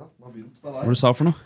Hva 0.00 0.74
var 0.74 0.84
det 0.84 0.94
du 0.94 0.98
sa 0.98 1.12
for 1.16 1.30
noe? 1.30 1.36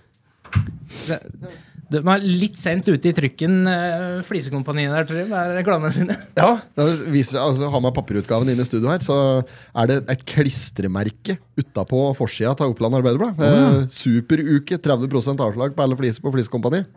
De 1.95 2.01
er 2.01 2.25
litt 2.25 2.57
sent 2.59 2.87
ute 2.89 3.11
i 3.11 3.15
trykken, 3.15 3.59
uh, 3.69 4.23
Flisekompaniet 4.27 4.93
der, 4.95 5.07
tror 5.09 5.21
jeg, 5.21 5.29
med 5.31 5.53
reklamene 5.59 5.93
sine. 5.95 6.17
Ja, 6.41 6.57
det 6.79 6.87
viser, 7.13 7.41
altså, 7.43 7.69
Har 7.71 7.83
man 7.85 7.95
papirutgaven 7.95 8.51
inne 8.51 8.65
i 8.65 8.69
studio 8.69 8.91
her, 8.91 9.05
så 9.05 9.19
er 9.45 9.91
det 9.91 9.99
et 10.15 10.25
klistremerke 10.29 11.37
utapå 11.61 12.07
forsida 12.19 12.55
av 12.55 12.73
Oppland 12.73 12.99
Arbeiderblad. 12.99 13.45
Eh, 13.45 13.79
superuke, 13.93 14.81
30 14.81 15.39
avslag 15.45 15.77
på 15.77 15.85
alle 15.85 16.01
fliser 16.01 16.25
på 16.25 16.33
Flisekompaniet. 16.35 16.91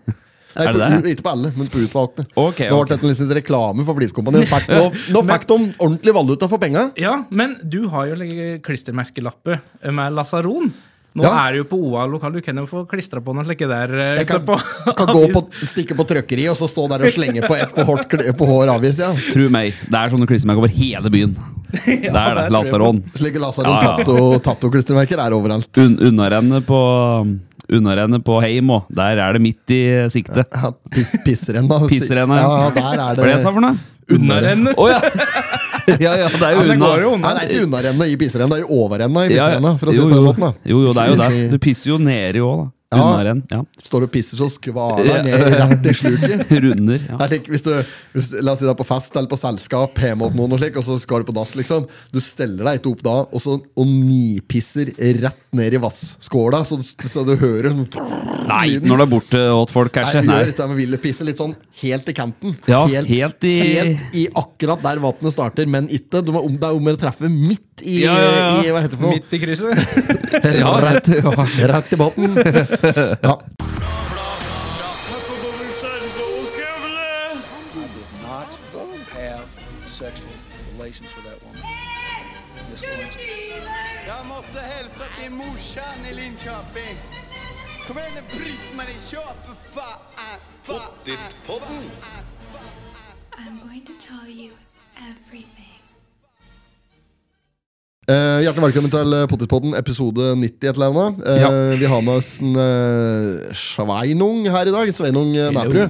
Nei, 0.57 0.63
Er 0.65 0.73
det 0.73 0.79
på, 0.79 0.79
det? 1.03 1.11
Ikke 1.13 1.25
på 1.27 1.31
alle, 1.35 1.49
men 1.53 1.67
på 1.69 1.81
utvalgte. 1.83 2.23
Okay, 2.33 2.69
okay. 2.71 2.95
Det 2.95 2.97
ble 3.03 3.11
det 3.13 3.19
litt 3.19 3.35
reklame 3.43 3.85
for 3.85 3.99
Fliskompaniet. 3.99 4.47
Nå 4.47 4.49
fikk, 4.49 5.11
nå, 5.13 5.21
fikk 5.31 5.47
de 5.51 5.57
ordentlig 5.75 6.15
valuta 6.17 6.49
for 6.49 6.63
penga. 6.63 6.87
Ja, 6.97 7.19
men 7.29 7.53
du 7.61 7.83
har 7.93 8.09
jo 8.09 8.17
klistremerkelappe 8.65 9.59
med 9.93 10.17
lasaron. 10.17 10.71
Nå 11.17 11.25
Ja. 11.25 11.33
er 11.47 11.53
du 11.55 11.57
jo 11.63 11.67
på 11.71 11.77
OA 11.89 12.05
lokal, 12.05 12.31
du 12.37 12.41
kan 12.45 12.55
jo 12.61 12.65
få 12.69 12.83
klistra 12.89 13.19
på 13.25 13.33
noe 13.33 13.43
slike 13.47 13.65
der. 13.67 13.89
Uh, 13.89 14.17
Jeg 14.21 14.27
kan, 14.29 14.43
på 14.45 14.55
kan 14.95 15.07
gå 15.09 15.23
på, 15.33 15.41
stikke 15.65 15.97
på 15.97 16.05
trøkkeri 16.07 16.45
og 16.51 16.57
så 16.59 16.67
stå 16.69 16.85
der 16.93 17.07
og 17.07 17.13
slenge 17.15 17.41
på 17.47 17.57
ett 17.57 17.73
på, 17.73 17.85
hårt, 17.89 18.13
på 18.37 18.45
hår 18.51 18.69
avis. 18.77 18.99
Ja. 19.01 19.09
Tro 19.33 19.47
meg, 19.53 19.73
det 19.89 19.97
er 19.97 20.13
sånne 20.13 20.29
klistremerker 20.29 20.61
over 20.65 20.73
hele 20.77 21.09
byen. 21.13 21.33
Det 21.83 22.07
er 22.07 22.35
det. 22.37 22.45
Lasaron. 22.53 23.01
Slike 23.17 23.41
Lasaron 23.43 23.73
Ja, 23.73 23.81
ja. 23.81 23.97
tatto- 23.99 24.39
tatto-klistremerker 24.45 25.19
er 25.19 25.33
overalt. 25.35 25.67
Un 25.83 25.97
Unnarennet 25.99 26.63
på 26.69 26.79
Unnarennet 27.67 28.23
på 28.23 28.37
Heim 28.39 28.69
òg. 28.71 28.85
Der 28.95 29.19
er 29.19 29.33
det 29.35 29.41
midt 29.43 29.73
i 29.75 29.81
sikte. 30.13 30.45
Ja, 30.47 30.71
piss, 30.93 31.11
pissrenna. 31.25 31.81
Pisserenna, 31.91 32.37
Ja, 32.39 32.53
ja. 32.63 32.69
der 32.71 32.87
er 32.87 32.95
Hva 32.95 33.15
det 33.17 33.19
er 33.19 33.25
det 33.25 33.33
jeg 33.35 33.43
sa 33.43 33.51
for 33.51 33.65
noe? 33.65 33.75
Unnarennet. 34.15 34.77
Oh, 34.79 34.87
ja! 34.87 35.01
ja! 36.05 36.13
Ja, 36.19 36.27
det 36.27 36.41
er 36.43 36.55
jo 36.55 36.61
Ja, 36.61 36.63
det 36.67 36.75
unna. 36.75 36.85
går 36.85 37.03
Nei, 37.23 37.33
det 37.33 37.43
er 37.43 37.51
ikke 37.51 37.67
unnarennet 37.67 38.07
i 38.13 38.17
pisserennet, 38.19 38.55
det 38.55 38.57
er 38.57 38.65
jo 38.67 38.79
overrennet 38.85 39.31
i 39.31 39.35
Ja, 39.35 39.37
ja. 39.37 39.45
pisserenna. 39.57 39.71
For 39.79 39.87
å 39.87 39.95
si 39.95 39.97
jo, 39.97 40.07
jo. 40.09 40.53
jo, 40.73 40.81
jo, 40.87 40.93
det 40.97 41.03
er 41.03 41.11
jo 41.13 41.19
det. 41.21 41.51
Du 41.53 41.57
pisser 41.63 41.91
jo 41.93 41.97
nedi 42.01 42.43
òg, 42.43 42.57
da. 42.65 42.67
Ja. 42.95 43.33
Ja. 43.51 43.57
Står 43.83 44.05
og 44.05 44.11
pisser 44.13 44.39
så 44.39 44.47
skvaler 44.47 45.09
Ja. 45.09 45.23
ned 45.25 45.41
rett 45.59 45.87
i 45.89 45.93
sluket. 45.93 46.51
Runder. 46.63 47.01
Det 47.03 47.09
Ja. 47.19 47.27
slik, 47.27 47.49
hvis 47.51 47.65
du, 47.65 47.71
hvis, 48.15 48.29
la 48.39 48.53
oss 48.53 48.61
si 48.61 48.65
det 48.65 48.71
er 48.71 48.79
på 48.79 48.87
fest 48.87 49.15
eller 49.19 49.27
på 49.27 49.39
selskap, 49.41 49.99
hjemme 49.99 50.23
hos 50.29 50.37
noen, 50.37 50.53
og 50.55 50.61
slik, 50.61 50.77
og 50.79 50.85
så 50.87 50.95
skal 51.03 51.19
du 51.25 51.27
på 51.27 51.35
dass. 51.35 51.51
liksom 51.59 51.83
Du 52.13 52.19
steller 52.23 52.63
deg 52.69 52.79
ikke 52.79 52.93
opp 52.95 53.03
da 53.03 53.17
og, 53.27 53.41
så, 53.43 53.57
og 53.59 53.85
nipisser 53.91 54.93
rett 55.19 55.43
ned 55.57 55.75
i 55.75 55.81
vasskåla, 55.83 56.63
så, 56.67 56.79
så 56.79 57.25
du 57.27 57.35
hører 57.35 57.75
Nei, 58.47 58.77
når 58.79 58.95
du 59.01 59.03
er 59.03 59.11
borte 59.11 59.43
åt 59.51 59.71
folk, 59.75 59.91
kanskje. 59.91 60.21
Nei, 60.23 60.37
gjør 60.39 60.51
dette 60.53 60.67
med 60.71 60.77
ville 60.79 60.97
pisse 61.03 61.25
litt 61.27 61.41
sånn 61.41 61.55
helt 61.81 62.07
i 62.07 62.15
kanten. 62.15 62.55
Ja, 62.71 62.85
helt 62.87 63.43
i- 63.43 63.55
helt 63.75 64.15
i 64.15 64.27
akkurat 64.31 64.79
der 64.85 65.01
vannet 65.03 65.33
starter, 65.35 65.67
men 65.67 65.89
ikke. 65.91 66.23
Du 66.23 66.31
må 66.31 66.45
det 66.47 66.63
er 66.63 66.77
om 66.79 66.87
å 66.87 66.95
treffe 66.97 67.27
midt 67.27 67.66
i, 67.81 68.03
Ja, 68.03 68.13
ja, 68.21 68.31
ja. 68.37 68.63
i 68.63 68.71
Hva 68.71 68.81
heter 68.81 68.95
det 68.95 68.99
for 68.99 69.07
noe? 69.07 69.17
Midt 69.17 69.33
i 69.33 69.39
krysset. 69.39 69.77
Ja, 70.61 70.73
rett, 70.83 71.07
ja. 71.07 71.47
Rett 71.73 71.93
i 71.93 71.95
båten. 71.95 72.37
Ja. 73.21 73.41
Jag 84.07 84.25
måste 84.25 84.59
hälsa 84.59 85.03
till 85.21 85.31
morsan 85.31 86.05
i 86.11 86.13
Linköping. 86.15 86.97
Kom 87.87 87.97
igen 87.97 88.23
Britt-Marie, 88.31 88.99
kör 89.11 89.33
för 89.45 89.55
fan! 89.73 89.99
Pottit-podden. 90.65 91.89
I'm 93.37 93.59
going 93.67 93.85
to 93.85 93.93
tell 94.07 94.29
you 94.29 94.51
everything. 94.97 95.56
Eh, 98.07 98.37
hjertelig 98.39 98.69
velkommen 98.69 98.91
til 98.93 99.13
eh, 99.17 99.25
Pottispodden, 99.27 99.73
episode 99.75 100.29
90 100.39 100.69
et 100.69 100.77
eller 100.77 100.93
annet. 100.93 101.17
Uh, 101.27 101.39
Ja. 101.41 101.49
Vi 101.75 101.87
har 101.91 102.03
med 102.05 102.21
oss 102.21 102.37
en 102.39 102.55
uh, 102.55 103.49
Sveinung 103.51 104.45
her 104.47 104.69
i 104.69 104.71
dag. 104.71 104.91
Sveinung 104.95 105.33
uh, 105.35 105.81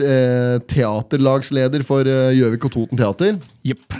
eh, 0.00 0.54
teaterlagsleder 0.64 1.82
for 1.84 2.08
Gjøvik 2.08 2.62
og 2.64 2.72
Toten 2.72 2.96
Teater. 2.96 3.34
Yep. 3.68 3.98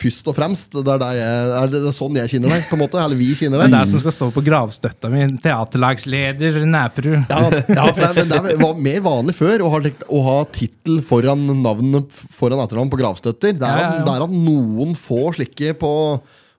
Først 0.00 0.30
og 0.32 0.38
fremst. 0.38 0.78
Det 0.78 0.94
er, 0.94 1.04
jeg, 1.18 1.42
er 1.58 1.68
det, 1.68 1.82
det 1.84 1.90
er 1.90 1.96
sånn 1.98 2.16
jeg 2.16 2.32
kjenner 2.32 2.54
deg, 2.54 2.64
på 2.70 2.78
en 2.78 2.80
måte. 2.80 3.02
Eller 3.02 3.20
vi 3.20 3.26
kjenner 3.36 3.60
Det 3.60 3.66
er 3.66 3.74
deg. 3.74 3.84
det 3.84 3.92
som 3.92 4.00
skal 4.00 4.14
stå 4.16 4.28
på 4.32 4.44
gravstøtta 4.46 5.10
mi. 5.12 5.26
Teaterlagsleder 5.44 6.56
Næprud. 6.64 7.26
Ja, 7.28 7.42
ja, 7.60 7.90
for 7.90 8.00
det, 8.06 8.14
men 8.22 8.30
det 8.32 8.56
var 8.62 8.80
mer 8.86 9.02
vanlig 9.04 9.34
før 9.36 9.66
å 9.66 9.74
ha, 9.74 9.82
å 10.08 10.22
ha 10.30 10.38
tittel 10.48 11.04
foran 11.04 11.44
navnet 11.60 12.08
foran 12.08 12.64
etternavn 12.64 12.94
på 12.96 13.02
gravstøtter. 13.02 13.52
Det 13.60 13.68
er. 13.68 13.84
At, 13.84 14.00
det 14.08 14.16
er 14.16 14.26
at 14.30 14.32
noen 14.48 14.96
få 14.96 15.26
slike 15.36 15.76
på 15.84 15.92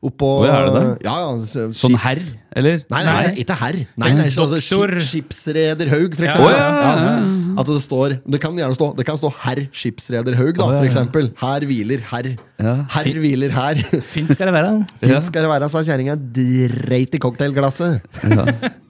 oppå 0.08 0.30
ja, 0.48 0.56
er 0.60 0.66
det 0.68 0.74
det? 0.76 0.84
Ja, 1.08 1.16
ja, 1.24 1.70
Sånn 1.76 1.96
herr, 2.04 2.22
eller? 2.56 2.82
Nei, 2.94 3.02
nei, 3.08 3.16
nei, 3.26 3.32
ikke 3.44 3.58
herr. 3.60 3.78
Nei, 4.00 4.12
nei, 4.16 4.28
sånn, 4.34 4.54
altså, 4.56 5.02
skipsreder 5.10 5.90
Haug, 5.92 6.16
for 6.16 6.26
Ja. 6.26 6.32
eksempel. 6.32 6.48
Å, 6.48 6.52
ja, 6.56 6.70
ja, 6.80 6.94
ja. 7.10 7.42
At 7.56 7.70
det 7.72 7.78
står 7.86 8.18
Det 8.28 8.40
kan 8.44 8.58
gjerne 8.60 8.76
stå 8.76 8.90
Det 8.98 9.06
kan 9.08 9.16
stå 9.20 9.30
herr 9.46 9.62
skipsreder 9.72 10.36
Haug, 10.36 10.58
da, 10.60 10.66
oh, 10.66 10.74
ja, 10.76 10.80
for 10.82 10.88
eksempel. 10.90 11.30
Her 11.40 11.66
hviler 11.70 12.04
herr. 12.12 12.32
Ja. 12.60 12.74
Herr 12.96 13.20
hviler 13.20 13.52
her. 13.56 13.82
Fint 14.14 14.32
skal 14.36 14.52
det 14.52 14.56
være. 14.56 14.72
Fint 15.04 15.28
skal 15.28 15.46
det 15.48 15.52
være, 15.52 15.70
sa 15.72 15.84
kjerringa. 15.88 16.16
Dreit 16.36 17.16
i 17.16 17.20
cocktailglasset. 17.20 18.02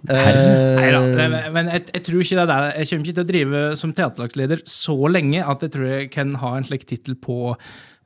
Eh, 0.05 0.91
det- 1.17 1.51
men 1.53 1.65
jeg, 1.73 1.85
jeg 1.95 2.03
tror 2.05 2.21
ikke 2.21 2.37
det 2.37 2.47
der 2.51 2.65
Jeg 2.77 2.87
kommer 2.89 3.05
ikke 3.05 3.15
til 3.15 3.23
å 3.23 3.29
drive 3.31 3.61
som 3.79 3.93
teaterlagsleder 3.97 4.61
så 4.69 4.95
lenge 5.09 5.41
at 5.41 5.61
jeg 5.65 5.71
tror 5.73 5.87
jeg 5.89 6.11
kan 6.13 6.35
ha 6.43 6.51
en 6.59 6.63
slik 6.67 6.85
tittel 6.85 7.15
på, 7.17 7.55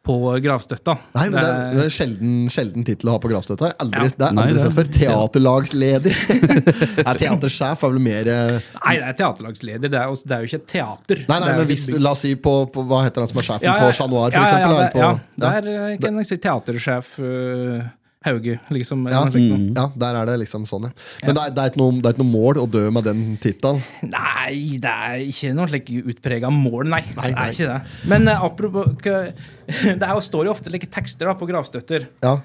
på 0.06 0.16
gravstøtta. 0.42 0.94
Nei, 1.14 1.26
men 1.30 1.36
det 1.36 1.44
er, 1.44 1.58
Det- 1.70 1.76
det 1.78 1.84
er 1.86 1.92
sjelden, 1.94 2.36
sjelden 2.50 2.86
tittel 2.88 3.10
å 3.12 3.18
ha 3.18 3.20
på 3.20 3.30
gravstøtta. 3.30 3.74
Aldri, 3.84 4.00
Ja. 4.08 4.10
Det 4.10 4.28
er 4.30 4.40
aldri 4.44 4.60
sett 4.64 4.78
før. 4.78 4.88
Teaterlagsleder. 4.96 6.16
Nei, 7.06 7.14
teatersjef 7.20 7.84
er 7.84 7.94
vel 7.94 8.00
mer 8.00 8.28
eh, 8.32 8.60
Nei, 8.86 8.96
det 8.96 9.06
er 9.12 9.18
teaterlagsleder. 9.20 9.90
Det 9.92 10.00
er, 10.00 10.08
jo- 10.10 10.24
det 10.26 10.36
er 10.38 10.40
jo 10.46 10.50
ikke 10.50 10.62
et 10.64 10.68
teater. 10.72 11.24
Nei, 11.30 11.40
nei, 11.44 11.52
men 11.60 11.68
hvis, 11.70 11.86
ikke 11.92 12.02
la 12.02 12.12
oss 12.16 12.24
si 12.26 12.34
på, 12.36 12.56
på 12.74 12.88
Hva 12.90 13.04
heter 13.06 13.22
han 13.26 13.32
som 13.34 13.38
er 13.44 13.48
sjefen 13.52 13.68
Ja, 13.70 13.76
ja, 13.76 13.86
på 13.86 13.94
Chat 14.00 14.10
Noir, 14.10 14.32
for 14.32 14.40
ja, 14.40 14.48
ja? 14.50 14.60
Ja, 14.60 14.90
på, 14.90 15.00
ja, 15.00 15.12
ja. 15.12 15.62
der 15.62 15.72
eh, 15.92 15.98
kan 16.02 16.18
jeg 16.24 16.28
si 16.32 16.38
teatersjef 16.48 17.14
eh, 17.20 17.88
Hauge, 18.28 18.58
liksom. 18.76 19.06
Ja. 19.08 19.22
noe. 19.32 19.60
Ja, 19.78 19.86
der 19.96 20.18
er 20.20 20.28
det 20.28 20.34
liksom 20.42 20.66
sånn, 20.68 20.90
ja. 20.90 20.92
Men 21.24 21.38
det, 21.38 21.44
er, 21.44 21.54
det, 21.56 21.64
er 21.64 21.72
ikke 21.72 21.80
noe, 21.80 21.94
det 21.96 22.10
er 22.10 22.16
ikke 22.18 22.24
noe 22.26 22.34
mål 22.34 22.60
å 22.60 22.66
dø 22.68 22.82
med 22.92 23.06
den 23.08 23.22
tittelen. 23.40 23.80
Nei, 24.12 24.76
det 24.84 24.92
er 24.92 25.22
ikke 25.24 25.54
noe 25.56 25.70
slik 25.72 25.92
utprega 26.02 26.52
mål, 26.52 26.90
nei. 26.92 27.00
Det 27.16 27.30
er 27.30 27.54
ikke 27.54 27.70
det. 27.70 27.78
Men 28.12 28.28
uh, 28.28 28.44
apropos 28.50 28.92
Det 29.00 29.96
er 29.96 30.12
jo, 30.12 30.24
står 30.26 30.50
jo 30.50 30.52
ofte 30.52 30.74
like 30.74 30.90
tekster 30.92 31.32
da, 31.32 31.38
på 31.40 31.48
gravstøtter. 31.48 32.10
Ja. 32.26 32.36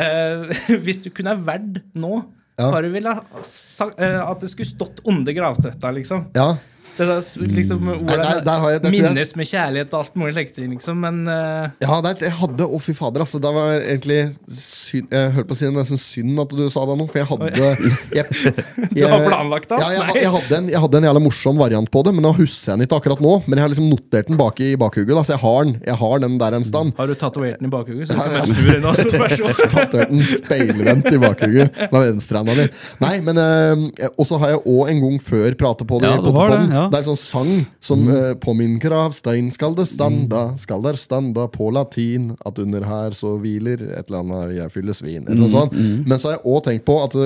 Uh, 0.00 0.48
hvis 0.86 1.02
du 1.04 1.12
kunne 1.12 1.36
valgt 1.44 1.84
nå, 1.92 2.22
Ja. 2.56 2.66
hva 2.68 2.82
du 2.84 2.90
ville 2.92 3.08
ha 3.08 3.44
sagt 3.48 4.00
eh, 4.00 4.18
at 4.20 4.42
det 4.42 4.50
skulle 4.52 4.68
stått 4.68 5.00
under 5.08 5.32
gravstøtta, 5.32 5.88
liksom? 5.96 6.26
ja. 6.36 6.50
Det 6.92 7.06
der, 7.08 7.20
liksom, 7.22 7.44
liksom 7.56 7.84
Nei, 8.04 8.16
der- 8.20 8.40
der 8.44 8.58
har 8.60 8.70
jeg- 8.70 8.82
minnes 8.84 8.98
jeg- 8.98 9.12
Minnes 9.14 9.30
med 9.36 9.46
kjærlighet 9.48 9.94
og 9.94 9.98
alt 10.02 10.14
mulig 10.20 10.34
slikt, 10.34 10.58
liksom, 10.68 10.98
men 11.00 11.20
uh... 11.26 11.70
Ja, 11.80 12.00
det, 12.04 12.10
er- 12.12 12.24
jeg 12.26 12.32
hadde 12.36 12.66
Å, 12.68 12.80
fy 12.84 12.92
fader, 12.92 13.20
altså. 13.24 13.40
Det 13.40 13.52
var 13.54 13.80
egentlig 13.80 14.18
synd 14.52 15.08
Jeg 15.10 15.32
hørte 15.32 15.48
på 15.48 15.56
å 15.56 15.56
si 15.56 15.64
det 15.64 15.72
nesten 15.76 15.98
synd 16.02 16.42
at 16.42 16.52
du 16.52 16.68
sa 16.70 16.84
det 16.90 16.96
nå, 17.00 17.06
for 17.08 17.18
jeg 17.22 17.28
hadde 17.30 17.48
jeg, 17.56 17.94
jeg, 18.12 18.54
Du 18.92 19.00
har 19.08 19.24
planlagt 19.24 19.68
det? 19.72 19.78
Ja, 19.80 19.88
jeg, 19.96 20.04
Nei. 20.10 20.16
jeg, 20.20 20.32
hadde 20.36 20.58
en, 20.58 20.68
jeg 20.74 20.82
hadde 20.84 21.00
en 21.00 21.08
jævla 21.08 21.22
morsom 21.24 21.56
variant 21.62 21.90
på 21.96 22.02
det, 22.04 22.12
men 22.18 22.26
nå 22.28 22.34
husker 22.36 22.72
jeg 22.74 22.78
den 22.78 22.86
ikke 22.86 22.98
akkurat 23.00 23.24
nå. 23.24 23.32
Men 23.46 23.56
jeg 23.58 23.64
har 23.66 23.72
liksom 23.72 23.88
notert 23.88 24.28
den 24.28 24.36
bak 24.40 24.60
i 24.60 24.70
bakhugget. 24.76 25.14
Da, 25.16 25.24
så 25.24 25.34
jeg 25.36 25.42
har 25.46 25.64
den 25.64 25.74
Jeg 25.88 25.96
har 26.02 26.22
den 26.26 26.36
der 26.44 26.58
en 26.60 26.64
stand. 26.68 26.92
har 27.00 27.06
du 27.08 27.14
tatovert 27.14 27.58
den 27.60 27.70
i 27.70 27.72
bakhugget? 27.72 28.08
Så 28.08 28.14
du 28.14 28.20
kan 28.20 28.32
ja. 28.32 28.38
bare 28.38 28.52
snu 28.52 28.68
den 28.68 28.84
også. 28.92 29.64
Tatovert 29.76 30.12
den 30.12 30.22
speilvendt 30.28 31.08
i 31.12 31.18
bakhugget 31.22 31.82
med 31.92 31.98
venstrehanda 32.10 32.54
di. 32.60 32.68
Nei, 33.00 33.14
men 33.24 33.40
uh, 33.40 34.10
Og 34.18 34.26
så 34.28 34.38
har 34.42 34.54
jeg 34.56 34.62
òg 34.68 34.92
en 34.92 35.02
gang 35.06 35.18
før 35.24 35.56
pratet 35.64 35.88
på 35.88 36.00
det. 36.02 36.10
Ja, 36.12 36.18
i 36.18 36.22
Pottepodden. 36.22 36.68
det, 36.68 36.81
ja. 36.82 36.88
Det 36.92 36.98
er 37.00 37.04
en 37.04 37.10
sånn 37.12 37.20
sang 37.22 37.52
som 37.82 38.04
eh, 38.10 38.32
På 38.42 38.54
min 38.58 38.78
gravstein 38.82 39.50
skal 39.54 39.74
det 39.78 39.88
standa, 39.90 40.44
skal 40.60 40.82
der 40.84 40.98
standa 41.00 41.48
på 41.52 41.70
latin, 41.74 42.32
at 42.44 42.58
under 42.62 42.86
her 42.88 43.16
så 43.18 43.36
hviler 43.40 43.82
et 43.92 44.08
eller 44.10 44.22
annet 44.22 44.56
jeg 44.58 44.74
fyller 44.74 44.96
svin. 44.96 45.24
Eller 45.26 45.42
noe 45.44 45.52
sånt. 45.52 45.76
Men 45.76 46.18
så 46.18 46.30
har 46.32 46.38
jeg 46.38 46.46
òg 46.52 46.64
tenkt 46.68 46.86
på 46.88 46.98
at 47.02 47.18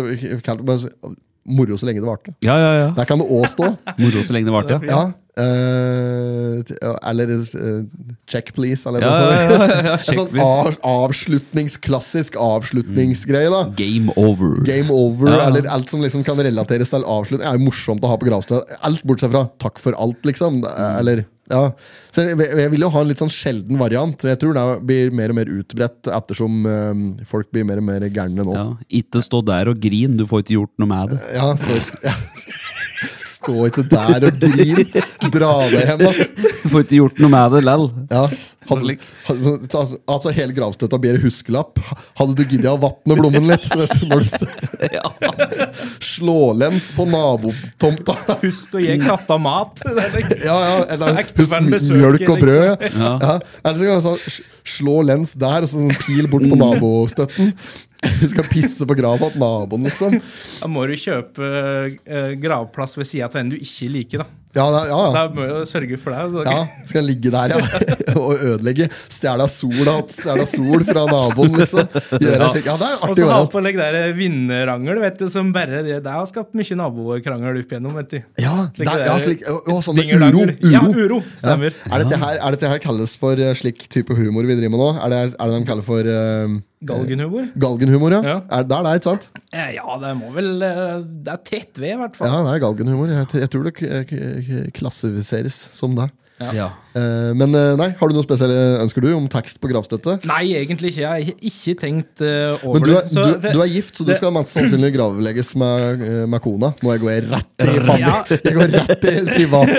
bare 0.67 1.15
Moro 1.47 1.77
så 1.79 1.87
lenge 1.87 2.03
det 2.03 2.09
varte. 2.09 2.33
Ja, 2.43 2.57
ja, 2.59 2.71
ja. 2.75 2.87
Der 2.97 3.07
kan 3.07 3.21
det 3.23 3.29
òg 3.31 3.47
stå. 3.53 3.69
Moro 4.03 4.23
så 4.27 4.35
lenge 4.35 4.49
det 4.49 4.55
varte, 4.57 4.81
ja. 4.83 4.91
Ja. 4.91 5.05
Ja, 5.37 6.93
eller 7.11 7.33
uh, 7.37 7.85
check, 8.31 8.53
please. 8.57 8.87
Eller 8.89 9.05
noe 9.05 9.11
ja, 9.13 9.21
sånt. 9.21 9.61
ja, 9.61 9.83
ja, 9.91 9.97
sånn 10.09 10.41
av, 10.43 10.79
avslutnings, 10.87 11.77
klassisk 11.85 12.39
avslutningsgreie. 12.41 13.51
da 13.53 13.65
Game 13.77 14.15
over. 14.17 14.57
Game 14.67 14.93
over, 14.95 15.35
eller 15.45 15.69
alt 15.73 15.93
som 15.93 16.01
liksom 16.05 16.25
kan 16.27 16.41
relateres 16.41 16.93
til 16.95 17.05
avslutning, 17.05 17.45
Det 17.45 17.53
er 17.53 17.61
jo 17.61 17.67
morsomt 17.69 18.05
å 18.05 18.13
ha 18.13 18.19
på 18.21 18.29
gravstedet. 18.31 18.79
Alt 18.87 19.05
bortsett 19.07 19.33
fra 19.35 19.47
'takk 19.61 19.79
for 19.83 19.93
alt', 20.01 20.25
liksom. 20.25 20.63
Er- 20.65 20.99
Eller, 21.01 21.25
ja. 21.51 21.71
Så 22.11 22.25
jeg, 22.27 22.39
jeg 22.41 22.71
vil 22.73 22.81
jo 22.81 22.89
ha 22.91 23.01
en 23.05 23.09
litt 23.13 23.21
sånn 23.21 23.31
sjelden 23.31 23.79
variant. 23.79 24.19
Jeg 24.25 24.39
tror 24.41 24.57
det 24.57 24.65
blir 24.89 25.13
mer 25.15 25.31
og 25.31 25.37
mer 25.39 25.47
utbredt 25.53 26.09
ettersom 26.09 26.65
eh, 26.67 27.25
folk 27.29 27.51
blir 27.53 27.65
mer 27.69 27.79
og 27.79 27.85
mer 27.87 28.01
gærne 28.09 28.43
nå. 28.43 28.55
Ja. 28.57 28.67
Ikke 29.03 29.23
stå 29.23 29.45
der 29.47 29.69
og 29.71 29.79
grin, 29.85 30.17
du 30.17 30.25
får 30.27 30.43
ikke 30.43 30.57
gjort 30.57 30.75
noe 30.81 30.89
med 30.91 31.15
det. 31.15 31.21
Ja, 31.37 31.53
stå, 31.61 31.77
ja. 32.03 32.17
Stå 33.37 33.69
ikke 33.69 33.87
der 33.91 34.29
og 34.29 34.43
grin. 34.43 34.85
Dra 35.33 35.55
deg 35.71 35.91
hjem, 35.93 36.05
da. 36.05 36.13
Du 36.67 36.69
får 36.73 36.87
ikke 36.87 37.01
gjort 37.01 37.25
noe 37.25 37.33
med 37.37 37.57
det 37.57 37.65
lell. 37.67 37.89
Ja. 38.11 38.27
Hadde, 38.67 38.97
hadde, 39.29 39.53
altså, 39.79 39.99
altså 40.11 40.33
Hele 40.35 40.55
gravstøtta 40.57 40.99
blir 40.99 41.19
huskelapp. 41.23 41.79
Hadde 42.19 42.35
du 42.39 42.43
giddet 42.43 42.69
å 42.73 42.79
vatne 42.83 43.17
blommen 43.19 43.47
litt? 43.51 43.69
ja. 44.97 45.05
du, 45.21 45.85
slålens 46.03 46.89
på 46.97 47.07
nabotomta. 47.11 48.17
Husk 48.43 48.77
å 48.77 48.83
gi 48.83 48.99
katta 49.03 49.39
mat. 49.39 49.85
Ja, 50.47 50.55
ja, 50.63 50.75
eller 50.95 51.17
husk 51.39 51.93
mjølk 51.95 52.27
og 52.31 52.41
brød. 52.43 52.83
liksom. 52.83 53.03
Ja. 53.03 53.13
Ja. 53.23 53.35
Eller 53.63 53.79
så 53.79 53.87
kan 53.89 54.03
sånn, 54.05 54.43
slå 54.77 54.97
lens 55.07 55.35
der, 55.39 55.65
og 55.65 55.71
så 55.71 55.81
sånn 55.81 55.95
pil 56.05 56.29
bort 56.31 56.47
på 56.51 56.59
nabostøtten. 56.59 57.53
Du 58.03 58.27
skal 58.33 58.49
pisse 58.51 58.87
på 58.89 58.97
grava 58.99 59.31
til 59.33 59.41
naboen, 59.43 59.87
liksom. 59.89 60.19
Da 60.61 60.69
må 60.71 60.87
du 60.89 60.97
kjøpe 61.01 61.53
eh, 62.07 62.35
gravplass 62.43 62.97
ved 62.99 63.09
sida 63.09 63.31
av 63.31 63.41
en 63.41 63.55
du 63.55 63.57
ikke 63.59 63.89
liker. 63.93 64.25
da. 64.25 64.29
Ja, 64.57 64.65
ja, 64.73 64.83
ja. 64.89 65.01
Da 65.13 65.23
må 65.37 65.45
du 65.45 65.67
sørge 65.69 65.99
for 66.01 66.15
det. 66.15 66.21
Så. 66.33 66.43
ja 66.49 66.61
skal 66.89 67.03
jeg 67.03 67.07
ligge 67.11 67.33
der, 67.35 67.53
ja. 67.53 67.59
Og 68.23 68.39
ødelegge. 68.41 68.87
Stjele 69.13 69.45
da. 69.45 69.97
stjele 70.09 70.47
sol 70.49 70.85
fra 70.89 71.03
naboen, 71.11 71.59
liksom. 71.61 71.91
Gjøre 72.23 72.49
slik. 72.55 72.69
Ja, 72.71 72.77
det 72.81 72.89
er 72.89 72.95
Og 72.97 73.11
artig 73.11 73.21
så 73.21 73.27
å 73.27 73.33
ha 73.35 73.41
være. 73.43 73.51
på 73.53 73.63
legge 73.67 73.83
der 73.83 74.15
vinnerrangel, 74.17 75.01
vet 75.05 75.19
du, 75.21 75.27
som 75.33 75.51
bare 75.53 75.83
det 75.85 75.99
Det 76.07 76.15
har 76.15 76.25
skapt 76.31 76.57
mye 76.57 76.79
nabokrangel 76.81 77.61
opp 77.61 77.75
igjennom, 77.77 77.99
vet 78.01 78.15
du. 78.15 78.19
Ja, 78.41 78.55
der, 78.79 78.87
det 78.87 78.97
ja 79.05 79.17
er 79.19 79.27
slik, 79.27 79.45
og, 79.53 79.69
og 79.75 79.83
sånne 79.85 80.07
uro. 80.15 80.47
Uro. 80.47 80.73
Ja, 80.73 80.85
uro. 80.89 81.21
Stemmer. 81.37 81.77
Ja. 81.77 81.93
Er, 81.93 82.07
dette 82.07 82.23
her, 82.25 82.41
er 82.41 82.57
dette 82.57 82.73
her 82.73 82.81
kalles 82.87 83.17
for 83.21 83.37
eh, 83.43 83.53
slik 83.59 83.85
type 83.93 84.17
humor 84.17 84.49
vi 84.49 84.57
driver 84.57 84.73
med 84.77 84.85
nå? 84.87 84.89
Er 85.05 85.13
det, 85.13 85.21
er 85.37 85.53
det 85.53 85.61
de 85.61 85.69
kaller 85.69 85.85
for 85.87 86.09
eh, 86.17 86.57
Galgenhumor? 86.85 87.47
galgenhumor? 87.57 88.13
Ja. 88.13 88.21
Ja. 88.23 88.37
Er, 88.53 88.67
det 88.69 88.77
er 88.77 88.83
det, 88.85 88.95
ikke 88.99 89.09
sant? 89.09 89.29
Eh, 89.53 89.71
Ja, 89.79 89.97
det 90.03 90.11
må 90.19 90.29
vel 90.35 90.63
eh, 90.63 90.99
Det 91.25 91.33
er 91.33 91.41
tett 91.47 91.79
ved, 91.81 91.95
i 91.95 91.97
hvert 92.03 92.17
fall. 92.19 92.29
Ja, 92.29 92.43
det 92.45 92.53
er 92.53 92.65
galgenhumor. 92.67 93.09
Jeg, 93.15 93.31
jeg 93.41 93.51
tror 93.51 93.65
det 93.65 94.73
klassifiseres 94.77 95.57
som 95.73 95.97
det. 95.97 96.11
Ja. 96.37 96.67
Uh, 96.97 97.33
men 97.37 97.53
eh, 97.57 97.75
nei, 97.81 97.87
har 97.97 98.09
du 98.09 98.15
noe 98.17 98.25
spesielle 98.25 98.57
ønsker 98.83 99.01
du 99.05 99.09
om 99.17 99.25
tekst 99.33 99.57
på 99.61 99.69
gravstøtte? 99.71 100.19
Nei, 100.29 100.43
egentlig 100.59 100.89
ikke. 100.93 101.01
Jeg 101.05 101.09
har 101.09 101.21
ikke 101.51 101.75
tenkt 101.81 102.21
uh, 102.25 102.57
over 102.61 102.75
Men 102.77 102.83
du 102.85 102.91
er, 102.93 102.97
det. 103.09 103.17
Men 103.17 103.25
du, 103.41 103.47
du 103.57 103.61
er 103.65 103.71
gift, 103.73 103.95
så 103.97 104.03
du 104.05 104.09
det- 104.13 104.19
skal 104.21 104.33
mest 104.37 104.53
sannsynlig 104.53 104.91
gravlegges 104.97 105.51
med, 105.61 105.77
eh, 106.05 106.25
med 106.29 106.41
kona. 106.45 106.69
Nå 106.85 106.89
jeg 106.93 107.01
går 107.05 107.13
rett 107.33 107.53
i 107.65 107.67
faen. 107.89 108.01
Ja. 108.05 108.17
Jeg 108.37 108.55
går 108.59 108.69
rett 108.77 109.03
i 109.09 109.11
privat. 109.33 109.73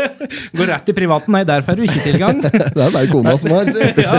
Går 0.54 0.66
rett 0.70 0.88
i 0.88 0.92
privaten. 0.96 1.32
Nei, 1.34 1.42
derfor 1.46 1.72
er 1.74 1.76
du 1.76 1.82
ikke 1.84 2.00
tilgang. 2.06 2.38
Det 2.44 2.80
er 2.80 2.92
bare 2.94 3.08
kona 3.10 3.34
som 3.38 3.50
har, 3.52 3.64
ja. 4.06 4.12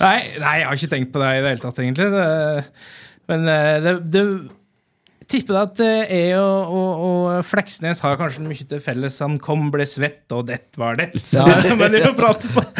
Nei, 0.00 0.18
nei, 0.42 0.54
jeg 0.58 0.66
har 0.66 0.74
ikke 0.80 0.90
tenkt 0.92 1.12
på 1.14 1.18
det 1.22 1.28
i 1.36 1.42
det 1.44 1.50
hele 1.52 1.62
tatt, 1.62 1.78
egentlig. 1.84 2.08
Det, 2.12 2.24
men 3.30 3.40
eh, 3.52 3.76
det, 3.84 3.92
det 4.12 4.22
tipper 5.28 5.58
at 5.60 5.80
eh, 5.84 6.08
jeg 6.08 6.38
og, 6.40 6.72
og, 6.72 7.02
og 7.08 7.44
Fleksnes 7.46 8.00
har 8.04 8.16
kanskje 8.20 8.44
mye 8.46 8.66
til 8.70 8.80
felles. 8.82 9.18
Han 9.24 9.36
kom, 9.42 9.66
ble 9.74 9.84
svett, 9.88 10.24
og 10.34 10.46
det 10.48 10.58
var 10.80 10.96
det. 10.98 11.10
Ja. 11.34 11.44
som 11.68 11.80
jeg 11.84 11.92
driver 11.94 12.12
og 12.14 12.18
prater 12.18 12.54
på. 12.56 12.64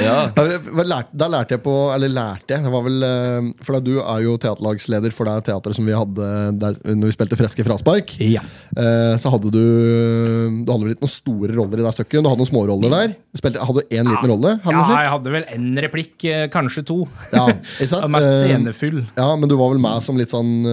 Ja. 0.00 0.30
Ja, 0.32 1.00
Da 1.12 1.26
lærte 1.28 1.56
jeg 1.56 1.60
på 1.64 1.72
Eller 1.92 2.08
lærte 2.12 2.54
jeg, 2.54 2.62
det 2.64 2.70
var 2.72 2.84
vel 2.86 3.02
eh, 3.04 3.48
For 3.64 3.76
da 3.76 3.80
du 3.84 3.98
er 4.00 4.20
jo 4.24 4.36
teaterlagsleder 4.40 5.12
for 5.12 5.28
det 5.28 5.34
teatret 5.48 5.76
som 5.76 5.84
vi 5.88 5.92
hadde 5.96 6.28
der 6.60 6.78
når 6.86 7.10
vi 7.10 7.14
spilte 7.16 7.36
Freske 7.36 7.64
fraspark. 7.66 8.12
Ja. 8.22 8.40
Eh, 8.78 9.16
Så 9.20 9.32
hadde 9.34 9.50
du 9.52 9.60
Du 9.60 10.70
hadde 10.72 10.86
vel 10.86 10.94
ikke 10.94 11.04
noen 11.04 11.12
store 11.12 11.56
roller 11.58 11.82
i 11.82 11.84
det 11.84 11.92
stykket? 11.96 12.22
Du 12.22 12.30
hadde 12.30 12.40
noen 12.40 12.50
småroller 12.50 12.94
der? 12.94 13.14
Spilte, 13.36 13.62
hadde 13.66 13.82
du 13.84 13.96
én 13.98 14.08
liten 14.08 14.30
rolle? 14.32 14.54
Ja, 14.64 14.84
jeg 15.02 15.12
hadde 15.12 15.34
vel 15.34 15.46
én 15.56 15.68
replikk, 15.84 16.16
kanskje 16.54 16.84
to. 16.88 16.98
Ja, 17.34 17.44
ikke 17.50 17.90
sant? 17.92 18.08
Mest 18.14 18.30
scenefull. 18.40 19.02
Ja, 19.18 19.28
men 19.36 19.50
du 19.52 19.56
var 19.60 19.74
vel 19.74 19.82
med 19.82 20.00
som 20.06 20.18
litt 20.20 20.32
sånn 20.32 20.64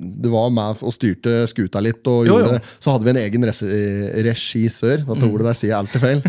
Du 0.00 0.30
var 0.32 0.45
med 0.52 0.82
og 0.86 0.92
styrte 0.94 1.46
skuta 1.50 1.80
litt. 1.82 2.02
Og 2.06 2.26
Jo, 2.28 2.38
jo. 2.42 2.50
det. 2.52 2.60
Så 2.80 2.92
hadde 2.94 3.04
vi 3.08 3.10
en 3.14 3.22
egen 3.24 3.46
regissør. 3.48 5.02
Dette 5.06 5.26
ordet 5.30 5.46
der 5.48 5.56
sier 5.58 5.72
jeg 5.72 5.78
alltid 5.80 6.00
feil. 6.04 6.22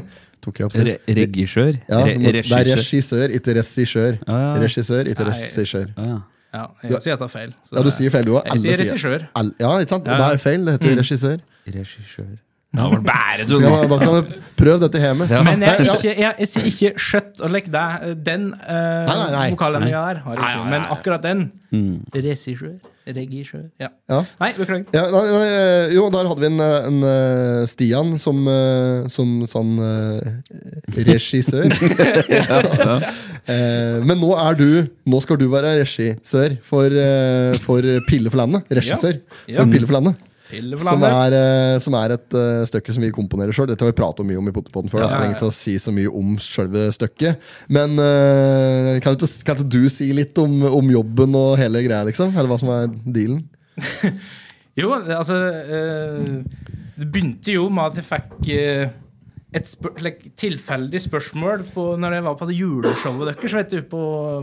Tok 0.44 0.60
jeg 0.62 0.68
opp 0.70 0.76
Re 0.78 0.96
regissør? 1.18 1.78
Ja, 1.90 2.02
Re 2.06 2.16
det 2.18 2.30
er 2.46 2.68
regissør. 2.70 3.30
ikke 3.36 3.56
regissør. 3.58 4.18
Ah, 4.28 4.42
ja. 4.42 4.50
Regissør, 4.64 5.10
ikke 5.12 5.26
regissør. 5.32 5.88
Ah, 5.98 6.08
ja. 6.08 6.18
Ja, 6.58 6.64
jeg 6.90 7.02
sier 7.04 7.14
at 7.18 7.20
det 7.22 7.26
er 7.28 7.32
feil. 7.34 7.50
Så 7.68 7.76
Ja, 7.76 7.82
du 7.84 7.90
sier 7.92 8.10
feil, 8.14 8.26
du 8.26 8.36
òg. 8.38 8.46
Jeg 8.54 8.62
sier 8.64 8.78
regissør. 8.80 9.26
Ja, 9.60 9.72
ikke 9.82 9.90
sant? 9.92 10.08
Og 10.08 10.14
Ja. 10.14 10.18
det 10.18 10.28
er 10.38 10.44
feil. 10.46 10.66
Det 10.66 10.74
heter 10.78 10.90
jo 10.94 11.00
regissør. 11.02 11.40
Regissør. 11.68 12.30
Ja, 12.78 12.88
bære, 12.92 13.46
du, 13.48 13.56
da 13.64 13.98
skal 13.98 14.16
du 14.22 14.34
prøve 14.60 14.80
dette 14.84 15.00
hjemme. 15.02 15.26
Ja. 15.32 15.42
Men 15.44 15.62
jeg, 15.66 15.86
ikke, 15.88 16.14
jeg, 16.20 16.34
jeg 16.40 16.48
sier 16.52 16.66
ikke 16.72 16.92
skjøtt 17.00 17.42
og 17.42 17.50
legg 17.54 17.70
deg. 17.74 18.08
Den 18.28 18.50
uh, 18.54 19.32
nei. 19.34 19.50
vokalendringa 19.54 20.02
der 20.10 20.20
har 20.26 20.36
jeg 20.36 20.44
ikke. 20.56 20.70
Men 20.74 20.88
akkurat 20.96 21.24
den 21.24 21.52
Mm. 21.72 21.98
Regissør. 22.16 22.78
Regissør. 23.16 23.66
Ja. 23.80 23.88
Ja. 24.12 24.20
Nei, 24.42 24.50
beklager. 24.58 24.86
Ja, 24.96 25.06
nei, 25.14 25.24
nei, 25.32 25.48
eh, 25.56 25.94
jo, 25.96 26.08
der 26.12 26.28
hadde 26.30 26.44
vi 26.44 26.50
en, 26.50 26.60
eh, 26.64 26.88
en 26.90 26.98
eh, 27.08 27.62
Stian 27.72 28.14
som, 28.20 28.42
som 29.14 29.34
sånn 29.48 29.74
regissør. 30.98 31.68
ja, 32.38 33.00
Men 34.04 34.20
nå 34.20 34.34
er 34.36 34.58
du 34.60 34.68
Nå 35.08 35.22
skal 35.24 35.40
du 35.40 35.46
være 35.52 35.78
regissør 35.80 36.58
for, 36.68 36.98
for 37.64 37.88
Pille 38.10 38.32
for 38.34 38.42
landet. 38.44 38.68
Regissør 38.82 39.20
Ja. 39.48 39.62
for 39.62 39.72
Pille 39.72 39.88
for 39.88 40.00
landet. 40.00 40.27
Som 40.48 41.04
er, 41.04 41.36
eh, 41.36 41.76
som 41.84 41.96
er 42.00 42.16
et 42.16 42.36
uh, 42.38 42.64
stykke 42.70 42.96
som 42.96 43.04
vi 43.04 43.12
komponerer 43.16 43.56
sjøl. 43.56 43.68
Dette 43.68 43.84
har 43.84 43.92
vi 43.92 43.98
pratet 43.98 44.28
mye 44.28 44.40
om 44.40 44.48
i 44.48 44.54
Pottepotten 44.56 44.92
før. 44.92 45.04
Ja, 45.04 45.08
ja, 45.08 45.12
jeg 45.12 45.18
ja, 45.18 45.22
trenger 45.36 45.52
å 45.52 45.56
si 45.58 45.76
så 45.82 45.92
mye 45.96 46.12
om 46.12 46.38
selve 46.42 46.88
stykket. 46.96 47.44
Men 47.74 48.00
uh, 48.00 48.96
kan, 49.04 49.18
ikke, 49.18 49.32
kan 49.48 49.60
ikke 49.60 49.72
du 49.76 49.84
si 49.92 50.10
litt 50.16 50.40
om, 50.42 50.62
om 50.72 50.92
jobben 50.94 51.36
og 51.38 51.58
hele 51.60 51.84
greia, 51.86 52.06
liksom? 52.08 52.32
Eller 52.36 52.52
hva 52.52 52.60
som 52.62 52.72
er 52.76 52.92
dealen? 53.06 53.44
Jo, 54.78 54.92
altså 54.94 55.34
uh, 55.34 56.44
Det 56.98 57.08
begynte 57.10 57.56
jo 57.56 57.66
med 57.74 57.92
at 57.92 57.98
jeg 57.98 58.06
fikk 58.06 58.50
eh, 58.54 58.92
et 59.56 59.64
spør 59.70 60.02
like, 60.04 60.28
tilfeldig 60.36 61.00
spørsmål 61.00 61.62
på, 61.72 61.84
når 62.00 62.18
jeg 62.18 62.24
var 62.26 62.36
på 62.36 62.48
det 62.50 62.58
juleshowet 62.60 63.30
deres 63.32 63.54
vet 63.56 63.70
du, 63.72 63.78
på, 63.88 64.02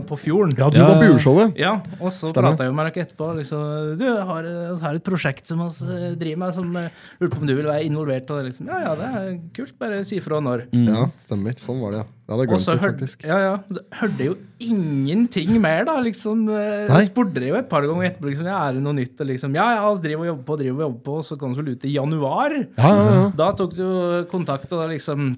på 0.09 0.17
Fjorden. 0.17 0.55
Ja, 0.57 0.69
du 0.73 0.79
Ja. 0.79 0.87
var 0.89 0.97
på 0.97 1.09
juleshowet. 1.11 1.53
Ja, 1.61 1.75
og 1.99 2.09
så 2.11 2.31
prata 2.33 2.65
jeg 2.65 2.73
med 2.73 2.89
dere 2.89 3.05
etterpå. 3.05 3.27
Liksom, 3.37 3.93
du 4.01 4.05
har, 4.31 4.49
har 4.81 4.97
et 4.97 5.03
prosjekt 5.05 5.45
som 5.47 5.61
vi 5.61 6.15
driver 6.17 6.41
med, 6.41 6.53
som 6.57 6.73
jeg 6.81 6.89
lurer 7.21 7.31
på 7.35 7.41
om 7.43 7.47
du 7.47 7.55
vil 7.55 7.69
være 7.69 7.85
involvert 7.85 8.31
Og 8.33 8.43
Liksom, 8.49 8.65
ja, 8.71 8.79
ja, 8.87 8.95
det 8.97 9.11
er 9.21 9.39
kult. 9.53 9.77
Bare 9.79 10.01
si 10.09 10.19
fra 10.25 10.41
når. 10.41 10.65
Ja, 10.73 11.05
stemmer. 11.21 11.53
Sånn 11.61 11.79
var 11.85 11.91
det, 11.93 12.01
ja. 12.01 12.11
Og 12.25 12.57
så 12.57 12.73
hørte, 12.81 13.05
ja, 13.21 13.35
ja, 13.37 13.79
hørte 13.99 14.17
jeg 14.17 14.31
jo 14.31 14.35
ingenting 14.65 15.51
mer, 15.61 15.83
da. 15.85 15.99
Liksom, 16.01 16.47
Nei. 16.49 16.87
jeg 16.89 17.09
spurte 17.11 17.43
jo 17.45 17.57
et 17.59 17.67
par 17.69 17.85
ganger 17.85 18.07
etterpå. 18.09 18.31
Liksom, 18.31 18.47
ja, 18.49 18.63
er 18.65 18.79
det 18.79 18.81
noe 18.85 18.97
nytt? 18.97 19.13
Og 19.21 19.29
liksom, 19.29 19.53
ja, 19.53 19.65
ja, 19.75 19.83
altså, 19.85 20.07
driver 20.07 20.23
og 20.23 20.29
jobber 20.31 20.47
på, 20.47 20.57
driver 20.63 20.79
og 20.79 20.85
jobber 20.87 21.03
på, 21.05 21.17
og 21.21 21.27
så 21.27 21.37
kom 21.37 21.53
det 21.53 21.61
vel 21.61 21.75
ut 21.75 21.85
i 21.85 21.93
januar. 21.93 22.55
Ja, 22.79 22.89
ja, 22.89 23.03
ja. 23.11 23.27
Da 23.37 23.51
tok 23.59 23.75
du 23.77 23.85
kontakt, 24.31 24.71
og 24.73 24.81
da 24.81 24.89
liksom 24.89 25.35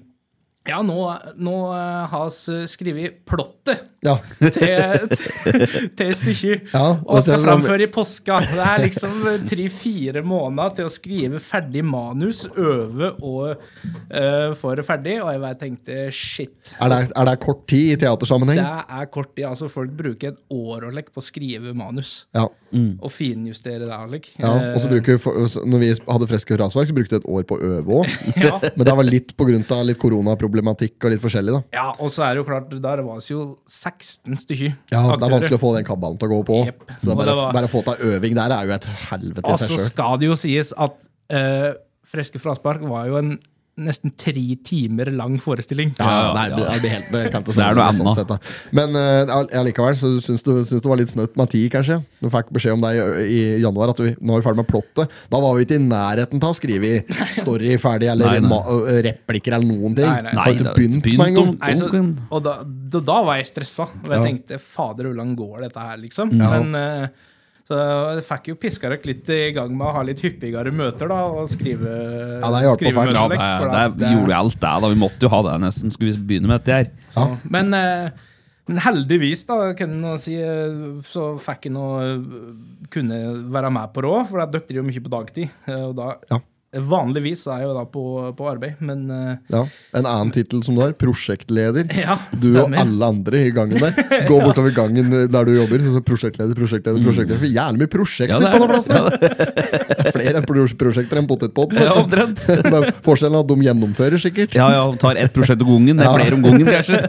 Ja, 0.68 0.82
nå, 0.84 1.00
nå 1.40 1.56
eh, 1.72 2.02
har 2.12 2.28
vi 2.28 2.58
skrevet 2.68 3.22
plottet 3.28 3.86
ja. 4.04 4.14
til, 4.38 5.08
til, 5.96 6.10
stykket. 6.14 6.68
Ja, 6.74 6.98
og 7.02 7.22
skal 7.24 7.42
framføre 7.42 7.86
i 7.86 7.90
påska. 7.92 8.38
Det 8.52 8.66
er 8.66 8.82
liksom 8.84 9.24
tre-fire 9.48 10.22
måneder 10.26 10.76
til 10.78 10.88
å 10.88 10.92
skrive 10.92 11.40
ferdig 11.42 11.82
manus, 11.86 12.44
øve 12.52 13.10
og 13.16 13.56
uh, 13.56 14.54
få 14.58 14.74
det 14.78 14.86
ferdig. 14.86 15.18
Og 15.22 15.32
jeg 15.32 15.42
bare 15.42 15.58
tenkte 15.58 16.06
shit. 16.14 16.74
Er, 16.76 16.92
det, 16.92 17.00
er 17.10 17.30
det 17.30 17.36
kort 17.42 17.64
tid 17.70 17.96
i 17.96 17.98
teatersammenheng? 18.04 18.60
Det 18.60 19.00
er 19.00 19.10
kort 19.14 19.32
tid. 19.34 19.48
altså 19.50 19.70
Folk 19.72 19.96
bruker 19.98 20.34
et 20.34 20.40
år 20.54 20.88
og 20.88 20.94
like, 20.94 21.12
på 21.14 21.24
å 21.24 21.28
skrive 21.28 21.74
manus. 21.76 22.28
Ja. 22.36 22.46
Og 22.76 23.10
finjustere 23.12 23.88
det. 23.88 24.00
Like. 24.12 24.34
ja. 24.38 24.52
Og 24.74 24.82
så 24.82 24.92
bruker 24.92 25.16
vi, 25.16 25.48
når 25.68 25.82
vi 25.82 25.90
hadde 25.96 26.28
Freske 26.28 26.56
fraspark, 26.58 26.90
så 26.90 26.96
brukte 26.96 27.16
vi 27.16 27.22
et 27.22 27.30
år 27.32 27.48
på 27.48 27.56
å 27.56 27.72
øve 27.72 28.00
òg. 28.02 28.16
ja. 28.46 28.58
Men 28.76 28.84
det 28.86 28.96
var 29.00 29.08
litt 29.08 29.34
på 29.38 29.48
grunn 29.48 29.64
av 29.64 30.38
litt 30.58 30.68
koronaproblematikk 30.68 31.04
og 31.04 31.12
litt 31.12 31.22
forskjellig, 31.22 31.54
da. 31.54 31.62
ja, 31.78 31.86
og 31.98 32.10
så 32.12 32.24
er 32.26 32.34
det 32.34 32.42
jo 32.42 32.46
klart, 32.48 32.70
der 32.70 33.02
var 33.02 33.18
det 33.20 33.30
jo 33.30 33.58
16 33.66 34.38
stykker. 34.44 34.76
Ja, 34.92 35.16
Det 35.16 35.26
er 35.26 35.34
vanskelig 35.34 35.58
å 35.58 35.62
få 35.62 35.74
den 35.76 35.84
kabalen 35.84 36.18
til 36.18 36.28
å 36.28 36.38
gå 36.38 36.44
på. 36.48 36.58
Yep. 36.66 36.82
Så 36.98 37.16
bare, 37.16 37.34
var- 37.34 37.52
bare 37.52 37.68
få 37.68 37.82
til 37.84 37.94
øving 38.14 38.34
der 38.34 38.50
er 38.50 38.64
jo 38.66 38.72
et 38.74 38.88
helvete 39.10 39.46
i 39.46 39.52
Og 39.52 39.58
seg 39.58 39.68
så 39.68 39.78
skal 39.88 40.18
det 40.18 40.26
jo 40.28 40.36
sies 40.36 40.72
at 40.76 40.96
uh, 41.32 41.74
Freske 42.08 42.38
fraspark 42.40 42.80
var 42.88 43.06
jo 43.06 43.18
en 43.18 43.38
nesten 43.78 44.12
tre 44.18 44.42
timer 44.66 45.10
lang 45.14 45.36
forestilling. 45.42 45.92
Ja, 45.98 46.08
Ja, 46.08 46.18
ja, 46.18 46.44
ja. 46.48 46.56
det 46.74 46.80
blir 46.82 46.92
helt, 46.92 47.08
det 47.12 47.22
Det 47.54 47.62
er 47.64 47.74
noe 47.78 47.92
sånn 47.94 48.08
annet. 48.10 48.32
sett. 48.32 48.72
Men 48.74 48.96
uh, 48.98 49.34
allikevel 49.60 49.96
så 50.00 50.10
syns 50.24 50.42
du, 50.46 50.52
syns 50.66 50.82
det 50.84 50.90
var 50.90 50.98
litt 51.00 51.12
snaut 51.14 51.36
med 51.38 51.50
tid, 51.54 51.68
kanskje? 51.72 52.00
Du 52.20 52.28
fikk 52.32 52.50
beskjed 52.56 52.74
om 52.76 52.82
det 52.82 52.92
i, 52.98 53.38
i 53.38 53.40
januar, 53.62 53.92
at 53.94 54.02
vi, 54.02 54.12
nå 54.20 54.34
er 54.36 54.42
vi 54.42 54.46
ferdig 54.48 54.62
med 54.64 54.68
plottet. 54.72 55.14
Da 55.30 55.40
var 55.42 55.56
vi 55.56 55.64
ikke 55.66 55.78
i 55.78 55.84
nærheten 55.86 56.42
til 56.42 56.50
å 56.50 56.56
skrive 56.58 56.92
story 57.38 57.76
ferdig, 57.80 58.10
eller 58.12 58.34
Nei, 58.34 58.42
nei. 58.42 58.50
ma 58.50 58.60
replikker, 59.08 59.56
eller 59.58 59.70
noen 59.70 59.94
ting. 59.98 60.06
Nei, 60.08 60.22
nei. 60.28 60.34
Har 60.38 60.52
ikke 60.52 60.66
det 60.66 60.72
er 60.74 60.78
begynt 60.82 61.02
begynt 61.06 61.22
med 61.22 61.32
en 61.32 61.38
gang. 61.40 61.54
Nei, 61.62 61.74
så, 61.78 62.04
og 62.34 62.44
da, 62.44 62.56
da, 62.66 63.00
da 63.12 63.18
var 63.30 63.40
jeg 63.40 63.50
stressa. 63.54 63.88
Og 64.04 64.10
jeg 64.12 64.18
Ja. 64.18 64.24
tenkte 64.26 64.58
fader, 64.60 65.08
hvor 65.10 65.16
langt 65.22 65.36
går 65.38 65.66
dette 65.68 65.78
her, 65.88 65.96
liksom? 66.02 66.32
Ja. 66.38 66.50
Men 66.58 66.74
eh, 66.74 67.08
så 67.68 67.76
jeg 68.16 68.22
fikk 68.24 68.46
jo 68.48 68.54
piska 68.56 68.88
dere 68.88 69.04
litt 69.04 69.28
i 69.28 69.50
gang 69.52 69.74
med 69.76 69.90
å 69.90 69.92
ha 69.98 70.02
litt 70.06 70.22
hyppigere 70.24 70.70
møter, 70.72 71.10
da, 71.10 71.18
og 71.28 71.50
skrive 71.52 71.90
Ja, 72.40 72.48
det 72.54 72.62
hjalp 72.64 72.84
fælt. 72.86 73.12
Ja, 73.12 73.26
det, 73.28 73.40
det, 73.74 73.82
det, 74.00 74.12
gjorde 74.14 74.32
jo 74.32 74.38
alt 74.38 74.56
det, 74.56 74.70
da. 74.70 74.90
Vi 74.94 75.00
måtte 75.02 75.28
jo 75.28 75.30
ha 75.34 75.40
det 75.44 75.56
nesten. 75.66 75.92
Skulle 75.92 76.14
vi 76.14 76.24
begynne 76.30 76.48
med 76.48 76.62
dette 76.62 76.78
her? 76.78 76.88
Så, 77.12 77.26
men, 77.52 77.76
eh, 77.76 78.08
men 78.72 78.80
heldigvis, 78.86 79.44
da, 79.50 79.58
kan 79.76 79.98
jeg 80.14 80.22
si, 80.24 80.38
eh, 80.40 80.80
så 81.12 81.26
fikk 81.44 81.68
jeg 81.68 81.74
nå 81.76 81.84
eh, 82.06 82.46
kunne 82.94 83.20
være 83.52 83.74
med 83.76 83.92
på 83.92 84.06
råd, 84.08 84.22
for 84.30 84.46
at 84.46 84.54
dere 84.54 84.64
driver 84.64 84.80
jo 84.80 84.88
mye 84.88 85.04
på 85.04 85.14
dagtid. 85.18 85.60
Og 85.82 85.92
da 86.00 86.14
Ja. 86.32 86.40
Vanligvis 86.76 87.46
er 87.48 87.62
jeg 87.62 87.68
jo 87.70 87.74
da 87.78 87.82
på, 87.88 88.02
på 88.36 88.48
arbeid, 88.50 88.80
men 88.84 89.06
uh, 89.08 89.30
Ja. 89.48 89.62
En 89.96 90.04
annen 90.04 90.32
tittel 90.34 90.60
som 90.66 90.76
du 90.76 90.82
har, 90.82 90.92
prosjektleder. 91.00 91.88
ja, 92.04 92.18
Du 92.36 92.50
og 92.60 92.74
alle 92.76 93.08
andre 93.08 93.40
i 93.48 93.52
gangen 93.56 93.80
der. 93.80 93.94
Gå 94.28 94.36
bortover 94.44 94.74
gangen 94.76 95.08
der 95.32 95.48
du 95.48 95.54
jobber. 95.56 95.80
Så 95.88 96.02
prosjektleder, 96.04 96.52
prosjektleder, 96.58 97.00
prosjektleder. 97.06 97.40
For 97.40 97.48
jævlig 97.56 97.80
mye 97.84 97.92
prosjekter 97.94 98.44
Ja, 98.44 98.50
er- 98.50 98.58
på 98.58 98.66
den 98.66 98.72
plassen! 98.74 100.12
Flere 100.18 100.42
prosjekter 100.44 101.20
enn 101.20 101.28
potetpott. 101.30 101.72
Ja, 101.78 101.94
omtrent. 102.02 102.44
Forskjellen 103.04 103.38
er 103.38 103.44
at 103.46 103.50
de 103.50 103.56
gjennomfører, 103.68 104.20
sikkert. 104.22 104.56
Ja, 104.58 104.68
ja, 104.74 104.84
tar 105.00 105.18
ett 105.20 105.32
prosjekt 105.34 105.64
om 105.64 105.72
gangen. 105.72 106.00
Det 106.00 106.06
er 106.06 106.14
flere 106.18 106.36
om 106.36 106.44
gangen, 106.44 106.68
kanskje. 106.68 107.00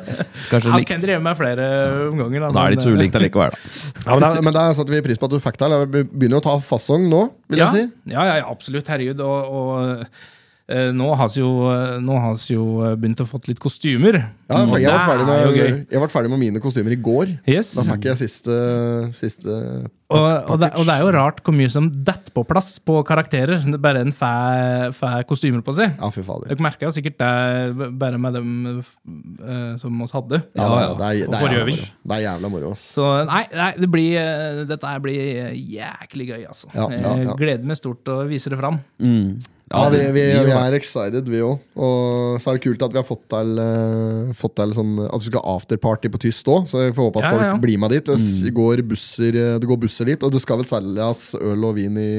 Kanskje 0.50 0.74
Han 0.74 0.88
kan 0.88 1.04
drive 1.04 1.20
med 1.26 1.40
flere 1.40 1.68
om 2.08 2.24
gangen. 2.24 2.48
Da 2.48 2.64
er 2.64 2.74
det 2.74 2.80
ikke 2.80 2.88
så 2.88 2.94
men, 2.94 3.02
ulikt 3.04 3.20
allikevel, 3.20 3.54
da. 3.56 3.76
Ja, 4.06 4.16
men, 4.16 4.24
det, 4.26 4.44
men 4.48 4.56
det 4.58 4.66
setter 4.80 4.96
vi 4.96 5.02
pris 5.10 5.20
på 5.22 5.30
at 5.30 5.36
du 5.36 5.40
fikk 5.44 5.60
det. 5.62 5.70
Vi 5.94 6.04
begynner 6.12 6.40
jo 6.40 6.44
å 6.44 6.48
ta 6.48 6.56
fasong 6.64 7.08
nå, 7.12 7.22
vil 7.52 7.62
ja, 7.62 7.70
jeg 7.74 7.88
si. 7.90 8.14
ja, 8.14 8.26
ja, 8.30 8.36
ja, 8.42 8.48
absolutt. 8.52 8.90
Herregud. 8.92 9.22
Og, 9.26 9.49
og 9.50 9.72
eh, 9.84 10.06
nå 10.94 11.12
har 11.18 11.30
vi 11.34 11.42
jo, 11.42 11.52
vi 12.00 12.56
jo 12.56 12.66
begynt 13.00 13.24
å 13.24 13.28
fått 13.30 13.50
litt 13.50 13.62
kostymer. 13.62 14.20
Ja, 14.50 14.64
for 14.66 14.82
jeg, 14.82 14.90
ble 14.90 15.26
med, 15.28 15.86
jeg 15.90 16.02
ble 16.02 16.10
ferdig 16.10 16.32
med 16.32 16.42
mine 16.42 16.62
kostymer 16.62 16.94
i 16.96 16.98
går. 16.98 17.36
Yes. 17.50 17.76
Da 17.78 17.86
fikk 17.92 18.08
jeg 18.10 18.18
siste, 18.24 18.56
siste 19.18 19.56
Og, 20.10 20.18
og, 20.18 20.56
det, 20.62 20.72
og 20.74 20.88
det 20.88 20.96
er 20.96 21.04
jo 21.06 21.12
rart 21.14 21.44
hvor 21.46 21.54
mye 21.54 21.70
som 21.70 21.90
detter 21.90 22.34
på 22.34 22.42
plass 22.50 22.72
på 22.82 22.98
karakterer. 23.06 23.62
Det 23.62 23.78
er 23.78 23.84
bare 23.84 24.02
en 24.06 24.14
fæ 24.16 25.12
kostymer 25.30 25.62
på 25.66 25.76
seg. 25.78 25.94
Ja, 26.00 26.10
fy 26.14 26.24
fader. 26.26 26.50
Dere 26.50 26.66
merker 26.66 26.90
jo 26.90 26.96
sikkert 26.96 27.20
det 27.22 27.90
bare 28.02 28.22
med 28.22 28.40
dem 28.40 28.56
uh, 28.80 29.78
som 29.82 30.02
oss 30.06 30.16
hadde. 30.18 30.42
Ja, 30.58 30.70
Ja, 30.70 30.82
ja. 30.82 30.96
Det, 30.98 31.06
er, 31.06 31.30
det, 31.30 31.38
er 31.38 31.54
jævla 31.54 31.70
moro. 31.70 31.86
det 32.10 32.18
er 32.18 32.24
jævla 32.26 32.52
moro. 32.54 32.74
Så 32.80 33.08
nei, 33.30 33.44
nei 33.54 33.70
det 33.80 33.90
blir, 33.92 34.18
eh, 34.22 34.64
dette 34.70 34.92
her 34.92 35.00
blir 35.04 35.22
eh, 35.22 35.54
jæklig 35.78 36.30
gøy, 36.32 36.42
altså. 36.50 36.70
Ja, 36.74 36.90
ja, 36.94 37.00
ja. 37.00 37.16
Jeg 37.24 37.38
gleder 37.40 37.70
meg 37.70 37.80
stort 37.80 38.04
til 38.06 38.22
å 38.22 38.28
vise 38.30 38.52
det 38.52 38.60
fram. 38.60 38.80
Mm. 39.02 39.40
Ja, 39.70 39.84
vi, 39.94 40.00
vi, 40.16 40.22
vi 40.48 40.54
er 40.56 40.74
excited, 40.74 41.28
vi 41.30 41.42
òg. 41.46 41.60
Og 41.78 42.40
så 42.42 42.50
er 42.50 42.58
det 42.58 42.64
kult 42.64 42.82
at 42.88 42.94
vi 42.96 42.98
har 42.98 43.06
fått 43.06 43.26
til, 43.30 43.52
uh, 43.62 44.32
fått 44.34 44.56
til 44.58 44.72
sånn 44.74 44.96
At 45.06 45.22
vi 45.22 45.30
skal 45.30 45.44
ha 45.46 45.56
afterparty 45.60 46.10
på 46.10 46.22
Tyst 46.24 46.50
òg, 46.50 46.66
så 46.72 46.88
jeg 46.88 46.96
får 46.98 47.10
håpe 47.12 47.22
at 47.22 47.28
Ja, 47.28 47.32
folk 47.36 47.46
ja, 47.46 47.50
ja. 47.54 47.58
blir 47.62 47.78
med 47.84 47.94
dit. 47.94 48.10
Det, 48.10 48.54
går 48.58 48.82
busser, 48.90 49.38
eh, 49.38 49.58
det 49.62 49.70
går 49.70 49.78
busser 49.84 50.10
dit, 50.10 50.24
og 50.26 50.34
det 50.34 50.42
skal 50.42 50.58
vel 50.64 50.70
selges 50.72 51.36
øl 51.38 51.68
og 51.70 51.76
vin 51.78 52.00
i 52.02 52.12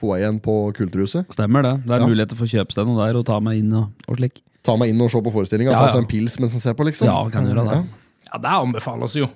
foajeen 0.00 0.38
på 0.40 0.54
Kulturhuset. 0.78 1.28
Stemmer 1.34 1.66
det. 1.66 1.74
Det 1.84 1.92
er 1.98 2.04
Ja. 2.04 2.08
muligheter 2.08 2.38
for 2.38 2.46
å 2.48 2.52
kjøpe 2.54 2.72
seg 2.72 2.86
noe 2.88 3.02
der 3.04 3.18
og 3.20 3.26
ta 3.26 3.36
meg 3.42 3.58
inn 3.60 3.72
og, 3.74 3.90
og 4.08 4.16
slik. 4.20 4.40
Ta 4.64 4.76
meg 4.80 4.88
inn 4.94 5.00
og 5.04 5.10
se 5.12 5.20
på 5.20 5.32
forestillinga. 5.34 5.72
Ja, 5.74 5.82
Ta 5.84 5.92
seg 5.92 6.04
en 6.06 6.08
pils 6.10 6.38
mens 6.40 6.54
en 6.56 6.60
ser 6.64 6.74
på, 6.78 6.86
liksom. 6.88 7.08
Ja, 7.10 7.18
kan 7.34 7.44
gjøre 7.50 7.66
det. 7.68 7.82
Ja, 8.32 8.38
det 8.44 8.54
anbefales 8.62 9.16
jo. 9.18 9.28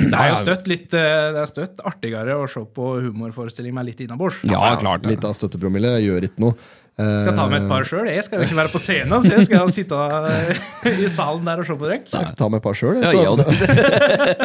Det 0.00 0.12
er 0.12 0.28
jo 0.28 0.40
støtt 0.42 0.66
litt 0.68 0.92
eh, 0.92 1.32
Det 1.32 1.40
er 1.40 1.46
støtt 1.48 1.78
artigere 1.88 2.34
å 2.36 2.44
se 2.50 2.60
på 2.68 2.88
humorforestilling 3.06 3.72
med 3.72 3.86
litt 3.88 4.00
innabords. 4.04 4.42
Ja, 4.44 4.74
klart 4.76 5.02
det. 5.06 5.14
Litt 5.14 5.24
av 5.24 5.32
støttepromille 5.38 5.94
gjør 6.04 6.26
ikke 6.28 6.42
noe. 6.42 6.56
Skal 6.96 7.34
ta 7.36 7.44
med 7.50 7.60
et 7.60 7.66
par 7.68 7.84
sjøl. 7.84 8.06
Jeg 8.08 8.24
skal 8.24 8.40
jo 8.40 8.46
ikke 8.46 8.56
være 8.56 8.72
på 8.72 8.80
scenen, 8.80 9.20
så 9.20 9.28
jeg 9.34 9.44
skal 9.50 9.66
jo 9.66 9.72
sitte 9.74 9.96
eh, 10.32 10.56
i 11.04 11.10
salen 11.12 11.44
der 11.44 11.60
og 11.60 11.66
se 11.68 11.76
på 11.76 11.84
dere. 11.90 12.00
Nei, 12.08 12.24
ta 12.40 12.48
med 12.48 12.56
et 12.62 12.64
par 12.64 12.72
sjøl. 12.78 12.96
jeg. 13.04 13.20
ja, 13.20 13.36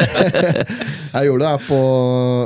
Jeg 1.12 1.28
gjorde 1.28 1.42
det 1.44 1.50
her 1.50 1.64
på 1.66 1.78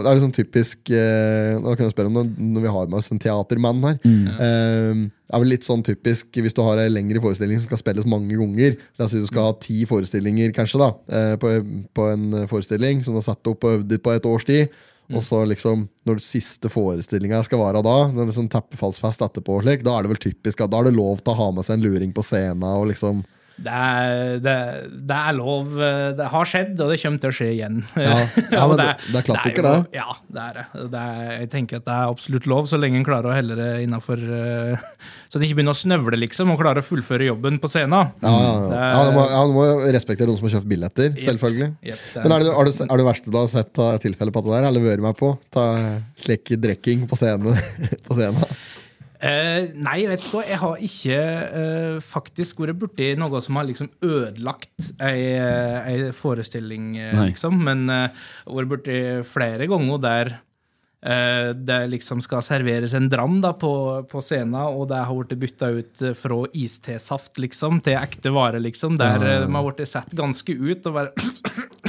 Det 0.03 0.09
er 0.11 0.17
liksom 0.19 0.33
typisk 0.35 0.91
eh, 0.95 1.53
Nå 1.63 1.75
kan 1.77 1.87
jeg 1.87 1.95
spørre 1.95 2.11
om 2.11 2.17
når, 2.19 2.31
når 2.55 2.65
vi 2.65 2.73
har 2.77 2.89
med 2.91 2.99
oss 3.01 3.13
en 3.15 3.21
teatermann 3.23 3.85
her. 3.87 3.99
Eh, 4.07 5.05
det 5.27 5.35
er 5.35 5.43
vel 5.43 5.51
litt 5.51 5.67
sånn 5.67 5.83
typisk 5.87 6.39
hvis 6.39 6.55
du 6.55 6.61
har 6.63 6.79
en 6.79 6.93
lengre 6.95 7.19
forestilling 7.23 7.59
som 7.59 7.67
skal 7.67 7.81
spilles 7.83 8.07
mange 8.07 8.37
ganger. 8.39 8.77
La 9.01 9.09
oss 9.09 9.15
si 9.15 9.23
du 9.23 9.27
skal 9.27 9.49
ha 9.51 9.55
ti 9.63 9.81
forestillinger 9.91 10.53
kanskje 10.55 10.79
da 10.85 10.91
eh, 11.11 11.35
på, 11.43 11.55
på 11.99 12.07
en 12.13 12.25
forestilling 12.51 13.03
som 13.03 13.17
du 13.17 13.21
har 13.23 13.27
satt 13.33 13.51
opp 13.51 13.67
og 13.67 13.81
øvd 13.81 13.97
på 14.07 14.15
et 14.15 14.29
års 14.31 14.47
tid. 14.47 14.77
Og 15.15 15.23
så 15.23 15.45
liksom, 15.47 15.87
når 16.09 16.19
siste 16.25 16.71
forestillinga 16.73 17.39
skal 17.47 17.61
være 17.63 17.83
da, 17.87 17.97
når 18.11 18.29
det 18.29 18.37
sånn 18.37 18.51
teppefallsfest 18.51 19.23
etterpå, 19.23 19.61
slik, 19.63 19.85
da 19.87 19.95
er 19.95 20.07
det 20.07 20.15
vel 20.15 20.23
typisk 20.25 20.65
at 20.65 20.73
da 20.73 20.81
er 20.83 20.89
det 20.89 20.97
lov 20.97 21.23
til 21.23 21.35
å 21.35 21.39
ha 21.39 21.49
med 21.55 21.67
seg 21.67 21.79
en 21.79 21.87
luring 21.87 22.15
på 22.17 22.25
scenen. 22.27 22.67
og 22.67 22.89
liksom 22.91 23.23
Det 23.57 23.73
er, 23.73 24.39
det, 24.45 24.55
det 25.09 25.17
er 25.17 25.33
lov. 25.33 25.71
eh, 25.81 26.11
Det 26.19 26.27
har 26.29 26.45
skjedd, 26.45 26.75
og 26.85 26.91
det 26.93 26.99
kommer 27.01 27.21
til 27.23 27.31
å 27.31 27.37
skje 27.39 27.47
igjen. 27.55 27.79
Ja, 27.97 28.17
ja, 28.53 28.67
men 28.69 28.77
det- 28.77 28.97
det 29.09 29.21
er 29.23 29.25
klassiker, 29.31 29.65
jo- 29.65 29.87
Ja, 29.97 30.13
det 30.29 30.43
er 30.45 30.59
det. 30.59 30.65
det 30.93 31.01
er, 31.01 31.31
jeg 31.41 31.49
tenker 31.55 31.77
at 31.81 31.87
det 31.89 31.95
er 31.97 32.11
absolutt 32.13 32.47
lov, 32.53 32.67
så 32.69 32.77
lenge 32.79 33.01
en 33.01 33.07
klarer 33.09 33.31
å 33.33 33.35
helle 33.37 33.57
det 33.57 33.71
innafor 33.87 34.21
Så 35.33 35.41
en 35.41 35.47
ikke 35.47 35.57
begynner 35.59 35.75
å 35.75 35.81
snøvle, 35.81 36.19
liksom, 36.21 36.53
og 36.53 36.61
klarer 36.61 36.83
å 36.85 36.87
fullføre 36.87 37.27
jobben 37.31 37.57
på 37.63 37.69
scenen. 37.73 38.13
Ja, 38.23 38.31
ja, 38.31 38.53
ja. 38.53 38.77
Er- 38.77 38.93
ja, 38.93 39.01
du 39.09 39.17
må, 39.17 39.25
du 39.27 39.57
må 39.57 39.67
respektere 39.97 40.29
noen 40.31 40.39
som 40.39 40.49
har 40.51 40.55
kjøpt 40.59 40.71
billetter, 40.71 41.17
selvfølgelig. 41.17 41.71
Yep, 41.83 42.05
det 42.13 42.21
er- 42.21 42.29
Men 42.29 42.33
er 42.37 42.45
det, 42.45 42.53
er, 42.53 42.65
det, 42.71 42.91
er 42.91 42.97
det 43.03 43.09
verste 43.09 43.33
du 43.33 43.39
har 43.41 43.49
sett 43.57 43.79
av 43.83 43.99
tilfelle 44.05 44.33
på 44.37 44.45
det 44.47 44.53
der, 44.55 44.69
eller 44.69 44.85
vært 44.87 45.03
med 45.09 45.17
på? 45.19 45.33
Ta 45.57 45.67
slik 46.21 46.53
drikking 46.61 47.09
på 47.09 47.17
scenen? 47.19 47.57
på 48.07 48.15
scenen. 48.21 48.45
Eh, 49.27 49.73
nei, 49.75 50.01
vet 50.07 50.23
du 50.23 50.29
hva, 50.31 50.43
jeg 50.47 50.59
har 50.61 50.83
ikke 50.87 51.21
eh, 51.61 51.97
faktisk 52.05 52.61
vært 52.63 52.79
borti 52.79 53.09
noe 53.19 53.41
som 53.43 53.59
har 53.59 53.67
liksom 53.67 53.91
ødelagt 54.05 54.91
ei, 55.03 55.35
eh, 55.35 55.89
ei 55.91 56.11
forestilling, 56.15 56.93
eh, 57.01 57.17
liksom. 57.25 57.59
Men 57.67 57.87
eh, 57.91 58.27
vært 58.47 58.73
borti 58.75 59.01
flere 59.27 59.67
ganger 59.71 60.03
der 60.05 60.35
det 61.07 61.81
liksom 61.93 62.21
skal 62.25 62.43
serveres 62.43 62.95
en 62.97 63.09
dram 63.09 63.41
da 63.43 63.53
på, 63.55 63.73
på 64.11 64.23
scenen, 64.25 64.57
og 64.59 64.89
det 64.91 65.03
har 65.07 65.19
blitt 65.21 65.39
bytta 65.39 65.69
ut 65.77 66.03
eh, 66.03 66.15
fra 66.19 66.43
istesaft 66.57 67.39
liksom, 67.39 67.81
til 67.85 67.99
ekte 67.99 68.33
vare, 68.35 68.61
liksom. 68.63 68.99
Der 69.01 69.23
eh, 69.23 69.41
de 69.45 69.53
har 69.55 69.67
blitt 69.67 69.89
sett 69.89 70.13
ganske 70.17 70.53
ut 70.53 70.87
og 70.87 70.99
bare 70.99 71.13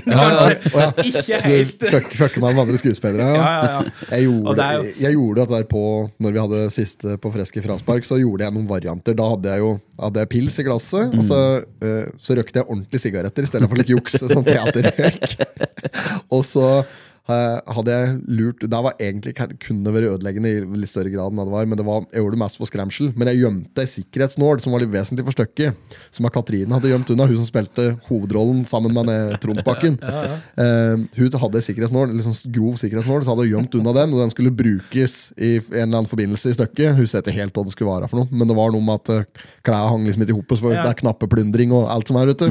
Ja, 0.08 0.24
ja, 0.24 0.44
ja, 0.48 0.58
ja. 0.72 0.92
Ikke 1.04 1.40
helt. 1.44 1.82
Fucker 2.16 2.40
man 2.44 2.56
med 2.56 2.68
andre 2.68 2.78
skuespillere? 2.80 3.28
Ja, 3.36 3.42
Ja. 3.42 3.56
ja, 3.58 3.82
ja. 3.82 4.14
Jeg, 4.14 4.28
gjorde, 4.30 4.68
jeg 5.02 5.18
gjorde 5.18 5.42
det 5.42 5.52
der 5.52 5.66
på 5.68 5.82
Når 6.24 6.32
vi 6.32 6.40
hadde 6.44 6.62
siste 6.72 7.18
på 7.20 7.32
Freske 7.34 7.64
fraspark, 7.66 8.08
så 8.08 8.20
gjorde 8.22 8.46
jeg 8.46 8.56
noen 8.56 8.70
varianter. 8.70 9.18
Da 9.18 9.28
hadde 9.34 9.52
jeg 9.52 9.66
jo 9.66 9.74
hadde 9.98 10.24
jeg 10.24 10.30
pils 10.30 10.60
i 10.62 10.66
glasset, 10.68 11.14
og 11.18 11.26
så, 11.26 11.40
uh, 11.82 12.06
så 12.22 12.38
røkte 12.38 12.62
jeg 12.62 12.68
ordentlige 12.68 13.02
sigaretter 13.02 13.46
i 13.48 13.50
stedet 13.50 13.70
for 13.70 13.80
litt 13.80 13.92
juks. 13.92 14.20
Sånn 14.34 14.46
teaterrøyk. 14.46 15.38
og 16.36 16.44
så 16.46 16.68
eh, 16.78 16.96
hadde 17.28 17.92
jeg 17.92 18.12
lurt 18.40 18.62
Det 18.64 18.80
var 18.86 18.96
egentlig 19.04 19.34
kunne 19.36 19.92
vært 19.92 20.14
ødeleggende 20.14 20.52
i 20.52 20.62
litt 20.80 20.92
større 20.92 21.12
grad 21.12 21.34
enn 21.34 21.42
det 21.42 21.54
var, 21.54 21.68
men 21.68 21.80
det 21.80 21.86
var, 21.88 22.06
jeg 22.14 22.24
gjorde 22.24 22.38
det 22.38 22.42
mest 22.44 22.60
for 22.62 22.70
skremsel. 22.70 23.12
Men 23.20 23.32
jeg 23.32 23.42
gjemte 23.44 23.84
ei 23.84 23.92
sikkerhetsnål 23.92 24.62
som 24.64 24.76
var 24.76 24.84
litt 24.84 24.94
vesentlig 24.94 25.26
for 25.28 25.36
stykket, 25.36 25.98
som 26.16 26.28
er 26.28 26.34
Katrine 26.38 26.78
hadde 26.78 26.92
gjemt 26.94 27.12
unna. 27.14 27.28
Hun 27.28 27.42
som 27.42 27.50
spilte 27.50 27.90
hovedrollen 28.08 28.64
sammen 28.70 28.96
med 28.96 29.36
Tronsbakken. 29.44 30.00
ja, 30.04 30.24
ja. 30.32 30.38
Eh, 30.64 31.06
hun 31.20 31.40
hadde 31.44 31.64
sikkerhetsnål, 31.68 32.16
sånn 32.26 32.40
grov 32.56 32.80
sikkerhetsnål, 32.82 33.26
så 33.26 33.34
hadde 33.34 33.48
hun 33.48 33.54
gjemt 33.58 33.80
unna 33.82 33.96
den, 34.00 34.16
og 34.16 34.24
den 34.24 34.34
skulle 34.34 34.56
brukes 34.56 35.18
i 35.36 35.58
en 35.60 35.84
eller 35.84 36.00
annen 36.00 36.12
forbindelse 36.12 36.54
i 36.54 36.58
stykket. 36.58 36.96
Hun 36.98 37.08
ikke 37.08 37.36
helt 37.36 37.58
hva 37.58 37.66
det 37.68 37.76
skulle 37.76 37.92
være 37.92 38.12
for 38.12 38.22
noe, 38.22 38.32
men 38.32 38.50
det 38.50 38.58
var 38.58 38.72
noe 38.74 38.88
med 38.88 39.04
at 39.04 39.14
uh, 39.14 39.46
klærne 39.68 39.92
hang 39.92 40.08
liksom 40.08 40.24
ikke 40.24 40.36
i 40.36 40.40
hopet, 40.40 40.62
for 40.64 40.74
Ja. 40.74 40.84
det 40.86 40.96
er 40.96 41.02
knappeplyndring 41.04 41.76
og 41.76 41.90
alt 41.92 42.08
som 42.08 42.20
er 42.20 42.32
ute. 42.32 42.50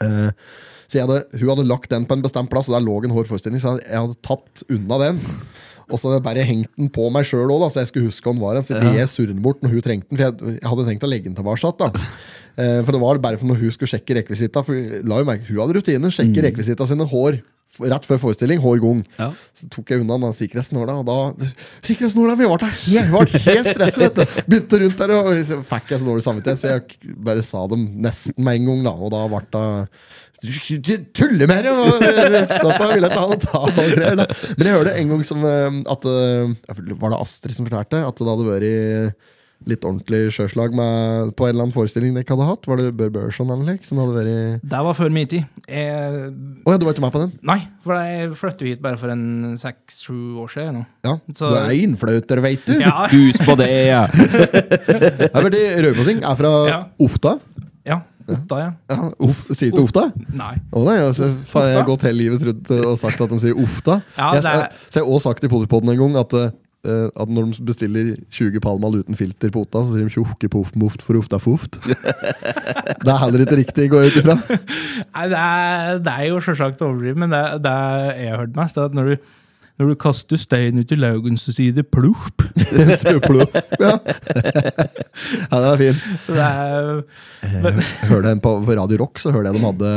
Eh, 0.00 0.30
så 0.90 0.98
jeg 0.98 1.06
hadde, 1.06 1.22
hun 1.38 1.52
hadde 1.52 1.68
lagt 1.70 1.92
den 1.92 2.06
på 2.08 2.16
en 2.16 2.22
bestemt 2.24 2.50
plass, 2.50 2.66
og 2.66 2.74
der 2.74 2.82
lå 2.82 2.96
en 3.06 3.14
hård 3.14 3.28
forestilling, 3.30 3.62
så 3.62 3.76
jeg 3.78 3.94
hadde 3.94 4.16
tatt 4.26 4.64
unna 4.66 4.98
den. 5.04 5.20
Og 5.90 5.98
så 5.98 6.08
hadde 6.08 6.18
jeg 6.18 6.26
bare 6.26 6.46
hengt 6.46 6.70
den 6.78 6.90
på 6.94 7.06
meg 7.14 7.26
sjøl 7.26 7.50
òg, 7.50 7.68
så 7.70 7.82
jeg 7.82 7.90
skulle 7.90 8.10
huske 8.10 8.26
hvor 8.26 8.34
den 8.34 8.42
var. 8.42 8.60
Så 8.66 8.78
ikke 8.78 8.98
jeg 8.98 9.10
surret 9.10 9.34
den 9.34 9.44
bort 9.44 9.62
når 9.62 9.74
hun 9.74 9.86
trengte 9.86 10.10
den. 10.10 10.18
For 10.18 10.26
jeg, 10.26 10.58
jeg 10.60 10.72
hadde 10.72 10.86
tenkt 10.88 11.06
å 11.06 11.10
legge 11.10 11.26
den 11.30 11.38
tilbake. 11.38 11.72
Da. 11.80 11.90
Eh, 12.58 12.80
for 12.84 12.94
det 12.94 13.00
var 13.02 13.22
bare 13.22 13.40
for 13.40 13.50
når 13.50 13.62
hun 13.62 13.74
skulle 13.74 13.90
sjekke 13.90 14.20
rekvisitta. 14.20 14.62
For 14.66 15.00
la 15.06 15.22
jo 15.22 15.26
merke, 15.28 15.48
hun 15.50 15.62
hadde 15.62 15.78
rutiner. 15.78 16.14
Sjekke 16.14 16.46
rekvisitta 16.46 16.86
sine 16.90 17.06
hår 17.10 17.40
rett 17.90 18.06
før 18.06 18.20
forestilling. 18.26 18.60
Hår 18.62 18.80
gang. 18.82 19.02
Ja. 19.18 19.28
Så 19.56 19.68
tok 19.72 19.90
jeg 19.92 20.02
unna 20.02 20.18
den 20.20 20.34
sikkerhetsnåla, 20.36 20.98
og 21.00 21.06
da 21.08 21.50
Sikkerhetsnåla 21.86 22.36
Vi 22.38 22.48
ble 22.50 22.70
helt, 22.84 23.12
ble 23.14 23.42
helt 23.46 23.70
stresset, 23.70 24.02
vet 24.02 24.18
du! 24.18 24.40
Begynte 24.50 24.80
rundt 24.82 25.02
der, 25.02 25.14
og 25.16 25.30
så 25.46 25.60
fikk 25.70 25.94
jeg 25.94 26.02
så 26.02 26.08
dårlig 26.08 26.26
samvittighet, 26.26 26.60
så 26.62 26.72
jeg 26.74 27.14
bare 27.30 27.44
sa 27.46 27.64
dem 27.70 27.86
nesten 28.02 28.42
med 28.44 28.60
en 28.60 28.72
gang, 28.72 28.82
da. 28.90 28.94
Og 28.98 29.14
da 29.14 29.22
ble 29.30 29.44
det 29.54 29.66
du 30.40 30.92
tuller 31.16 31.46
med 31.50 31.64
det! 31.66 31.72
eh, 31.72 32.46
Dette 32.48 32.86
vil 32.94 33.04
jeg 33.04 33.12
ta. 33.44 33.64
Men 34.56 34.66
jeg 34.66 34.76
hørte 34.78 34.94
en 34.96 35.12
gang 35.14 35.26
som 35.28 35.44
eh, 35.44 35.80
at 35.92 36.06
eh, 36.08 36.54
Var 36.96 37.12
det 37.12 37.20
Astrid 37.20 37.56
som 37.58 37.68
fortalte? 37.68 38.00
At 38.06 38.16
det 38.22 38.30
hadde 38.30 38.48
vært 38.48 39.14
litt 39.68 39.82
ordentlig 39.84 40.30
sjøslag 40.32 40.72
med, 40.72 41.34
på 41.36 41.44
en 41.44 41.50
eller 41.52 41.66
annen 41.66 41.74
forestilling 41.74 42.14
dere 42.16 42.24
ikke 42.24 42.32
hadde 42.32 42.46
hatt? 42.48 42.64
Var 42.70 42.78
det 42.80 42.86
Bør 42.96 43.10
Børson 43.12 43.50
eller 43.52 43.66
noe? 43.68 43.82
Som 43.84 43.98
hadde 44.00 44.14
vært 44.16 44.62
Det 44.72 44.78
var 44.86 44.96
før 44.96 45.10
min 45.12 45.28
tid. 45.28 45.44
Jeg, 45.68 46.30
oh, 46.64 46.70
ja, 46.72 46.78
du 46.80 46.86
var 46.88 46.94
ikke 46.96 47.04
med 47.04 47.12
på 47.12 47.20
den? 47.26 47.34
nei, 47.44 47.58
for 47.84 47.92
jeg 48.00 48.30
flyttet 48.40 48.64
hit 48.70 48.80
bare 48.86 48.96
for 49.02 49.12
en 49.12 49.58
seks-sju 49.60 50.16
år 50.40 50.48
siden. 50.54 50.78
Nå. 50.80 50.86
Ja, 51.04 51.18
Så- 51.36 51.52
Du 51.52 51.58
er 51.60 51.76
innfløter, 51.76 52.40
veit 52.40 52.64
du! 52.64 52.78
Ja, 52.80 53.04
Hus 53.12 53.36
på 53.44 53.58
det, 53.60 53.68
ja. 53.90 54.06
Raufossing. 55.84 56.24
Er 56.24 56.40
fra 56.40 56.54
Ja. 56.70 56.80
Ofta. 57.04 57.36
ja, 57.86 58.00
Otta, 58.28 58.58
ja. 58.60 58.70
Ja, 58.92 59.10
Uff, 59.26 59.46
Sier 59.56 59.72
du 59.74 59.80
Ofta? 59.82 60.08
Nei. 60.36 60.54
Å 60.72 60.82
nei, 60.86 60.96
altså, 61.02 61.30
faen, 61.50 61.68
jeg 61.72 61.78
har 61.80 61.86
gått 61.88 62.04
hele 62.06 62.18
livet 62.22 62.42
rundt 62.46 62.70
og 62.80 62.96
sagt 63.00 63.20
at 63.24 63.30
de 63.32 63.38
sier 63.42 63.56
Ofta. 63.58 64.00
Ja, 64.18 64.32
jeg, 64.36 64.44
er- 64.44 64.68
så 64.90 65.00
jeg 65.00 65.04
har 65.06 65.12
også 65.14 65.30
sagt 65.32 65.44
i 65.44 65.50
Polipodden 65.52 65.90
en 65.94 65.98
gang 65.98 66.16
at, 66.20 66.34
uh, 66.36 67.08
at 67.16 67.28
når 67.32 67.50
de 67.56 67.64
bestiller 67.70 68.12
20 68.30 68.60
Palmal 68.64 69.00
uten 69.00 69.16
filter 69.18 69.50
på 69.54 69.64
Otta, 69.66 69.82
så 69.84 69.96
sier 69.96 70.06
de 70.06 70.14
'tjokke 70.14 70.48
poff 70.52 70.70
moft 70.76 71.02
for 71.02 71.18
ofta 71.18 71.40
foft'. 71.42 71.80
det 73.04 73.10
er 73.10 73.20
heller 73.24 73.44
ikke 73.44 73.58
riktig, 73.64 73.90
går 73.90 74.06
jeg 74.06 74.12
ut 74.14 74.20
ifra. 74.22 74.36
Nei, 74.38 75.26
det 75.32 75.40
er, 75.42 75.98
det 76.04 76.14
er 76.14 76.28
jo 76.30 76.40
selvsagt 76.44 76.82
å 76.84 76.90
overdrive, 76.92 77.18
men 77.24 77.30
det, 77.34 77.42
det 77.64 77.76
jeg 78.20 78.30
har 78.34 78.42
hørt 78.44 78.56
mest, 78.58 78.76
er 78.78 78.88
at 78.90 78.96
når 78.96 79.12
du, 79.14 79.30
Når 79.80 79.94
du 79.94 79.96
kaster 79.96 80.36
stein 80.36 80.76
ut 80.76 80.90
i 80.92 80.96
laugen, 81.00 81.38
så 81.40 81.54
sier 81.56 81.72
det 81.72 81.86
plopp. 81.88 82.42
Plopp, 83.24 83.54
ja. 83.80 83.94
ja, 83.96 85.56
den 85.56 85.68
er 85.70 85.78
fin. 85.80 86.00
Det 86.26 86.44
er, 86.44 86.90
Jeg 87.40 88.10
hørte 88.10 88.34
en 88.34 88.42
på, 88.44 88.52
på 88.66 88.76
Radio 88.76 88.98
Rock, 89.00 89.20
så 89.22 89.32
hørte 89.32 89.48
jeg 89.50 89.56
de 89.56 89.62
hadde 89.64 89.92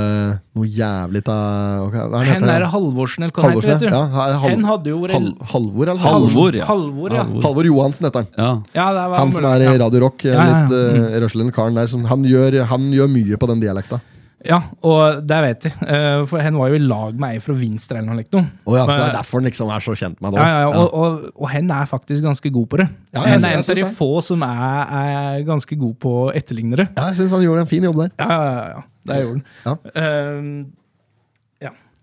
noe 0.56 0.70
jævlig 0.70 1.24
av 1.34 1.90
Hva 1.92 2.06
er 2.06 2.14
det 2.14 2.24
hen 2.30 2.48
er 2.54 2.66
Halvorsen, 2.72 3.26
eller 3.28 3.36
hva 3.36 3.44
han 3.44 3.52
Halvorsen, 3.52 3.74
heter, 3.74 3.92
vet 3.92 3.92
du. 3.92 3.98
ja. 3.98 4.30
Hal- 4.40 4.54
Hen 4.54 4.66
hadde 4.70 4.94
jo 4.94 5.02
Hal, 5.12 5.28
Halvor, 5.54 5.92
eller? 5.92 6.04
Halvor, 6.08 6.58
ja. 6.62 6.70
Halvor, 6.70 7.18
ja. 7.20 7.26
Halvor 7.44 7.70
Johansen 7.70 8.08
heter 8.08 8.24
han. 8.24 8.32
Ja. 8.40 8.50
Ja, 8.80 8.88
det 8.96 9.06
var 9.12 9.20
Han 9.20 9.36
som 9.36 9.50
er 9.52 9.68
i. 9.68 9.70
Radio 9.84 10.04
Rock. 10.08 10.26
Ja. 10.30 10.48
Litt 10.48 10.74
uh, 10.80 11.20
røslende 11.26 11.56
karen 11.60 11.76
der. 11.78 11.92
Som, 11.92 12.08
han, 12.10 12.24
gjør, 12.28 12.62
han 12.72 12.88
gjør 12.96 13.12
mye 13.12 13.40
på 13.42 13.52
den 13.52 13.64
dialekta. 13.64 14.00
Ja, 14.44 14.58
og 14.84 15.22
det 15.28 15.38
vet 15.46 15.66
jeg. 15.70 15.74
Eh, 15.88 16.26
For 16.28 16.42
hen 16.44 16.58
var 16.60 16.68
jo 16.74 16.76
i 16.76 16.84
lag 16.84 17.16
med 17.20 17.38
ei 17.38 17.40
fra 17.44 17.56
Vinstra 17.56 17.98
eller 18.00 18.10
noe 18.12 18.20
likt. 18.20 18.34
noe. 18.36 18.44
Og 18.68 18.76
ja, 18.76 18.84
så 18.86 18.98
det 18.98 19.06
er 19.08 19.16
derfor 19.18 19.40
han 19.40 19.48
liksom 19.48 19.72
er 19.72 19.86
så 19.86 19.96
kjent 19.96 20.20
med 20.22 20.36
det. 20.36 20.42
Ja, 20.44 20.48
ja, 20.52 20.60
ja, 20.66 20.82
og, 20.82 20.94
og, 20.94 21.32
og 21.36 21.50
hen 21.54 21.72
er 21.72 21.86
faktisk 21.88 22.24
ganske 22.26 22.52
god 22.52 22.68
på 22.74 22.82
det. 22.84 22.88
Ja, 23.16 23.24
hen 23.24 23.44
er 23.48 23.58
en 23.58 23.64
av 23.64 23.80
de 23.80 23.88
få 23.96 24.10
som 24.26 24.44
er, 24.44 24.94
er 25.04 25.44
ganske 25.48 25.78
god 25.80 25.96
på 26.04 26.14
etterlignere. 26.36 26.90
Ja, 26.98 27.10
jeg 27.12 27.22
syns 27.22 27.32
han 27.38 27.46
gjorde 27.46 27.64
en 27.64 27.72
fin 27.72 27.84
jobb 27.88 28.04
der. 28.04 28.12
Ja, 28.20 28.30
ja, 28.32 28.54
ja, 28.54 28.66
ja. 28.76 28.84
Det 29.08 29.20
gjorde 29.24 29.40
han. 29.40 29.46
Ja. 29.68 30.04
Ehm, 30.04 30.54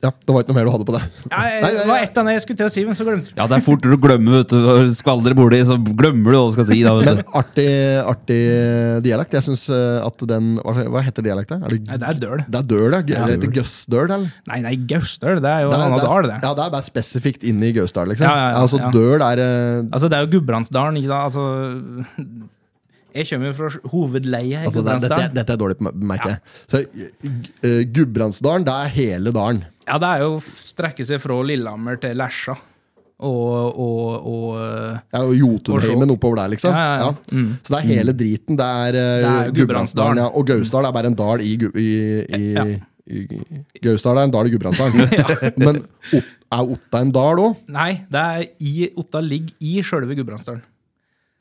ja. 0.00 0.08
Ja, 0.08 0.10
Det 0.24 0.32
var 0.32 0.40
ikke 0.40 0.54
noe 0.54 0.56
mer 0.56 0.64
du 0.64 0.70
hadde 0.72 0.84
på 0.88 0.94
det. 0.94 1.00
Ja, 1.28 1.40
Nei, 1.60 1.70
det 1.76 1.82
var 1.90 1.98
et 2.06 2.18
av 2.20 2.24
det 2.24 2.32
jeg 2.32 2.42
skulle 2.46 2.56
til 2.56 2.68
å 2.70 2.72
si, 2.72 2.82
men 2.88 2.96
så 2.96 3.04
glemte 3.04 3.28
jeg. 3.28 3.36
ja, 3.36 3.44
det 3.50 3.56
er 3.58 3.64
fortere 3.66 3.96
å 3.98 4.00
glemme, 4.00 4.30
vet 4.38 4.48
du. 4.48 4.56
Når 4.64 4.86
du 4.88 4.94
skvaldrer 4.96 5.34
borti, 5.36 5.58
så 5.68 5.76
glemmer 5.76 6.32
du 6.32 6.36
hva 6.38 6.44
du 6.46 6.54
skal 6.54 6.68
si. 6.70 6.78
Da, 6.86 6.94
Men 6.96 7.10
vet 7.10 7.20
du. 7.20 7.32
artig, 7.40 7.66
artig 8.14 8.38
dialekt. 9.04 9.36
Jeg 9.36 9.44
syns 9.50 9.64
at 9.74 10.24
den 10.30 10.54
Hva, 10.64 11.02
heter 11.04 11.26
dialekten? 11.26 11.66
Er 11.68 11.74
det, 11.74 11.80
Nei, 11.90 11.98
det 12.00 12.08
er 12.14 12.20
døl. 12.22 12.44
det 12.48 12.62
er 12.62 12.68
døl, 12.70 12.96
ja. 12.96 13.02
Eller 13.26 13.34
heter 13.36 13.52
Gøssdøl, 13.58 14.06
eller? 14.06 14.30
Nei, 14.48 14.60
nei, 14.64 14.72
Gausdøl, 14.90 15.42
det 15.44 15.50
er 15.52 15.66
jo 15.66 15.74
Det 15.74 15.80
en 15.80 15.84
annen 15.90 16.04
dal, 16.06 16.28
det. 16.30 16.38
ja, 16.46 16.52
det 16.56 16.64
er 16.64 16.72
bare 16.78 16.86
spesifikt 16.88 17.44
inn 17.52 17.60
i 17.68 17.72
Gausdal, 17.76 18.08
liksom. 18.14 18.24
Ja, 18.24 18.32
ja, 18.40 18.48
ja, 18.54 18.62
altså. 18.64 18.80
Døl 18.96 19.20
er 19.26 19.42
eh, 19.44 19.84
Altså, 19.90 20.08
det 20.08 20.16
er 20.16 20.24
jo 20.24 20.32
Gudbrandsdalen, 20.38 20.96
ikke 21.02 21.12
sant? 21.12 21.28
Altså, 21.28 22.46
jeg 23.20 23.26
kommer 23.26 23.50
jo 23.50 23.54
fra 23.58 23.68
hovedleiet 23.90 24.64
altså, 24.68 24.82
det, 24.86 24.96
dette, 25.02 25.24
dette 25.34 25.54
er 25.56 25.60
dårlig 25.60 25.76
på 25.80 25.92
merke. 26.12 26.36
Så 26.70 26.84
uh, 26.86 27.82
Gudbrandsdalen, 27.90 28.64
det 28.68 28.74
er 28.86 28.92
hele 28.96 29.32
dalen. 29.34 29.64
Ja, 29.88 29.96
det 30.00 30.10
er 30.10 30.24
jo 30.24 30.34
å 30.38 30.42
strekke 30.44 31.06
seg 31.06 31.22
fra 31.22 31.38
Lillehammer 31.46 32.00
til 32.02 32.18
Lesja. 32.20 32.56
Og, 33.20 33.76
og, 33.76 34.28
og 34.30 34.44
eh, 34.56 35.00
Ja, 35.12 35.20
og 35.26 35.34
Jotunheimen 35.36 36.12
oppover 36.14 36.40
der, 36.40 36.52
liksom. 36.54 36.72
Ja, 36.72 36.84
ja, 36.86 37.08
ja. 37.10 37.36
Mm. 37.36 37.50
Så 37.60 37.74
det 37.74 37.80
er 37.80 37.88
hele 37.90 38.14
driten. 38.16 38.56
Det 38.56 38.68
er, 38.84 38.96
uh, 38.96 39.24
Det 39.24 39.32
er 39.32 39.52
Gudbrandsdalen. 39.58 40.22
Og 40.30 40.46
Gausdal 40.48 40.88
er 40.88 40.94
bare 40.96 41.10
en 41.12 41.18
dal 41.18 41.44
i, 41.44 41.52
i, 41.60 41.90
i, 42.38 42.46
i, 43.12 43.60
Gausdal 43.84 44.22
er 44.22 44.28
en 44.30 44.32
dal 44.32 44.48
i 44.48 44.54
Gudbrandsdalen. 44.54 45.12
Men 45.66 45.82
er 46.16 46.64
Otta 46.64 47.04
en 47.04 47.12
dal 47.14 47.44
òg? 47.44 47.60
Nei, 47.76 47.92
det 48.08 48.24
er 48.24 48.46
i, 48.56 48.74
Otta 49.00 49.20
ligger 49.24 49.68
i 49.68 49.84
sjølve 49.84 50.16
Gudbrandsdalen. 50.16 50.64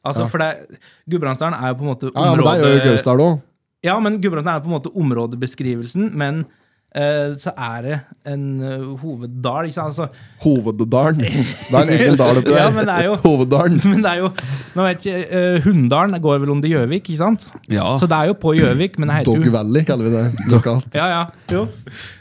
Altså, 0.09 0.27
for 0.31 0.43
det, 0.43 0.79
Gudbrandsdalen 1.11 1.59
er 1.59 1.71
jo 1.71 1.79
på 1.79 1.85
en 1.85 1.91
måte 1.93 2.11
området 2.11 2.43
ja, 2.43 2.51
men 2.51 2.61
det 2.63 2.67
er 2.67 2.75
jo 2.75 2.91
Gausdal 2.91 3.23
òg. 3.23 3.41
Ja, 3.87 3.95
men 4.03 4.19
Gudbrandsdalen 4.19 4.59
er 4.59 4.63
på 4.65 4.71
en 4.71 4.75
måte 4.75 4.91
områdebeskrivelsen, 4.99 6.11
men 6.19 6.43
eh, 6.43 6.58
så 6.89 7.51
er 7.53 7.81
det 7.85 7.97
en 8.25 8.45
eh, 8.65 8.85
hoveddal, 8.97 9.67
ikke 9.69 9.75
sant? 9.77 9.93
Altså, 9.93 10.07
Hoveddalen. 10.41 11.19
Det 11.21 11.75
er 11.75 11.83
en 11.83 11.89
egen 11.93 12.15
dal 12.17 12.39
oppi 12.39 12.49
der. 12.49 12.57
Ja, 12.63 12.69
men 12.73 12.87
det 12.87 12.93
er 12.95 13.03
jo- 13.05 13.17
Hoveddalen. 13.25 13.81
men 13.91 14.01
det 14.01 14.09
er 14.13 14.21
jo 14.23 14.29
Nå 14.75 14.85
vet 14.85 15.05
ikke, 15.05 15.19
eh, 15.35 15.59
Hunndalen 15.65 16.21
går 16.21 16.39
vel 16.43 16.51
under 16.53 16.69
Gjøvik, 16.69 17.09
ikke 17.09 17.17
sant? 17.19 17.45
Ja. 17.69 17.85
Så 17.99 18.07
det 18.09 18.15
er 18.17 18.29
jo 18.31 18.35
på 18.39 18.53
Gjøvik, 18.57 18.97
men 19.01 19.09
det 19.09 19.15
heter 19.19 19.29
Dog 19.33 19.45
jo 19.45 19.51
Valley 19.53 19.83
kaller 19.87 20.07
vi 20.07 20.11
det 20.13 20.51
lokalt. 20.53 20.93
Ja, 20.95 21.07
ja, 21.09 21.21
jo. 21.51 21.63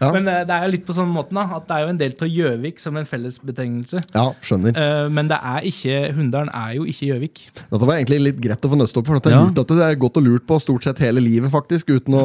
Ja. 0.01 0.11
Men 0.17 0.29
eh, 0.33 0.41
det 0.49 0.57
er 0.57 0.65
jo 0.67 0.71
litt 0.73 0.87
på 0.89 0.97
sånn 0.97 1.11
måten 1.13 1.39
da, 1.39 1.45
at 1.59 1.69
det 1.69 1.77
er 1.77 1.85
jo 1.85 1.91
en 1.93 2.01
del 2.01 2.15
av 2.27 2.33
Gjøvik 2.35 2.81
som 2.83 2.97
en 3.01 3.07
fellesbetegnelse. 3.09 4.03
Ja, 4.17 4.27
skjønner. 4.45 4.77
Eh, 4.81 5.05
men 5.13 5.29
det 5.31 5.39
er 5.53 5.69
ikke 5.71 6.01
Hunndalen 6.17 6.51
er 6.57 6.73
jo 6.79 6.87
ikke 6.89 7.11
Gjøvik. 7.13 7.45
Dette 7.61 7.85
var 7.89 7.97
egentlig 8.01 8.21
litt 8.25 8.41
greit 8.49 8.65
å 8.69 8.73
få 8.73 8.81
nøste 8.81 9.01
opp, 9.03 9.07
for 9.13 9.21
det 9.21 9.33
er, 9.33 9.37
Ja. 9.39 9.45
lurt 9.47 9.63
at 9.65 9.77
det 9.77 9.87
er 9.91 10.01
godt 10.01 10.17
og 10.21 10.27
lurt 10.29 10.47
på 10.49 10.59
stort 10.65 10.89
sett 10.89 10.99
hele 11.05 11.21
livet, 11.25 11.53
faktisk, 11.53 11.93
uten 11.95 12.17
å, 12.19 12.25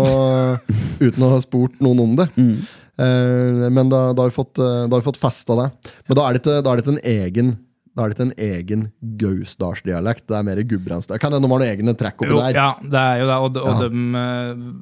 uten 1.08 1.24
å 1.28 1.34
ha 1.36 1.40
spurt 1.44 1.80
noen 1.84 2.00
om 2.08 2.16
det. 2.20 2.30
Eh, 2.38 3.70
men 3.74 3.90
da, 3.90 4.14
da 4.14 4.22
har 4.26 4.30
vi 4.32 4.36
fått, 4.36 4.58
eh, 4.62 4.86
da 4.88 4.96
har 4.96 5.02
vi 5.02 5.08
fått 5.10 5.22
festa 5.22 5.58
det. 5.60 5.68
Men 6.08 6.20
da 6.20 6.26
er 6.28 6.34
det 6.38 6.44
ikke, 6.44 6.58
da 6.66 6.72
er 6.74 6.80
det 6.80 6.86
ikke 6.86 6.98
en 6.98 7.06
egen 7.18 7.54
da 7.94 8.02
er 8.02 8.10
det 8.10 8.16
ikke 8.18 8.26
en 8.26 8.40
egen 8.42 8.84
gausdalsdialekt. 9.22 10.24
Det 10.26 10.34
er 10.34 10.46
mer 10.48 10.62
gudbrandsdialekt. 10.66 11.22
Kan 11.22 11.30
hende 11.36 11.46
de 11.46 11.52
har 11.52 11.62
noen 11.62 11.68
egne 11.70 11.94
trekk 11.94 12.24
oppi 12.24 12.32
Jo, 12.32 12.40
der. 12.42 12.56
ja, 12.58 12.70
det 12.82 13.04
er 13.04 13.20
jo 13.22 13.28
det, 13.30 13.36
og, 13.38 13.54
de, 13.54 13.62
og 13.62 13.68
Ja. 13.70 13.90
de, 13.92 14.74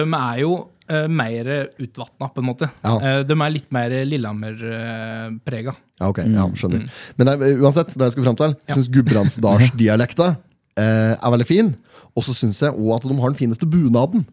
dem 0.00 0.14
er 0.16 0.38
jo 0.40 0.52
uh, 0.90 1.08
mer 1.12 1.50
utvatna, 1.82 2.28
på 2.32 2.40
en 2.40 2.48
måte. 2.48 2.70
Ja. 2.84 2.94
Eh, 2.96 3.20
de 3.28 3.36
er 3.36 3.52
litt 3.52 3.68
mer 3.74 3.92
Lillehammer-prega. 4.08 5.74
Ja, 6.00 6.08
ok, 6.08 6.22
ja, 6.24 6.46
skjønner. 6.56 6.88
Men 7.16 7.30
det 7.30 7.52
uansett, 7.60 7.92
det 7.96 8.08
jeg 8.08 8.16
skal 8.16 8.26
fram 8.30 8.40
til, 8.40 8.56
syns 8.72 8.90
gudbrandsdalsdialekta 8.96 10.30
eh, 10.76 11.14
er 11.16 11.34
veldig 11.36 11.48
fin. 11.48 11.74
Og 12.16 12.24
så 12.24 12.34
syns 12.36 12.62
jeg 12.64 12.72
òg 12.76 12.96
at 12.96 13.06
de 13.08 13.16
har 13.20 13.32
den 13.32 13.38
fineste 13.38 13.68
bunaden. 13.68 14.26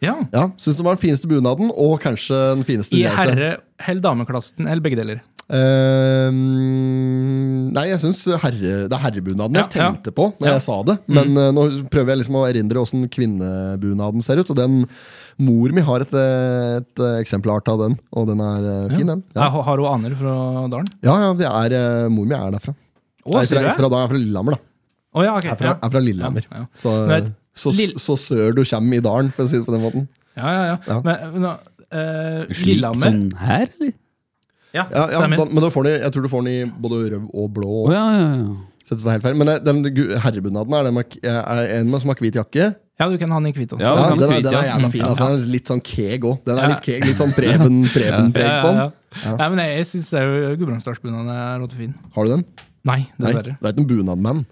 Ja. 0.00 0.14
Ja, 0.32 0.46
synes 0.60 0.78
den 0.80 0.86
var 0.86 0.96
den 0.96 1.02
fineste 1.02 1.28
bunaden, 1.30 1.72
og 1.76 1.98
kanskje 2.00 2.38
den 2.56 2.64
fineste 2.68 2.96
I 2.96 3.04
herre- 3.04 3.58
eller 3.86 4.00
dameklassen, 4.04 4.66
eller 4.66 4.80
begge 4.84 4.96
deler. 5.00 5.20
Uh, 5.50 6.30
nei, 7.74 7.86
jeg 7.90 7.98
syns 8.04 8.20
herre, 8.42 8.74
det 8.86 8.94
er 8.94 9.02
herrebunaden 9.02 9.56
jeg 9.58 9.72
tenkte 9.74 10.12
ja. 10.12 10.14
på 10.14 10.28
når 10.38 10.46
Ja. 10.46 10.52
jeg 10.56 10.64
sa 10.66 10.76
det. 10.86 10.96
Men 11.10 11.34
eh, 11.34 11.48
nå 11.56 11.64
prøver 11.90 12.12
jeg 12.14 12.20
liksom 12.22 12.38
å 12.38 12.44
erindre 12.46 12.82
åssen 12.84 13.02
kvinnebunaden 13.10 14.22
ser 14.22 14.38
ut. 14.42 14.52
Og 14.54 14.58
den 14.58 14.84
mor 15.42 15.74
mi 15.74 15.82
har 15.86 16.04
et, 16.04 16.14
et 16.14 17.02
eh, 17.02 17.18
eksemplar 17.22 17.66
av 17.66 17.82
den, 17.82 17.98
og 18.14 18.30
den 18.30 18.42
er 18.46 18.70
eh, 18.74 18.94
fin, 18.96 19.10
den. 19.10 19.24
Ja, 19.34 19.50
Har 19.50 19.82
hun 19.82 19.90
aner 19.90 20.16
fra 20.18 20.36
dalen? 20.70 20.90
ja, 21.02 21.18
ja 21.34 21.52
er, 21.64 21.76
mor 22.14 22.28
mi 22.30 22.36
er 22.38 22.54
derfra. 22.56 22.76
Å, 23.26 23.34
Nei, 23.36 23.44
sier 23.44 23.58
fra, 23.58 23.66
det? 23.68 23.76
fra 23.76 23.90
da, 23.92 24.00
jeg 24.00 24.06
er 24.08 24.12
fra 24.14 24.20
Lillehammer, 24.22 24.56
da. 24.56 24.66
Å, 25.10 25.22
ja, 25.26 25.32
ok. 25.36 25.44
Jeg 25.44 25.52
er 25.56 25.58
fra, 25.60 25.70
ja. 25.72 25.76
jeg 25.76 25.88
er 25.90 25.94
fra 25.96 26.04
Lillehammer. 26.06 26.46
Ja, 26.46 26.62
ja. 26.62 26.66
Så, 26.78 26.94
Men- 27.10 27.32
så, 27.56 27.72
så 28.00 28.16
sør 28.18 28.54
du 28.56 28.62
kommer 28.64 28.96
i 29.00 29.04
dalen, 29.04 29.30
for 29.34 29.44
å 29.44 29.50
si 29.50 29.58
det 29.58 29.66
på 29.66 29.74
den 29.74 29.82
måten. 29.84 30.06
Ja, 30.38 30.50
ja, 30.54 30.62
ja. 30.70 30.76
Ja. 30.86 30.98
Men, 31.04 31.34
men 31.34 31.48
eh, 31.50 32.54
Slik 32.54 32.66
Lillehammer 32.76 33.10
sånn 33.10 33.24
her, 33.40 33.66
eller? 33.76 33.92
Ja, 34.70 34.84
Ja, 34.94 35.06
ja, 35.10 35.20
da, 35.26 35.44
men 35.50 35.64
da 35.64 35.70
får 35.74 35.88
den, 35.88 35.96
jeg 36.04 36.12
tror 36.14 36.22
du 36.22 36.30
får 36.30 36.44
den 36.46 36.52
i 36.52 36.58
både 36.84 37.00
rød 37.10 37.24
og 37.34 37.48
blå. 37.56 37.70
Oh, 37.88 37.94
ja, 37.94 38.04
ja, 38.14 38.28
ja. 38.38 38.66
Er 38.90 39.12
helt 39.14 39.22
feil. 39.22 39.36
Men 39.38 39.50
eh, 39.52 39.58
den 39.62 39.82
herrebunaden 40.22 40.74
er, 40.74 40.86
den 40.90 41.02
er 41.30 41.60
en 41.76 41.90
med 41.90 42.02
som 42.02 42.10
har 42.10 42.18
hvit 42.22 42.38
jakke. 42.38 42.70
Ja, 43.00 43.06
du 43.08 43.14
kan 43.18 43.30
ha 43.32 43.38
den 43.40 43.50
i 43.50 43.52
hvit 43.56 43.70
også. 43.74 43.82
Ja, 43.82 43.92
Ja, 43.96 44.06
den 44.12 44.18
den, 44.22 44.42
den 44.44 44.54
er 44.58 44.66
jævla 44.68 44.90
fin. 44.92 45.04
Altså, 45.06 45.28
den 45.30 45.42
er 45.42 45.52
litt 45.54 45.70
sånn 45.70 45.82
keeg 45.86 46.26
òg. 46.26 46.40
Den 46.46 46.58
er 46.60 46.72
litt 46.74 46.82
keg, 46.84 47.04
litt 47.06 47.20
sånn 47.22 47.34
Preben, 47.36 47.78
Preben 47.94 48.32
på 48.34 48.42
den. 48.42 48.80
ja. 48.80 49.36
Nei, 49.40 49.46
men 49.54 49.62
jeg, 49.64 49.76
jeg 49.78 49.86
syns 49.90 50.10
Gudbrandsdalsbunaden 50.60 51.30
er 51.34 51.54
råtefin. 51.62 51.94
Har 52.14 52.26
du 52.28 52.34
den? 52.36 52.44
Nei, 52.86 52.98
Nei, 53.18 53.30
dessverre. 53.30 53.54
du 53.60 53.66
er 53.68 53.72
ikke 53.74 53.82
en 53.84 53.88
bunadmann. 53.90 54.42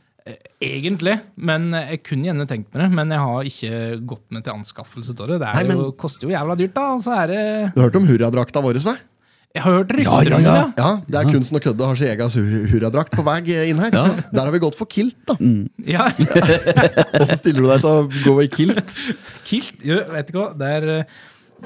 Egentlig, 0.61 1.15
men 1.37 1.71
jeg 1.73 2.01
kunne 2.07 2.27
gjerne 2.29 2.47
tenkt 2.51 2.73
meg 2.75 2.83
det. 2.83 2.89
Men 2.99 3.13
jeg 3.15 3.23
har 3.25 3.49
ikke 3.53 4.07
gått 4.11 4.25
med 4.35 4.45
til 4.45 4.57
anskaffelse 4.59 5.15
av 5.15 5.29
det. 5.31 5.39
Det 5.43 5.49
er 5.49 5.55
Nei, 5.61 5.69
men- 5.71 5.79
jo, 5.85 5.93
koster 5.93 6.27
jo 6.29 6.35
jævla 6.35 6.57
dyrt, 6.59 6.75
da. 6.75 6.89
Og 6.97 7.01
så 7.05 7.15
er 7.23 7.27
det 7.33 7.45
Du 7.75 7.81
har 7.81 7.89
hørt 7.91 7.97
om 8.03 8.07
hurradrakta 8.09 8.63
vår? 8.65 8.81
Hva? 8.85 8.97
Jeg 9.57 9.63
har 9.65 9.73
hørt 9.79 9.89
rykter 9.97 10.05
Ja, 10.05 10.21
ja, 10.21 10.37
det. 10.37 10.45
ja. 10.45 10.55
ja. 10.55 10.73
Ja, 10.77 10.91
det 11.09 11.17
er 11.17 11.31
kunsten 11.33 11.57
å 11.57 11.63
kødde 11.65 11.87
har 11.89 11.97
sin 11.97 12.09
egen 12.13 12.29
hu- 12.31 12.67
hurradrakt 12.69 13.15
på 13.17 13.25
vei 13.25 13.39
inn 13.71 13.79
her. 13.81 13.91
Der 13.91 14.43
har 14.45 14.51
vi 14.53 14.59
gått 14.61 14.77
for 14.77 14.85
kilt, 14.87 15.17
da. 15.27 15.35
Ja, 15.89 16.11
Åssen 17.21 17.39
stiller 17.41 17.65
du 17.65 17.69
deg 17.73 17.81
til 17.81 17.91
å 17.91 18.05
gå 18.29 18.35
i 18.45 18.49
kilt? 18.53 18.93
Kilt 19.49 19.81
jo, 19.89 19.97
Vet 20.13 20.29
ikke 20.31 20.43
hva, 20.43 20.51
det 20.59 20.69
er 20.77 21.07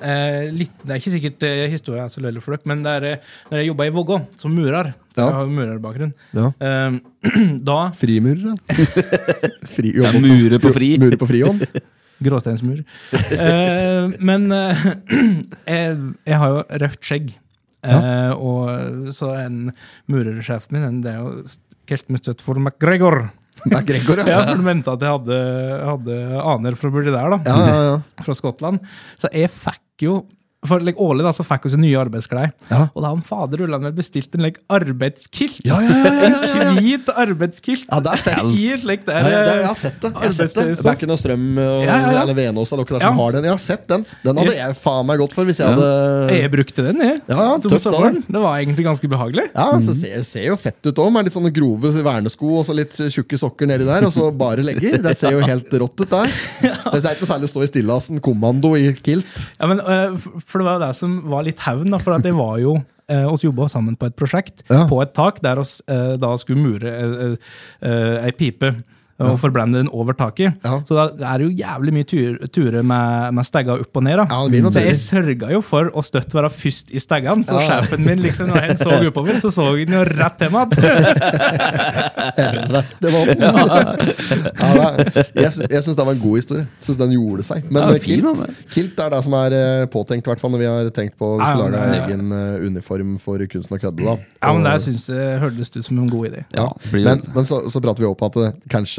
eh, 0.01 0.49
litt, 0.55 0.73
Det 0.83 0.95
er 0.95 1.01
ikke 1.03 1.13
sikkert 1.17 1.43
eh, 1.49 1.65
historien 1.73 2.05
er 2.07 2.13
så 2.15 2.23
løyelig 2.25 2.43
for 2.45 2.55
dere, 2.57 2.65
men 2.71 2.83
det 2.87 2.93
er 2.99 3.07
eh, 3.11 3.31
når 3.51 3.61
jeg 3.63 3.69
jobba 3.73 3.87
i 3.89 3.93
Vågå 3.99 4.19
som 4.41 4.55
murer 4.57 4.93
Ja. 5.13 5.27
Jeg 5.27 5.35
har 5.37 5.51
murerbakgrunn. 5.53 6.15
Ja. 6.33 6.47
Eh, 6.57 7.01
da 7.71 7.79
Frimurer, 7.99 8.55
da? 8.55 8.77
Fri, 9.75 9.93
Ja, 10.01 10.13
mure 10.17 10.59
på 10.63 10.73
fri. 10.73 10.95
Mure 11.03 11.19
på 11.21 11.29
frihånd. 11.29 11.67
Gråsteinsmur. 12.23 12.81
Eh, 13.35 14.13
men 14.23 14.49
eh, 14.55 14.83
jeg, 15.75 15.97
jeg 16.31 16.39
har 16.45 16.55
jo 16.57 16.65
røft 16.85 17.03
skjegg. 17.09 17.33
Eh, 17.83 18.33
og 18.39 19.11
så 19.13 19.33
en 19.43 19.73
murersjef 20.11 20.69
min, 20.71 20.85
en- 20.87 21.01
det 21.03 21.17
er 21.17 21.21
jo 21.25 21.33
kalte 21.91 22.15
med 22.15 22.23
støtt 22.23 22.45
for 22.47 22.61
McGregor. 22.63 23.25
Er 23.67 23.83
Ja, 23.83 23.83
ja. 24.31 24.39
for 24.47 24.57
de 24.59 24.65
mente 24.65 24.91
at 24.95 25.03
jeg 25.05 25.13
hadde, 25.13 25.39
hadde 25.87 26.15
aner 26.41 26.77
fra 26.79 26.91
borti 26.95 27.11
der, 27.13 27.35
da. 27.35 27.41
Ja, 27.47 27.57
ja, 27.67 27.83
ja. 27.91 28.23
Fra 28.25 28.35
Skottland. 28.39 28.81
Så 29.21 29.29
jeg 29.35 29.51
fikk 29.53 29.82
jo 30.01 30.27
for 30.67 30.79
like, 30.85 30.99
Årlig 31.03 31.25
da, 31.27 31.33
så 31.35 31.43
fikk 31.47 31.65
vi 31.67 31.79
nye 31.83 31.99
arbeidsklær. 31.99 32.53
Ja. 32.71 32.85
Og 32.95 33.03
da 33.03 33.09
han 33.11 33.23
fader 33.27 33.65
Ulland 33.65 33.83
vel 33.89 33.95
bestilt 33.97 34.35
en 34.37 34.45
like, 34.45 34.61
arbeidskilt. 34.71 35.61
Ja, 35.67 35.81
ja, 35.83 35.97
ja, 36.05 36.13
ja. 36.29 36.41
En 36.63 36.77
hvit 36.79 37.09
arbeidskilt. 37.19 37.87
Ja, 37.91 37.99
det 38.05 38.13
er 38.13 38.23
fett. 38.23 38.53
I 38.55 38.69
like, 38.87 39.07
der, 39.09 39.27
ja, 39.27 39.41
det, 39.49 39.57
jeg 39.59 39.67
har 39.67 39.79
sett 39.81 39.99
det. 40.05 40.11
Jeg 40.15 40.29
har 40.29 40.37
sett 40.37 40.55
det. 40.59 40.67
Backen 40.87 41.11
og 41.15 41.19
Strøm 41.19 41.47
og, 41.59 41.83
Ja, 41.87 41.97
ja, 42.13 42.13
eller 42.23 42.37
Venås 42.39 42.73
eller 42.73 42.85
noen 42.87 42.99
der 43.01 43.07
Ja. 43.07 43.11
som 43.11 43.23
har 43.25 43.37
den. 43.37 43.49
Jeg 43.49 43.55
har 43.57 43.63
sett 43.65 43.89
den. 43.91 44.07
Den 44.23 44.39
hadde 44.43 44.55
jeg 44.59 44.77
faen 44.83 45.09
meg 45.09 45.19
gått 45.23 45.35
for 45.37 45.49
hvis 45.49 45.59
jeg 45.63 45.73
hadde 45.73 45.89
Jeg 46.39 46.53
brukte 46.53 46.87
den, 46.87 47.03
jeg. 47.09 47.19
Ja, 47.33 47.49
tøft. 47.63 47.91
Det 48.29 48.43
var 48.47 48.61
egentlig 48.63 48.87
ganske 48.87 49.11
behagelig. 49.11 49.49
Ja, 49.55 49.67
så 49.83 49.95
ser, 49.99 50.23
ser 50.27 50.47
jo 50.47 50.57
fett 50.61 50.79
ut 50.87 51.03
òg, 51.03 51.11
med 51.15 51.27
litt 51.27 51.35
sånne 51.37 51.53
grove 51.55 51.91
vernesko 52.03 52.53
og 52.61 52.65
så 52.69 52.75
litt 52.77 52.95
tjukke 53.13 53.39
sokker 53.41 53.69
nedi 53.71 53.87
der, 53.89 54.07
og 54.07 54.15
så 54.15 54.29
bare 54.35 54.63
legger. 54.67 54.99
Det 55.03 55.17
ser 55.19 55.35
jo 55.37 55.43
helt 55.47 55.71
rått 55.83 56.05
ut 56.07 56.11
der. 56.13 56.31
Det 56.93 57.03
er 57.03 57.15
ikke 57.17 57.25
noe 57.25 57.31
særlig 57.33 57.49
å 57.49 57.53
stå 57.53 57.63
i 57.65 57.69
stillasen 57.71 58.21
kommando 58.25 58.75
i 58.79 58.91
kilt. 59.03 59.27
Ja, 59.59 59.69
men, 59.71 59.81
f- 60.17 60.29
for 60.53 60.61
det 60.63 60.69
var 60.69 60.77
jo 60.79 60.85
det 60.87 60.95
som 61.01 61.19
var 61.33 61.47
litt 61.49 61.63
hevn, 61.65 61.97
for 62.03 62.15
at 62.19 62.25
det 62.27 62.35
var 62.37 62.59
jo 62.63 62.77
eh, 63.09 63.25
oss 63.27 63.43
jobba 63.47 63.67
sammen 63.73 63.97
på 63.99 64.07
et 64.11 64.17
prosjekt 64.21 64.63
Ja. 64.71 64.85
på 64.91 65.01
et 65.03 65.15
tak 65.17 65.41
der 65.45 65.59
oss 65.65 65.81
eh, 65.89 66.15
da 66.21 66.35
skulle 66.41 66.61
mure 66.63 66.93
eh, 66.93 67.37
eh, 67.83 68.27
ei 68.29 68.33
pipe. 68.37 68.75
Og 69.21 69.39
forblende 69.39 69.79
den 69.79 69.89
over 69.93 70.13
taket. 70.19 70.55
Ja. 70.65 70.81
Så 70.89 70.97
da 70.97 71.05
er 71.35 71.39
det 71.39 71.45
jo 71.47 71.53
jævlig 71.63 71.93
mye 71.95 72.05
turer 72.09 72.47
ture 72.51 72.83
med, 72.83 73.35
med 73.37 73.45
stegga 73.47 73.77
opp 73.79 73.97
og 73.97 74.03
ned. 74.03 74.17
da. 74.17 74.25
Ja, 74.31 74.71
så 74.71 74.81
jeg 74.83 74.97
sørga 74.99 75.51
jo 75.53 75.61
for 75.63 75.91
å 75.95 76.03
støtt 76.03 76.33
være 76.35 76.51
først 76.51 76.91
i 76.91 76.99
steggene, 76.99 77.45
så 77.47 77.61
Ja. 77.61 77.81
sjefen 77.83 78.05
min 78.07 78.19
liksom, 78.25 78.49
når 78.49 78.61
han 78.67 78.77
så 78.81 78.97
oppover, 79.11 79.37
så 79.39 79.53
så 79.53 79.69
han 79.77 79.87
jo 79.95 80.03
rett 80.09 80.39
til 80.39 80.51
meg. 80.51 80.73
rett 82.73 82.95
Det 83.03 83.11
var 83.13 83.27
den. 83.27 83.39
ja, 83.43 84.91
det- 84.97 85.27
jeg 85.35 85.53
sy- 85.53 85.67
jeg 85.71 85.83
syns 85.85 85.97
det 85.97 86.07
var 86.07 86.13
en 86.17 86.21
god 86.23 86.37
historie. 86.41 86.67
Syns 86.81 86.99
den 86.99 87.13
gjorde 87.15 87.45
seg. 87.47 87.65
Men 87.71 87.83
Ja, 87.83 87.89
eh, 87.95 87.99
fin, 88.01 88.21
kilt, 88.21 88.27
altså. 88.33 88.47
kilt 88.75 88.99
er 89.01 89.11
det 89.11 89.23
som 89.25 89.35
er 89.39 89.53
eh, 89.53 89.87
påtenkt, 89.93 90.27
i 90.27 90.31
hvert 90.31 90.41
fall 90.41 90.51
når 90.55 90.59
vi 90.63 90.67
har 90.71 90.91
tenkt 90.91 91.17
på 91.19 91.37
å 91.37 91.39
Ja, 91.41 91.55
lage 91.57 91.79
en 91.79 91.95
egen 92.01 92.33
eh, 92.33 92.67
uniform 92.67 93.19
for 93.23 93.39
kunsten 93.47 93.77
å 93.77 93.81
kødde. 93.81 94.03
da 94.05 94.17
Ja, 94.43 94.53
men 94.53 94.67
Og- 94.67 94.73
Det 94.73 94.81
syns 94.87 95.07
jeg 95.09 95.41
hørtes 95.41 95.77
ut 95.77 95.85
som 95.85 95.99
en 95.99 96.09
god 96.11 96.31
idé. 96.31 96.45
Ja, 96.55 96.69
blir 96.91 97.05
men, 97.05 97.23
men 97.35 97.45
så, 97.45 97.63
så 97.71 97.81
prater 97.81 98.01
vi 98.01 98.07
opp 98.07 98.23
at 98.23 98.33
det, 98.33 98.53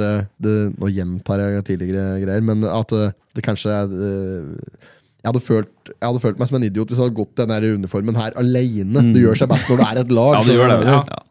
kanskje 0.03 0.27
det, 0.43 0.55
Nå 0.79 0.89
gjentar 0.91 1.43
jeg 1.43 1.65
tidligere 1.69 2.19
greier, 2.23 2.43
men 2.45 2.63
at 2.67 2.93
det, 2.93 3.11
det 3.35 3.45
kanskje 3.45 3.73
er 3.73 3.93
eh, 3.93 4.89
jeg 5.23 5.31
hadde, 5.31 5.39
følt, 5.39 5.71
jeg 5.87 6.03
hadde 6.03 6.19
følt 6.19 6.39
meg 6.39 6.49
som 6.49 6.57
en 6.57 6.65
idiot 6.67 6.89
hvis 6.89 6.99
jeg 6.99 7.07
hadde 7.07 7.15
gått 7.15 7.37
denne 7.39 7.57
uniformen 7.77 8.17
her 8.19 8.33
alene. 8.35 9.05
Det 9.15 9.21
gjør 9.23 9.37
seg 9.39 9.47
best 9.53 9.69
når 9.71 9.79
det 9.79 9.85
er 9.87 9.99
et 10.01 10.09
lag. 10.11 10.33
Ja, 10.35 10.41
det 10.43 10.57
gjør 10.57 10.73
det. 10.73 10.79
Ja. 10.89 11.21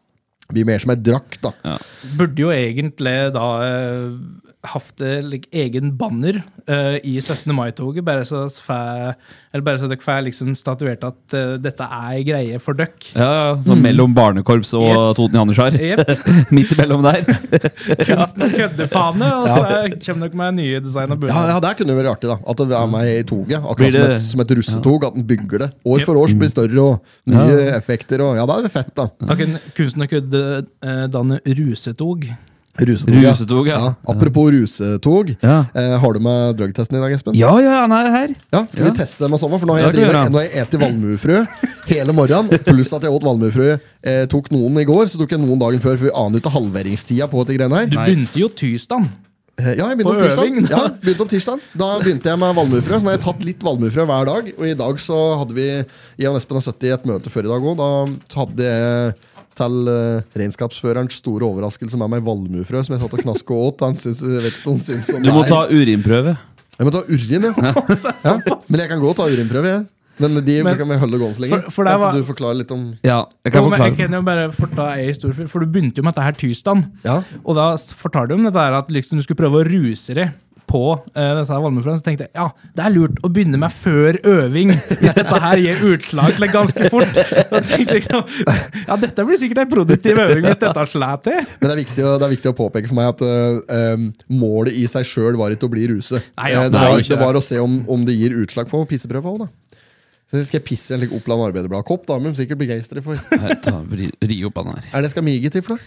Blir 0.53 0.65
mer 0.65 0.81
som 0.81 0.93
ei 0.93 0.97
drakt, 0.97 1.37
da. 1.43 1.75
Burde 2.17 2.41
jo 2.41 2.49
egentlig 2.53 3.13
da 3.35 3.45
eh, 3.67 4.07
hatt 4.63 5.01
like, 5.27 5.49
egen 5.51 5.89
banner 5.99 6.37
uh, 6.71 6.95
i 7.03 7.17
17. 7.19 7.51
mai-toget, 7.55 8.03
bare 8.07 8.23
så 8.23 8.45
fæ, 8.47 9.13
eller 9.53 9.63
bare 9.65 9.81
så 9.81 9.89
dere 9.91 9.99
får 9.99 10.21
liksom 10.29 10.53
statuert 10.55 11.03
at 11.03 11.35
uh, 11.35 11.55
dette 11.59 11.83
er 11.83 12.13
ei 12.13 12.21
greie 12.23 12.59
for 12.63 12.77
dere. 12.79 12.93
Ja, 13.11 13.27
ja, 13.27 13.49
sånn 13.65 13.81
mellom 13.83 14.13
barnekorps 14.15 14.71
og 14.79 14.85
Yes. 14.87 15.17
Toten 15.19 15.35
Janitsjar. 15.41 15.75
Yep. 15.75 16.13
Midt 16.55 16.71
imellom 16.77 17.03
der. 17.03 17.19
Kunsten 18.07 18.45
og 18.47 18.55
køddefane, 18.55 19.31
og 19.41 19.49
så 19.51 19.65
kommer 20.07 20.29
dere 20.31 20.39
med 20.45 20.57
nye 20.61 20.79
design 20.85 21.11
av 21.11 21.17
Ja, 21.17 21.25
bunad. 21.25 21.51
ja, 21.51 21.59
Det 21.67 21.73
kunne 21.81 21.97
vært 21.99 22.11
artig. 22.13 22.31
da 22.31 22.39
At 22.53 22.63
det 22.63 22.79
er 22.79 22.87
med 22.95 23.11
i 23.11 23.27
toget. 23.33 23.59
Akkurat 23.59 23.93
som 23.99 24.07
et, 24.15 24.25
som 24.29 24.45
et 24.45 24.55
russetog. 24.61 25.05
At 25.09 25.19
den 25.19 25.27
bygger 25.27 25.65
det. 25.65 25.69
År 25.83 26.05
for 26.07 26.21
år 26.23 26.31
blir 26.31 26.47
det 26.47 26.53
større, 26.55 26.87
og 26.87 27.35
nye 27.35 27.59
effekter. 27.75 28.23
Og, 28.23 28.37
ja, 28.39 28.47
det 28.47 28.71
er 28.71 28.75
fett, 28.79 28.95
da. 28.95 29.09
Da 29.27 29.35
kan 29.43 29.59
kunsten 29.75 30.07
og 30.07 30.11
kødde 30.15 30.41
eh, 30.63 31.05
danne 31.11 31.41
rusetog. 31.59 32.27
Rusetog. 32.79 33.13
Rusetog, 33.21 33.67
ja. 33.69 33.75
Ja, 33.77 33.89
apropos 34.09 34.49
rusetog. 34.51 35.35
Ja. 35.43 35.59
Eh, 35.77 35.91
har 36.01 36.13
du 36.13 36.19
med 36.25 36.55
drugtesten 36.57 36.97
i 36.97 37.01
dag, 37.03 37.11
Espen? 37.13 37.35
Ja, 37.37 37.51
ja, 37.61 37.75
han 37.83 37.91
er 37.93 38.09
her. 38.09 38.29
Ja, 38.51 38.63
Skal 38.65 38.85
Ja. 38.87 38.91
vi 38.91 38.97
teste 38.97 39.29
med 39.29 39.37
sånn? 39.39 39.53
For 39.59 39.67
nå 39.69 39.73
har 39.77 39.81
jeg, 39.91 39.93
driver, 39.93 40.29
nå 40.33 40.39
har 40.41 40.47
jeg 40.49 40.65
spist 40.65 40.81
valmuefrø 40.81 41.45
hele 41.85 42.13
morgenen. 42.17 42.49
Pluss 42.65 42.91
at 42.97 43.03
jeg 43.05 43.11
åt 43.13 43.21
valmuefrø. 43.21 43.79
Eh, 44.03 44.25
tok 44.25 44.49
noen 44.49 44.79
i 44.81 44.85
går, 44.85 45.05
så 45.05 45.19
tok 45.21 45.29
jeg 45.29 45.39
noen 45.43 45.59
dagen 45.61 45.79
før. 45.79 45.97
For 45.99 46.05
vi 46.09 46.15
aner 46.17 46.41
ikke 46.41 46.49
halveringstida 46.55 47.29
på 47.29 47.45
dette 47.45 47.59
greiene 47.59 47.77
her. 47.77 47.85
Du 47.93 47.97
begynte 47.99 48.41
jo 48.41 48.49
tirsdag. 48.49 49.05
Eh, 49.61 49.75
Ja, 49.77 49.85
jeg 49.93 49.99
begynte 49.99 50.03
På 50.03 50.17
om 50.17 50.23
tirsdag. 50.25 50.69
da. 50.69 50.77
Ja, 50.77 50.89
begynte 50.97 51.21
om 51.21 51.27
tirsdag. 51.29 51.59
Da 51.77 51.99
begynte 52.01 52.23
jeg 52.25 52.39
med 52.41 52.55
valmuefrø. 52.57 52.97
Så 52.97 53.03
nå 53.05 53.11
har 53.13 53.17
jeg 53.19 53.21
tatt 53.21 53.45
litt 53.45 53.59
valmuefrø 53.61 54.07
hver 54.09 54.25
dag. 54.25 54.49
Og 54.57 54.65
i 54.65 54.73
dag 54.73 54.95
så 54.97 55.37
hadde 55.37 55.53
vi 55.53 55.67
Jeg 56.17 56.27
og 56.31 56.37
Espen 56.41 56.57
har 56.57 56.65
sittet 56.65 56.89
i 56.89 56.93
et 56.97 57.05
møte 57.05 57.29
før 57.29 57.45
i 57.45 57.53
dag 57.53 57.61
òg. 57.61 57.77
Da 57.77 58.41
hadde 58.41 58.65
jeg 58.65 59.13
til 59.57 59.89
uh, 59.89 60.21
regnskapsførerens 60.39 61.19
store 61.21 61.45
overraskelse 61.49 61.97
med 62.01 62.09
meg 62.15 62.23
valmuefrø 62.25 62.83
som 62.83 62.95
jeg 62.95 63.03
satt 63.03 63.17
og 63.17 63.23
knaska 63.25 63.53
åt. 63.67 63.81
Han 63.85 63.95
syns, 63.99 64.21
vet 64.23 64.61
hva 64.65 64.77
syns 64.81 65.09
om 65.15 65.23
Du 65.25 65.31
må 65.35 65.43
ta 65.49 65.63
urinprøve. 65.71 66.37
Jeg 66.79 66.87
må 66.87 66.91
ta 66.95 67.03
urin, 67.05 67.43
ja. 67.49 67.53
ja. 67.69 68.37
Men 68.71 68.79
jeg 68.81 68.89
kan 68.89 68.99
gå 69.03 69.11
og 69.11 69.17
ta 69.19 69.27
urinprøve, 69.29 69.75
jeg. 69.77 69.83
Men 70.21 70.35
de 70.45 70.55
Men- 70.61 70.77
kan 70.77 70.85
vi 70.89 70.95
holde 71.01 71.17
gående 71.17 71.35
så 71.37 71.41
lenge. 71.41 71.57
For- 71.63 71.71
for 71.73 71.87
var- 71.89 72.13
du 72.13 72.23
forklarer 72.27 72.57
litt 72.59 72.71
om 72.71 72.83
Ja, 73.01 73.23
jeg 73.45 73.53
Jo, 73.53 73.61
kan 73.63 73.69
men 73.71 73.81
jeg 73.81 73.95
kan 73.97 74.13
jo 74.13 74.21
bare 74.21 74.51
forta 74.53 74.91
ei 74.97 75.07
historie, 75.07 75.33
for- 75.33 75.47
for 75.49 75.59
du 75.65 75.65
begynte 75.73 75.97
jo 75.97 76.03
med 76.05 76.13
dette 76.13 76.23
her 76.27 76.33
tirsdag. 76.37 76.83
Ja, 77.03 77.15
Og 77.43 77.55
da 77.57 77.71
fortalte 77.77 78.29
du 78.29 78.35
om 78.35 78.43
dette 78.45 78.61
her 78.61 78.73
at 78.77 78.89
liksom 78.93 79.17
du 79.17 79.23
skulle 79.25 79.41
prøve 79.41 79.63
å 79.63 79.65
ruse 79.65 80.13
deg 80.13 80.29
på 80.73 80.81
uh, 80.97 81.31
disse 81.37 81.53
her 81.53 81.61
valmuefrøene. 81.61 82.01
Så 82.01 82.05
tenkte 82.07 82.25
jeg 82.25 82.33
ja, 82.39 82.47
det 82.73 82.83
er 82.87 82.93
lurt 82.95 83.19
å 83.21 83.29
begynne 83.33 83.59
med 83.61 83.75
før 83.77 84.17
øving, 84.33 84.73
hvis 84.99 85.13
dette 85.19 85.39
her 85.45 85.61
gir 85.61 85.83
utslag 85.93 86.33
til 86.39 86.49
ganske 86.55 86.89
fort. 86.89 87.19
Jeg 87.21 87.65
tenkte 87.69 87.97
liksom, 87.99 88.23
ja, 88.87 88.97
dette 89.05 89.27
blir 89.29 89.37
sikkert 89.41 89.63
en 89.67 89.71
produktiv 89.75 90.19
øving 90.25 90.47
hvis 90.49 90.61
dette 90.63 90.85
slår 90.95 91.21
til. 91.29 91.39
Men 91.61 91.69
det 91.69 91.73
er, 91.75 91.81
viktig, 91.83 92.05
å- 92.09 92.15
det 92.17 92.27
er 92.29 92.33
viktig 92.35 92.51
å 92.53 92.57
påpeke 92.57 92.89
for 92.89 92.97
meg 92.99 93.11
at 93.13 93.21
uh, 93.21 93.93
um, 93.93 94.09
målet 94.41 94.73
i 94.81 94.87
seg 94.89 95.05
sjøl 95.07 95.37
var 95.39 95.53
ikke 95.53 95.69
å 95.69 95.73
bli 95.77 95.85
ruse. 95.93 96.23
Nei, 96.39 96.51
ja, 96.55 96.63
Eh, 96.63 96.69
det, 96.73 96.79
var, 96.79 97.01
det 97.05 97.19
var 97.19 97.37
å 97.37 97.43
se 97.43 97.57
om, 97.61 97.81
om 97.91 98.03
det 98.07 98.15
gir 98.17 98.33
utslag 98.41 98.69
for 98.71 98.87
pisseprøva 98.89 99.29
òg, 99.35 99.43
da. 99.45 99.51
Så 100.33 100.41
skal 100.47 100.57
jeg 100.57 100.65
pisse 100.65 100.89
i 100.89 100.95
en 100.95 101.01
slik 101.03 101.11
Oppland 101.13 101.43
Arbeiderblad-kopp, 101.51 102.07
da, 102.09 102.15
men 102.23 102.33
sikkert 102.33 102.57
begeistre 102.63 103.03
for. 103.05 103.19
Nei, 103.37 103.57
ta, 103.61 103.75
ri, 103.93 104.07
ri 104.25 104.37
opp 104.47 104.55
den 104.57 104.71
her. 104.73 104.87
Er 104.89 105.03
det 105.03 105.11
jeg 105.11 105.13
skal 105.13 105.25
mige 105.27 105.51
til 105.53 105.61
for 105.67 105.83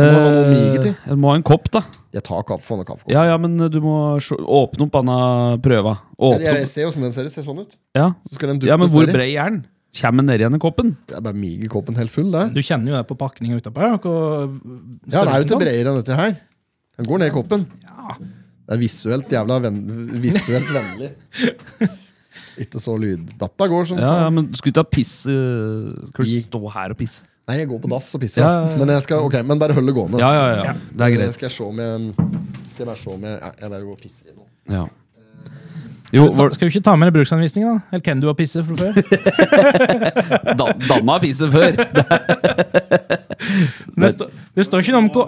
noe? 0.00 0.14
må 0.14 0.22
ha 0.24 0.30
noe 0.34 0.48
mige 0.50 0.80
til. 0.82 0.94
Eh, 1.06 1.14
må 1.22 1.30
ha 1.30 1.36
en 1.38 1.44
kopp, 1.46 1.70
da. 1.70 1.82
Jeg 2.14 2.22
tar 2.26 2.42
kaffe, 2.46 2.62
få 2.66 2.76
noe 2.78 2.86
kaffekopp. 2.88 3.10
Ja, 3.14 3.24
ja, 3.30 3.36
men 3.38 3.56
du 3.58 3.78
må 3.82 3.94
åpne 4.18 4.86
opp 4.88 4.92
denne 4.98 5.18
prøva. 5.62 5.96
Åpne 6.18 6.40
Jeg, 6.42 6.54
jeg 6.54 6.66
opp. 6.66 6.72
ser 6.72 6.88
åssen 6.90 7.02
den 7.06 7.12
ser 7.16 7.26
ut. 7.28 7.32
Ser 7.34 7.42
sånn 7.46 7.62
ut. 7.64 7.76
Ja. 7.98 8.08
Så 8.28 8.36
skal 8.38 8.52
den 8.54 8.60
ja, 8.66 8.76
men 8.76 8.86
duppes 8.86 8.94
hvor 8.96 9.06
nedi. 9.06 9.16
brei 9.16 9.30
er 9.38 9.50
den? 9.50 9.62
Kommer 9.94 10.22
den 10.24 10.26
ned 10.32 10.40
igjen 10.42 10.54
i 10.56 10.58
koppen? 10.62 10.96
Det 11.06 11.14
er 11.18 11.22
bare 11.22 11.38
mige 11.38 11.68
koppen 11.70 11.94
helt 11.98 12.10
full, 12.10 12.30
der. 12.34 12.48
Du 12.54 12.58
kjenner 12.66 12.90
jo 12.90 12.96
det 12.98 13.06
på 13.10 13.14
pakninga 13.18 13.60
utapå. 13.62 13.78
her, 13.84 13.94
Ja, 13.94 14.00
den 14.02 14.08
er 14.10 15.38
jo 15.38 15.44
ikke 15.46 15.54
størrelsen 15.54 15.60
bredere 15.62 15.92
enn 15.92 16.00
dette 16.02 16.16
her. 16.18 16.32
Den 16.98 17.06
går 17.10 17.18
ned 17.22 17.30
i 17.30 17.34
koppen. 17.34 17.66
Ja. 17.86 18.16
Det 18.64 18.74
er 18.74 18.80
visuelt 18.80 19.30
jævla 19.30 19.60
ven 19.62 19.78
visuelt 20.22 20.70
vennlig. 20.74 21.12
Ikke 22.64 22.78
så 22.82 22.94
lyd... 22.98 23.32
Dette 23.38 23.66
går 23.70 23.86
som 23.90 23.98
Ja, 23.98 24.04
ja, 24.06 24.18
faen. 24.26 24.34
men 24.36 24.46
du 24.50 24.58
skulle 24.58 24.70
ikke 24.74 24.84
ha 24.84 24.90
piss 24.94 25.14
Skal 25.26 26.26
du 26.26 26.30
I- 26.30 26.42
stå 26.44 26.60
her 26.74 26.94
og 26.94 26.98
pisse? 27.00 27.24
Nei, 27.48 27.56
jeg 27.60 27.68
går 27.68 27.78
på 27.82 27.88
dass 27.92 28.06
og 28.16 28.20
pisser. 28.22 28.40
Ja, 28.40 28.50
ja, 28.50 28.68
ja. 28.70 28.76
Men 28.80 28.88
jeg 28.94 29.02
skal, 29.04 29.16
okay, 29.26 29.42
men 29.44 29.58
bare 29.60 29.74
hold 29.76 29.86
det 29.90 29.94
gående. 29.94 30.18
Ja, 30.22 30.30
ja, 30.32 30.44
ja. 30.64 30.72
Det 30.92 31.00
er 31.00 31.06
Eh, 31.10 31.16
greit. 31.18 31.34
Skal 31.36 31.48
jeg 31.50 31.56
se 31.56 31.64
om 31.64 31.78
jeg 31.78 32.14
Skal 32.72 32.78
jeg 32.78 32.86
bare 32.86 32.96
se 33.02 33.10
om 33.12 33.22
jeg 33.28 33.34
ja, 33.42 33.50
Jeg 33.60 33.70
bare 33.70 33.80
går 33.84 33.92
og 33.92 33.98
pisser 34.02 34.24
i 34.30 34.36
nå. 34.36 34.44
Ja. 34.72 34.84
Jo, 36.14 36.28
var, 36.38 36.50
skal 36.54 36.68
du 36.68 36.72
ikke 36.72 36.84
ta 36.86 36.94
med 36.96 37.08
en 37.10 37.14
bruksanvisning, 37.16 37.64
da? 37.66 37.78
Eller 37.92 38.02
kan 38.06 38.20
du 38.22 38.26
ha 38.30 38.34
pisse 38.38 38.62
fra 38.64 38.76
før? 38.78 38.92
da, 40.60 40.66
Danna 40.88 41.16
pisse 41.18 41.48
før. 41.50 41.74
Det, 43.94 44.10
står- 44.10 44.30
det 44.56 44.64
står 44.66 44.78
ikke 44.82 44.92
noe 44.94 45.02
om 45.04 45.10
hva 45.14 45.24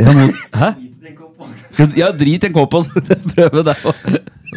Ja, 0.00 0.12
hæ? 0.58 0.70
Ja, 1.96 2.10
drit 2.12 2.44
i 2.44 2.48
en 2.50 2.54
kopp 2.56 2.74
og 2.76 2.88
prøve 3.32 3.64
det. 3.66 3.76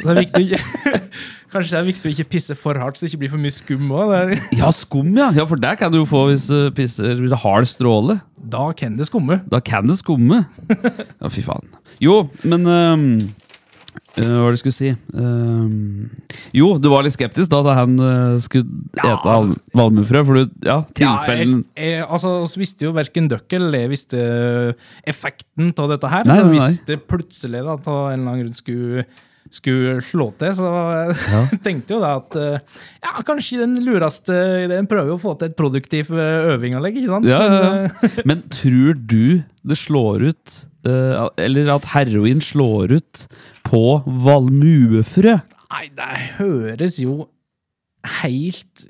det 0.04 0.16
viktig 0.20 0.44
ikke, 0.46 1.00
Kanskje 1.56 1.72
det 1.72 1.80
er 1.80 1.88
viktig 1.88 2.10
å 2.10 2.12
ikke 2.12 2.28
pisse 2.36 2.56
for 2.60 2.76
hardt, 2.80 2.98
så 2.98 3.06
det 3.06 3.14
ikke 3.14 3.22
blir 3.24 3.32
for 3.32 3.40
mye 3.40 3.56
skum 3.56 3.94
òg. 3.96 4.34
Ja, 4.60 4.72
skum, 4.76 5.14
ja. 5.16 5.30
ja. 5.38 5.46
For 5.48 5.62
det 5.62 5.78
kan 5.80 5.94
du 5.94 6.02
jo 6.02 6.10
få 6.10 6.26
hvis 6.32 6.50
du 6.52 6.58
pisser 6.76 7.16
hvis 7.22 7.32
du 7.32 7.40
har 7.46 7.68
stråle. 7.70 8.20
Da 8.36 8.68
kan 8.78 8.98
det 9.00 9.08
skumme. 9.08 9.40
Da 9.52 9.62
kan 9.64 9.88
det 9.88 9.96
skumme. 10.02 10.44
Ja, 10.68 11.32
fy 11.32 11.46
faen. 11.46 11.72
Jo, 12.04 12.26
men 12.44 12.68
øhm, 12.68 13.08
øh, 13.96 14.24
Hva 14.24 14.42
var 14.44 14.54
det 14.54 14.58
jeg 14.58 14.62
skulle 14.64 14.78
si? 14.78 14.92
Uh, 15.16 16.32
jo, 16.56 16.70
du 16.82 16.90
var 16.92 17.06
litt 17.06 17.16
skeptisk 17.16 17.52
da 17.52 17.62
da 17.66 17.76
han 17.82 17.98
uh, 18.00 18.38
skulle 18.44 18.68
Ja, 18.98 19.16
ete 19.16 19.36
altså, 19.36 19.60
valmuefrø. 19.76 20.24
For 20.28 20.40
du, 20.40 20.56
ja, 20.66 20.80
tilfellen 20.98 21.62
Ja, 21.62 21.84
jeg, 21.84 21.94
jeg, 21.98 22.08
altså, 22.08 22.34
Vi 22.52 22.64
visste 22.64 22.88
jo 22.88 22.96
verken 22.96 23.30
dere 23.32 23.60
eller 23.60 23.86
jeg 23.86 23.94
visste 23.94 24.26
effekten 25.08 25.72
av 25.80 25.94
dette 25.94 26.10
her. 26.12 26.28
Nei, 26.28 26.40
så 26.40 26.50
nei, 26.50 26.58
hvis 26.58 26.82
det 26.88 27.00
plutselig 27.10 27.64
da, 27.64 27.78
av 27.78 27.88
en 28.10 28.20
eller 28.20 28.32
annen 28.32 28.44
grunn 28.44 28.58
skulle, 28.58 29.06
skulle 29.54 29.96
slå 30.04 30.30
til, 30.42 30.54
så 30.58 30.70
ja. 31.36 31.42
tenkte 31.64 31.96
jo 31.96 32.02
da 32.04 32.16
at 32.20 32.38
ja, 32.42 33.16
kanskje 33.28 33.62
den 33.64 33.78
lureste 33.86 34.36
ideen 34.66 34.90
prøver 34.92 35.16
å 35.16 35.22
få 35.22 35.36
til 35.40 35.52
et 35.52 35.58
produktiv 35.60 36.12
eh, 36.16 36.52
øvinganlegg, 36.56 37.00
ikke 37.00 37.14
sant? 37.14 37.30
Ja, 37.30 37.42
Men, 37.52 38.16
Men 38.32 38.46
tror 38.54 39.00
du 39.00 39.44
det 39.66 39.80
slår 39.82 40.30
ut 40.30 40.56
Eller 41.42 41.72
at 41.74 41.88
heroin 41.96 42.44
slår 42.44 43.00
ut 43.00 43.26
på 43.66 43.82
valmuefrø? 44.26 45.40
Nei, 45.74 45.86
det 45.98 46.12
høres 46.38 47.00
jo 47.02 47.26
helt 48.22 48.86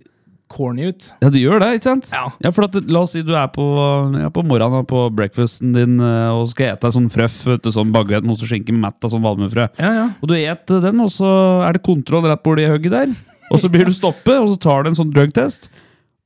corny 0.51 0.89
ut. 0.91 1.07
Ja, 1.23 1.29
det 1.33 1.41
gjør 1.41 1.61
det, 1.63 1.69
ikke 1.77 1.88
sant? 1.88 2.09
Ja. 2.13 2.51
for 2.53 2.67
at, 2.67 2.75
La 2.91 3.01
oss 3.05 3.15
si 3.15 3.23
du 3.25 3.33
er 3.38 3.47
på, 3.53 3.63
ja, 4.19 4.29
på 4.33 4.43
morgenen 4.45 4.85
på 4.88 5.07
breakfasten 5.15 5.73
din 5.75 5.95
øh, 5.99 6.35
og 6.38 6.51
skal 6.51 6.75
ete 6.75 6.91
sånn 6.93 7.09
frøff, 7.11 7.39
du, 7.63 7.71
sånn 7.73 7.93
baguett 7.95 8.25
med 8.25 8.35
ost 8.35 8.45
og 8.45 8.51
skinke 8.51 8.75
med 8.75 8.85
mett 8.85 9.07
av 9.07 9.13
sånn 9.13 9.25
valmuefrø. 9.25 9.67
Ja, 9.81 9.91
ja. 9.97 10.05
Og 10.21 10.29
du 10.29 10.35
et 10.38 10.75
den, 10.85 11.01
og 11.03 11.09
så 11.13 11.31
er 11.65 11.75
det 11.77 11.83
kontroll 11.88 12.27
rett 12.29 12.43
borti 12.45 12.67
hugget 12.69 12.93
der. 12.93 13.15
Og 13.53 13.61
så 13.61 13.69
blir 13.71 13.88
du 13.89 13.93
stoppet, 13.95 14.38
og 14.38 14.53
så 14.53 14.61
tar 14.61 14.85
du 14.85 14.91
en 14.91 14.99
sånn 15.01 15.11
drugtest. 15.13 15.69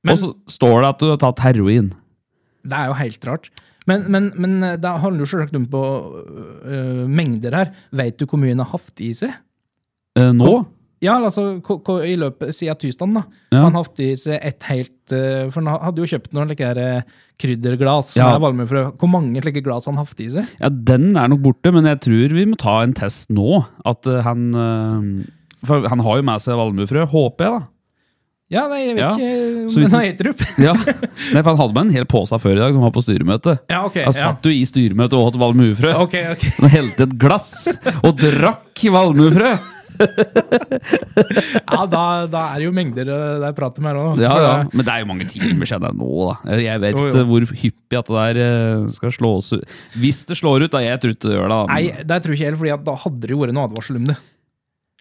Men- 0.04 0.14
og 0.16 0.20
så 0.22 0.30
står 0.60 0.78
det 0.82 0.90
at 0.94 1.02
du 1.02 1.10
har 1.12 1.20
tatt 1.24 1.42
heroin. 1.44 1.90
Det 2.64 2.76
er 2.76 2.92
jo 2.92 3.00
helt 3.00 3.26
rart. 3.28 3.50
Men, 3.90 4.08
men, 4.12 4.32
men 4.38 4.58
eh, 4.66 4.80
det 4.82 4.96
handler 5.04 5.26
jo 5.26 5.30
selvsagt 5.34 5.56
om 5.60 5.70
på 5.70 5.84
uh, 6.66 7.06
mengder 7.10 7.56
her. 7.58 7.72
Vet 7.96 8.20
du 8.20 8.28
hvor 8.28 8.42
mye 8.42 8.54
han 8.54 8.64
har 8.64 8.74
hatt 8.76 9.02
i 9.04 9.14
seg? 9.18 9.34
Eh, 10.20 10.34
nå? 10.36 10.60
Ja, 11.00 11.14
altså 11.16 11.62
i 12.04 12.16
løpet 12.20 12.52
siden 12.58 12.76
tirsdag. 12.82 13.14
da. 13.16 13.24
Ja. 13.54 13.64
Han 13.64 13.78
har 13.78 13.86
hatt 13.86 14.02
i 14.04 14.10
seg 14.20 14.36
et 14.36 14.66
helt 14.68 15.14
uh, 15.16 15.48
For 15.48 15.62
han 15.62 15.72
hadde 15.72 16.04
jo 16.04 16.10
kjøpt 16.12 16.34
noen 16.36 16.52
like 16.52 16.90
krydderglass 17.40 18.18
Ja. 18.20 18.34
Hvor 18.36 19.08
mange 19.12 19.44
slike 19.46 19.64
glass 19.64 19.88
han 19.88 20.00
hatt 20.02 20.20
i 20.20 20.28
seg? 20.34 20.52
Ja, 20.60 20.70
Den 20.70 21.14
er 21.16 21.32
nok 21.32 21.46
borte, 21.46 21.72
men 21.76 21.88
jeg 21.88 22.02
tror 22.04 22.36
vi 22.36 22.48
må 22.52 22.60
ta 22.60 22.82
en 22.84 22.96
test 23.00 23.32
nå. 23.32 23.64
At 23.88 24.10
uh, 24.12 24.20
han 24.28 24.50
For 25.64 25.88
han 25.88 26.04
har 26.04 26.20
jo 26.20 26.28
med 26.28 26.44
seg 26.44 26.60
valmuefrø, 26.60 27.08
håper 27.16 27.48
jeg, 27.48 27.62
da. 27.62 27.74
Ja, 28.50 28.64
nei, 28.68 28.80
jeg 28.88 28.96
vet 28.98 29.04
Ja, 29.04 29.10
ikke. 29.14 29.66
om 29.70 29.92
den- 29.92 30.06
heter 30.08 30.30
opp. 30.32 30.40
Ja, 30.68 30.74
Nei, 30.74 31.42
for 31.44 31.50
Han 31.52 31.60
hadde 31.62 31.74
med 31.76 31.84
en 31.86 31.92
hel 31.94 32.06
pose 32.10 32.40
før 32.42 32.56
i 32.58 32.62
dag 32.64 32.74
som 32.74 32.82
var 32.82 32.94
på 32.96 33.04
styremøte. 33.06 33.60
Ja, 33.70 33.84
ok. 33.86 33.94
Da 34.00 34.06
Ja. 34.10 34.12
satt 34.12 34.42
du 34.42 34.50
i 34.50 34.64
styremøte 34.66 35.14
og 35.20 35.30
åt 35.34 35.38
valmuefrø. 35.42 35.94
Okay, 36.08 36.32
okay. 36.34 36.50
Og 36.66 36.70
helte 36.74 37.06
et 37.06 37.14
glass 37.22 37.68
og 38.02 38.16
drakk 38.18 38.86
valmuefrø! 38.90 39.52
Ja, 40.00 41.82
da, 41.92 42.02
da 42.32 42.42
er 42.54 42.62
det 42.62 42.68
jo 42.70 42.72
mengder 42.76 43.10
eh, 43.12 43.34
det 43.42 43.48
er 43.50 43.56
prat 43.58 43.78
om 43.82 43.88
her 43.90 43.98
òg. 44.00 44.22
Ja, 44.24 44.32
ja. 44.40 44.52
Men 44.72 44.86
det 44.88 44.94
er 44.94 45.02
jo 45.04 45.08
mange 45.10 45.26
timer 45.30 45.68
siden 45.70 45.98
nå, 46.00 46.08
da. 46.30 46.56
Jeg 46.60 46.80
vet 46.84 46.96
ikke 47.02 47.24
hvor 47.28 47.46
hyppig 47.52 48.00
at 48.00 48.08
det 48.10 48.16
der 48.16 48.40
eh, 48.46 48.86
skal 48.96 49.12
slås 49.16 49.52
ut. 49.58 49.76
Hvis 50.00 50.22
det 50.30 50.38
slår 50.40 50.66
ut, 50.66 50.72
da. 50.72 50.80
Jeg 50.86 51.02
tror 51.04 51.16
ikke 51.16 51.28
det 51.28 51.36
gjør 51.38 51.52
det. 51.52 51.60
Nei, 51.74 51.82
det 52.14 52.20
tror 52.24 52.32
jeg 52.36 52.40
ikke 52.40 52.48
helt, 52.50 52.60
fordi 52.64 52.74
for 52.78 52.86
da 52.88 52.96
hadde 53.04 53.22
det 53.28 53.36
jo 53.36 53.42
vært 53.44 53.58
noe 53.60 53.68
advarsel 53.70 54.00
om 54.00 54.08
det. 54.14 54.18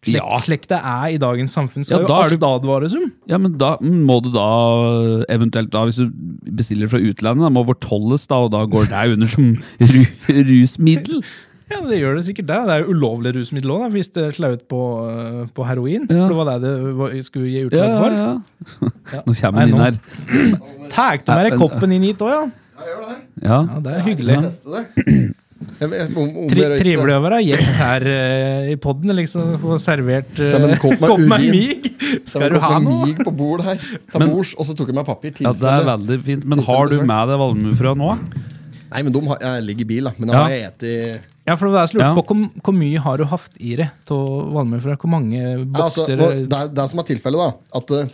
Slik, 0.05 0.15
Ja. 0.15 0.39
det 0.47 0.79
er 0.79 1.07
i 1.11 1.19
dagens 1.19 1.53
samfunn, 1.53 1.85
skal 1.85 1.97
Ja, 1.97 2.03
jo 2.03 2.09
da 2.09 2.19
er 2.21 2.31
alt 2.31 2.45
advares 2.47 2.95
om. 2.95 3.13
Ja, 3.27 3.39
men 3.39 3.59
da 3.59 3.77
må 3.83 4.23
du 4.23 4.31
da 4.31 5.25
eventuelt 5.29 5.71
da, 5.71 5.85
Hvis 5.85 5.97
du 5.99 6.11
bestiller 6.55 6.89
fra 6.89 6.99
utlandet, 6.99 7.43
da 7.43 7.51
må 7.51 7.67
fortolles, 7.67 8.27
da, 8.29 8.37
og 8.47 8.53
da 8.53 8.65
går 8.65 8.87
det 8.87 9.13
under 9.17 9.27
som 9.27 9.57
ru 9.81 10.05
rusmiddel. 10.29 11.23
Ja, 11.69 11.83
det 11.85 11.99
gjør 12.01 12.15
det 12.17 12.25
sikkert 12.25 12.47
det. 12.49 12.59
Det 12.65 12.75
er 12.75 12.79
jo 12.81 12.95
ulovlig 12.97 13.35
rusmiddel 13.37 13.73
òg, 13.75 13.91
hvis 13.93 14.09
det 14.15 14.23
slår 14.39 14.55
ut 14.57 14.63
på, 14.73 14.79
eh, 15.05 15.43
på 15.53 15.67
heroin. 15.69 16.07
Ja. 16.09 16.23
For 16.23 16.31
det 16.33 16.37
var 16.39 16.47
det 16.49 16.71
det 17.13 17.25
skulle 17.27 17.51
gi 17.53 17.67
utlag 17.67 17.91
utslag 17.91 17.91
ja, 17.93 17.99
for. 18.01 18.89
ja. 19.13 19.21
Nå 19.27 19.35
kommer 19.41 19.61
han 19.61 19.69
inn 19.69 19.83
her. 19.83 19.99
Tar 20.95 21.21
du 21.21 21.33
med 21.35 21.51
deg 21.51 21.59
koppen 21.61 21.93
inn 21.93 22.07
hit 22.09 22.25
òg, 22.25 22.33
ja? 22.33 22.41
Ja. 22.89 23.61
ja? 23.69 23.83
Det 23.85 23.99
er 23.99 24.07
hyggelig. 24.09 24.39
Trivelig 25.79 27.15
å 27.15 27.23
være 27.25 27.41
gjest 27.45 27.73
her 27.79 28.07
uh, 28.09 28.69
i 28.73 28.77
poden. 28.81 29.15
Liksom, 29.19 29.55
få 29.63 29.79
servert 29.83 30.41
uh, 30.43 30.75
kopp 30.83 31.01
med 31.03 31.25
med 31.29 31.49
mig. 31.53 31.91
Skal 32.29 32.55
du 32.55 32.61
ha 32.63 32.75
noe? 32.83 33.07
mig 33.07 33.17
på 33.25 33.33
bord 33.35 33.65
her. 33.67 33.81
Ta 34.13 34.23
Men- 34.23 34.33
bords, 34.35 34.55
og 34.59 34.69
så 34.69 34.77
tok 34.79 34.93
jeg 34.93 34.99
meg 34.99 35.09
papir. 35.09 35.35
ja, 35.41 35.53
det 35.53 35.73
er 35.73 35.89
veldig 35.93 36.21
fint. 36.27 36.47
Men 36.49 36.65
har 36.67 36.93
du 36.93 37.01
med 37.03 37.33
deg 37.33 37.43
valmuefrø 37.45 37.95
nå? 37.99 38.13
Nei, 38.89 39.03
men 39.05 39.13
de 39.13 39.21
har, 39.29 39.41
jeg 39.45 39.65
ligger 39.67 39.85
i 39.85 39.89
bil, 39.89 40.05
da. 40.09 40.13
Men 40.17 40.29
Ja. 40.29 40.33
da 40.33 40.43
har 40.45 40.51
jeg 40.51 40.73
spist 40.79 41.35
Ja, 41.49 41.55
for 41.57 41.73
det 41.73 41.81
er 41.81 41.87
slutt 41.89 42.03
lurt 42.03 42.09
Ja. 42.09 42.15
på 42.15 42.25
hvor, 42.29 42.49
hvor 42.61 42.75
mye 42.77 42.99
har 43.01 43.17
du 43.17 43.25
hatt 43.25 43.51
i 43.61 43.77
det 43.77 43.91
av 44.11 44.53
valmuefrø? 44.53 44.97
Hvor 45.01 45.09
mange 45.09 45.37
Ja, 45.41 45.57
altså, 45.85 46.05
bokser 46.05 46.17
det, 46.17 46.53
er, 46.53 46.69
det 46.69 46.79
er 46.83 46.89
som 46.89 46.99
er 47.01 47.07
tilfellet, 47.09 47.39
da. 47.41 47.53
At 47.81 47.91
eh, 47.91 48.09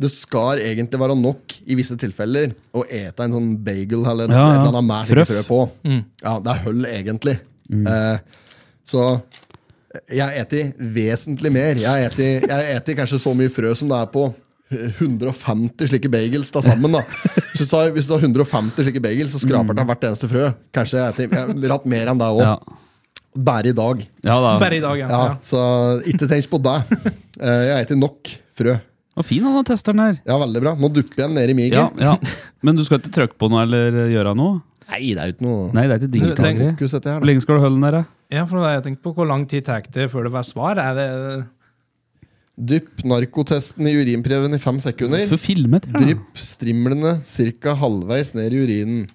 det 0.00 0.08
skal 0.12 0.58
egentlig 0.64 1.00
være 1.02 1.16
nok 1.18 1.54
i 1.68 1.76
visse 1.76 1.96
tilfeller 2.00 2.54
å 2.72 2.84
ete 2.88 3.26
en 3.26 3.34
sånn 3.36 3.50
bagel 3.64 4.06
eller 4.08 4.30
Ja, 4.32 4.40
ja. 4.40 4.52
et 4.54 4.62
eller 4.64 4.78
annet 4.80 4.88
med 5.12 5.28
frø 5.28 5.42
på. 5.48 5.58
Mm. 5.84 5.98
Ja, 6.24 6.34
det 6.40 6.54
er 6.54 6.62
høll, 6.64 6.86
egentlig. 6.88 7.36
Eh, 7.70 8.18
så 8.88 9.04
jeg 10.10 10.40
eter 10.40 10.70
vesentlig 10.94 11.52
mer. 11.52 11.76
Jeg 11.82 12.06
eter, 12.08 12.46
jeg 12.48 12.76
eter 12.78 12.96
kanskje 13.02 13.18
så 13.20 13.34
mye 13.36 13.52
frø 13.52 13.74
som 13.76 13.90
det 13.90 13.98
er 14.00 14.08
på 14.14 14.28
150 14.70 15.88
slike 15.90 16.08
bagels 16.12 16.50
da 16.54 16.62
sammen. 16.62 16.92
da 16.94 17.00
Så 17.58 17.64
hvis 17.64 17.70
du 17.70 17.76
har, 17.76 17.90
hvis 17.94 18.06
du 18.08 18.12
har 18.14 18.22
150 18.22 18.84
slike 18.86 19.02
bagels, 19.02 19.32
så 19.34 19.40
skraper 19.42 19.74
det 19.76 19.82
av 19.84 19.88
hvert 19.90 20.04
eneste 20.10 20.30
frø. 20.30 20.50
Kanskje 20.74 21.00
jeg 21.00 21.14
eter 21.14 21.26
jeg 21.26 21.56
har 21.66 21.74
hatt 21.76 21.88
mer 21.90 22.12
enn 22.12 22.20
det 22.20 22.28
òg. 22.30 22.42
Ja. 22.44 22.54
Bare 23.50 23.70
i 23.70 23.74
dag. 23.76 24.00
ja 24.26 24.36
da. 24.42 24.52
Bare 24.62 24.78
i 24.78 24.82
dag, 24.82 24.98
ja. 24.98 25.08
Ja, 25.10 25.18
ja. 25.30 25.34
Så 25.46 25.60
ikke 26.10 26.26
tenk 26.30 26.48
på 26.50 26.58
det. 26.64 26.78
Eh, 27.40 27.62
Jeg 27.70 27.84
eter 27.86 27.96
nok 27.96 28.28
frø. 28.58 28.74
Og 29.20 29.26
fin 29.28 29.44
han 29.44 29.66
testeren 29.68 30.00
her. 30.02 30.18
Ja, 30.24 30.38
veldig 30.40 30.62
bra. 30.64 30.72
Nå 30.80 30.90
dupper 30.96 31.22
jeg 31.22 31.28
den 31.28 31.36
ned 31.36 31.52
i 31.52 31.56
mygen. 31.58 31.76
Ja, 31.76 32.16
ja. 32.16 32.34
Men 32.64 32.78
du 32.78 32.84
skal 32.86 33.02
ikke 33.02 33.12
trykke 33.18 33.38
på 33.40 33.50
noe 33.52 33.66
eller 33.66 34.00
gjøre 34.14 34.34
noe? 34.38 34.58
Nei, 34.90 35.12
det 35.14 35.22
er 35.22 35.28
jo 35.30 35.34
ikke 35.36 35.46
noe 35.46 35.66
Nei, 35.76 35.84
det 35.86 35.94
er 35.94 36.00
ikke 36.00 36.12
din 36.16 36.24
fokus. 36.34 36.94
Hvor 37.06 37.26
lenge 37.28 37.44
skal 37.44 37.60
du 37.60 37.62
holde 37.62 37.78
den 37.78 37.86
der? 37.86 38.08
ja, 38.34 38.42
for 38.42 38.58
det 38.58 38.64
har 38.66 38.72
jeg 38.76 38.84
tenkt 38.88 39.02
på 39.04 39.12
Hvor 39.14 39.28
lang 39.28 39.44
tid 39.50 39.62
tar 39.68 39.84
det 39.86 40.08
før 40.10 40.26
det 40.26 40.32
var 40.34 40.46
svar? 40.48 40.80
Er 40.82 40.96
det 40.98 41.06
Dypp 42.60 43.04
narkotesten 43.08 43.86
i 43.88 43.94
urinprøven 43.96 44.52
i 44.52 44.60
fem 44.60 44.76
sekunder. 44.82 45.22
For 45.30 45.40
filmet, 45.40 45.86
ja. 45.88 46.02
Drypp 46.02 46.36
strimlene 46.36 47.14
ca. 47.24 47.72
halvveis 47.80 48.34
ned 48.36 48.52
i 48.52 48.60
urinen. 48.66 49.06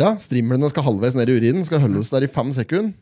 Ja, 0.00 0.10
strimlene 0.20 0.68
skal 0.68 0.84
halvveis 0.84 1.16
ned 1.16 1.30
i 1.30 1.38
urinen, 1.38 1.64
skal 1.64 1.80
holdes 1.80 2.10
der 2.12 2.26
i 2.26 2.28
fem 2.28 2.50
sekunder. 2.52 2.92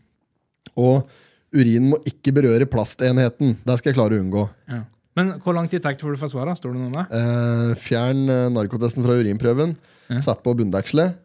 Og 0.79 1.09
urinen 1.51 1.91
må 1.91 1.99
ikke 2.07 2.35
berøre 2.37 2.69
plastenheten. 2.71 3.57
Det 3.65 3.79
skal 3.81 3.91
jeg 3.91 3.99
klare 3.99 4.19
å 4.19 4.23
unngå. 4.23 4.47
ja. 4.71 4.85
Men 5.19 5.35
hvor 5.45 5.53
lang 5.57 5.69
tid 5.69 5.83
tar 5.85 5.93
det 5.97 6.01
før 6.01 6.15
du 6.17 6.21
får 6.23 6.31
svaret? 6.33 6.57
Står 6.61 6.73
det 6.73 6.81
noe 6.81 6.93
med? 6.95 7.11
det? 7.11 7.19
Eh, 7.21 7.75
fjern 7.83 8.23
eh, 8.33 8.47
narkotesten 8.55 9.05
fra 9.05 9.19
urinprøven. 9.21 9.75
Ja. 10.13 10.21
Sett 10.25 10.41
på 10.45 10.55
bunndekselet. 10.57 11.19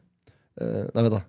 Eh, 0.60 0.84
nei, 0.94 1.04
vent 1.06 1.14
da. 1.16 1.22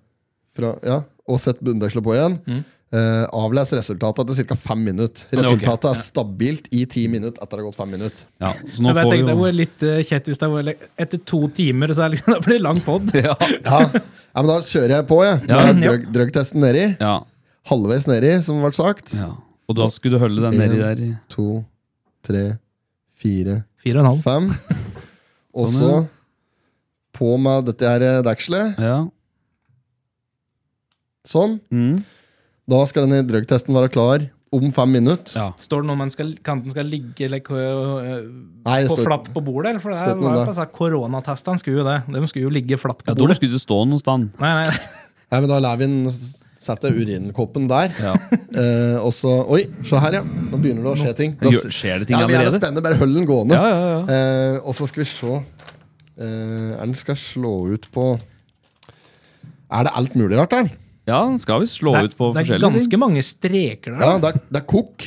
Fra, 0.59 0.73
ja, 0.83 0.97
og 1.29 1.39
sett 1.43 1.61
bunndekselet 1.63 2.03
på 2.07 2.17
igjen. 2.17 2.35
Mm. 2.51 2.65
Eh, 2.89 3.25
avles 3.37 3.71
resultatet 3.77 4.31
etter 4.33 4.47
ca. 4.49 4.57
fem 4.57 4.83
minutter. 4.89 5.29
Resultatet 5.39 5.91
er 5.91 5.99
stabilt 6.01 6.71
i 6.75 6.87
ti 6.89 7.03
minutter 7.13 7.37
etter 7.45 7.59
det 7.59 7.63
har 7.63 7.67
gått 7.69 7.77
fem 7.79 7.91
minutter. 7.95 8.27
ja. 8.41 8.51
Så 8.73 8.81
nå 8.83 8.91
Jeg 8.95 8.97
får 9.05 9.13
vi 9.13 9.23
det 9.29 9.35
jo 9.37 9.41
var 9.43 9.53
litt 9.59 9.85
uh, 9.85 9.99
kjett 10.09 10.31
hvis 10.33 10.41
det 10.41 10.49
var 10.55 10.71
etter 11.05 11.21
to 11.29 11.41
timer, 11.55 11.93
så 11.95 12.07
er 12.07 12.15
liksom, 12.17 12.33
da 12.39 12.41
blir 12.47 12.57
det 12.59 12.65
lang 12.65 12.81
pod. 12.87 13.13
ja. 13.15 13.35
Ja, 13.61 13.81
ja 13.93 14.41
men 14.43 14.49
Da 14.55 14.57
kjører 14.65 14.95
jeg 14.97 15.07
på, 15.11 15.19
jeg. 15.29 15.43
Ja. 15.53 15.61
Drøg, 15.85 16.09
drugtesten 16.17 16.65
nedi. 16.65 16.87
ja. 16.99 17.19
Halvveis 17.69 18.07
nedi, 18.09 18.31
som 18.43 18.63
ble 18.65 18.73
sagt. 18.73 19.13
ja. 19.15 19.35
Og 19.69 19.77
da 19.77 19.91
skulle 19.93 20.17
du 20.17 20.23
holde 20.23 20.41
den 20.49 20.57
nedi 20.57 20.79
der. 20.81 21.01
i- 21.05 21.17
To, 21.37 21.61
tre, 22.27 22.59
fire, 23.19 23.65
Fire 23.83 23.99
og 24.01 24.05
en 24.05 24.11
halv. 24.13 24.23
fem. 24.25 24.51
Og 25.59 25.69
Sånn, 25.69 25.79
så 25.79 25.91
ja. 25.91 26.01
på 27.19 27.37
med 27.41 27.65
dette 27.71 27.87
her 27.89 28.03
eh, 28.07 28.19
dekselet. 28.27 28.79
Ja. 28.79 28.99
Sånn. 31.29 31.59
Mm. 31.75 32.01
Da 32.69 32.83
skal 32.89 33.07
denne 33.09 33.25
drøgtesten 33.29 33.75
være 33.77 33.91
klar 33.93 34.27
om 34.55 34.71
fem 34.73 34.93
minutter. 34.97 35.35
ja. 35.37 35.49
Står 35.61 35.83
det 35.83 35.89
noe 35.91 35.97
om 35.99 36.03
den 36.07 36.13
skal, 36.15 36.31
kanten 36.47 36.73
skal 36.73 36.87
ligge 36.89 37.27
like, 37.29 37.53
øh, 37.53 38.23
Nei, 38.65 38.79
det 38.85 38.89
på 38.89 38.97
står- 38.97 39.05
flatt 39.11 39.27
på 39.35 39.43
bordet? 39.45 39.71
Eller? 39.75 39.83
For 39.83 39.93
det 39.93 39.99
står 39.99 40.07
her 40.07 40.15
ikke 40.15 40.23
noe 40.23 40.29
var 40.31 40.37
jo 40.39 40.41
der. 40.45 40.49
på 40.53 40.57
sånn 40.57 40.73
Koronatestene 40.79 41.61
skulle 41.61 41.83
jo 41.83 41.85
det. 41.89 41.99
De 42.17 42.31
skulle 42.31 42.47
jo 42.47 42.53
ligge 42.55 42.79
flatt 42.81 43.03
på 43.05 43.11
ja, 43.11 43.15
da 43.15 43.21
bordet. 43.25 43.37
skulle 43.41 43.53
du 43.53 43.61
stå 43.61 43.83
noe 43.89 44.01
sted. 44.01 44.29
Nei, 44.41 44.53
nei, 44.63 44.79
Nei, 45.29 45.41
men 45.45 45.49
Da 45.51 45.59
lar 45.61 45.77
vi 45.77 45.85
den 45.85 46.07
s- 46.09 46.47
sette 46.59 46.91
urinkoppen 46.91 47.69
der. 47.71 47.93
Ja. 48.03 48.15
uh, 48.19 48.97
og 49.07 49.13
så 49.15 49.31
Oi, 49.47 49.63
se 49.87 50.01
her, 50.03 50.19
ja. 50.21 50.25
Nå 50.25 50.59
begynner 50.59 50.87
det 50.89 50.95
å 50.95 50.99
skje 50.99 51.15
ting. 51.19 51.37
Da, 51.39 51.53
Gjør- 51.55 51.75
Skjer 51.75 52.03
det 52.03 52.11
ting 52.11 52.19
ja, 52.19 52.27
vi 52.31 52.39
er 52.39 52.51
spennende. 52.55 52.83
Bare 52.85 52.99
hold 53.01 53.15
den 53.15 53.29
gående. 53.29 53.59
Ja, 53.59 53.71
ja, 53.71 53.93
ja. 53.95 54.01
Uh, 54.09 54.69
og 54.69 54.77
så 54.79 54.91
skal 54.91 55.05
vi 55.07 55.11
se 55.13 55.39
Uh, 56.19 56.75
Er 56.75 56.83
den 56.83 56.97
skal 56.99 57.15
slå 57.15 57.69
ut 57.71 57.85
på 57.95 58.09
Er 59.71 59.85
det 59.87 59.93
alt 59.95 60.17
mulig 60.19 60.35
rart 60.35 60.51
der? 60.51 60.73
Ja, 61.07 61.21
den 61.31 61.39
skal 61.39 61.63
visst 61.63 61.79
slå 61.79 61.93
er, 61.95 62.09
ut 62.09 62.17
på 62.19 62.33
det 62.35 62.43
er 62.43 62.59
ganske 62.59 62.91
ting. 62.91 63.01
mange 63.01 63.23
streker 63.23 63.95
der. 63.95 64.03
Ja, 64.03 64.17
det 64.19 64.33
er, 64.33 64.41
det 64.51 64.61
er 64.61 64.67
kok. 64.67 65.07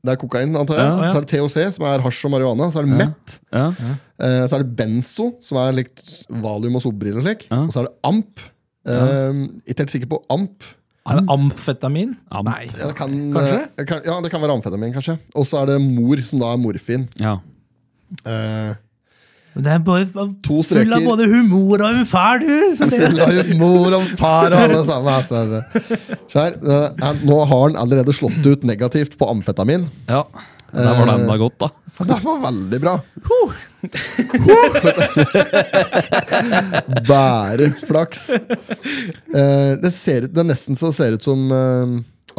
Det 0.00 0.12
er 0.12 0.18
kokain, 0.20 0.52
antar 0.56 0.80
jeg. 0.80 0.88
Ja, 0.88 1.04
ja. 1.06 1.12
Så 1.12 1.20
er 1.20 1.24
det 1.24 1.30
THC, 1.32 1.76
som 1.76 1.86
er 1.88 2.04
hasj 2.04 2.20
og 2.28 2.32
marihuana. 2.34 2.68
Så 2.72 2.82
er 2.82 2.90
det. 2.90 3.38
Ja. 3.52 3.64
Eh, 4.20 4.42
så 4.48 4.58
er 4.58 4.64
det 4.64 4.74
benzo, 4.76 5.30
som 5.44 5.60
er 5.62 5.76
likt 5.76 6.02
valium 6.44 6.76
og 6.76 6.84
sobril 6.84 7.20
og. 7.22 7.46
Og 7.56 7.72
så 7.72 7.82
er 7.82 7.88
det 7.88 7.94
amp. 8.10 8.44
Eh, 8.88 9.40
ikke 9.68 9.84
helt 9.84 9.94
sikker 9.96 10.12
på 10.12 10.20
amp. 10.32 10.68
Er 11.08 11.16
det 11.20 11.24
amfetamin? 11.32 12.10
Am- 12.30 12.44
Nei. 12.44 12.66
Ja, 12.76 12.86
det 12.90 12.96
kan, 12.98 13.14
Kanskje? 13.32 13.60
eh, 13.78 13.84
kan, 13.88 14.00
ja, 14.04 14.20
det 14.20 14.30
kan 14.30 14.40
være 14.42 14.52
amfetamin, 14.58 14.92
kanskje. 14.92 15.18
Og 15.34 15.46
så 15.48 15.62
er 15.62 15.66
det 15.72 15.78
mor, 15.80 16.20
som 16.28 16.38
da 16.42 16.52
er 16.52 16.60
morfin. 16.60 17.08
ja. 17.18 17.38
Eh, 18.26 18.74
Det 19.60 19.66
er 19.66 19.78
bare 19.82 20.04
To 20.46 20.60
full 20.62 20.92
av 20.94 21.02
både 21.02 21.26
humor 21.26 21.82
og 21.82 22.06
fæl, 22.06 22.44
du! 22.44 22.76
Full 22.78 23.20
av 23.20 23.32
humor 23.48 23.96
og 23.98 24.02
far 24.20 24.52
og 24.54 24.60
alle 24.60 24.84
sammen. 24.86 25.10
Altså. 25.10 25.62
Se 26.30 26.44
eh, 26.54 27.12
nå 27.26 27.38
har 27.50 27.64
han 27.64 27.76
allerede 27.76 28.14
slått 28.14 28.46
ut 28.46 28.62
negativt 28.62 29.16
på 29.18 29.26
amfetamin. 29.30 29.88
ja. 30.08 30.22
Der 30.72 30.94
var 30.98 31.06
det 31.08 31.14
enda 31.18 31.36
godt, 31.40 31.58
da. 31.60 31.68
Det 32.10 32.16
var 32.24 32.38
veldig 32.40 32.78
bra. 32.80 32.94
Bare 37.10 37.70
flaks. 37.88 38.30
Eh, 38.30 39.72
det, 39.82 39.90
ser 39.92 40.22
ut, 40.26 40.32
det 40.32 40.40
er 40.40 40.44
nesten 40.48 40.76
så 40.78 40.86
det 40.92 40.96
ser 40.96 41.12
ut 41.18 41.24
som 41.26 41.38
eh, 41.52 41.86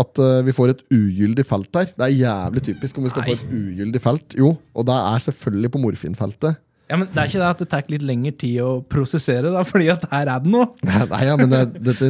at 0.02 0.20
eh, 0.24 0.42
vi 0.48 0.54
får 0.56 0.68
et 0.74 0.82
ugyldig 0.94 1.46
felt 1.48 1.76
her. 1.78 1.88
Det 1.94 2.04
er 2.08 2.16
jævlig 2.24 2.62
typisk 2.72 2.98
om 2.98 3.04
vi 3.06 3.10
skal 3.14 3.24
få 3.28 3.34
et 3.38 3.46
ugyldig 3.52 4.02
felt. 4.04 4.28
Jo, 4.40 4.50
og 4.74 4.82
det 4.90 4.96
er 4.98 5.18
selvfølgelig 5.28 5.72
på 5.76 5.84
morfinfeltet. 5.86 6.54
ja, 6.90 6.96
men 6.98 7.08
det 7.08 7.18
er 7.18 7.26
ikke 7.30 7.40
det 7.44 7.50
at 7.50 7.60
det 7.64 7.70
tar 7.72 7.84
litt 7.92 8.04
lengre 8.08 8.32
tid 8.36 8.58
å 8.66 8.82
prosessere, 8.84 9.52
da, 9.54 9.62
fordi 9.68 9.88
at 9.94 10.02
her 10.12 10.26
er 10.28 10.40
det 10.44 10.50
noe. 10.52 10.66
Nei, 10.88 11.04
nei, 11.12 11.24
ja, 11.30 11.36
men 11.40 11.50
det, 11.54 11.62
dette 11.92 12.08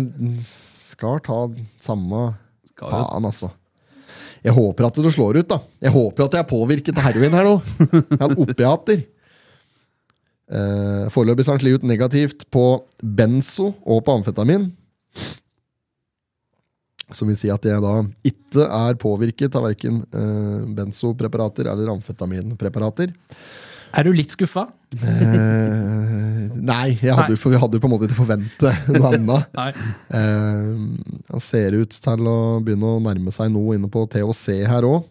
skal 0.91 1.19
ta 1.25 1.39
samme 1.83 2.19
faen, 2.81 3.25
altså. 3.27 3.49
Jeg 4.41 4.55
håper 4.57 4.87
at 4.87 4.97
det 4.97 5.13
slår 5.13 5.41
ut, 5.41 5.49
da. 5.51 5.59
Jeg 5.83 5.93
håper 5.93 6.25
at 6.25 6.35
jeg 6.35 6.41
er 6.41 6.49
påvirket 6.49 6.97
av 6.97 7.05
heroin 7.05 7.35
her 7.37 7.45
nå. 7.45 7.55
Han 8.23 8.37
opiater. 8.41 9.03
Uh, 10.51 11.07
Foreløpig 11.13 11.45
slitt 11.47 11.79
ut 11.79 11.87
negativt 11.87 12.47
på 12.51 12.65
benzo 12.99 13.71
og 13.85 14.01
på 14.07 14.17
amfetamin. 14.17 14.67
Som 17.11 17.29
vil 17.29 17.37
si 17.39 17.51
at 17.53 17.63
jeg 17.67 17.83
da 17.83 17.93
ikke 18.27 18.65
er 18.65 18.99
påvirket 18.99 19.55
av 19.59 19.67
verken 19.69 20.01
uh, 20.15 20.65
benzopreparater 20.75 21.69
eller 21.71 21.93
amfetaminpreparater. 21.93 23.13
Er 23.97 24.03
du 24.07 24.11
litt 24.15 24.31
skuffa? 24.33 24.67
Eh, 25.01 26.49
nei, 26.61 26.97
jeg 26.99 27.15
hadde, 27.15 27.37
for 27.39 27.53
vi 27.53 27.59
hadde 27.61 27.77
jo 27.77 27.83
på 27.83 27.87
en 27.89 27.93
måte 27.93 28.07
ikke 28.09 28.19
forventet 28.21 28.89
noe 28.91 29.11
annet. 29.15 29.57
Eh, 30.11 30.75
han 31.31 31.43
ser 31.43 31.77
ut 31.79 31.93
til 32.03 32.27
å 32.27 32.37
begynne 32.63 32.89
å 32.97 32.99
nærme 33.03 33.31
seg 33.35 33.51
noe 33.53 33.77
inne 33.77 33.87
på 33.91 34.03
THC 34.11 34.61
her 34.67 34.87
òg. 34.87 35.05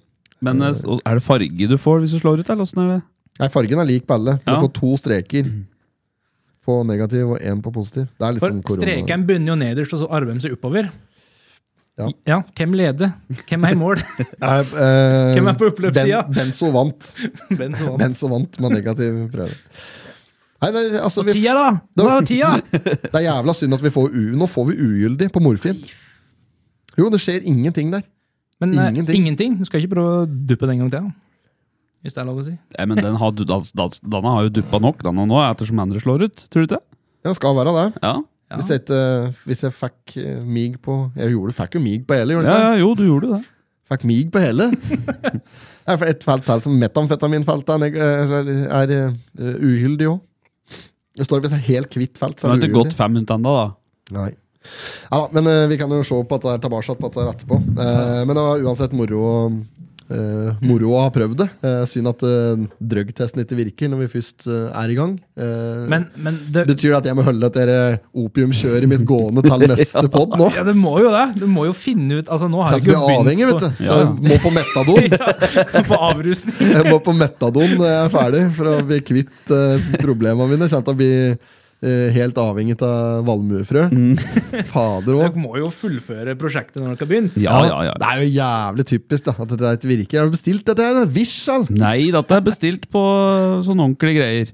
Men 0.45 0.61
eh, 0.65 0.77
er 1.05 1.19
det 1.21 1.25
farge 1.25 1.69
du 1.71 1.77
får 1.81 2.03
hvis 2.05 2.15
du 2.17 2.21
slår 2.23 2.43
ut, 2.43 2.49
eller 2.53 2.67
åssen 2.67 2.83
er 2.85 2.91
det? 2.97 3.01
Nei, 3.41 3.49
fargen 3.53 3.81
er 3.81 3.89
lik 3.89 4.07
på 4.09 4.17
alle. 4.19 4.39
Du 4.45 4.53
Ja. 4.53 4.61
får 4.61 4.73
to 4.77 4.93
streker 5.01 5.49
på 6.67 6.81
negativ 6.85 7.31
og 7.37 7.39
én 7.41 7.63
på 7.65 7.73
positiv. 7.73 8.09
Det 8.19 8.27
er 8.27 8.35
litt 8.37 8.45
For 8.45 8.53
sånn 8.53 8.81
streken 8.81 9.25
begynner 9.29 9.55
jo 9.55 9.61
nederst, 9.63 9.95
og 9.97 10.03
så 10.05 10.11
arver 10.13 10.37
de 10.37 10.45
seg 10.45 10.57
oppover. 10.59 10.91
Ja. 11.99 12.39
Hvem 12.57 12.75
leder? 12.79 13.11
Hvem 13.49 13.65
er 13.69 13.75
i 13.75 13.79
mål? 13.79 14.01
Eh, 14.41 14.75
Hvem 15.37 15.49
er 15.51 15.57
på 15.59 15.69
oppløpssida? 15.69 16.23
Ben, 16.29 16.37
Benzo 16.39 16.71
vant. 16.75 17.11
Ben 17.59 17.75
som 17.77 17.91
vant. 17.93 17.99
Benzo 18.01 18.31
vant 18.33 18.61
med 18.63 18.77
negativ 18.79 19.19
prøve. 19.35 19.57
Nei, 20.61 20.71
nei, 20.77 20.85
altså, 21.01 21.23
og 21.25 21.31
Tida, 21.33 21.53
da! 21.57 21.69
Hva 22.05 22.15
er 22.19 22.27
tida? 22.29 22.51
det 23.05 23.15
er 23.17 23.25
jævla 23.25 23.55
synd 23.57 23.77
at 23.79 23.85
vi 23.85 23.93
får 23.95 24.11
u... 24.13 24.25
Nå 24.37 24.49
får 24.53 24.67
vi 24.71 24.77
ugyldig 24.85 25.31
på 25.33 25.41
morfin. 25.45 25.79
Jo, 27.01 27.09
det 27.13 27.21
skjer 27.23 27.47
ingenting 27.49 27.93
der. 27.95 28.05
Men 28.61 28.75
eh, 28.77 28.91
Ingenting. 28.93 29.17
ingenting. 29.23 29.55
Du 29.61 29.65
skal 29.69 29.81
ikke 29.81 29.95
prøve 29.95 30.19
å 30.23 30.27
duppe 30.29 30.69
den 30.69 30.77
en 30.77 30.83
gang 30.85 30.93
til? 30.93 31.07
Hvis 32.05 32.17
det 32.17 32.21
er 32.23 32.29
lov 32.29 32.41
å 32.41 32.45
si. 32.45 32.53
Nei, 32.77 32.85
men 32.89 33.01
den 33.01 33.17
har, 33.21 33.33
Denne 33.37 34.35
har 34.37 34.47
jo 34.47 34.53
duppa 34.61 34.81
nok 34.81 35.03
denne 35.05 35.25
nå, 35.29 35.41
ettersom 35.49 35.81
andre 35.83 36.01
slår 36.01 36.27
ut. 36.29 36.45
Tror 36.53 36.65
du 36.65 36.69
ikke 36.69 36.77
det? 36.79 36.85
Ja, 37.29 37.33
skal 37.37 37.57
være 37.57 37.75
det. 37.77 37.87
Ja. 38.05 38.15
Ja. 38.51 38.59
Hvis, 38.59 38.71
jeg 38.73 38.81
ikke, 38.83 39.01
hvis 39.47 39.61
jeg 39.63 39.75
fikk 39.77 40.17
eh, 40.19 40.39
mig 40.43 40.73
på 40.83 40.95
Jeg 41.15 41.31
gjorde, 41.37 41.53
fikk 41.55 41.77
jo 41.79 41.83
mig 41.85 42.01
på 42.07 42.17
hele, 42.19 42.35
gjorde 42.35 42.51
ja, 42.51 42.57
jeg 42.59 42.81
ja, 42.81 42.81
jo, 42.83 42.89
du 42.99 43.05
gjorde 43.07 43.29
det. 43.37 43.43
Fikk 43.91 44.07
mig 44.11 44.25
på 44.35 44.43
hele. 44.43 44.67
Jeg 45.91 45.99
får 45.99 46.11
Et 46.13 46.25
felt 46.27 46.45
til 46.47 46.61
som 46.63 46.75
metamfetaminfeltet 46.79 47.71
er, 47.75 47.81
neg- 47.83 47.97
er, 47.99 48.91
er 48.93 48.93
uhyldig 49.59 50.07
òg. 50.13 50.21
Det 51.19 51.27
står 51.27 51.43
hvis 51.43 51.51
det 51.55 51.59
er 51.59 51.67
helt 51.67 51.97
hvitt 51.99 52.21
felt, 52.21 52.39
så 52.39 52.47
er 52.51 52.61
det 52.61 52.69
ikke 52.69 52.85
gått 52.85 52.95
fem 52.95 53.11
minutter 53.17 53.39
ennå, 53.41 53.55
da. 53.57 53.65
Nei. 54.15 54.29
Ja, 55.11 55.25
men 55.35 55.49
eh, 55.51 55.65
vi 55.71 55.79
kan 55.81 55.91
jo 55.91 56.03
se 56.07 56.21
på 56.29 56.39
at 56.39 56.45
det 56.47 56.53
er 56.53 56.63
tilbake 56.67 56.95
på 57.01 57.11
at 57.11 57.17
det 57.17 57.25
er 57.25 57.33
etterpå. 57.33 57.59
Eh, 57.87 58.21
men 58.29 58.35
det 58.37 58.45
var 58.47 58.63
uansett 58.67 58.95
moro, 58.97 59.25
eh, 60.11 60.51
moro 60.67 60.95
å 60.97 61.05
ha 61.05 61.11
prøvd 61.15 61.39
det. 61.43 61.49
Uh, 61.65 61.83
synd 61.89 62.11
at 62.11 62.25
uh, 62.27 62.67
drugtesten 62.81 63.45
ikke 63.45 63.59
virker 63.59 63.91
når 63.91 64.05
vi 64.05 64.09
først 64.17 64.47
eh, 64.51 64.67
er 64.83 64.93
i 64.93 64.97
gang. 64.99 65.15
Eh, 65.39 65.85
Men, 65.91 66.07
men 66.21 66.39
det, 66.53 66.67
Betyr 66.69 66.91
det 66.93 66.99
at 67.01 67.09
jeg 67.11 67.19
må 67.19 67.25
holde 67.27 67.51
dette 67.51 68.01
opiumkjøret 68.17 68.89
mitt 68.91 69.05
gående 69.09 69.45
til 69.47 69.67
neste 69.71 70.07
pod 70.15 70.37
nå? 70.41 70.51
ja, 70.57 70.65
det 70.67 70.77
må 70.79 70.97
jo 71.03 71.13
det. 71.15 71.27
Du 71.41 71.47
må 71.51 71.67
jo 71.69 71.77
finne 71.77 72.21
ut 72.21 72.31
altså 72.31 72.51
Nå 72.51 72.63
har 72.63 72.75
Så 72.75 72.81
jeg 72.81 72.87
ikke 72.87 72.97
blir 72.97 73.21
avhengig, 73.21 73.49
vet 73.51 73.65
du. 73.65 73.85
Ja. 73.87 74.01
Jeg 74.01 74.31
må 74.31 74.41
på 74.43 74.55
metadon. 74.55 75.09
på, 75.75 75.85
på 75.91 76.01
avrusning. 76.11 76.75
Jeg 76.77 76.91
må 76.91 76.99
på 77.05 77.17
metadon 77.17 77.77
når 77.77 77.89
jeg 77.91 78.03
er 78.03 78.13
ferdig, 78.17 78.45
for 78.59 78.73
å 78.73 78.77
bli 78.91 79.01
kvitt 79.07 79.55
uh, 79.55 79.91
problemene 80.01 80.51
mine. 80.51 80.71
Jeg 80.71 80.81
å 80.81 80.97
bli 80.97 81.11
eh, 81.31 81.59
helt 81.81 82.37
avhengig 82.41 82.77
av 82.85 83.23
valmuefrø. 83.25 83.87
Fader 84.73 85.17
òg. 85.17 85.23
Dere 85.25 85.41
må 85.41 85.55
jo 85.61 85.71
fullføre 85.73 86.35
prosjektet 86.41 86.83
når 86.83 86.93
dere 86.93 87.01
har 87.01 87.11
begynt. 87.13 87.39
Ja, 87.41 87.57
ja, 87.65 87.79
ja. 87.89 87.95
Det 88.01 88.11
er 88.11 88.21
jo 88.21 88.33
jævlig 88.35 88.87
typisk 88.91 89.29
da, 89.31 89.35
at 89.41 89.55
det 89.55 89.73
ikke 89.79 89.93
virker. 89.95 90.21
Har 90.21 90.29
du 90.29 90.37
bestilt 90.37 90.67
dette? 90.69 90.85
her? 90.85 91.09
Vishal? 91.15 91.65
Nei, 91.73 92.11
dette 92.13 92.37
er 92.37 92.45
bestilt 92.45 92.89
på 92.93 93.05
sånne 93.67 93.89
ordentlige 93.89 94.21
greier. 94.21 94.53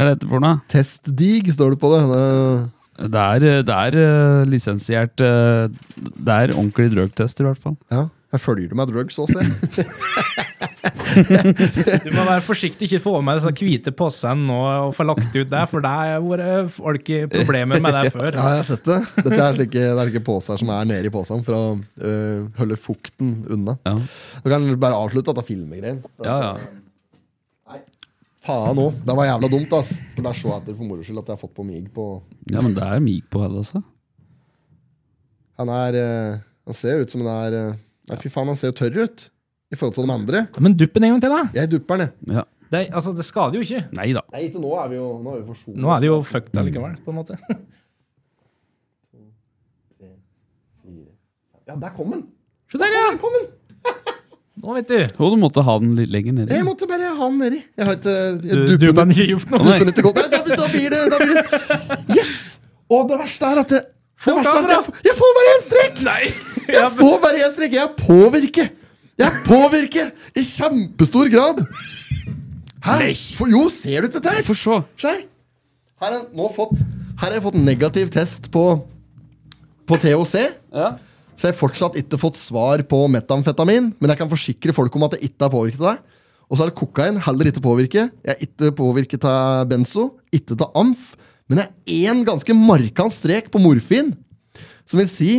Hva 0.00 0.06
er 0.06 0.12
dette 0.14 0.30
for 0.30 0.42
noe? 0.42 0.62
Testdig, 0.72 1.34
står 1.52 1.74
det 1.74 1.80
på 1.82 1.92
det. 1.92 2.04
det 2.12 3.10
Det 3.16 3.26
er, 3.26 3.48
det 3.68 3.76
er 3.76 3.98
uh, 4.00 4.48
lisensiert 4.48 5.22
uh, 5.24 5.68
Det 5.96 6.36
er 6.36 6.54
ordentlig 6.56 6.90
drugtest, 6.94 7.40
i 7.40 7.48
hvert 7.48 7.60
fall. 7.60 7.76
ja, 7.92 8.06
jeg 8.32 8.40
følger 8.40 8.74
med 8.78 8.92
drugs 8.94 9.18
også, 9.18 9.42
jeg. 9.42 10.46
Du 11.14 12.10
må 12.14 12.24
være 12.26 12.42
forsiktig, 12.44 12.86
ikke 12.88 13.00
få 13.04 13.12
med 13.24 13.40
disse 13.40 13.52
hvite 13.60 13.92
posene 13.96 14.46
nå 14.48 14.58
og 14.88 14.94
få 14.96 15.06
lagt 15.08 15.30
ut 15.34 15.50
det, 15.50 15.62
for 15.70 15.84
det 15.84 15.92
har 15.92 16.22
vært 16.24 16.72
folk 16.74 17.10
i 17.12 17.20
problemer 17.30 17.82
med 17.82 17.96
det 17.98 18.12
før. 18.14 18.30
Ja, 18.34 18.46
jeg 18.54 18.62
har 18.62 18.66
sett 18.70 18.84
det. 18.88 18.98
Dette 19.20 19.40
er 19.40 19.56
slike, 19.58 19.84
det 19.86 19.92
er 19.94 20.10
slike 20.10 20.24
poser 20.26 20.60
som 20.60 20.72
er 20.74 20.88
nede 20.90 21.10
i 21.10 21.14
posene 21.14 21.46
for 21.46 21.56
å 21.56 21.64
øh, 21.78 22.44
holde 22.60 22.78
fukten 22.80 23.32
unna. 23.50 23.76
Ja, 23.88 23.96
Du 24.44 24.50
kan 24.52 24.68
bare 24.82 24.98
avslutte 25.00 25.32
dette 25.34 25.46
filmegreien. 25.50 26.02
ja. 26.26 26.36
ja. 26.50 26.52
Faen 28.40 28.78
òg. 28.80 28.94
Det 29.04 29.12
var 29.18 29.26
jævla 29.28 29.48
dumt, 29.52 29.72
ass. 29.76 29.90
Skal 30.14 30.24
bare 30.24 30.38
se 30.38 30.48
etter 30.54 30.72
for 30.78 30.88
moro 30.88 31.02
skyld 31.04 31.18
at 31.20 31.26
jeg 31.28 31.36
har 31.36 31.40
fått 31.42 31.52
på 31.58 31.64
mig 31.68 31.82
på 31.92 32.06
ja 32.48 32.62
men 32.64 32.72
det 32.72 32.86
er 32.86 33.02
mig 33.04 33.18
på 33.28 33.42
hele, 33.42 33.60
altså. 33.60 33.82
Han 35.60 35.68
er 35.74 35.98
øh, 36.00 36.38
Han 36.70 36.78
ser 36.78 37.02
ut 37.02 37.12
som 37.12 37.20
han 37.26 37.28
er 37.34 37.56
øh, 37.58 37.74
Nei, 38.08 38.16
fy 38.22 38.30
faen, 38.32 38.48
han 38.48 38.56
ser 38.58 38.72
jo 38.72 38.78
tørr 38.80 38.96
ut. 39.04 39.26
I 39.70 39.76
forhold 39.78 39.94
til 39.94 40.06
de 40.08 40.12
andre. 40.14 40.40
Men 40.58 40.74
dupp 40.74 40.94
den 40.96 41.04
en 41.06 41.12
gang 41.14 41.20
til, 41.22 41.30
da! 41.36 41.42
Jeg 41.54 41.70
dupper 41.70 42.00
den, 42.02 42.08
jeg. 42.26 42.36
Ja. 42.40 42.42
Det, 42.70 42.80
altså, 42.94 43.12
det 43.18 43.24
skader 43.26 43.54
jo 43.58 43.64
ikke. 43.66 43.84
Nei 43.98 44.08
da. 44.14 44.20
Nei, 44.34 44.44
til 44.50 44.62
nå 44.62 44.70
er 44.78 44.88
vi 44.92 44.96
jo 44.98 45.06
Nå 45.22 45.32
er 45.34 45.40
vi 45.40 45.46
forsonet. 45.50 45.78
Nå 45.82 45.90
er 45.94 46.02
det 46.04 46.10
jo 46.10 46.16
fucked 46.26 46.58
allikevel, 46.62 46.96
på 47.04 47.10
en 47.14 47.18
måte. 47.22 47.38
Ja, 51.70 51.76
der 51.78 51.92
kom 51.94 52.10
den! 52.10 52.22
Se 52.72 52.78
der, 52.80 52.90
ja! 52.90 53.02
Der 53.12 53.18
kom 53.22 53.34
den! 53.36 53.44
Nå 54.60 54.74
vet 54.76 54.88
du. 54.90 54.96
Og 55.22 55.30
du 55.32 55.36
måtte 55.40 55.62
ha 55.64 55.76
den 55.80 55.92
litt 55.96 56.10
lenger 56.12 56.34
nedi. 56.36 56.52
Jeg 56.58 56.66
måtte 56.66 56.88
bare 56.90 57.12
ha 57.16 57.28
den 57.30 57.38
nedi. 57.40 57.60
Jeg 57.78 57.86
har 57.86 57.94
ikke 57.96 58.14
jeg 58.16 58.40
Du 58.42 58.72
dupper 58.74 58.80
duppa 58.88 59.04
den 59.06 59.14
ikke 59.14 59.22
i 59.28 59.30
luft 59.36 59.52
nå. 59.54 59.60
Ikke 59.62 60.04
godt. 60.04 60.18
Nei, 60.18 60.26
da, 60.34 60.40
da 60.58 60.66
blir 60.72 60.90
det, 60.92 61.00
da 61.12 61.20
blir 61.22 61.38
det 61.38 62.18
Yes! 62.18 62.34
Og 62.90 63.06
det 63.12 63.20
verste 63.22 63.52
er 63.54 63.60
at 63.62 63.70
det, 63.76 63.80
det 63.86 64.34
verste 64.40 64.56
er 64.58 64.66
at 64.66 64.74
jeg, 64.74 64.84
får- 64.88 65.06
jeg 65.06 65.16
får 65.20 65.32
bare 65.38 65.52
én 65.54 65.62
strek! 65.68 66.02
Nei! 66.10 66.20
Jeg 66.74 66.90
får 66.98 67.16
bare 67.22 67.44
én 67.46 67.54
strek! 67.54 67.76
Jeg 67.78 67.94
påvirker! 68.02 68.68
Jeg 69.20 69.42
påvirker 69.44 70.12
i 70.32 70.42
kjempestor 70.46 71.28
grad! 71.28 71.58
Hæ? 72.80 73.12
For, 73.36 73.50
jo, 73.52 73.66
ser 73.68 74.06
du 74.06 74.14
dette 74.14 74.32
her? 74.32 74.46
Få 74.46 74.56
se. 74.56 74.78
Her 76.00 76.06
har 76.06 76.14
jeg 76.16 76.52
fått 76.56 76.78
Her 76.80 77.26
har 77.26 77.34
jeg 77.36 77.44
fått 77.44 77.58
negativ 77.60 78.12
test 78.14 78.48
på 78.54 78.64
På 79.84 79.98
THC. 80.00 80.46
Ja. 80.72 80.94
Så 81.36 81.48
jeg 81.48 81.52
har 81.52 81.58
fortsatt 81.58 81.98
ikke 82.00 82.20
fått 82.20 82.38
svar 82.38 82.80
på 82.88 83.00
metamfetamin, 83.10 83.90
men 83.96 84.12
jeg 84.12 84.20
kan 84.20 84.30
forsikre 84.30 84.74
folk 84.76 84.96
om 84.96 85.06
at 85.06 85.16
jeg 85.16 85.30
ikke 85.30 85.46
har 85.46 85.52
påvirket 85.52 85.80
deg. 85.82 86.00
det. 86.00 86.18
Og 86.50 86.58
så 86.58 86.64
er 86.64 86.70
det 86.70 86.78
kokain, 86.78 87.20
heller 87.24 87.48
ikke 87.48 87.62
påvirket. 87.64 88.12
Jeg 88.26 88.34
er 88.34 88.44
ikke 88.44 88.72
påvirket 88.76 89.24
av 89.28 89.64
benzo, 89.70 90.10
ikke 90.36 90.58
av 90.60 90.76
amf. 90.82 91.14
Men 91.48 91.62
jeg 91.62 91.70
er 92.04 92.12
én 92.12 92.22
ganske 92.28 92.54
markant 92.54 93.14
strek 93.16 93.48
på 93.50 93.62
morfin, 93.62 94.12
som 94.84 95.00
vil 95.00 95.08
si 95.10 95.32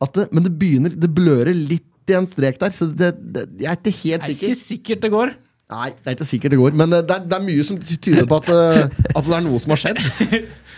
at 0.00 0.14
det, 0.16 0.30
Men 0.32 0.44
det 0.46 0.54
begynner 0.56 0.94
Det 0.96 1.10
blører 1.12 1.52
litt 1.52 1.89
i 2.08 2.16
en 2.16 2.26
strek 2.30 2.58
der, 2.60 2.72
så 2.74 2.88
det, 2.88 3.12
det, 3.20 3.44
jeg 3.60 3.68
er 3.70 3.78
ikke 3.78 3.92
helt 4.00 4.24
Det 4.26 4.32
er 4.32 4.40
ikke 4.48 4.58
sikkert 4.58 5.02
det 5.04 5.10
går. 5.12 5.34
Nei, 5.70 5.90
det 5.94 6.08
er 6.10 6.16
ikke 6.16 6.26
sikkert 6.26 6.50
det 6.50 6.58
går, 6.58 6.74
men 6.80 6.92
eh, 6.96 7.02
det 7.06 7.14
er, 7.14 7.26
det 7.30 7.36
er 7.36 7.44
mye 7.44 7.62
som 7.68 7.76
tyder 7.78 8.26
på 8.26 8.38
at, 8.40 8.48
eh, 8.50 9.04
at 9.14 9.28
det 9.28 9.36
er 9.36 9.44
noe 9.44 9.60
som 9.62 9.76
har 9.76 9.82
skjedd. 9.84 10.00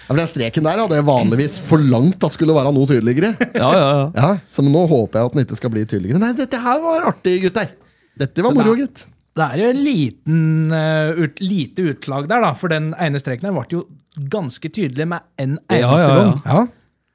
Ja, 0.03 0.09
for 0.11 0.19
Den 0.19 0.27
streken 0.27 0.65
der 0.67 0.81
hadde 0.83 0.97
jeg 0.99 1.05
vanligvis 1.07 1.61
forlangt 1.63 2.25
at 2.27 2.35
skulle 2.35 2.53
være 2.57 2.73
noe 2.75 2.89
tydeligere. 2.91 3.29
Ja, 3.55 3.69
ja, 3.71 3.85
ja. 3.87 4.07
Ja, 4.19 4.31
Så 4.51 4.61
nå 4.67 4.81
håper 4.91 5.21
jeg 5.21 5.29
at 5.31 5.37
den 5.37 5.45
ikke 5.47 5.59
skal 5.61 5.71
bli 5.73 5.85
tydeligere. 5.87 6.19
Nei, 6.21 6.33
dette 6.37 6.59
her 6.61 6.81
var 6.83 7.07
artig, 7.13 7.37
gutter. 7.45 7.71
Dette 8.19 8.43
var 8.45 8.53
moro, 8.57 8.75
gutt. 8.77 9.05
Det 9.39 9.47
er 9.47 9.63
jo 9.63 9.69
en 9.71 9.81
liten, 9.87 10.43
eh, 10.75 11.23
ut, 11.23 11.39
lite 11.41 11.87
utlag 11.95 12.27
der, 12.29 12.43
da, 12.45 12.51
for 12.59 12.75
den 12.75 12.91
ene 13.01 13.23
streken 13.23 13.47
her 13.49 13.55
ble 13.55 13.65
jo 13.79 13.85
ganske 14.35 14.69
tydelig 14.75 15.07
med 15.15 15.23
en 15.41 15.55
eneste 15.71 15.79
Ja, 15.81 15.95
ja, 15.95 16.11
ja. 16.11 16.19
gang. 16.19 16.35
Ja, 16.45 16.67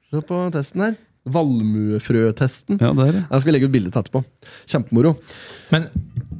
Se 0.08 0.24
på 0.32 0.40
testen 0.56 0.86
her. 0.86 0.96
Valmuefrøtesten. 1.26 2.78
ja 2.80 2.92
det 2.94 3.08
er 3.08 3.12
det. 3.18 3.24
Jeg 3.30 3.40
skal 3.44 3.52
legge 3.56 3.68
ut 3.68 3.74
bilde 3.74 3.90
etterpå. 3.92 4.22
Kjempemoro. 4.68 5.16
Men 5.72 5.88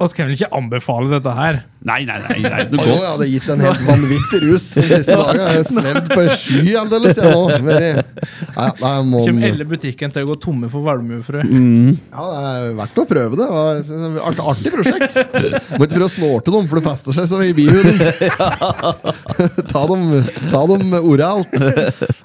oss 0.03 0.15
kan 0.15 0.29
vel 0.29 0.37
ikke 0.37 0.51
anbefale 0.55 1.11
dette 1.15 1.33
her? 1.37 1.61
Nei, 1.87 2.01
nei, 2.03 2.17
nei. 2.25 2.39
nei. 2.43 2.63
Du 2.67 2.75
jeg 2.81 2.99
hadde 3.05 3.27
gitt 3.31 3.47
en 3.53 3.61
helt 3.63 3.83
vanvittig 3.87 4.39
rus 4.43 4.65
de 4.75 4.83
siste 4.83 5.15
dagene. 5.15 5.45
Jeg 5.45 5.61
har 5.61 5.67
svevd 5.69 6.09
på 6.11 6.19
en 6.25 6.31
sky 6.41 6.73
aldeles, 6.81 7.19
jeg 7.19 7.29
jeg 8.59 9.05
må, 9.07 9.21
Kommer 9.23 9.45
hele 9.47 9.67
butikken 9.69 10.11
til 10.11 10.25
å 10.25 10.29
gå 10.31 10.35
tomme 10.43 10.67
for 10.71 10.83
valmuefrø? 10.87 11.45
ja, 11.45 12.25
det 12.25 12.49
er 12.49 12.75
verdt 12.79 12.99
å 12.99 13.05
prøve 13.07 13.39
det. 13.39 13.47
Det 13.87 14.11
var 14.17 14.33
et 14.33 14.43
artig, 14.43 14.73
prosjekt. 14.75 15.17
Må 15.77 15.87
ikke 15.87 15.95
prøve 15.95 16.09
å 16.09 16.13
snorte 16.13 16.55
dem, 16.55 16.67
for 16.69 16.81
det 16.81 16.85
fester 16.89 17.15
seg 17.15 17.29
så 17.31 17.41
i 17.45 17.55
bihuden. 17.55 17.99
ta, 19.71 19.85
dem, 19.87 20.05
ta 20.51 20.63
dem 20.69 20.93
oralt. 20.99 21.55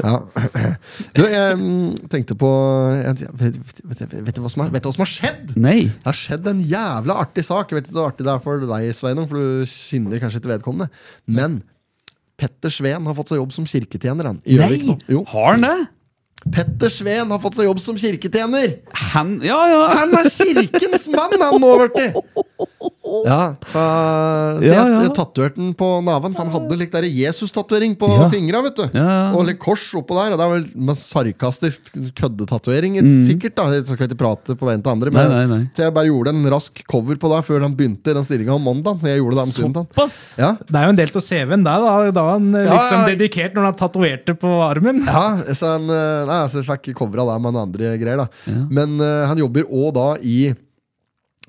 Ja. 0.02 0.16
Du, 1.14 1.22
jeg 1.30 1.58
mm, 1.60 2.08
tenkte 2.10 2.36
på 2.38 2.50
jeg, 2.98 3.30
vet, 3.38 3.58
vet, 3.84 4.02
vet, 4.26 4.42
som 4.50 4.66
vet 4.66 4.82
du 4.82 4.90
hva 4.90 4.96
som 4.96 5.04
har 5.04 5.10
skjedd? 5.10 5.54
Nei. 5.60 5.78
Det 5.92 6.08
har 6.10 6.18
skjedd 6.18 6.50
en 6.50 6.62
jævla 6.64 7.18
artig 7.24 7.46
sak. 7.46 7.63
Jeg 7.72 7.78
vet 7.80 7.88
ikke 7.88 7.98
hvor 7.98 8.10
artig 8.10 8.26
det 8.26 8.32
er 8.34 8.42
for 8.44 8.66
deg, 8.68 8.88
Sveinung, 8.96 9.28
for 9.30 9.40
du 9.40 9.70
kjenner 9.70 10.20
kanskje 10.22 10.42
ikke 10.42 10.52
vedkommende. 10.56 10.88
Men 11.26 11.62
Petter 12.40 12.72
Sveen 12.74 13.06
har 13.06 13.16
fått 13.16 13.30
seg 13.32 13.38
jobb 13.40 13.52
som 13.54 13.66
kirketjener. 13.68 14.26
Han, 14.32 14.40
i 14.44 14.58
Jo. 15.10 15.22
Har 15.30 15.54
han 15.54 15.66
det? 15.66 15.76
Petter 16.52 16.90
Sveen 16.92 17.30
har 17.32 17.38
fått 17.40 17.56
seg 17.56 17.64
jobb 17.68 17.80
som 17.80 17.96
kirketjener! 17.96 18.76
Han 19.14 19.38
Ja, 19.42 19.60
ja. 19.70 19.82
Han 19.96 20.12
er 20.18 20.28
kirkens 20.28 21.08
mann, 21.08 21.32
han 21.40 21.60
nå, 21.60 21.70
vet 21.80 21.94
du! 21.96 22.20
Ja, 23.24 23.54
uh, 23.54 24.58
så 24.60 24.64
Ja, 24.66 24.82
ja. 25.00 25.08
tatoverte 25.14 25.60
han 25.60 25.72
på 25.78 25.88
naven, 26.04 26.34
for 26.34 26.44
han 26.44 26.52
hadde 26.52 26.76
litt 26.78 26.92
der 26.92 27.06
Jesus-tatovering 27.08 27.94
på 27.96 28.08
Ja. 28.10 28.28
fingra. 28.32 28.60
vet 28.62 28.76
du 28.76 28.82
Ja, 28.92 29.04
ja. 29.04 29.32
Og 29.34 29.46
litt 29.46 29.58
kors 29.62 29.84
oppå 29.94 30.14
der. 30.18 30.32
Og 30.34 30.38
det 30.38 30.44
er 30.44 30.52
vel 30.54 30.66
med 30.74 30.96
sarkastisk 30.96 31.80
køddetatovering, 32.18 32.98
sikkert. 33.06 33.54
da 33.56 33.70
Jeg 33.74 33.86
skal 33.86 34.08
ikke 34.08 34.18
prate 34.18 34.56
på 34.58 34.66
veien 34.68 34.82
til 34.82 34.92
andre. 34.92 35.10
Men, 35.10 35.24
Mm. 35.24 35.30
Nei, 35.30 35.46
nei, 35.46 35.56
nei. 35.58 35.70
Så 35.74 35.84
jeg 35.84 35.94
bare 35.94 36.06
gjorde 36.10 36.28
en 36.34 36.44
rask 36.50 36.82
cover 36.90 37.14
på 37.16 37.28
det 37.32 37.44
før 37.46 37.62
han 37.62 37.74
begynte 37.74 38.10
i 38.10 38.14
den 38.14 38.24
stillinga 38.24 38.54
om 38.54 38.62
mandag. 38.62 39.00
Så 39.00 39.06
jeg 39.08 39.20
gjorde 39.22 39.34
det 39.36 39.64
om. 39.64 39.74
Såpass. 39.74 40.34
Ja, 40.38 40.52
Det 40.60 40.74
er 40.76 40.84
jo 40.84 40.88
en 40.90 40.96
del 40.96 41.10
av 41.14 41.22
CV-en 41.22 41.64
der, 41.64 41.80
da. 41.80 42.10
Da 42.10 42.20
er 42.20 42.32
han 42.32 42.52
Ja, 42.52 42.82
liksom 42.82 43.00
ja. 43.00 43.06
dedikert 43.14 43.54
når 43.54 43.64
han 43.64 43.74
tatoverte 43.74 44.34
på 44.38 44.50
armen. 44.68 45.04
ja 45.06 45.36
så 45.54 45.78
han 45.78 45.88
eh, 45.88 46.26
Nei, 46.34 46.42
altså, 46.48 46.60
jeg 46.60 46.68
fikk 46.68 46.98
covra 46.98 47.26
der 47.28 47.42
med 47.42 47.54
noen 47.54 47.68
andre 47.68 47.94
greier. 48.00 48.24
da 48.24 48.54
Men 48.72 48.98
uh, 48.98 49.24
han 49.30 49.40
jobber 49.40 49.68
òg 49.70 49.92
da 49.96 50.08
i 50.20 50.38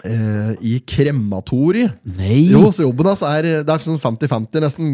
eh, 0.04 0.52
i 0.60 0.74
krematoriet. 0.88 1.96
Nei! 2.18 2.50
Jo, 2.52 2.68
så 2.76 2.84
jobben 2.86 3.08
hans 3.10 3.24
er 3.26 3.48
Det 3.66 3.72
er 3.72 3.84
sånn 3.84 4.00
50-50, 4.02 4.64
nesten 4.64 4.92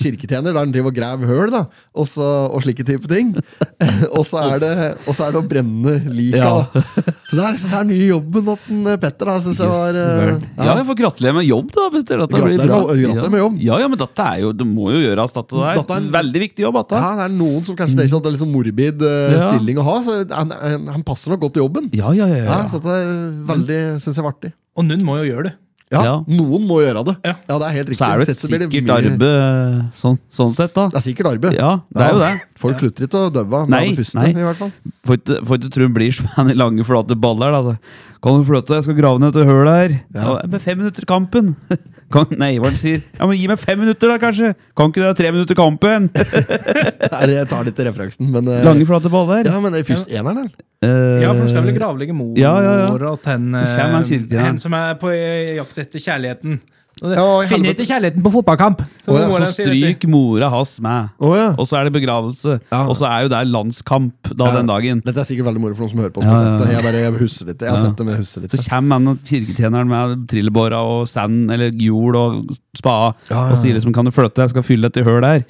kirketjener, 0.00 0.52
der 0.52 0.60
han 0.60 0.74
driver 0.74 0.92
og 0.92 0.98
graver 0.98 1.30
høl 1.30 1.52
da 1.52 1.64
og, 1.94 2.06
så, 2.08 2.24
og 2.54 2.62
slike 2.64 2.86
type 2.86 3.08
ting. 3.10 3.32
og, 4.16 4.22
så 4.28 4.42
er 4.44 4.62
det, 4.62 4.72
og 5.08 5.16
så 5.16 5.26
er 5.28 5.34
det 5.34 5.40
å 5.42 5.46
brenne 5.48 5.96
lika. 6.10 6.42
Ja. 6.44 6.84
Så 7.28 7.38
det 7.38 7.44
er, 7.48 7.58
det 7.64 7.78
er 7.80 7.88
nye 7.90 8.08
jobben 8.08 8.48
til 8.52 8.88
Petter. 9.02 9.30
da 9.30 9.36
synes 9.44 9.62
jeg 9.62 9.72
var 9.72 9.98
eh, 9.98 10.22
ja. 10.24 10.68
ja, 10.68 10.76
jeg 10.80 10.88
får 10.90 10.98
gratulere 11.02 11.38
med 11.40 11.48
jobb, 11.48 11.70
da. 11.74 11.86
Dette 11.94 12.18
Gratulerer 12.20 12.72
med- 13.14 13.30
med 13.34 13.40
jobb. 13.40 13.58
Ja, 13.64 13.78
ja, 13.82 13.88
men 13.90 14.00
dette 14.00 14.28
er 14.34 14.42
jo, 14.44 14.52
det 14.54 14.66
må 14.68 14.90
jo 14.92 15.02
gjøres. 15.02 15.34
Dette 15.34 15.56
er 15.58 15.80
Dette 15.80 15.96
er 15.96 16.02
en- 16.02 16.08
en 16.08 16.14
veldig 16.18 16.44
viktig 16.46 16.66
jobb. 16.66 16.80
Dette. 16.82 17.00
Ja, 17.00 17.12
det 17.18 17.24
er 17.28 17.34
noen 17.34 17.64
som 17.66 17.78
kanskje 17.78 17.98
tenker 18.00 18.18
at 18.18 18.24
det 18.26 18.30
er 18.30 18.36
litt 18.36 18.44
sånn 18.44 18.52
morbid 18.54 19.04
uh, 19.04 19.36
stilling 19.48 19.80
å 19.80 19.86
ha. 19.86 19.96
Så 20.04 20.16
han, 20.30 20.54
han, 20.90 21.04
passer 21.06 21.32
nok 21.34 21.44
godt 21.46 21.56
til 21.58 21.64
jobben. 21.64 21.88
Ja, 21.96 22.12
ja, 22.16 22.26
ja. 22.30 22.42
Ja, 22.44 22.58
ja. 22.62 22.68
så 22.68 22.80
dette 22.80 22.96
er 23.00 23.12
veldig, 23.48 23.80
synes 24.04 24.20
jeg 24.20 24.26
var. 24.26 24.34
Og 24.76 24.84
noen 24.88 25.04
må 25.06 25.18
jo 25.22 25.28
gjøre 25.32 25.44
det. 25.50 25.54
Ja, 25.92 26.00
Ja. 26.02 26.12
Noen 26.26 26.64
må 26.66 26.80
gjøre 26.82 27.02
det. 27.06 27.12
Ja. 27.22 27.34
Ja, 27.46 27.56
det 27.60 27.66
er 27.68 27.74
helt 27.76 27.88
riktig. 27.92 27.98
Så 28.00 28.06
er 28.08 28.18
det 28.18 28.28
et 28.32 28.38
sikkert 28.40 28.72
mye- 28.72 28.94
arbeid 28.96 29.92
sånn, 29.94 30.16
sånn 30.32 30.54
sett, 30.56 30.72
da. 30.74 30.88
Det 30.90 30.96
er 30.98 31.04
sikkert 31.04 31.28
arbeid. 31.34 31.52
Ja, 31.54 31.68
det 31.94 32.02
er 32.02 32.10
jo 32.14 32.18
det. 32.18 32.30
Folk 32.58 32.78
slutter 32.80 33.06
ikke 33.06 33.20
å 33.20 33.30
døve 33.30 33.60
med 33.68 33.70
Nei, 33.76 33.82
det 33.92 33.98
første, 34.00 34.14
nei. 34.18 34.30
i 34.30 34.46
hvert 34.48 34.56
fall. 34.58 34.72
Får 35.06 35.18
ikke 35.20 35.36
får 35.46 35.58
ikke 35.60 35.70
tro 35.76 35.84
hun 35.86 35.94
blir 35.94 36.12
som 36.16 36.26
en 36.42 36.50
i 36.50 36.54
lange, 36.58 36.82
flate 36.88 37.14
baller. 37.20 37.52
Da. 37.52 37.76
Kan 38.24 38.40
du 38.40 38.46
flytte? 38.48 38.78
Jeg 38.78 38.86
skal 38.86 38.96
grave 38.96 39.20
ned 39.20 39.36
et 39.36 39.44
høl 39.44 39.68
her. 39.68 39.98
Ja. 40.14 40.22
Ja. 40.24 40.46
med 40.48 40.62
fem 40.64 40.78
minutter 40.80 41.04
kampen. 41.08 41.52
Kan, 42.14 42.30
nei, 42.38 42.54
hva 42.62 42.68
er 42.70 42.76
sier? 42.78 43.00
Ja, 43.18 43.26
men 43.26 43.36
Gi 43.36 43.48
meg 43.50 43.58
fem 43.58 43.80
minutter, 43.80 44.12
da, 44.12 44.18
kanskje! 44.22 44.52
Kan 44.78 44.92
ikke 44.92 45.00
det 45.02 45.08
ha 45.08 45.14
tre 45.18 45.30
minutter 45.34 45.56
kampen? 45.58 46.10
Nei, 47.14 47.22
jeg 47.32 47.48
tar 47.50 47.64
litt 47.66 47.74
til 47.74 47.88
referansen, 47.88 48.28
men 48.30 48.46
uh, 48.46 48.60
Lange, 48.62 48.86
flate 48.86 49.10
baller. 49.10 49.48
Ja, 49.48 49.56
men 49.64 49.74
det 49.74 49.80
er 49.82 49.88
først 49.88 50.12
eneren, 50.12 50.44
eller? 50.44 50.66
Uh, 50.84 51.24
Ja, 51.24 51.32
for 51.32 51.42
du 51.42 51.50
skal 51.50 51.66
vel 51.66 51.74
gravlegge 51.74 52.14
mor 52.14 52.36
ja, 52.38 52.52
ja, 52.62 52.74
ja. 52.84 52.92
og 53.10 53.18
ten, 53.24 53.48
uh, 53.56 53.64
kommer 53.66 54.44
en 54.44 54.62
som 54.62 54.76
er 54.78 54.94
på 55.00 55.10
jakt 55.10 55.82
etter 55.82 56.06
kjærligheten. 56.06 56.60
Ja, 57.02 57.24
Finner 57.50 57.72
ikke 57.74 57.84
kjærligheten 57.88 58.22
på 58.22 58.30
fotballkamp! 58.36 58.84
Så 59.02 59.10
Å, 59.12 59.16
ja, 59.18 59.26
Så 59.28 59.38
dette. 59.42 59.64
stryk 59.66 60.04
mora 60.08 60.48
hans 60.48 60.76
med. 60.80 61.08
Å 61.18 61.30
ja. 61.36 61.48
Og 61.58 61.66
så 61.66 61.80
er 61.80 61.88
det 61.88 61.92
begravelse. 61.96 62.60
Ja. 62.70 62.84
Og 62.86 62.94
så 62.96 63.08
er 63.10 63.24
jo 63.26 63.32
det 63.32 63.40
landskamp 63.50 64.30
da 64.30 64.44
Ja. 64.46 64.52
den 64.60 64.66
dagen. 64.70 65.02
Dette 65.04 65.18
er 65.20 65.26
sikkert 65.26 65.48
veldig 65.50 65.60
moro 65.60 65.74
for 65.74 65.82
noen 65.84 65.90
som 65.90 65.98
hører 66.04 66.14
på. 66.14 66.22
Ja, 66.22 66.32
ja, 66.38 66.52
ja. 66.62 66.70
Jeg 66.78 66.84
bare 66.86 67.02
jeg 67.02 67.12
husker 67.18 67.46
litt. 67.50 67.60
Jeg 67.60 67.68
har 67.68 67.76
Ja. 67.78 67.82
sett 67.84 67.96
det, 67.98 68.06
men 68.06 68.14
jeg 68.14 68.22
husker 68.22 68.40
litt. 68.42 68.50
Så 68.54 68.68
kommer 68.70 68.92
han 68.94 69.18
kirketjeneren 69.26 69.88
med 69.88 70.28
trillebåra 70.28 70.78
og 70.86 71.08
sand 71.08 71.50
eller 71.50 71.70
jord 71.72 72.14
og 72.16 72.46
spade 72.76 73.14
Ja, 73.28 73.34
ja, 73.48 73.50
og 73.52 73.58
sier 73.58 73.74
liksom 73.74 73.92
'kan 73.92 74.04
du 74.04 74.10
flytte, 74.12 74.36
jeg 74.46 74.50
skal 74.50 74.62
fylle 74.62 74.86
et 74.86 74.94
høl 75.04 75.22
her'. 75.22 75.44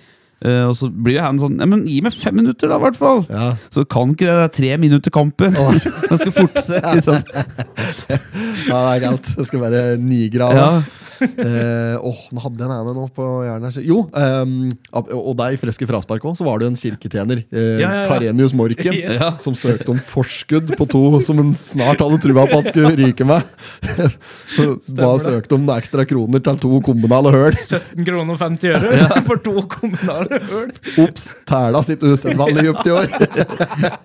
Uh, 0.45 0.68
og 0.68 0.74
så 0.76 0.90
blir 0.90 1.20
han 1.20 1.38
sånn 1.38 1.59
ja, 1.59 1.64
'men 1.64 1.86
gi 1.86 2.01
meg 2.03 2.12
fem 2.12 2.34
minutter, 2.34 2.68
da, 2.68 2.76
i 2.76 2.80
hvert 2.80 2.97
fall'. 2.99 3.26
Ja. 3.30 3.55
Så 3.70 3.84
kan 3.88 4.11
ikke 4.12 4.26
det, 4.26 4.34
det 4.34 4.45
er 4.45 4.49
tre 4.49 4.76
minutter 4.78 5.11
kampen. 5.11 5.53
Det 6.11 6.20
skal 6.20 6.32
fortsette. 6.32 6.95
Liksom. 6.95 7.14
ja, 8.68 8.76
det 8.92 8.92
er 8.97 9.01
galt. 9.11 9.36
Det 9.36 9.47
skal 9.47 9.61
være 9.61 9.99
ni 9.99 10.28
grader. 10.28 10.57
Ja. 10.57 10.82
Eh, 11.25 11.97
åh, 12.05 12.20
nå 12.35 12.43
hadde 12.45 12.61
jeg 12.61 12.68
en 12.68 12.75
ene 12.77 12.95
nå 12.97 13.05
på 13.14 13.27
hjernen. 13.47 13.75
Jo, 13.85 14.01
ehm, 14.18 14.55
og 14.93 15.33
deg, 15.39 15.57
i 15.57 15.61
Freske 15.61 15.89
fraspark 15.89 16.25
også, 16.25 16.43
så 16.43 16.47
var 16.49 16.61
det 16.61 16.68
en 16.70 16.79
kirketjener, 16.79 17.43
eh, 17.51 17.81
Ja, 17.81 17.89
ja, 17.89 18.03
ja. 18.03 18.09
Karenius 18.11 18.55
Morken, 18.57 18.95
Yes. 19.05 19.41
Som 19.43 19.57
søkte 19.59 19.93
om 19.93 19.99
forskudd 20.01 20.75
på 20.79 20.87
to 20.91 21.03
som 21.25 21.39
hun 21.41 21.53
snart 21.59 22.03
hadde 22.03 22.20
trua 22.22 22.47
på 22.51 22.61
at 22.61 22.70
skulle 22.70 22.95
ryke 23.01 23.27
med. 23.29 23.43
Bare 25.01 25.18
søkte 25.22 25.59
om 25.59 25.68
ekstra 25.75 26.07
kroner 26.09 26.43
til 26.45 26.61
to 26.62 26.81
kommunale 26.85 27.33
høl. 27.35 27.57
17 27.59 28.07
kroner 28.07 28.37
og 28.37 28.41
50 28.41 28.75
øre 28.79 29.09
for 29.29 29.43
to 29.45 29.66
kommunale 29.77 30.41
høl. 30.51 30.72
Ops, 31.05 31.29
tæla 31.49 31.83
sitter 31.87 32.14
usedvanlig 32.14 32.68
dypt 32.68 32.89
i 32.89 32.95
år. 32.95 33.09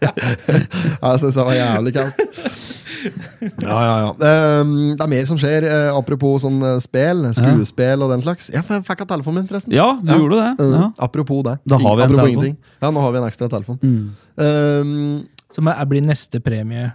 jeg 0.10 1.24
syns 1.24 1.40
det 1.40 1.48
var 1.50 1.58
jævlig 1.58 1.96
kaldt. 2.00 2.79
Ja, 3.66 3.78
ja, 3.84 3.96
ja. 4.04 4.10
Ehm, 4.30 4.74
det 4.98 5.04
er 5.06 5.12
mer 5.12 5.26
som 5.30 5.38
skjer, 5.42 5.66
eh, 5.68 5.90
apropos 5.96 6.42
sånn 6.46 6.58
eh, 6.66 6.78
spel, 6.84 7.26
skuespill 7.38 8.06
og 8.06 8.14
den 8.16 8.24
slags. 8.26 8.50
Jeg 8.54 8.64
fikk 8.68 9.04
av 9.06 9.10
telefonen 9.16 9.42
min, 9.44 9.50
forresten. 9.52 9.74
ja, 9.76 9.90
du 10.02 10.14
gjorde 10.16 10.40
det. 10.42 10.52
Eh, 10.66 10.78
Ja. 10.80 10.86
Apropos 11.10 11.44
det. 11.48 11.58
Da 11.66 11.78
har 11.82 11.96
vi 11.96 12.04
en 12.04 12.10
apropos 12.10 12.24
telefon. 12.24 12.30
ingenting. 12.34 12.58
Ja, 12.82 12.92
nå 12.96 13.02
har 13.06 13.12
vi 13.16 13.22
en 13.24 13.28
ekstra 13.30 13.50
telefon. 13.52 13.80
Mm. 13.84 14.10
Um, 14.40 15.28
Som 15.56 15.68
er- 15.68 15.86
blir 15.90 16.02
neste 16.06 16.40
premie. 16.44 16.92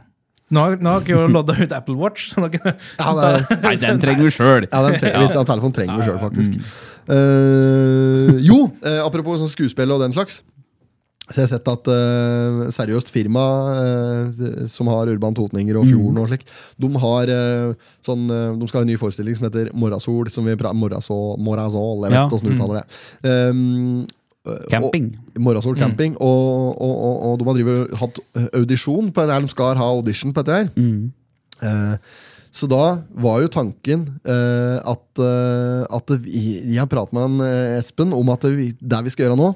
Nå 0.53 0.61
har, 0.61 0.77
nå 0.77 0.91
har 0.93 1.01
ikke 1.01 1.15
jeg 1.17 1.31
lodda 1.33 1.55
ut 1.59 1.73
Apple 1.73 1.97
Watch. 1.99 2.29
Så 2.35 2.41
nå 2.45 2.51
kan, 2.53 2.75
ja, 3.01 3.13
det 3.19 3.61
Nei, 3.65 3.77
den 3.81 3.99
trenger 4.03 4.23
vi 4.29 4.31
sjøl. 4.37 4.69
ja, 4.71 4.83
den, 4.89 5.01
tre, 5.01 5.11
telefonen 5.45 5.73
trenger 5.75 5.97
vi 5.99 6.07
sjøl, 6.11 6.19
faktisk. 6.23 6.59
Eh, 7.09 8.41
jo, 8.45 8.59
eh, 8.85 9.01
apropos 9.05 9.41
sånn 9.43 9.51
skuespill 9.53 9.93
og 9.95 10.01
den 10.05 10.13
slags. 10.17 10.43
Så 11.31 11.41
jeg 11.41 11.47
har 11.47 11.53
sett 11.55 11.69
at 11.73 11.89
uh, 11.89 12.65
seriøst 12.75 13.09
firma 13.09 13.45
uh, 13.73 14.43
som 14.69 14.91
har 14.93 15.09
Urban 15.09 15.37
Totninger 15.37 15.79
og 15.81 15.87
Fjorden 15.89 16.21
og 16.21 16.29
slik, 16.29 16.45
de 16.77 16.91
har 17.01 17.33
uh, 17.33 17.87
sånn 18.05 18.27
De 18.29 18.69
skal 18.69 18.83
ha 18.83 18.85
en 18.85 18.91
ny 18.93 18.99
forestilling 19.01 19.39
som 19.39 19.47
heter 19.49 19.71
Morrasol. 19.73 20.29
Som 20.33 20.45
vi 20.51 20.57
Morrasol, 20.57 21.39
Morrasol, 21.41 22.05
jeg 22.05 22.13
vet 22.13 22.19
Ja. 22.19 22.27
ikke 22.27 22.37
hvordan 22.37 22.51
du 22.51 22.59
uttaler 22.59 22.83
det. 22.83 23.33
Um, 23.33 24.05
Camping. 24.69 25.09
Morrasol 25.41 25.79
camping. 25.81 26.19
Og, 26.21 26.77
og, 26.77 26.95
og, 27.09 27.17
og 27.31 27.39
de 27.41 27.49
har 27.49 27.57
drivet, 27.57 27.95
hatt 27.97 28.21
audisjon 28.61 29.09
på 29.09 29.25
eller 29.25 29.47
de 29.47 29.49
skal 29.55 29.79
ha 29.81 29.89
audition 29.95 30.35
på 30.37 30.45
dette 30.45 30.59
her. 30.59 30.69
Mm. 30.77 32.05
Så 32.55 32.69
da 32.71 32.83
var 33.19 33.41
jo 33.43 33.51
tanken 33.51 34.07
uh, 34.23 34.79
at, 34.87 35.07
uh, 35.19 35.83
at 35.91 36.13
vi, 36.23 36.61
Jeg 36.71 36.85
har 36.85 36.91
pratet 36.91 37.17
med 37.17 37.43
eh, 37.43 37.79
Espen 37.81 38.15
om 38.15 38.31
at 38.31 38.47
vi, 38.47 38.71
det 38.79 39.01
vi 39.07 39.15
skal 39.15 39.27
gjøre 39.29 39.41
nå 39.41 39.51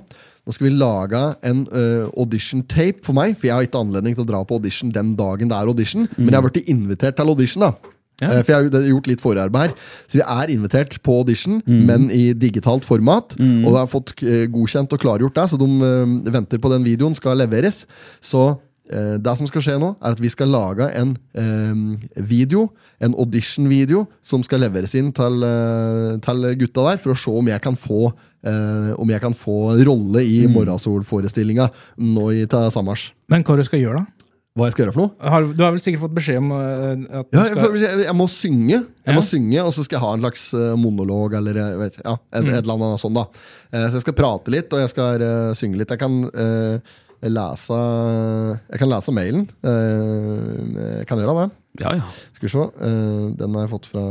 Nå 0.48 0.54
skal 0.56 0.70
vi 0.70 0.72
lage 0.80 1.20
en 1.44 1.58
uh, 1.68 2.08
audition 2.16 2.62
tape 2.64 3.04
for 3.04 3.12
meg, 3.12 3.34
for 3.36 3.50
jeg 3.50 3.52
har 3.52 3.66
ikke 3.68 3.82
anledning 3.84 4.14
til 4.16 4.24
å 4.24 4.30
dra 4.30 4.38
på 4.48 4.56
audition 4.56 4.88
den 4.94 5.10
dagen 5.18 5.50
det 5.50 5.56
er 5.58 5.68
audition. 5.68 6.06
Men 6.16 6.30
jeg 6.32 6.38
har 6.38 6.46
blitt 6.46 6.70
invitert 6.72 7.18
til 7.18 7.28
audition, 7.28 7.66
da. 7.66 7.74
Ja. 8.18 8.30
Uh, 8.32 8.38
For 8.40 8.50
jeg 8.54 8.70
har 8.72 8.86
gjort 8.88 9.10
litt 9.10 9.20
forarbeid 9.22 9.68
her. 9.68 9.74
Så 10.08 10.18
vi 10.18 10.24
er 10.24 10.50
invitert 10.54 10.96
på 11.04 11.18
audition, 11.20 11.60
men 11.68 12.08
i 12.10 12.32
digitalt 12.32 12.88
format. 12.88 13.36
Og 13.36 13.68
det 13.68 13.76
har 13.76 13.92
fått 13.92 14.14
uh, 14.24 14.46
godkjent 14.50 14.96
og 14.96 15.04
klargjort 15.04 15.36
det, 15.36 15.44
så 15.52 15.60
de 15.60 15.68
eh, 15.68 16.16
venter 16.32 16.58
på 16.64 16.72
den 16.72 16.88
videoen 16.88 17.14
skal 17.14 17.38
leveres. 17.38 17.84
Så 18.24 18.46
eh, 18.90 19.20
det 19.20 19.34
som 19.38 19.46
skal 19.50 19.66
skje 19.68 19.76
nå, 19.84 19.92
er 20.00 20.16
at 20.16 20.22
vi 20.24 20.32
skal 20.32 20.48
lage 20.50 20.88
en 20.98 21.12
eh, 21.38 22.24
video, 22.24 22.70
en 23.04 23.14
audition-video, 23.14 24.06
som 24.24 24.42
skal 24.42 24.64
leveres 24.64 24.96
inn 24.98 25.12
til, 25.14 25.44
eh, 25.44 26.16
til 26.24 26.48
gutta 26.64 26.88
der, 26.88 27.04
for 27.04 27.12
å 27.14 27.20
se 27.20 27.36
om 27.36 27.52
jeg 27.52 27.62
kan 27.68 27.78
få 27.78 28.08
eh, 28.44 28.92
om 28.98 29.10
jeg 29.10 29.20
kan 29.24 29.34
få 29.34 29.74
rolle 29.88 30.22
i 30.26 30.44
Morrasol-forestillinga 30.52 31.70
nå 31.98 32.30
i 32.36 32.46
Samars. 32.70 33.12
men 33.28 33.44
hva 33.44 33.56
du 33.56 33.64
skal 33.64 33.80
gjøre, 33.82 34.04
da? 34.04 34.14
Hva 34.58 34.66
jeg 34.66 34.74
skal 34.74 34.84
gjøre 34.86 34.94
for 34.96 35.04
noe? 35.04 35.30
Har, 35.30 35.44
du 35.54 35.60
har 35.62 35.70
vel 35.70 35.82
sikkert 35.82 36.02
fått 36.02 36.14
beskjed 36.16 36.40
om 36.42 36.48
eh, 36.50 37.18
at 37.20 37.28
du 37.30 37.36
Ja, 37.38 37.44
jeg, 37.46 37.58
skal 37.58 37.76
jeg, 37.78 38.04
jeg 38.08 38.16
må 38.18 38.26
synge, 38.32 38.78
jeg 39.06 39.14
må 39.14 39.22
synge 39.22 39.62
og 39.62 39.70
så 39.76 39.84
skal 39.86 39.98
jeg 40.00 40.04
ha 40.06 40.14
en 40.16 40.24
slags 40.24 40.46
eh, 40.58 40.72
monolog 40.80 41.36
eller 41.38 41.60
jeg 41.62 41.78
vet, 41.78 42.00
ja, 42.02 42.16
et, 42.32 42.48
et 42.48 42.62
eller 42.64 42.74
annet 42.74 43.04
sånt. 43.04 43.18
da 43.20 43.28
Eh, 43.68 43.84
Så 43.90 43.98
jeg 43.98 44.06
skal 44.06 44.16
prate 44.16 44.50
litt, 44.50 44.72
og 44.72 44.80
jeg 44.80 44.88
skal 44.88 45.20
uh, 45.20 45.52
synge 45.52 45.76
litt. 45.76 45.90
Jeg 45.92 46.00
kan 46.00 46.14
uh, 46.24 46.80
lese 47.20 47.78
Jeg 48.70 48.80
kan 48.80 48.88
lese 48.88 49.12
mailen. 49.12 49.44
Eh, 49.60 50.98
jeg 51.00 51.08
kan 51.10 51.20
gjøre 51.20 51.34
det. 51.42 51.48
Ja, 51.82 51.92
ja. 51.98 52.06
Skal 52.34 52.46
vi 52.48 52.52
se. 52.54 52.64
eh, 52.86 53.24
den 53.38 53.54
har 53.54 53.66
jeg 53.66 53.72
fått 53.74 53.88
fra 53.90 54.04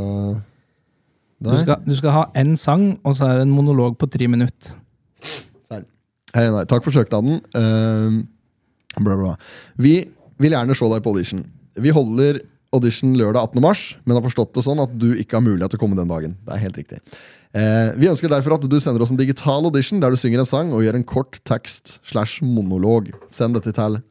du 1.38 1.54
skal, 1.60 1.80
du 1.86 1.94
skal 1.98 2.14
ha 2.14 2.26
én 2.38 2.56
sang, 2.58 2.90
og 3.06 3.14
så 3.18 3.28
er 3.28 3.38
det 3.38 3.46
en 3.46 3.54
monolog 3.54 3.98
på 4.00 4.08
tre 4.10 4.26
minutter. 4.30 4.74
Hei, 6.34 6.44
nei, 6.52 6.64
takk 6.68 6.84
for 6.84 6.92
søknaden. 6.92 7.38
Uh, 7.56 8.20
bla, 9.00 9.16
bla. 9.16 9.32
Vi 9.80 9.94
vil 10.42 10.54
gjerne 10.54 10.76
se 10.76 10.90
deg 10.92 11.04
på 11.04 11.14
audition. 11.14 11.40
Vi 11.78 11.94
holder 11.94 12.42
audition 12.76 13.14
lørdag 13.16 13.48
18. 13.48 13.62
mars, 13.64 13.82
men 14.04 14.18
har 14.18 14.24
forstått 14.26 14.52
det 14.58 14.64
sånn 14.66 14.82
at 14.82 14.92
du 15.00 15.08
ikke 15.16 15.38
har 15.38 15.44
mulighet 15.46 15.72
til 15.72 15.80
å 15.80 15.82
komme 15.82 15.96
den 15.96 16.10
dagen. 16.10 16.36
Det 16.44 16.54
er 16.54 16.64
helt 16.66 16.78
riktig. 16.80 17.00
Eh, 17.56 17.94
vi 17.96 18.10
ønsker 18.10 18.28
derfor 18.28 18.58
at 18.58 18.66
du 18.68 18.76
sender 18.76 19.00
oss 19.00 19.12
en 19.14 19.20
digital 19.20 19.64
audition 19.64 20.02
der 20.02 20.12
du 20.12 20.20
synger 20.20 20.42
en 20.42 20.50
sang 20.50 20.72
og 20.76 20.84
gjør 20.84 20.98
en 20.98 21.06
kort 21.08 21.40
tekst 21.48 21.96
slash 22.10 22.44
monolog. 22.44 23.08
Send 23.32 23.56
dette 23.56 23.72
til 23.72 24.02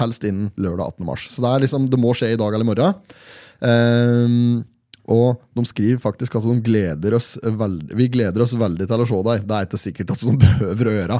helst 0.00 0.26
innen 0.26 0.50
lørdag 0.60 0.98
18. 0.98 1.06
mars. 1.06 1.28
Så 1.30 1.44
det, 1.44 1.52
er 1.52 1.62
liksom, 1.64 1.86
det 1.92 2.00
må 2.00 2.10
skje 2.16 2.34
i 2.34 2.40
dag 2.40 2.56
eller 2.56 2.66
i 2.66 2.70
morgen. 2.72 2.98
Eh, 3.70 4.40
og 5.06 5.38
de 5.54 5.62
skriver 5.68 6.00
faktisk 6.02 6.34
at 6.34 6.42
de 6.48 6.54
gleder 6.66 7.14
oss 7.14 7.36
veldig, 7.42 7.94
vi 7.96 8.08
gleder 8.10 8.42
oss 8.42 8.52
veldig 8.58 8.88
til 8.90 9.02
å 9.04 9.06
se 9.06 9.20
deg. 9.28 9.44
Det 9.46 9.54
er 9.58 9.66
ikke 9.68 9.78
sikkert 9.78 10.10
at 10.16 10.24
de 10.26 10.34
behøver 10.44 10.90
å 10.90 10.94
gjøre. 10.96 11.18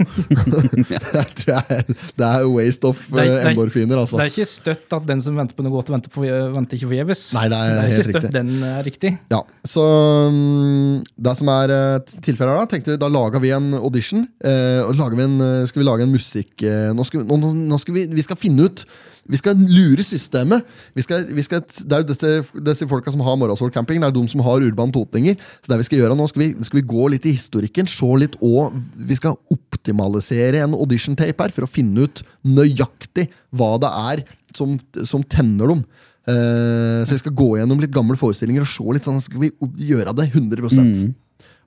det. 0.91 1.25
tror 1.39 1.53
jeg, 1.55 1.97
det 2.19 2.27
er 2.27 2.49
waste 2.51 2.89
of 2.91 3.03
Det 3.11 3.21
er- 3.23 3.31
eh, 3.31 3.37
er- 3.45 3.51
endorfiner, 3.53 3.97
altså. 4.03 4.19
Det 4.19 4.27
er 4.27 4.33
ikke 4.35 4.49
støtt 4.51 4.97
at 4.99 5.07
den 5.07 5.21
som 5.23 5.37
venter 5.39 5.55
på 5.55 5.63
noe 5.67 5.73
godt, 5.77 5.93
venter, 5.95 6.11
på, 6.11 6.27
venter 6.55 6.77
ikke 6.81 6.91
forgjeves. 6.91 7.23
Nei, 7.39 7.47
det 7.53 7.57
er 7.61 7.69
det 7.71 7.77
er 7.77 7.87
helt 7.87 7.97
ikke 7.97 8.09
støtt 8.11 8.23
riktig. 8.27 8.33
den 8.33 8.63
er 8.73 8.83
riktig. 8.91 9.13
Ja, 9.31 9.41
så 9.67 9.87
mm, 10.33 11.05
Det 11.29 11.37
som 11.39 11.49
er 11.55 11.75
eh, 11.77 11.99
tilfellet 12.27 12.59
her, 12.61 12.71
tenkte 12.71 12.95
vi, 12.95 13.01
da 13.03 13.09
laga 13.13 13.41
vi 13.43 13.51
en 13.57 13.73
audition. 13.79 14.27
Eh, 14.43 14.83
og 14.87 14.95
vi 15.17 15.23
en, 15.27 15.41
eh, 15.41 15.67
skal 15.71 15.83
vi 15.83 15.87
lage 15.89 16.03
en 16.07 16.13
musikk 16.13 16.63
eh, 16.67 16.91
Nå 16.97 17.05
skal, 17.07 17.23
vi, 17.23 17.29
nå- 17.37 17.55
nå 17.71 17.79
skal 17.81 17.95
vi, 17.95 18.07
vi 18.17 18.23
skal 18.27 18.37
finne 18.41 18.67
ut 18.69 18.85
Vi 19.31 19.41
skal 19.41 19.59
lure 19.59 20.05
systemet. 20.07 20.67
Vi 20.97 21.05
skal, 21.05 21.27
vi 21.35 21.45
skal, 21.45 21.63
det 21.65 21.97
er 21.97 22.03
jo 22.05 22.09
disse, 22.13 22.61
disse 22.69 22.89
folka 22.91 23.13
som 23.15 23.25
har 23.27 23.39
Morrasol 23.41 23.73
camping, 23.75 24.01
det 24.03 24.11
er 24.11 24.17
de 24.17 24.25
som 24.33 24.43
har 24.47 24.65
Urban 24.65 24.95
Totninger. 24.95 25.37
Så 25.61 25.73
det 25.73 25.81
vi 25.83 25.89
skal 25.89 26.03
gjøre 26.03 26.17
nå, 26.19 26.29
skal 26.31 26.45
vi, 26.45 26.51
skal 26.69 26.81
vi 26.81 26.87
gå 26.95 27.11
litt 27.15 27.29
i 27.29 27.35
historikken, 27.37 27.91
se 27.91 28.11
litt 28.23 28.39
og 28.45 28.75
Vi 28.97 29.19
skal 29.19 29.37
optimalisere 29.53 30.63
en 30.65 30.77
audition 30.77 31.17
tape 31.19 31.47
her 31.47 31.55
for 31.55 31.67
å 31.67 31.71
finne 31.71 32.07
ut 32.07 32.23
nøyaktig 32.47 33.29
hva 33.57 33.77
det 33.83 33.93
er 34.13 34.27
som, 34.57 34.77
som 35.05 35.25
tenner 35.27 35.75
dem. 35.75 35.85
Uh, 36.27 37.07
så 37.07 37.15
vi 37.15 37.23
skal 37.23 37.37
gå 37.39 37.53
gjennom 37.61 37.79
litt 37.79 37.95
gamle 37.95 38.17
forestillinger 38.19 38.65
og 38.65 38.71
se 38.71 38.97
litt 38.97 39.07
sånn, 39.07 39.21
skal 39.23 39.45
vi 39.45 39.53
gjøre 39.87 40.15
det 40.19 40.33
100% 40.33 41.05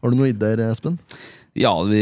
Har 0.03 0.11
du 0.11 0.17
noen 0.17 0.33
ideer, 0.33 0.65
Espen? 0.67 0.97
Ja, 1.59 1.73
vi 1.83 1.99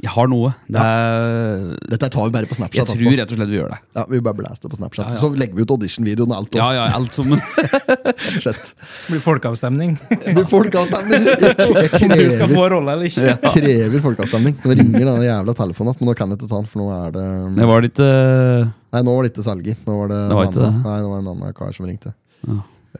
vi 0.00 0.06
har 0.08 0.28
noe. 0.32 0.54
Det 0.72 0.80
er, 0.80 1.64
Dette 1.92 2.08
tar 2.08 2.24
vi 2.24 2.32
bare 2.32 2.48
på 2.48 2.56
Snapchat. 2.56 2.88
jeg 2.88 2.96
tror 3.02 3.16
rett 3.20 3.32
og 3.34 3.36
slett 3.40 3.50
vi 3.52 3.58
gjør 3.58 3.74
det. 3.74 3.78
Ja, 3.98 4.04
vi 4.08 4.20
bare 4.24 4.38
blæser 4.38 4.62
det 4.64 4.70
på 4.72 4.78
Snapchat. 4.78 5.10
Ja, 5.10 5.12
ja. 5.12 5.20
Så 5.20 5.28
legger 5.36 5.58
vi 5.58 5.66
ut 5.66 5.74
audition-videoen 5.74 6.32
og 6.32 6.38
alt. 6.38 6.56
Ja, 6.56 6.68
ja, 6.78 6.86
alt 6.96 7.12
som. 7.12 7.34
Det 7.34 8.54
blir 9.10 9.20
folkeavstemning. 9.24 9.98
Det 10.08 10.34
blir 10.38 10.48
folkeavstemning! 10.48 11.28
Jeg, 11.40 11.54
jeg 11.60 12.08
Om 12.08 12.16
du 12.16 12.30
skal 12.30 12.48
krever, 12.48 12.54
få 12.56 12.64
rolle 12.72 12.94
eller 12.96 13.10
ikke. 13.10 13.28
jeg 13.28 13.52
krever 13.54 14.02
folkeavstemning. 14.08 14.56
Nå 14.64 14.74
ringer 14.78 15.04
denne 15.10 15.26
jævla 15.28 15.54
telefonen, 15.60 15.96
men 16.00 16.08
nå 16.10 16.16
kan 16.18 16.32
jeg 16.32 16.40
ikke 16.40 16.48
ta 16.50 16.58
den, 16.62 16.68
for 16.72 16.80
nå 16.82 16.88
er 16.96 17.14
det 17.14 17.24
Det 17.60 17.68
var 17.70 17.84
litt 17.84 18.00
eh, 18.04 18.68
Nei, 18.96 19.02
nå 19.06 19.14
var 19.16 19.26
det 19.26 19.32
ikke 19.34 19.44
Selger. 19.46 19.76
Nå 19.86 19.96
var 20.00 20.10
det, 20.14 20.20
Det 20.30 20.36
var 20.40 20.44
en 20.48 20.52
ikke 20.54 20.64
annen- 20.64 20.80
det. 20.80 20.88
Nei, 20.88 20.98
det 21.04 21.10
var 21.12 21.22
en 21.24 21.30
annen 21.34 21.56
kar 21.60 21.76
som 21.76 21.88
ringte. 21.90 22.14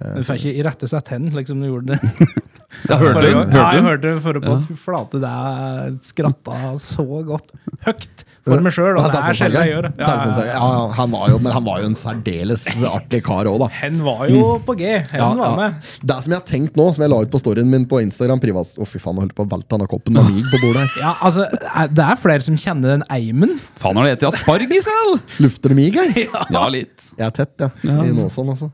Du 0.01 0.23
får 0.25 0.41
ikke 0.41 0.55
irettesette 0.63 1.13
hen, 1.15 1.29
slik 1.33 1.51
som 1.51 1.61
du 1.61 1.69
gjorde 1.71 1.97
det. 1.97 2.01
Ja, 2.87 2.97
hørte 3.01 3.21
du? 3.25 3.33
Ja, 3.51 3.65
jeg 3.75 3.83
Hørte 3.83 4.07
det 4.07 4.21
forrige 4.25 4.45
på. 4.47 4.53
Fy 4.69 4.77
flate, 4.79 5.19
det 5.21 6.07
skratta 6.07 6.59
så 6.81 7.03
godt. 7.27 7.51
Høyt 7.85 8.23
for 8.51 8.67
meg 8.67 8.75
sjøl, 8.77 8.99
og 9.01 9.09
det 9.15 9.21
er 9.21 9.39
sjelden 9.39 9.65
jeg 9.65 9.73
gjør 9.75 9.87
det. 9.87 9.93
Ja, 10.01 10.09
ja, 10.11 10.27
ja. 10.31 10.45
Ja, 10.51 10.69
ja, 10.75 10.83
han 10.97 11.13
var 11.15 11.31
jo, 11.33 11.39
men 11.43 11.55
han 11.55 11.65
var 11.67 11.83
jo 11.83 11.91
en 11.91 11.97
særdeles 11.99 12.67
artig 12.91 13.23
kar 13.27 13.49
òg, 13.51 13.59
da. 13.63 13.69
Hen 13.81 14.01
var 14.07 14.25
jo 14.31 14.45
på 14.67 14.77
G. 14.81 14.91
Hen 15.11 15.19
Ja, 15.21 15.31
var 15.39 15.47
ja. 15.47 15.57
med. 15.61 15.91
Det 16.11 16.19
som 16.25 16.35
jeg 16.35 16.41
har 16.41 16.47
tenkt 16.49 16.79
nå, 16.81 16.87
som 16.97 17.05
jeg 17.05 17.13
la 17.13 17.21
ut 17.25 17.33
på 17.33 17.41
storyen 17.43 17.71
min 17.71 17.87
på 17.91 18.01
Instagram 18.05 18.43
privat 18.43 18.75
Å, 18.81 18.87
fy 18.89 19.01
faen, 19.03 19.19
jeg 19.19 19.27
holdt 19.27 19.37
på 19.39 19.47
å 19.47 19.51
velte 19.51 19.75
denne 19.75 19.89
koppen 19.91 20.17
med 20.19 20.29
mig 20.31 20.45
på 20.53 20.61
bordet 20.65 20.85
her. 20.85 20.97
Ja, 21.03 21.13
altså, 21.27 21.47
det 21.95 22.07
er 22.07 22.21
flere 22.21 22.45
som 22.47 22.59
kjenner 22.61 22.97
den 22.97 23.05
eimen. 23.13 23.57
Faen, 23.81 23.99
har 23.99 24.09
du 24.09 24.15
spist 24.17 24.29
asparges, 24.31 24.91
eller? 24.95 25.23
Lufter 25.47 25.75
det 25.75 25.79
mig 25.81 25.91
her? 25.97 26.13
Ja, 26.57 26.65
litt. 26.73 27.11
Jeg 27.17 27.27
er 27.27 27.35
tett, 27.37 27.55
ja. 27.63 27.71
Ja. 27.87 27.99
I 28.07 28.15
Nåsån, 28.17 28.51
altså. 28.55 28.71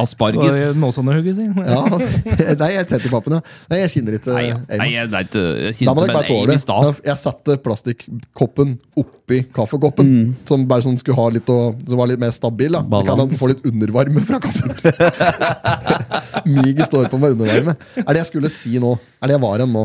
Asparges. 0.00 0.76
Nåsånehugget 0.80 1.38
si. 1.38 1.48
Ja. 1.70 1.82
Nei, 2.60 2.70
jeg 2.74 2.82
er 2.84 2.88
tett 2.88 3.06
i 3.06 3.12
pappen, 3.12 3.36
ja. 3.38 3.42
Nei, 3.70 3.82
jeg 3.84 3.92
kjenner 3.94 4.16
ikke 4.16 4.34
Nei, 4.34 4.44
jeg, 4.48 4.60
nei, 4.80 4.88
jeg 4.94 5.10
jeg. 5.10 5.10
Jeg 5.10 5.30
Da 5.30 5.72
kjente 5.76 5.94
må 5.94 6.04
dere 6.04 6.14
bare 6.14 6.20
bare 6.20 6.28
tåle 6.30 6.56
det. 6.90 7.02
Jeg 7.10 7.20
satte 7.20 7.56
plastikkoppen 7.64 8.76
oppi 9.10 9.40
kaffekoppen, 9.54 10.06
Mm. 10.10 10.34
som 10.48 10.66
bare 10.70 10.82
sånn 10.86 10.98
skulle 10.98 11.16
ha 11.18 11.28
litt 11.34 11.46
å, 11.52 11.58
som 11.88 11.98
var 11.98 12.06
litt 12.10 12.18
mer 12.22 12.30
stabil. 12.34 12.72
da 12.72 13.02
kan 13.06 13.18
han 13.18 13.28
få 13.30 13.48
litt 13.52 13.64
undervarme 13.66 14.22
fra 14.26 14.40
kaffen. 14.40 14.70
Miget 16.50 16.86
står 16.88 17.08
på 17.10 17.18
med 17.20 17.36
undervarme. 17.36 17.76
Er 18.02 18.12
det 18.12 18.22
jeg 18.24 18.30
skulle 18.32 18.50
si 18.52 18.78
nå? 18.82 18.94
Er 19.22 19.26
det 19.30 19.36
jeg 19.38 19.42
var 19.44 19.60
en 19.64 19.72
nå? 19.74 19.84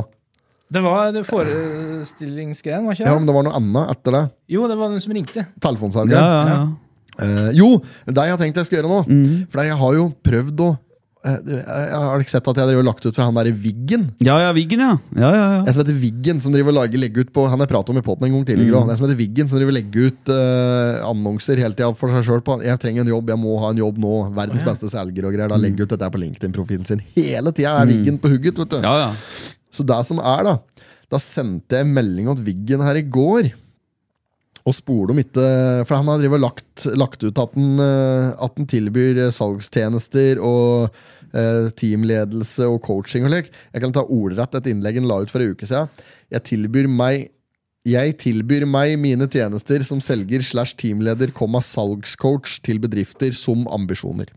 Det 0.72 0.82
var 0.82 1.12
det 1.14 1.22
forestillingsgreien, 1.30 2.86
var 2.88 2.96
ikke 2.96 3.04
det? 3.06 3.12
Ja, 3.12 3.18
men 3.20 3.28
det 3.30 3.36
var 3.36 3.46
noe 3.46 3.54
annet 3.60 3.92
etter 3.94 4.16
det. 4.18 4.24
Jo, 4.56 4.66
det 4.68 4.78
var 4.80 4.90
den 4.90 5.04
som 5.04 5.14
ringte. 5.14 5.46
Telefonsalget. 5.62 6.18
Ja, 6.18 6.26
ja, 6.26 6.56
ja. 6.56 6.66
Uh, 7.16 7.50
jo, 7.56 7.68
det 8.10 8.26
jeg 8.28 8.34
har 8.34 8.40
tenkt 8.42 8.58
jeg 8.60 8.68
skal 8.68 8.82
gjøre 8.82 8.90
nå. 8.92 8.98
Mm. 9.08 9.36
For 9.54 9.62
jeg 9.64 9.78
har 9.80 9.94
jo 9.96 10.08
prøvd 10.26 10.64
å 10.66 10.72
eh, 11.26 11.64
Jeg 11.66 12.00
har 12.06 12.22
ikke 12.24 12.34
sett 12.34 12.48
at 12.52 12.60
jeg 12.62 12.70
driver 12.70 12.86
lagt 12.88 13.06
ut 13.06 13.18
fra 13.18 13.26
han 13.28 13.38
derre 13.38 13.54
Viggen. 13.56 14.06
Ja, 14.24 14.38
ja, 14.44 14.52
Viggen, 14.56 14.84
ja. 14.86 14.94
Ja, 15.18 15.32
ja, 15.34 15.46
ja. 15.56 15.62
En 15.66 15.74
som 15.74 15.82
heter 15.84 15.98
Viggen, 16.00 16.42
som 16.44 16.54
driver 16.56 16.76
lager, 16.76 17.02
legger 17.02 17.26
ut 17.26 17.34
på 17.36 17.48
Han 17.50 17.64
har 17.64 17.70
pratet 17.72 17.94
om 17.94 18.00
i 18.02 18.06
potten 18.06 18.28
en 18.30 18.38
gang 18.38 18.46
tidligere. 18.48 18.84
Mm. 18.84 18.94
En 18.94 19.00
som 19.00 19.08
heter 19.08 19.20
Viggen, 19.20 19.50
som 19.50 19.60
driver 19.60 19.78
legger 19.78 20.12
ut 20.12 20.32
uh, 20.34 21.02
annonser 21.10 21.62
hele 21.64 21.78
tida 21.78 21.92
for 21.98 22.14
seg 22.14 22.30
sjøl 22.30 22.64
Jeg 22.66 22.82
trenger 22.84 23.06
en 23.06 23.14
jobb, 23.16 23.34
jeg 23.34 23.42
må 23.42 23.58
ha 23.64 23.74
en 23.74 23.84
jobb 23.84 24.00
nå. 24.02 24.14
Verdens 24.38 24.64
beste 24.68 24.92
selger 24.94 25.28
og 25.28 25.36
greier. 25.36 25.52
Da 25.52 25.60
legger 25.60 25.86
ut 25.86 25.96
dette 25.96 26.12
på 26.14 26.22
LinkedIn-profilen 26.24 26.88
sin. 26.88 27.04
Hele 27.18 27.54
tida 27.56 27.76
er 27.82 27.92
Viggen 27.92 28.22
på 28.22 28.32
hugget. 28.32 28.58
vet 28.62 28.70
du 28.70 28.80
Mm. 28.80 28.84
ja, 28.84 28.96
ja. 29.08 29.12
Så 29.72 29.84
det 29.84 30.00
som 30.08 30.20
er, 30.20 30.44
da 30.44 30.58
Da 31.12 31.20
sendte 31.22 31.78
jeg 31.78 31.86
melding 31.88 32.28
til 32.36 32.46
Viggen 32.46 32.82
her 32.82 32.96
i 32.96 33.06
går. 33.06 33.52
Og 34.66 34.74
spole 34.74 35.14
om 35.14 35.20
ikke 35.22 35.46
For 35.86 36.00
han 36.00 36.08
har 36.10 36.40
lagt, 36.42 36.86
lagt 36.98 37.24
ut 37.24 37.38
at 37.38 37.54
han, 37.58 37.80
eh, 37.80 38.32
at 38.34 38.58
han 38.58 38.70
tilbyr 38.70 39.26
eh, 39.28 39.34
salgstjenester 39.36 40.42
og 40.42 40.90
eh, 41.36 41.70
teamledelse 41.78 42.68
og 42.72 42.82
coaching 42.86 43.28
og 43.28 43.36
lek. 43.36 43.52
Jeg 43.74 43.84
kan 43.84 43.96
ta 43.96 44.06
ordrett 44.06 44.58
et 44.60 44.72
innlegg 44.72 45.02
han 45.02 45.10
la 45.10 45.22
ut 45.24 45.34
for 45.34 45.44
en 45.44 45.56
uke 45.56 45.70
siden. 45.70 45.92
Jeg 46.34 46.48
tilbyr 46.52 46.92
meg 46.92 47.32
jeg 47.86 48.16
tilbyr 48.18 48.64
meg 48.66 48.96
mine 48.98 49.28
tjenester 49.30 49.84
som 49.86 50.00
selger 50.02 50.42
slash 50.42 50.74
teamleder, 50.82 51.30
komma 51.30 51.60
salgscoach 51.62 52.58
til 52.66 52.80
bedrifter 52.82 53.36
som 53.38 53.68
ambisjoner. 53.70 54.32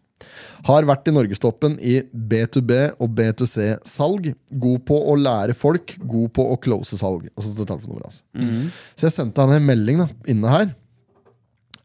Har 0.66 0.84
vært 0.84 1.08
i 1.08 1.14
norgestoppen 1.14 1.78
i 1.80 1.94
B2B 2.12 2.74
og 2.98 3.14
B2C-salg. 3.16 4.32
God 4.50 4.84
på 4.90 4.98
å 5.00 5.14
lære 5.16 5.56
folk, 5.56 5.94
god 6.10 6.34
på 6.36 6.44
å 6.52 6.58
close 6.60 6.98
salg. 7.00 7.30
Og 7.36 7.46
så 7.46 7.64
altså. 7.64 8.22
Mm 8.34 8.44
-hmm. 8.44 8.68
Så 8.96 9.06
jeg 9.06 9.12
sendte 9.12 9.40
han 9.40 9.52
en 9.52 9.66
melding 9.66 9.98
da, 9.98 10.08
inne 10.26 10.48
her. 10.48 10.74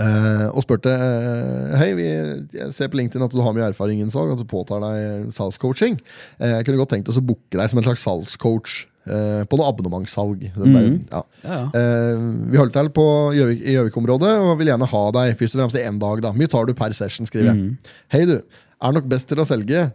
Eh, 0.02 0.48
og 0.50 0.64
spurte 0.66 0.94
eh, 0.94 1.76
Hei, 1.82 1.92
vi, 1.98 2.08
jeg 2.56 2.72
ser 2.76 2.90
på 2.90 3.02
LinkedIn 3.02 3.26
at 3.26 3.36
du 3.36 3.42
har 3.44 3.54
mye 3.56 3.68
erfaring 3.70 4.02
innen 4.02 4.14
salg, 4.14 4.34
at 4.34 4.42
du 4.42 4.48
påtar 4.50 4.82
deg 4.84 5.30
salgscoaching. 5.36 6.00
Uh, 6.40 6.58
jeg 6.58 6.68
kunne 6.68 6.82
godt 6.82 6.96
tenkt 6.96 7.12
oss 7.12 7.22
å 7.22 7.26
booke 7.26 7.58
deg 7.60 7.70
som 7.70 7.82
en 7.82 7.88
slags 7.88 8.06
salgscoach 8.08 8.82
eh, 9.10 9.42
på 9.50 9.60
noe 9.60 9.70
abonnementssalg. 9.72 10.46
Er 10.50 10.76
ja. 10.76 10.84
ja, 11.12 11.24
ja. 11.44 11.64
Eh, 11.80 12.22
vi 12.52 12.60
holder 12.60 12.76
til 12.78 12.92
på 12.96 13.08
Gjøvik, 13.38 13.64
i 13.64 13.76
Gjøvik-området 13.78 14.34
og 14.44 14.54
vil 14.62 14.72
gjerne 14.72 14.90
ha 14.94 15.04
deg 15.18 15.34
først 15.40 15.58
og 15.58 15.64
fremst 15.64 15.80
i 15.80 15.86
én 15.88 16.00
dag. 16.02 16.24
da 16.26 16.34
Mye 16.38 16.52
tar 16.52 16.70
du 16.70 16.76
per 16.78 16.96
session, 16.96 17.30
skriver 17.30 17.52
jeg. 17.52 17.74
Hei, 18.14 18.26
du. 18.30 18.38
Er 18.84 18.96
nok 18.96 19.10
best 19.12 19.30
til 19.32 19.42
å 19.42 19.48
selge. 19.48 19.90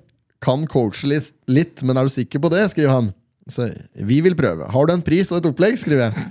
Kan 0.45 0.69
coache 0.71 1.09
litt, 1.11 1.33
litt, 1.51 1.83
men 1.85 1.99
er 1.99 2.09
du 2.09 2.15
sikker 2.15 2.43
på 2.43 2.51
det? 2.53 2.69
skriver 2.73 2.95
han. 2.95 3.13
Så 3.49 3.71
vi 4.09 4.21
vil 4.25 4.37
prøve. 4.39 4.69
Har 4.71 4.89
du 4.89 4.95
en 4.95 5.05
pris 5.05 5.33
og 5.33 5.41
et 5.41 5.49
opplegg? 5.51 5.79
skriver 5.81 6.09
jeg. 6.09 6.29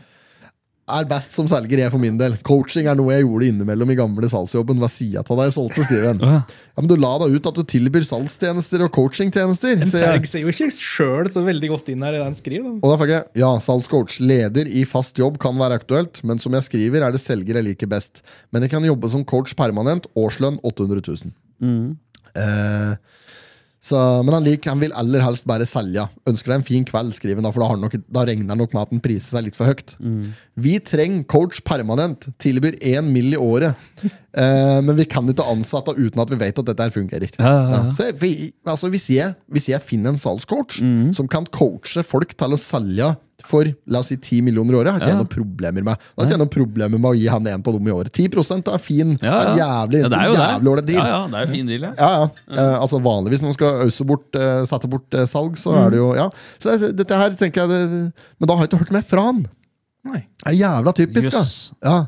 Er 0.88 1.04
best 1.04 1.34
som 1.36 1.50
selger, 1.52 1.82
jeg 1.82 1.92
for 1.92 2.00
min 2.00 2.16
del. 2.16 2.38
Coaching 2.48 2.86
er 2.88 2.96
noe 2.96 3.12
jeg 3.12 3.26
gjorde 3.26 3.50
innimellom 3.50 3.90
i 3.92 3.98
gamle 4.00 4.30
salgsjobben. 4.32 4.78
Hva 4.80 4.88
sier 4.88 5.18
jeg 5.18 5.28
til 5.28 5.40
deg 5.42 5.50
solgte, 5.52 5.84
skriver 5.84 6.14
han. 6.14 6.22
Ja. 6.28 6.38
Men 6.78 6.88
du 6.92 6.94
la 7.02 7.10
deg 7.24 7.34
ut 7.34 7.48
at 7.50 7.58
du 7.58 7.64
tilbyr 7.66 8.06
salgstjenester 8.06 8.84
og 8.86 8.92
coachingtjenester. 8.96 9.80
En 9.82 9.90
selg 9.92 10.28
ser 10.30 10.44
jo 10.46 10.52
ikke 10.54 10.70
sjøl 10.76 11.28
så 11.34 11.42
veldig 11.44 11.72
godt 11.72 11.90
inn 11.90 12.06
her 12.06 12.16
i 12.16 12.22
den 12.22 12.38
skriv. 12.38 12.68
Og 12.78 12.86
da 12.86 13.00
fikk 13.02 13.14
jeg, 13.16 13.26
ja, 13.42 13.50
salgscoach, 13.66 14.20
leder 14.22 14.70
i 14.70 14.84
fast 14.88 15.18
jobb 15.20 15.40
kan 15.42 15.58
være 15.58 15.80
aktuelt, 15.82 16.22
men 16.24 16.40
som 16.40 16.54
jeg 16.54 16.68
skriver 16.70 17.04
er 17.08 17.16
det 17.16 17.24
selger 17.24 17.58
jeg 17.58 17.68
liker 17.72 17.90
best. 17.90 18.22
Men 18.54 18.64
jeg 18.64 18.76
kan 18.76 18.86
jobbe 18.86 19.10
som 19.10 19.26
coach 19.28 19.58
permanent, 19.58 20.06
årslønn 20.16 20.62
800 20.62 21.02
000. 21.10 21.34
Eh, 22.38 22.94
så, 23.80 24.00
men 24.26 24.34
han, 24.34 24.44
liker, 24.44 24.72
han 24.74 24.82
vil 24.82 24.92
aller 24.98 25.22
helst 25.24 25.46
bare 25.48 25.66
selge. 25.70 26.08
Ønsker 26.28 26.50
deg 26.52 26.58
en 26.60 26.66
fin 26.66 26.86
kveld, 26.88 27.14
skriver 27.16 27.40
han 27.46 27.54
for 27.54 27.62
da, 27.64 27.68
har 27.70 27.78
nok, 27.80 27.94
da 28.12 28.24
regner 28.28 28.50
han 28.52 28.58
nok 28.64 28.74
med 28.74 28.82
at 28.88 28.94
den 28.96 29.02
priser 29.06 29.38
seg 29.38 29.46
litt 29.46 29.56
for 29.60 29.70
høyt. 29.70 29.94
Vi 30.58 30.74
trenger 30.82 31.24
coach 31.30 31.62
permanent, 31.64 32.26
tilbyr 32.42 32.80
én 32.82 33.12
mill. 33.14 33.34
i 33.38 33.42
året. 33.42 33.76
Eh, 34.38 34.80
men 34.86 34.94
vi 34.94 35.02
kan 35.10 35.26
ikke 35.26 35.42
ansette 35.50 35.96
uten 35.98 36.22
at 36.22 36.30
vi 36.30 36.38
vet 36.38 36.60
at 36.62 36.68
dette 36.68 36.86
fungerer. 36.94 37.32
Ja, 37.42 37.48
ja, 37.50 37.70
ja. 37.72 37.94
Så 37.98 38.06
vi, 38.22 38.52
altså, 38.70 38.86
hvis, 38.94 39.08
jeg, 39.10 39.34
hvis 39.50 39.66
jeg 39.72 39.82
finner 39.82 40.12
en 40.14 40.20
salgscoach 40.22 40.78
Mm. 40.84 41.08
som 41.18 41.26
kan 41.32 41.48
coache 41.50 42.04
folk 42.06 42.36
til 42.38 42.54
å 42.54 42.60
selge 42.62 43.08
for 43.46 43.66
la 43.86 44.00
oss 44.00 44.08
si 44.10 44.16
10 44.18 44.42
millioner 44.42 44.74
i 44.74 44.78
året, 44.80 44.92
har 44.92 45.00
ikke 45.00 45.08
jeg 45.12 45.16
Ja. 45.18 45.22
noen 45.22 45.30
problemer 45.30 45.84
med 45.84 45.94
Da 45.98 46.24
har 46.24 46.26
ikke 46.26 46.34
jeg 46.38 46.40
noen 46.42 46.50
problemer 46.56 46.98
med 47.00 47.10
å 47.12 47.16
gi 47.16 47.28
han 47.28 47.46
en 47.48 47.54
av 47.62 47.74
dem 47.74 47.88
i 47.88 47.92
året. 47.92 48.12
10% 48.12 48.68
er 48.74 48.78
fin. 48.82 49.18
Ja, 49.22 49.28
ja. 49.28 49.42
er 49.54 49.58
jævlig, 49.62 50.02
ja, 50.02 50.10
det 50.10 50.18
er 50.18 50.26
jo 50.28 50.34
jævlig 50.34 50.72
ålreit 50.74 50.88
deal. 50.88 51.04
Ja, 51.06 51.08
ja, 51.08 51.28
det 51.28 51.36
er 51.36 51.46
jo 51.46 51.52
fin 51.54 51.68
deal, 51.68 51.82
ja. 51.82 51.94
Ja, 51.98 52.10
ja. 52.18 52.30
Eh, 52.58 52.80
altså 52.82 53.00
Vanligvis 53.02 53.42
når 53.42 53.52
man 53.52 53.54
skal 53.54 53.82
ause 53.86 54.06
bort, 54.10 54.36
eh, 54.36 54.66
sette 54.66 54.90
bort 54.90 55.14
eh, 55.14 55.26
salg, 55.26 55.54
så 55.58 55.72
Mm. 55.76 55.86
er 55.86 55.90
det 55.92 55.98
jo 55.98 56.14
Ja. 56.16 56.30
Så 56.60 56.78
dette 56.96 57.16
her 57.16 57.30
tenker 57.32 57.62
jeg 57.62 57.70
det, 57.70 58.14
Men 58.40 58.48
da 58.48 58.56
har 58.56 58.66
jeg 58.66 58.70
ikke 58.72 58.80
hørt 58.80 58.92
mer 58.92 59.02
fra 59.04 59.22
han. 59.22 59.46
Nei. 60.06 60.26
Det 60.46 60.54
er 60.54 60.58
jævla 60.64 60.94
typisk, 60.96 61.34
yes. 61.34 61.72
da. 61.82 61.90
Ja. 61.90 62.08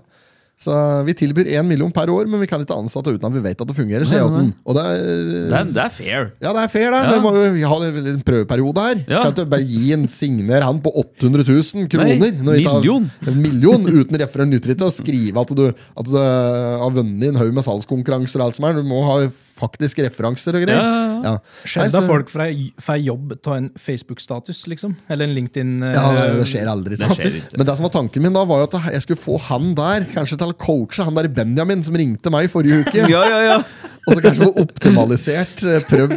Så 0.59 0.75
vi 1.07 1.13
tilbyr 1.15 1.47
én 1.55 1.63
million 1.63 1.87
per 1.95 2.09
år, 2.11 2.27
men 2.27 2.41
vi 2.43 2.47
kan 2.51 2.59
ikke 2.59 2.75
ansette 2.75 3.13
uten 3.15 3.23
at 3.29 3.31
vi 3.31 3.39
vet 3.45 3.61
at 3.63 3.69
det 3.69 3.75
fungerer. 3.77 4.03
Nei, 4.03 4.17
nei. 4.33 4.49
Og 4.67 4.75
det 4.75 4.81
er, 4.83 4.97
Det 4.99 5.55
er, 5.55 5.69
det 5.77 5.83
er 5.85 5.93
fair. 5.95 6.25
ja, 6.43 6.51
det 6.51 6.63
er 6.65 6.71
fair, 6.73 6.89
det. 6.91 6.99
Ja. 6.99 7.13
Vi 7.15 7.21
må 7.23 7.31
jo 7.61 7.69
ha 7.71 7.77
en 7.87 8.19
prøveperiode 8.27 8.83
her. 8.83 8.99
Ja. 9.07 9.21
Kan 9.23 9.31
ikke 9.37 9.45
bare 9.53 9.63
gi 9.63 9.93
en 9.95 10.03
signer 10.11 10.65
han 10.67 10.81
på 10.83 10.91
800 10.99 11.47
000 11.47 11.87
kroner. 11.93 12.19
Nei, 12.19 12.31
når 12.43 12.59
vi 12.59 12.65
tar- 12.67 12.75
million. 12.81 13.07
En 13.31 13.39
million 13.45 13.87
uten 13.87 14.19
referen 14.19 14.51
nytter 14.51 14.75
ikke 14.75 14.89
å 14.89 14.91
skrive 14.97 15.39
at 15.45 15.55
du, 15.55 15.63
at 15.71 16.11
du 16.11 16.17
har 16.19 16.91
vunnet 16.91 17.29
en 17.31 17.39
haug 17.39 17.55
med 17.55 17.63
salgskonkurranser 17.63 18.43
og 18.43 18.49
alt 18.49 18.59
som 18.59 18.67
er. 18.67 18.75
Du 18.75 18.83
må 18.83 18.99
ha 19.07 19.15
faktisk 19.59 20.03
referanser 20.03 20.59
og 20.59 20.67
greier. 20.67 20.83
Ja, 20.83 21.23
ja. 21.23 21.33
Skjedde 21.67 21.95
da 21.95 22.03
folk 22.07 22.29
får 22.35 22.51
får 22.83 22.99
jobb 23.03 23.33
av 23.47 23.55
en 23.57 23.71
Facebook-status, 23.79 24.65
liksom? 24.71 24.95
Eller 25.07 25.27
en 25.27 25.35
LinkedIn-status? 25.39 25.95
Ja, 25.95 26.27
det, 26.35 26.37
det 26.43 26.47
skjer 26.51 26.69
aldri. 26.71 26.99
Det 26.99 27.09
skjer. 27.15 27.39
Men 27.57 27.67
det 27.71 27.75
som 27.79 27.87
var 27.87 27.95
tanken 27.95 28.23
min 28.27 28.35
da, 28.35 28.43
var 28.47 28.63
jo 28.63 28.69
at 28.69 28.77
jeg 28.95 29.07
skulle 29.07 29.23
få 29.23 29.39
han 29.49 29.71
der 29.77 30.07
kanskje 30.11 30.35
til 30.39 30.48
å 30.53 30.57
coache 30.59 31.05
han 31.05 31.17
der 31.17 31.29
Benjamin 31.33 31.83
som 31.85 31.97
ringte 31.99 32.31
meg 32.33 32.49
forrige 32.53 32.83
uke. 32.85 33.05
Ja, 33.11 33.23
ja, 33.27 33.41
ja. 33.49 33.59
Og 34.09 34.15
så 34.17 34.23
kanskje 34.25 34.47
få 34.49 34.63
optimalisert 34.65 35.63
eh, 35.69 35.83
prøv, 35.85 36.15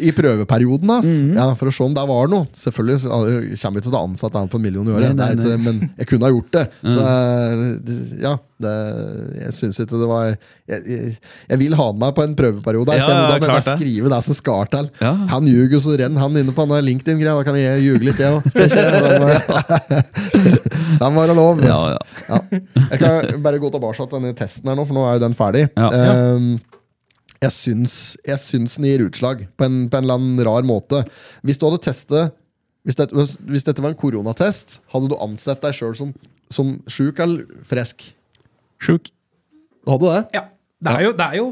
i 0.00 0.10
prøveperioden 0.16 0.90
hans. 0.96 1.08
Ja, 1.36 1.50
For 1.60 1.68
å 1.70 1.74
se 1.76 1.84
om 1.86 1.94
det 1.96 2.04
var 2.08 2.32
noe. 2.32 2.48
Selvfølgelig 2.56 3.02
så, 3.04 3.20
eh, 3.28 3.52
kommer 3.60 3.80
vi 3.80 3.86
til 3.86 3.94
å 3.96 4.02
ansette 4.08 4.40
han 4.40 4.48
på 4.52 4.56
en 4.60 4.64
million 4.66 4.88
i 4.88 4.94
året, 4.96 5.14
Nei, 5.16 5.30
nei, 5.36 5.46
nei. 5.52 5.56
men 5.66 5.82
jeg 6.00 6.08
kunne 6.10 6.26
ha 6.28 6.32
gjort 6.34 6.52
det. 6.56 6.64
Så 6.96 7.06
eh, 7.06 7.62
ja, 8.24 8.34
det, 8.64 8.72
jeg 9.42 9.52
syns 9.52 9.80
ikke 9.84 9.98
det 10.00 10.06
var 10.08 10.22
jeg, 10.30 10.38
jeg, 10.88 11.10
jeg 11.50 11.58
vil 11.60 11.74
ha 11.76 11.90
meg 11.92 12.06
med 12.06 12.14
på 12.16 12.22
en 12.24 12.34
prøveperiode. 12.38 12.94
her, 12.94 13.00
Ja, 13.02 13.08
ja, 13.10 13.16
da 13.16 13.22
må 13.26 13.34
jeg 13.36 13.52
bare 13.52 13.76
skrive 13.76 14.10
det 14.12 14.20
som 14.26 14.36
skal 14.38 14.68
til. 14.72 14.88
Ja. 15.02 15.12
Han 15.34 15.48
ljuger 15.50 15.82
så 15.84 15.96
renner 15.98 16.22
han 16.24 16.36
inne 16.40 16.54
på 16.56 16.64
LinkedIn-greia. 16.70 17.34
Da 17.36 17.44
kan 17.46 17.58
jeg 17.58 17.82
ljuge 17.84 18.04
litt, 18.06 18.20
jeg 18.20 18.30
òg. 18.36 18.42
Den 21.00 21.14
var 21.18 21.26
det 21.28 21.36
lov. 21.42 21.60
ja, 21.64 21.78
ja. 21.96 22.40
Jeg 22.90 22.98
kan 23.02 23.42
bare 23.44 23.58
gå 23.62 23.70
tilbake 23.74 23.98
til 23.98 24.14
denne 24.18 24.34
testen 24.38 24.70
her 24.70 24.78
nå, 24.78 24.86
for 24.88 24.96
nå 24.96 25.04
er 25.10 25.18
jo 25.18 25.24
den 25.26 25.36
ferdig. 25.36 25.66
Ja. 25.76 25.88
Ehm, 25.92 26.56
Jeg 27.42 27.52
syns, 27.52 27.94
jeg 28.24 28.40
syns 28.40 28.78
den 28.78 28.88
gir 28.88 29.04
utslag, 29.04 29.46
på 29.58 29.66
en, 29.68 29.86
på 29.92 29.98
en 29.98 30.06
eller 30.06 30.18
annen 30.18 30.42
rar 30.48 30.66
måte. 30.66 31.02
Hvis 31.44 31.60
du 31.60 31.66
hadde 31.68 31.82
testet 31.84 32.34
Hvis 32.86 32.94
dette, 32.96 33.24
hvis 33.50 33.64
dette 33.66 33.82
var 33.82 33.90
en 33.90 33.98
koronatest, 33.98 34.80
hadde 34.92 35.08
du 35.10 35.16
ansett 35.18 35.58
deg 35.64 35.74
sjøl 35.74 35.96
som, 35.98 36.12
som 36.54 36.76
sjuk 36.86 37.18
eller 37.18 37.64
frisk? 37.66 38.04
Sjuk. 38.78 39.10
Du 39.82 39.90
hadde 39.90 40.12
det? 40.12 40.20
Ja. 40.38 40.44
Det 40.86 40.92
er 40.92 41.02
jo, 41.06 41.12
det 41.16 41.26
er 41.26 41.36
jo 41.40 41.46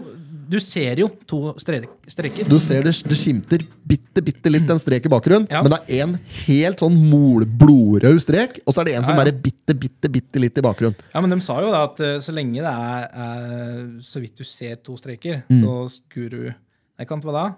Du 0.51 0.57
ser 0.61 1.01
jo 1.01 1.09
to 1.31 1.39
stre- 1.63 1.87
streker. 2.11 2.47
Du 2.49 2.59
ser 2.63 2.83
det, 2.87 2.93
det 3.09 3.17
skimter 3.19 3.63
bitte, 3.87 4.23
bitte 4.25 4.51
litt 4.53 4.69
en 4.71 4.79
strek 4.83 5.07
i 5.07 5.13
bakgrunnen, 5.13 5.47
Ja. 5.51 5.63
men 5.65 5.73
det 5.73 5.81
er 5.97 6.03
en 6.05 6.15
helt 6.47 6.79
sånn 6.83 6.97
mol, 7.11 7.45
blodrød 7.47 8.21
strek, 8.25 8.61
og 8.67 8.75
så 8.75 8.81
er 8.83 8.85
det 8.91 8.95
en 8.99 9.05
som 9.05 9.15
Ja, 9.15 9.19
ja. 9.19 9.25
bare 9.25 9.33
bitte, 9.45 9.75
bitte, 9.79 10.11
bitte 10.13 10.41
litt 10.43 10.59
i 10.59 10.65
bakgrunnen. 10.65 10.97
Ja, 11.15 11.21
men 11.25 11.31
de 11.31 11.41
sa 11.45 11.61
jo 11.61 11.71
da 11.73 11.85
at 11.89 12.01
eh, 12.01 12.19
så 12.25 12.33
lenge 12.37 12.61
det 12.61 12.75
er, 12.75 13.09
er 13.15 13.87
så 14.05 14.21
vidt 14.21 14.37
du 14.37 14.45
ser 14.45 14.77
to 14.77 14.97
streker, 15.01 15.43
Mm. 15.51 15.63
så 15.63 15.89
skulle 16.01 16.31
du 16.31 16.55
Nei, 16.99 17.05
kan 17.07 17.19
det 17.19 17.27
være 17.27 17.41
da? 17.43 17.55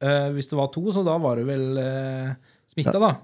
Uh, 0.00 0.32
hvis 0.32 0.46
det 0.48 0.56
var 0.56 0.68
to, 0.72 0.80
så 0.94 1.02
da 1.04 1.18
var 1.18 1.36
du 1.36 1.44
vel 1.44 1.76
uh, 1.76 2.34
smitta, 2.72 2.98
da. 3.02 3.16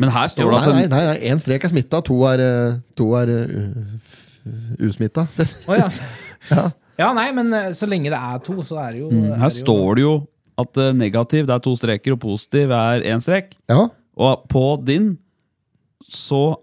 Men 0.00 0.10
her 0.10 0.26
står 0.32 0.50
det 0.50 0.58
at 0.58 0.74
nei, 0.74 0.86
nei, 0.90 1.02
nei, 1.12 1.18
en 1.30 1.38
strek 1.38 1.62
er 1.62 1.70
smitta, 1.70 2.00
to 2.02 2.16
er, 2.26 2.40
eh, 2.42 2.78
to 2.98 3.12
er 3.14 3.28
uh, 3.28 4.88
usmitta. 4.88 5.26
Å 5.68 5.76
ja. 5.78 5.88
ja. 6.50 6.64
Nei, 7.14 7.28
men 7.32 7.52
eh, 7.54 7.68
så 7.78 7.86
lenge 7.86 8.10
det 8.10 8.18
er 8.18 8.40
to, 8.42 8.56
så 8.66 8.78
er 8.82 8.92
det 8.96 9.00
jo 9.04 9.10
mm, 9.12 9.28
her 9.38 9.48
det 9.52 9.60
jo- 9.60 9.64
står 9.64 9.94
det 10.00 10.02
jo 10.02 10.14
at 10.58 10.80
eh, 10.82 10.92
negativ 10.98 11.46
det 11.46 11.54
er 11.54 11.62
to 11.62 11.76
streker, 11.78 12.16
og 12.16 12.20
positiv 12.24 12.72
er 12.74 13.04
én 13.06 13.22
strek. 13.22 13.52
Ja, 13.70 13.84
Og 14.18 14.48
på 14.50 14.64
din 14.84 15.12
så 16.10 16.56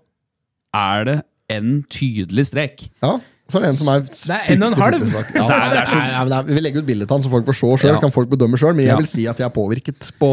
er 0.75 1.05
det 1.07 1.15
en 1.55 1.83
tydelig 1.89 2.47
strek. 2.51 2.89
ja. 3.03 3.17
Så 3.47 3.59
er 3.59 3.61
det 3.61 3.67
en 3.69 3.75
som 3.77 3.89
er 3.93 3.99
Det 4.01 4.33
er 4.33 4.47
en 4.55 4.63
og 4.65 4.71
en 4.73 4.79
halv. 4.81 5.03
Ja, 5.05 5.19
Det 5.21 5.35
er- 5.37 5.69
det 5.69 5.77
er 5.77 5.85
så- 5.85 5.97
nei, 5.99 6.07
nei, 6.09 6.23
men 6.25 6.47
det 6.47 6.55
vi 6.55 6.61
legger 6.65 6.79
ut 6.81 6.85
bildet 6.87 7.11
av 7.11 7.17
den, 7.21 7.23
så 7.23 7.29
folk 7.29 7.45
får 7.45 7.53
se 7.53 7.67
sjøl. 7.77 7.93
Ja. 7.93 7.99
Kan 8.01 8.11
folk 8.11 8.27
bedømme 8.27 8.57
selv, 8.57 8.75
Men 8.75 8.87
jeg 8.87 8.97
vil 8.97 9.05
si 9.05 9.27
at 9.27 9.37
jeg 9.37 9.45
er 9.45 9.53
påvirket 9.53 10.11
på 10.19 10.29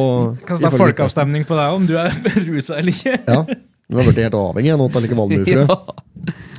Kan 0.47 0.57
ta 0.59 0.71
folkeavstemning 0.71 1.45
på 1.45 1.55
deg 1.55 1.75
om 1.77 1.87
du 1.87 1.93
er 1.99 2.09
rusa 2.49 2.79
eller 2.79 2.91
ikke? 2.91 3.19
Ja. 3.29 3.45
Du 3.45 3.97
har 3.99 4.05
blitt 4.09 4.17
helt 4.17 4.33
avhengig 4.33 4.73
av 4.73 4.79
noe 4.79 4.89
like 5.03 5.15
valmuefrø. 5.15 5.67
Ja. 5.69 5.77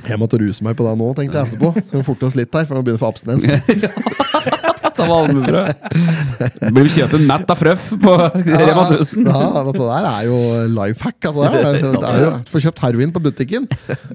Jeg 0.08 0.20
måtte 0.20 0.40
ruse 0.40 0.64
meg 0.66 0.76
på 0.78 0.86
det 0.86 0.94
nå, 1.00 1.10
tenkte 1.18 1.40
jeg 1.40 1.54
etterpå. 1.54 1.84
Så 1.88 1.98
vi 1.98 2.04
forte 2.06 2.28
oss 2.28 2.38
litt 2.38 2.54
her, 2.54 2.66
for 2.68 2.80
vi 2.80 2.88
begynne 2.88 3.00
å 3.00 3.04
få 3.04 3.12
abstinens. 3.12 3.44
Ta 4.94 5.06
valmuebrød. 5.08 5.86
Blir 6.74 6.90
kjøpe 6.94 7.18
en 7.18 7.24
matt 7.28 7.50
av 7.50 7.58
frøff 7.58 7.88
på 8.02 8.12
Rema 8.44 8.84
1000. 8.84 9.26
Ja, 9.26 9.62
dette 9.66 9.88
der 9.88 10.10
er 10.10 10.28
jo 10.28 10.40
life 10.70 11.02
hack. 11.02 11.18
Altså, 11.30 11.48
det, 11.50 11.64
er, 11.70 11.96
det 11.96 12.10
er 12.10 12.20
jo 12.22 12.34
Få 12.52 12.62
kjøpt 12.62 12.84
heroin 12.84 13.14
på 13.14 13.22
butikken. 13.24 13.66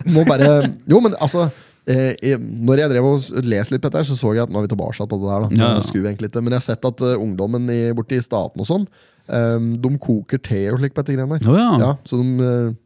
Må 0.07 0.23
bare 0.29 0.69
Jo, 0.87 1.01
men 1.03 1.17
altså 1.19 1.49
eh, 1.89 2.37
når 2.39 2.83
jeg 2.83 2.93
drev 2.93 3.09
og 3.11 3.45
leste 3.49 3.75
litt 3.75 3.83
på 3.83 3.91
dette, 3.91 4.05
så 4.07 4.17
så 4.17 4.33
jeg 4.37 4.45
at 4.45 4.53
nå 4.53 4.61
er 4.61 4.67
vi 4.67 4.73
tilbake 4.73 5.07
på 5.11 5.19
det 5.19 5.29
der. 5.29 5.47
da 5.47 5.63
Ja, 5.63 5.71
ja. 5.79 6.17
Litt. 6.23 6.39
Men 6.39 6.53
jeg 6.53 6.61
har 6.61 6.67
sett 6.67 6.91
at 6.91 7.05
uh, 7.05 7.15
ungdommen 7.19 7.69
i, 7.73 7.81
borte 7.97 8.17
i 8.17 8.23
staten 8.23 8.63
og 8.63 8.69
sånn, 8.69 8.85
um, 9.27 9.71
de 9.81 9.95
koker 10.01 10.41
te 10.43 10.61
og 10.71 10.79
slik 10.81 10.95
på 10.95 11.03
dette 11.03 11.17
greiene 11.17 11.39
der. 11.39 11.49
Ja. 11.59 11.71
Ja, 11.81 11.91
så 12.07 12.21
de, 12.21 12.29
eh, 12.45 12.77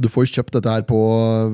du 0.00 0.08
får 0.12 0.26
jo 0.26 0.32
kjøpt 0.36 0.52
dette 0.58 0.68
her 0.70 0.82
på 0.88 0.96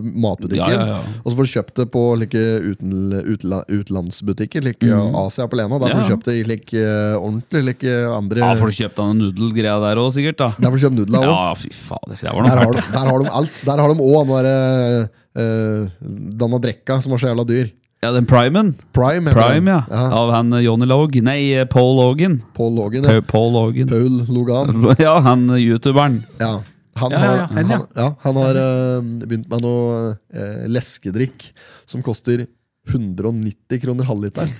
matbutikken, 0.03 0.59
Ja, 0.59 0.86
ja, 0.86 0.86
ja. 0.97 1.18
og 1.22 1.32
så 1.32 1.36
får 1.38 1.47
du 1.49 1.53
kjøpt 1.53 1.74
det 1.80 1.86
på 1.95 2.03
like, 2.18 2.43
uten, 2.72 2.95
utla, 3.34 3.61
utlandsbutikker, 3.68 4.64
like 4.66 4.88
Asia 5.22 5.47
på 5.47 5.57
Lena. 5.61 5.78
Der 5.78 5.88
får 5.88 5.93
Mm. 5.93 6.03
Du 6.03 6.11
kjøpt 6.14 6.24
det 6.30 6.34
i 6.40 6.43
like, 6.49 6.74
eh, 6.74 7.14
ordentlig, 7.18 7.62
like 7.64 7.93
andre 8.16 8.38
Ja, 8.43 8.55
får 8.59 8.66
du 8.72 8.78
kjøpt 8.82 8.97
den 8.97 9.18
nudelgreia 9.22 9.76
der 9.80 9.97
òg, 10.03 10.11
sikkert? 10.12 10.36
da 10.38 10.49
Der 10.59 10.70
får 10.70 10.78
du 10.80 10.84
kjøpt 10.86 10.99
nudler 10.99 11.18
òg. 11.20 11.30
Ja, 11.30 11.55
fy 11.55 11.68
fader. 11.72 12.16
Der, 12.22 12.32
var 12.32 12.43
Der, 12.43 12.57
har 12.59 12.72
de- 12.72 12.93
der 12.93 13.07
har 13.11 13.18
de 13.22 13.30
alt. 13.30 13.62
Der 13.64 13.76
har 13.78 13.88
de 13.95 14.01
òg 14.01 14.26
den 14.26 14.34
derre 14.36 15.09
uh, 15.36 15.88
Danna 16.36 16.59
Drekka, 16.59 17.01
som 17.03 17.12
var 17.12 17.18
så 17.18 17.30
jævla 17.32 17.45
dyr. 17.47 17.70
Ja, 18.03 18.11
den 18.11 18.26
primen. 18.26 18.74
Prime, 18.93 19.30
Prime, 19.30 19.70
ja. 19.70 19.84
ja. 19.88 20.11
Av 20.11 20.32
han 20.34 20.53
eh, 20.53 20.64
Johnny 20.64 20.86
Log. 20.90 21.14
Nei, 21.22 21.53
eh, 21.55 21.64
Paul 21.70 21.95
Logan. 22.01 22.40
Paul 22.57 22.74
Logan. 22.74 23.05
Ja. 23.07 23.20
Paul 23.22 23.53
Logan. 23.55 23.86
Paul 23.86 24.24
Logan. 24.26 24.97
Ja, 24.99 25.20
han 25.20 25.49
eh, 25.51 25.61
youtuberen. 25.62 26.24
Ja. 26.40 26.57
Han 27.01 27.11
Ja, 27.14 27.18
har, 27.18 27.36
ja, 27.36 27.47
han, 27.51 27.70
ja. 27.70 27.76
han, 27.76 27.86
ja, 27.97 28.09
han 28.20 28.36
har 28.43 28.59
uh, 28.61 29.12
begynt 29.24 29.49
med 29.49 29.62
noe 29.64 30.11
uh, 30.12 30.64
leskedrikk 30.68 31.51
som 31.88 32.03
koster 32.05 32.47
190 32.90 33.78
kroner 33.80 34.05
halvliteren. 34.09 34.51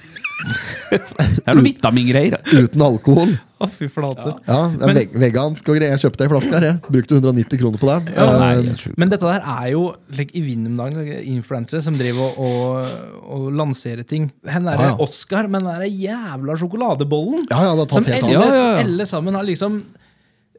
Det 0.93 0.99
er 1.47 1.57
noe 1.59 1.65
vitamingreier. 1.65 2.37
Uten 2.55 2.83
alkohol. 2.85 3.33
Å, 3.63 3.67
fy 3.71 3.87
flate. 3.91 4.33
Ja, 4.47 4.59
det 4.75 4.83
er 4.83 4.91
Men- 4.91 4.99
veg 4.99 5.13
vegansk 5.23 5.69
og 5.71 5.77
greier. 5.79 5.93
Jeg 5.95 6.03
kjøpte 6.05 6.25
ei 6.27 6.31
flaske 6.33 6.55
her. 6.57 6.67
Jeg 6.69 6.93
brukte 6.97 7.19
190 7.19 7.61
kroner 7.61 7.83
på 7.83 7.89
det. 7.91 8.15
Ja, 8.17 8.27
Nei, 8.41 8.75
sjukt. 8.79 8.99
Men 8.99 9.13
dette 9.13 9.27
der 9.29 9.43
er 9.55 9.69
jo 9.75 9.83
like, 10.19 10.35
i 10.39 10.43
vinden 10.47 10.73
om 10.73 10.81
dagen 10.83 11.03
like, 11.03 11.21
influensere 11.31 11.83
som 11.85 11.99
driver 11.99 12.39
og, 12.43 12.47
og, 12.47 13.19
og 13.39 13.49
lanserer 13.59 14.07
ting. 14.07 14.31
Hen 14.51 14.67
er 14.71 14.79
Ja, 14.81 14.89
ja. 14.93 14.97
Oscar 15.03 15.51
men 15.51 15.67
den 15.69 15.87
jævla 16.01 16.59
sjokoladebollen. 16.63 17.47
ja, 17.51 17.61
ja, 17.69 17.75
det 17.75 17.85
har 17.87 17.91
tatt 17.95 18.13
helt 18.15 18.29
alle, 18.31 18.39
av. 18.39 18.47
Ja, 18.47 18.55
ja, 18.63 18.71
ja. 18.79 18.87
alle 18.87 19.07
sammen 19.11 19.39
har 19.39 19.47
liksom 19.47 19.83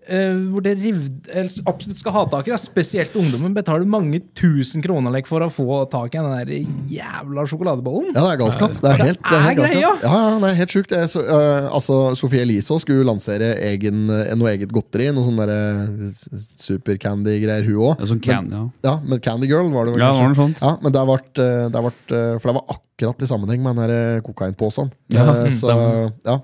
eh, 0.07 0.35
hvor 0.51 0.63
det 0.65 0.75
rivd, 0.79 1.29
eller 1.31 1.67
absolutt 1.69 1.99
skal 2.01 2.15
ha 2.15 2.23
tak 2.31 2.47
i. 2.47 2.53
da. 2.53 2.59
Spesielt 2.61 3.15
ungdommen 3.19 3.53
betaler 3.55 3.87
mange 3.89 4.19
tusen 4.37 4.83
kroner 4.83 5.13
like, 5.13 5.29
for 5.29 5.43
å 5.45 5.49
få 5.53 5.83
tak 5.91 6.15
i 6.15 6.21
den 6.21 6.31
der 6.33 6.53
jævla 6.91 7.45
sjokoladebollen. 7.49 8.11
Ja, 8.13 8.25
det 8.27 8.35
er 8.35 8.41
galskap. 8.43 8.77
Det 8.79 8.91
er 8.91 9.03
det 9.03 9.09
helt, 9.11 9.21
det 9.23 9.37
er 9.37 9.45
helt 9.47 9.51
er 9.51 9.61
galskap. 9.61 9.81
Ja, 9.83 10.13
ja, 10.13 10.39
det 10.43 10.49
er 10.51 10.59
helt 10.61 10.75
sjukt. 10.77 10.89
Det 10.93 11.01
er 11.03 11.11
så, 11.11 11.23
uh, 11.27 11.69
altså, 11.73 11.99
Sofie 12.19 12.43
Elise 12.45 12.79
skulle 12.83 13.05
lansere 13.07 13.53
egen, 13.71 14.05
øh, 14.09 14.33
noe 14.39 14.53
eget 14.53 14.73
godteri. 14.73 15.09
Noe 15.15 15.27
sånn 15.27 15.39
derre 15.41 15.59
supercandy-greier, 16.59 17.67
hun 17.67 17.81
òg. 17.89 18.01
Ja, 18.01 18.09
sånn 18.09 18.23
can, 18.23 18.49
ja. 18.53 18.63
Ja, 18.85 18.95
men 19.03 19.21
Candy 19.23 19.49
Girl 19.51 19.71
var 19.73 19.87
det 19.87 19.95
vel 19.95 20.03
Ja, 20.03 20.11
det 20.13 20.21
var 20.23 20.33
noe 20.33 20.39
sånt. 20.39 20.63
Ja, 20.63 20.73
men 20.83 20.95
det 20.95 21.05
ble, 21.09 21.19
det 21.73 21.83
ble, 21.87 22.23
For 22.39 22.49
det 22.51 22.57
var 22.59 22.77
akkurat 22.77 23.25
i 23.25 23.29
sammenheng 23.29 23.63
med 23.65 23.81
den 23.81 24.23
kokainposen. 24.25 24.91
Ja, 25.13 25.23
Eh, 25.33 25.51
så, 25.55 26.11
ja. 26.25 26.39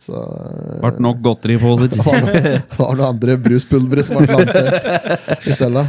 Så 0.00 0.16
øh, 0.16 0.78
Ble 0.80 0.94
nok 1.04 1.20
godteriposer. 1.24 1.90
det 1.92 2.04
var 2.04 2.22
noe, 2.24 2.44
det 2.56 2.78
var 2.78 2.96
noe 2.96 3.10
andre 3.12 3.36
bruspulvere 3.44 4.04
som 4.06 4.20
ble 4.20 4.38
lansert 4.40 5.44
i 5.44 5.56
stedet. 5.56 5.86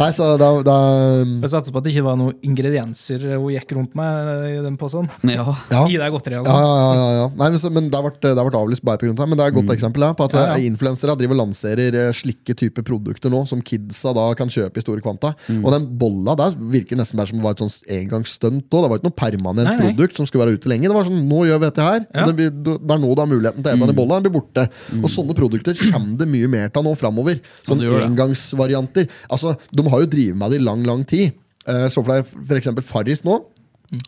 Nei, 0.00 0.08
så 0.16 0.26
da, 0.40 0.48
da 0.66 0.76
Jeg 1.22 1.50
satser 1.52 1.74
på 1.74 1.80
at 1.80 1.86
det 1.86 1.92
ikke 1.94 2.04
var 2.06 2.18
noen 2.18 2.34
ingredienser 2.44 3.22
hun 3.36 3.52
gikk 3.54 3.74
rundt 3.76 3.94
med 3.98 4.30
i 4.48 4.56
den 4.64 4.76
posen. 4.80 5.08
Ja. 5.28 5.44
ja. 5.70 5.82
Gi 5.90 5.98
deg 6.00 6.14
godteri. 6.14 6.38
Altså. 6.40 6.54
ja, 6.54 6.72
ja, 6.74 6.94
ja, 6.98 7.08
ja. 7.20 7.26
Nei, 7.38 7.48
men, 7.54 7.60
så, 7.62 7.70
men 7.74 7.88
det 7.92 7.98
har 7.98 8.06
vært, 8.06 8.20
det 8.24 8.34
har 8.34 8.48
vært 8.48 8.58
avlyst 8.58 8.84
bare 8.86 9.00
på 9.00 9.06
grunn 9.08 9.16
av 9.16 9.24
det. 9.24 9.30
Men 9.32 9.40
det 9.40 9.46
er 9.46 9.54
et 9.54 9.58
godt 9.58 9.72
eksempel 9.76 10.06
ja, 10.06 10.12
på 10.16 10.26
at 10.28 10.36
Ja, 10.38 10.44
ja. 10.54 10.58
influensere 10.70 11.16
driver 11.20 11.38
lanserer 11.38 11.98
eh, 12.00 12.10
slike 12.16 12.56
typer 12.58 12.86
produkter 12.86 13.32
nå, 13.32 13.44
som 13.50 13.62
kidsa 13.64 14.14
da 14.16 14.26
kan 14.38 14.50
kjøpe 14.52 14.80
i 14.80 14.84
store 14.84 15.04
kvanta. 15.04 15.34
Og 15.60 15.70
den 15.74 15.88
bolla 16.00 16.36
der 16.38 16.56
virker 16.58 16.98
nesten 16.98 17.20
bare 17.20 17.30
som 17.30 17.42
var 17.44 17.56
et 17.56 17.62
sånt 17.64 17.94
engangsstunt 17.98 18.66
òg. 18.68 18.84
Det 18.84 18.90
var 18.92 19.00
ikke 19.00 19.08
noe 19.10 19.18
permanent 19.18 19.68
Nei, 19.70 19.76
nei. 19.78 19.92
produkt 19.94 20.18
som 20.20 20.28
skulle 20.28 20.44
være 20.46 20.58
ute 20.58 20.70
lenge. 20.72 20.90
Det 20.90 20.96
var 20.96 21.08
sånn, 21.08 21.22
nå 21.30 21.44
gjør 21.48 21.62
vi 21.62 21.68
dette 21.70 21.86
her. 21.88 22.00
Ja. 22.08 22.24
Og 22.24 22.32
det, 22.32 22.36
blir, 22.40 22.52
det 22.82 22.96
er 22.96 23.02
nå 23.04 23.12
du 23.14 23.22
har 23.22 23.30
muligheten 23.30 23.62
til 23.64 23.70
å 23.70 23.74
ete 23.76 23.84
den 23.84 23.94
i 23.94 23.98
bolla. 23.98 24.18
Den 24.18 24.26
blir 24.28 24.36
borte. 24.40 24.66
Og 25.00 25.08
sånne 25.12 25.36
produkter 25.38 25.78
kommer 25.84 26.18
det 26.20 26.28
mye 26.30 26.50
mer 26.50 26.70
av 26.74 26.86
nå 26.86 26.94
framover. 26.98 27.40
Sånn 27.68 27.82
engangsvarianter. 27.84 29.08
Altså, 29.32 29.54
de 29.84 29.92
har 29.92 30.04
jo 30.04 30.12
drevet 30.16 30.40
med 30.40 30.54
det 30.54 30.60
i 30.60 30.64
lang, 30.64 30.84
lang 30.88 31.04
tid. 31.08 31.34
Eh, 31.68 31.86
så 31.92 32.02
for, 32.02 32.12
deg, 32.12 32.56
eksempel 32.58 32.84
Farris 32.86 33.24
nå 33.24 33.40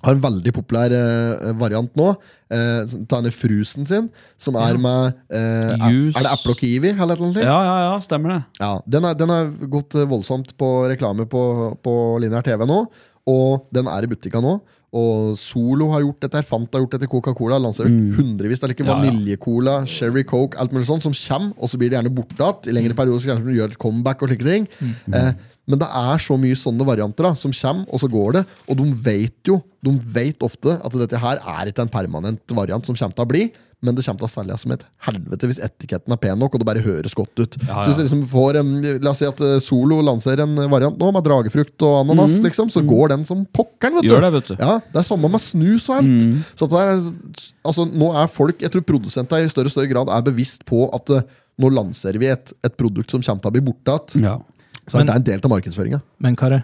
har 0.03 0.15
en 0.15 0.23
veldig 0.23 0.53
populær 0.57 0.93
uh, 0.95 1.51
variant 1.59 1.91
nå. 1.99 2.13
Uh, 2.47 2.87
ta 3.09 3.19
denne 3.19 3.33
frusen 3.35 3.87
sin, 3.89 4.09
som 4.41 4.59
er 4.61 4.79
med 4.81 5.17
uh, 5.35 5.75
er, 5.75 5.91
er 6.13 6.23
det 6.27 6.33
eple 6.33 6.55
og 6.55 6.63
kiwi? 6.63 6.95
Eller 6.95 7.21
noe 7.23 7.43
ja, 7.43 7.59
ja, 7.67 7.75
ja, 7.89 7.99
stemmer 8.05 8.37
det. 8.37 8.41
Ja, 8.63 8.73
den, 8.87 9.09
er, 9.09 9.19
den 9.19 9.33
har 9.33 9.51
gått 9.73 9.99
eh, 9.99 10.09
voldsomt 10.09 10.55
på 10.59 10.71
reklame 10.91 11.29
på, 11.31 11.43
på 11.83 11.99
lineær 12.23 12.47
TV 12.47 12.67
nå. 12.69 12.85
Og 13.27 13.67
den 13.75 13.91
er 13.91 14.07
i 14.07 14.11
butikka 14.11 14.43
nå. 14.43 14.59
Og 14.97 15.35
Solo 15.37 15.91
har 15.93 16.05
gjort 16.05 16.23
dette, 16.25 16.41
Fanta 16.47 16.79
har 16.79 16.85
gjort 16.85 16.95
dette, 16.95 17.09
Coca-Cola 17.11 17.59
lansert 17.61 17.91
hundrevis. 17.91 18.63
Det 18.63 18.69
er 18.69 18.73
like 18.73 18.87
Ja, 18.87 18.95
vaniljecola, 18.95 19.81
Sherry 19.91 20.23
Coke, 20.25 20.57
alt 20.63 20.73
mulig 20.73 20.87
sånt 20.89 21.05
som 21.05 21.13
kommer, 21.17 21.53
og 21.59 21.69
så 21.69 21.81
blir 21.81 21.91
det 21.91 21.99
gjerne 21.99 22.15
borte 22.15 22.39
igjen. 22.39 22.71
I 22.71 22.77
lengre 22.79 22.97
perioder 22.97 23.25
så 23.25 23.33
kanskje 23.33 23.51
de 23.51 23.59
gjør 23.59 23.75
et 23.75 23.83
comeback 23.83 24.23
og 24.23 24.31
slike 24.31 24.47
ting. 24.47 24.69
Eh, 25.11 25.33
men 25.67 25.81
det 25.83 25.89
er 25.99 26.21
så 26.23 26.37
mye 26.39 26.55
sånne 26.59 26.87
varianter 26.87 27.27
da, 27.27 27.33
som 27.39 27.51
kommer, 27.51 27.87
og 27.91 27.99
så 28.03 28.09
går 28.11 28.37
det. 28.39 28.45
Og 28.71 28.79
de 28.79 28.85
vet 29.03 29.51
jo 29.51 29.61
de 29.87 29.93
vet 30.15 30.43
ofte 30.43 30.73
at 30.83 30.95
dette 30.99 31.19
her 31.23 31.39
er 31.43 31.71
ikke 31.71 31.85
en 31.85 31.91
permanent 31.93 32.55
variant 32.55 32.87
som 32.87 32.97
kommer 32.99 33.15
til 33.19 33.25
å 33.27 33.31
bli. 33.31 33.43
Men 33.85 33.95
det 33.95 34.07
kommer 34.07 34.23
til 34.23 34.27
å 34.27 34.33
selges 34.33 34.63
som 34.65 34.73
et 34.73 34.83
helvete 35.05 35.47
hvis 35.51 35.59
etiketten 35.63 36.15
er 36.15 36.19
pen 36.19 36.39
nok 36.41 36.55
og 36.57 36.63
det 36.63 36.67
bare 36.67 36.83
høres 36.83 37.13
godt 37.15 37.43
ut. 37.43 37.59
Ja, 37.69 37.83
Så 37.85 37.91
hvis 37.91 37.99
ja. 38.01 38.07
liksom 38.07 38.23
får 38.31 38.59
en, 38.63 38.71
La 39.05 39.13
oss 39.13 39.21
si 39.21 39.29
at 39.29 39.43
eh, 39.45 39.59
Solo 39.63 39.99
lanserer 40.07 40.43
en 40.47 40.57
variant 40.73 40.97
nå 40.99 41.11
med 41.15 41.27
dragefrukt 41.27 41.85
og 41.87 41.99
ananas, 42.01 42.39
liksom, 42.47 42.71
så 42.73 42.81
går 42.87 43.13
den 43.13 43.27
som 43.29 43.45
pokkeren. 43.45 43.99
vet 43.99 44.09
du. 44.09 44.15
Gjør 44.15 44.27
det, 44.27 44.33
vet 44.39 44.51
du. 44.51 44.57
Ja, 44.57 44.79
Det 44.81 45.03
er 45.03 45.07
samme 45.11 45.31
med 45.31 45.45
snus 45.45 45.91
og 45.93 46.01
alt. 46.01 46.27
Så 46.57 46.67
at 46.71 46.73
det 46.73 46.83
er, 46.87 47.47
altså, 47.69 47.87
nå 47.91 48.11
er 48.17 48.33
folk 48.33 48.65
Jeg 48.65 48.73
tror 48.75 48.87
produsenter 48.89 49.45
i 49.45 49.53
større 49.53 49.71
og 49.71 49.77
større 49.77 49.93
grad 49.93 50.11
er 50.17 50.25
bevisst 50.31 50.65
på 50.67 50.87
at 50.97 51.13
eh, 51.19 51.27
nå 51.61 51.71
lanserer 51.73 52.19
vi 52.23 52.33
et, 52.33 52.57
et 52.67 52.75
produkt 52.81 53.13
som 53.13 53.23
kommer 53.23 53.45
til 53.45 53.53
å 53.53 53.57
bli 53.61 53.67
borte 53.69 54.01
igjen. 54.17 54.31
Ja. 54.33 54.39
Så 54.87 54.99
Men- 54.99 55.07
det 55.07 55.13
er 55.13 55.17
en 55.17 55.25
del 55.27 55.41
av 55.43 55.51
markedsføringa. 55.51 56.01
Men 56.23 56.37
Kare, 56.37 56.63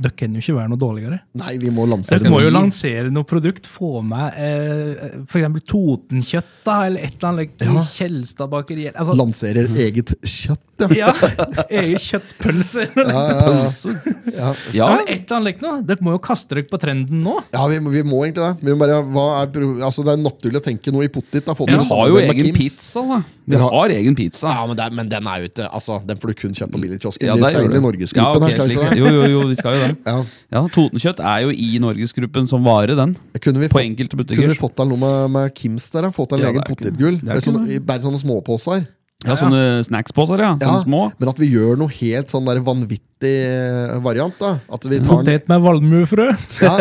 dere 0.00 0.12
kan 0.16 0.32
jo 0.34 0.40
ikke 0.40 0.54
være 0.54 0.68
noe 0.70 0.78
dårligere. 0.78 1.18
Nei, 1.34 1.56
vi 1.58 1.70
må 1.74 1.86
lansere 1.90 2.20
Dere 2.22 2.30
må 2.30 2.40
jo 2.40 2.50
lansere 2.54 3.10
noe 3.10 3.24
produkt. 3.26 3.66
Få 3.66 3.98
med 4.06 4.32
eh, 4.38 5.18
eksempel 5.26 5.64
Totenkjøtt, 5.66 6.52
da, 6.64 6.76
eller 6.86 7.00
et 7.02 7.16
eller 7.18 7.28
annet 7.32 7.40
like, 7.40 7.66
Ja. 7.66 7.82
Kjelstad 7.96 8.50
bakeri. 8.52 8.86
Altså, 8.94 9.16
Lansere 9.18 9.66
eget 9.74 10.14
kjøtt, 10.22 10.84
ja. 10.94 11.10
ja, 11.10 11.12
Egen 11.68 11.98
kjøttpølse. 11.98 12.86
Ja, 12.94 13.24
ja, 13.26 13.50
ja. 13.50 13.64
ja. 14.38 14.54
Ja, 14.74 14.88
Men 14.94 15.08
et 15.08 15.26
eller 15.26 15.36
annet 15.40 15.48
like 15.50 15.62
noe. 15.66 15.82
Dere 15.90 16.06
må 16.06 16.14
jo 16.14 16.22
kaste 16.22 16.54
dere 16.54 16.68
på 16.70 16.78
trenden 16.82 17.22
nå. 17.26 17.36
ja 17.54 17.66
vi, 17.70 17.78
vi 17.98 18.02
må 18.06 18.22
egentlig 18.24 18.46
det. 18.46 18.54
Vi 18.68 18.74
må 18.74 18.78
bare, 18.84 19.00
hva 19.14 19.26
er, 19.42 19.66
altså, 19.84 20.04
det 20.06 20.14
er 20.14 20.22
naturlig 20.22 20.62
å 20.62 20.64
tenke 20.64 20.94
noe 20.94 21.08
i 21.08 21.12
pottit. 21.12 21.42
da, 21.44 21.54
få 21.58 21.66
til 21.66 21.78
vi 21.78 21.90
har 21.90 22.08
jo 22.14 22.22
egen 22.22 22.54
pizza, 22.54 23.02
da. 23.10 23.20
Vi 23.50 23.60
har 23.60 23.92
egen 23.98 24.14
pizza. 24.16 24.48
Ja, 24.54 24.64
men, 24.66 24.76
det 24.78 24.88
men 24.94 25.08
den 25.10 25.26
er 25.28 25.42
jo 25.42 25.50
ikke 25.50 25.66
altså, 25.68 25.98
Den 26.06 26.16
får 26.22 26.32
du 26.32 26.34
kun 26.44 26.54
kjøpe 26.56 26.72
på 26.78 26.80
billigkiosken. 26.86 27.26
Ja, 27.28 27.34
inn 27.70 27.76
i. 27.76 27.82
Norgesgruppen 27.84 28.48
Ja, 28.48 28.64
okay, 28.64 28.76
her? 28.76 28.96
Jo, 28.98 29.06
jo, 29.06 29.22
jo, 29.34 29.40
vi 29.48 29.54
skal 29.58 29.74
jo 29.74 29.80
det. 29.86 29.96
Ja. 30.06 30.16
Ja, 30.54 30.62
Totenkjøtt 30.74 31.20
er 31.20 31.38
jo 31.46 31.50
i 31.50 31.78
Norgesgruppen 31.82 32.46
som 32.50 32.64
vare, 32.64 32.94
den. 32.98 33.16
Kunne 33.40 33.60
vi, 33.60 33.68
På 33.68 33.78
fått, 33.78 33.86
enkelte 33.88 34.16
kunne 34.16 34.48
vi 34.52 34.58
fått 34.58 34.76
til 34.76 34.88
noe 34.92 34.98
med, 34.98 35.30
med 35.30 35.54
Kims 35.54 35.88
der? 35.90 36.10
Fått 36.14 36.30
til 36.34 36.40
en 36.44 36.50
egen 36.52 36.62
potetgull? 36.68 37.20
i- 37.70 37.78
bare 37.80 38.00
sånne 38.04 38.20
småposer? 38.20 38.86
Ja, 39.24 39.36
sånne 39.40 39.62
snacksposer, 39.86 40.40
ja. 40.42 40.52
Ja, 40.60 40.66
Sånne 40.68 40.84
små. 40.84 41.02
Men 41.18 41.30
at 41.32 41.38
vi 41.40 41.48
gjør 41.52 41.78
noe 41.80 41.92
helt 41.96 42.32
sånn 42.32 42.44
der 42.48 42.60
vanvittig 42.64 43.32
eh, 43.48 43.94
variant. 44.04 44.36
da 44.38 44.58
At 44.68 44.84
vi 44.84 44.98
tar 45.00 45.22
en, 45.22 45.24
Potet 45.24 45.48
med 45.48 45.62
valmuefrø. 45.64 46.26
ja, 46.66 46.74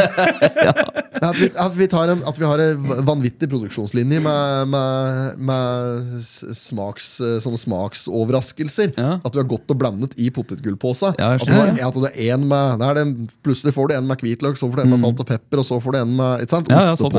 at, 1.24 1.38
vi, 1.39 1.48
at, 1.56 1.78
vi 1.78 1.88
tar 1.88 2.12
en, 2.12 2.24
at 2.28 2.39
vi 2.39 2.48
har 2.50 2.60
en 2.60 2.89
vanvittig 3.08 3.48
produksjonslinje 3.52 4.20
med, 4.26 4.68
med, 4.74 5.39
med 5.50 6.20
smaks, 6.60 7.10
sånne 7.46 7.62
smaksoverraskelser. 7.62 8.94
Ja. 9.00 9.18
At 9.24 9.32
du 9.34 9.39
har 9.39 9.48
godt 9.50 9.72
og 9.72 9.80
blandet 9.80 10.18
i 10.20 10.30
jeg 10.30 11.39
at, 11.39 11.48
du 11.48 11.54
har- 11.54 11.74
at 11.88 11.94
du 11.96 12.04
har 12.04 12.22
en 12.34 12.48
med, 12.48 12.80
der 12.84 12.94
det 13.00 13.08
Plutselig 13.44 13.74
får 13.76 13.89
du 13.89 13.96
en 13.96 14.08
med 14.08 14.20
hvitløk, 14.24 14.58
så 14.60 14.68
får 14.70 14.82
du 14.82 14.84
en 14.84 14.89
med 14.94 15.00
salt 15.00 15.20
og 15.20 15.28
pepper, 15.28 15.60
og 15.60 15.66
så 15.68 15.80
får 15.84 15.96
du 15.96 15.98
en 16.04 16.16
med 16.20 16.44
ikke 16.44 16.58
sant? 16.58 16.68
Mm. 16.70 16.76
Ja, 16.76 16.86
ja, 16.91 16.96
sånn, 17.00 17.14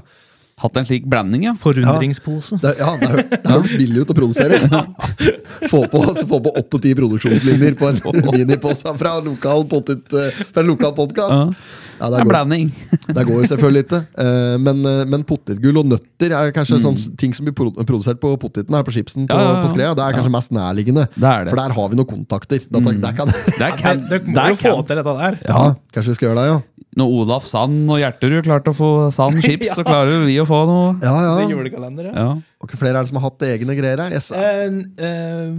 Ja. 0.56 0.62
Hatt 0.64 0.76
en 0.80 0.86
slik 0.88 1.04
blanding, 1.04 1.42
ja. 1.44 1.52
Forundringspose. 1.60 2.56
Det, 2.62 2.70
ja, 2.78 2.94
det, 2.96 3.08
er- 3.10 3.40
det 3.42 3.50
høres 3.52 3.72
billig 3.76 4.00
ut 4.06 4.12
å 4.12 4.14
produsere. 4.16 4.56
Få 5.70 5.82
på, 5.90 6.00
få 6.28 6.38
på 6.44 6.50
åtte-ti 6.56 6.94
produksjonslinjer 6.96 7.74
på 7.76 7.88
en 7.90 7.98
minipose 8.32 8.92
fra, 9.00 9.12
lokal 9.24 9.66
potet, 9.68 10.08
fra 10.08 10.62
en 10.62 10.68
lokal 10.70 10.94
podkast. 10.96 11.52
Ja, 11.98 12.08
det, 12.12 12.20
En 12.20 12.26
går, 12.26 12.30
blanding. 12.32 12.70
det 13.16 13.24
går 13.28 13.42
jo 13.42 13.48
selvfølgelig 13.52 13.82
ikke. 13.86 14.00
Eh, 14.20 14.56
Men, 14.60 14.80
eh, 14.88 15.02
men 15.08 15.24
potetgull 15.28 15.76
og 15.80 15.90
nøtter 15.92 16.32
er 16.36 16.52
kanskje 16.56 16.80
sånne 16.84 17.16
ting 17.20 17.32
som 17.36 17.48
blir 17.48 17.56
produsert 17.56 18.20
på 18.20 18.32
poteten 18.40 18.76
her 18.76 18.84
på 18.84 18.92
chipsen 18.96 19.28
på, 19.28 19.36
Mm. 19.36 19.40
Ja, 19.40 19.48
ja, 19.50 19.54
ja. 19.58 19.62
på 19.64 19.72
Skrea. 19.74 19.92
Det 19.96 20.04
er 20.06 20.16
kanskje 20.16 20.32
mest 20.38 20.52
nærliggende. 20.56 21.04
Det 21.16 21.28
er 21.34 21.44
det. 21.44 21.52
For 21.52 21.60
der 21.60 21.76
har 21.76 21.92
vi 21.92 22.00
noen 22.00 22.10
kontakter. 22.14 22.64
Dette, 22.64 22.96
der 23.04 23.12
kan, 23.16 23.32
Der 23.60 23.76
kan, 23.80 24.04
der 24.08 24.24
må 24.24 24.34
der 24.40 24.54
jo 24.56 24.60
få 24.64 24.74
til 24.88 25.00
dette 25.02 25.16
der. 25.20 25.38
ja, 25.52 25.62
kanskje 25.92 26.14
vi 26.14 26.18
skal 26.20 26.30
gjøre 26.30 26.40
det, 26.40 26.48
ja. 26.54 26.58
Når 26.96 27.12
Olaf 27.20 27.44
Sand 27.48 27.90
og 27.92 27.98
Hjerterud 28.00 28.46
klarte 28.46 28.72
å 28.72 28.76
få 28.76 28.90
Sand 29.12 29.40
chips, 29.44 29.74
så 29.76 29.84
klarer 29.84 30.24
vi 30.24 30.38
å 30.40 30.46
få 30.48 30.62
noe. 30.68 30.94
Ja, 31.04 31.14
Det 31.36 31.46
ja. 31.46 31.48
julekalender, 31.52 32.08
ja. 32.08 32.14
Ja. 32.16 32.28
Og 32.60 32.68
ikke 32.70 32.80
flere 32.80 33.00
er 33.00 33.04
det 33.04 33.12
som 33.12 33.20
har 33.20 33.28
hatt 33.28 33.44
egne 33.50 33.76
greier? 33.76 34.00
her? 34.06 34.14
Yes. 34.16 34.30
Eh, 34.32 34.68
eh, 35.04 35.50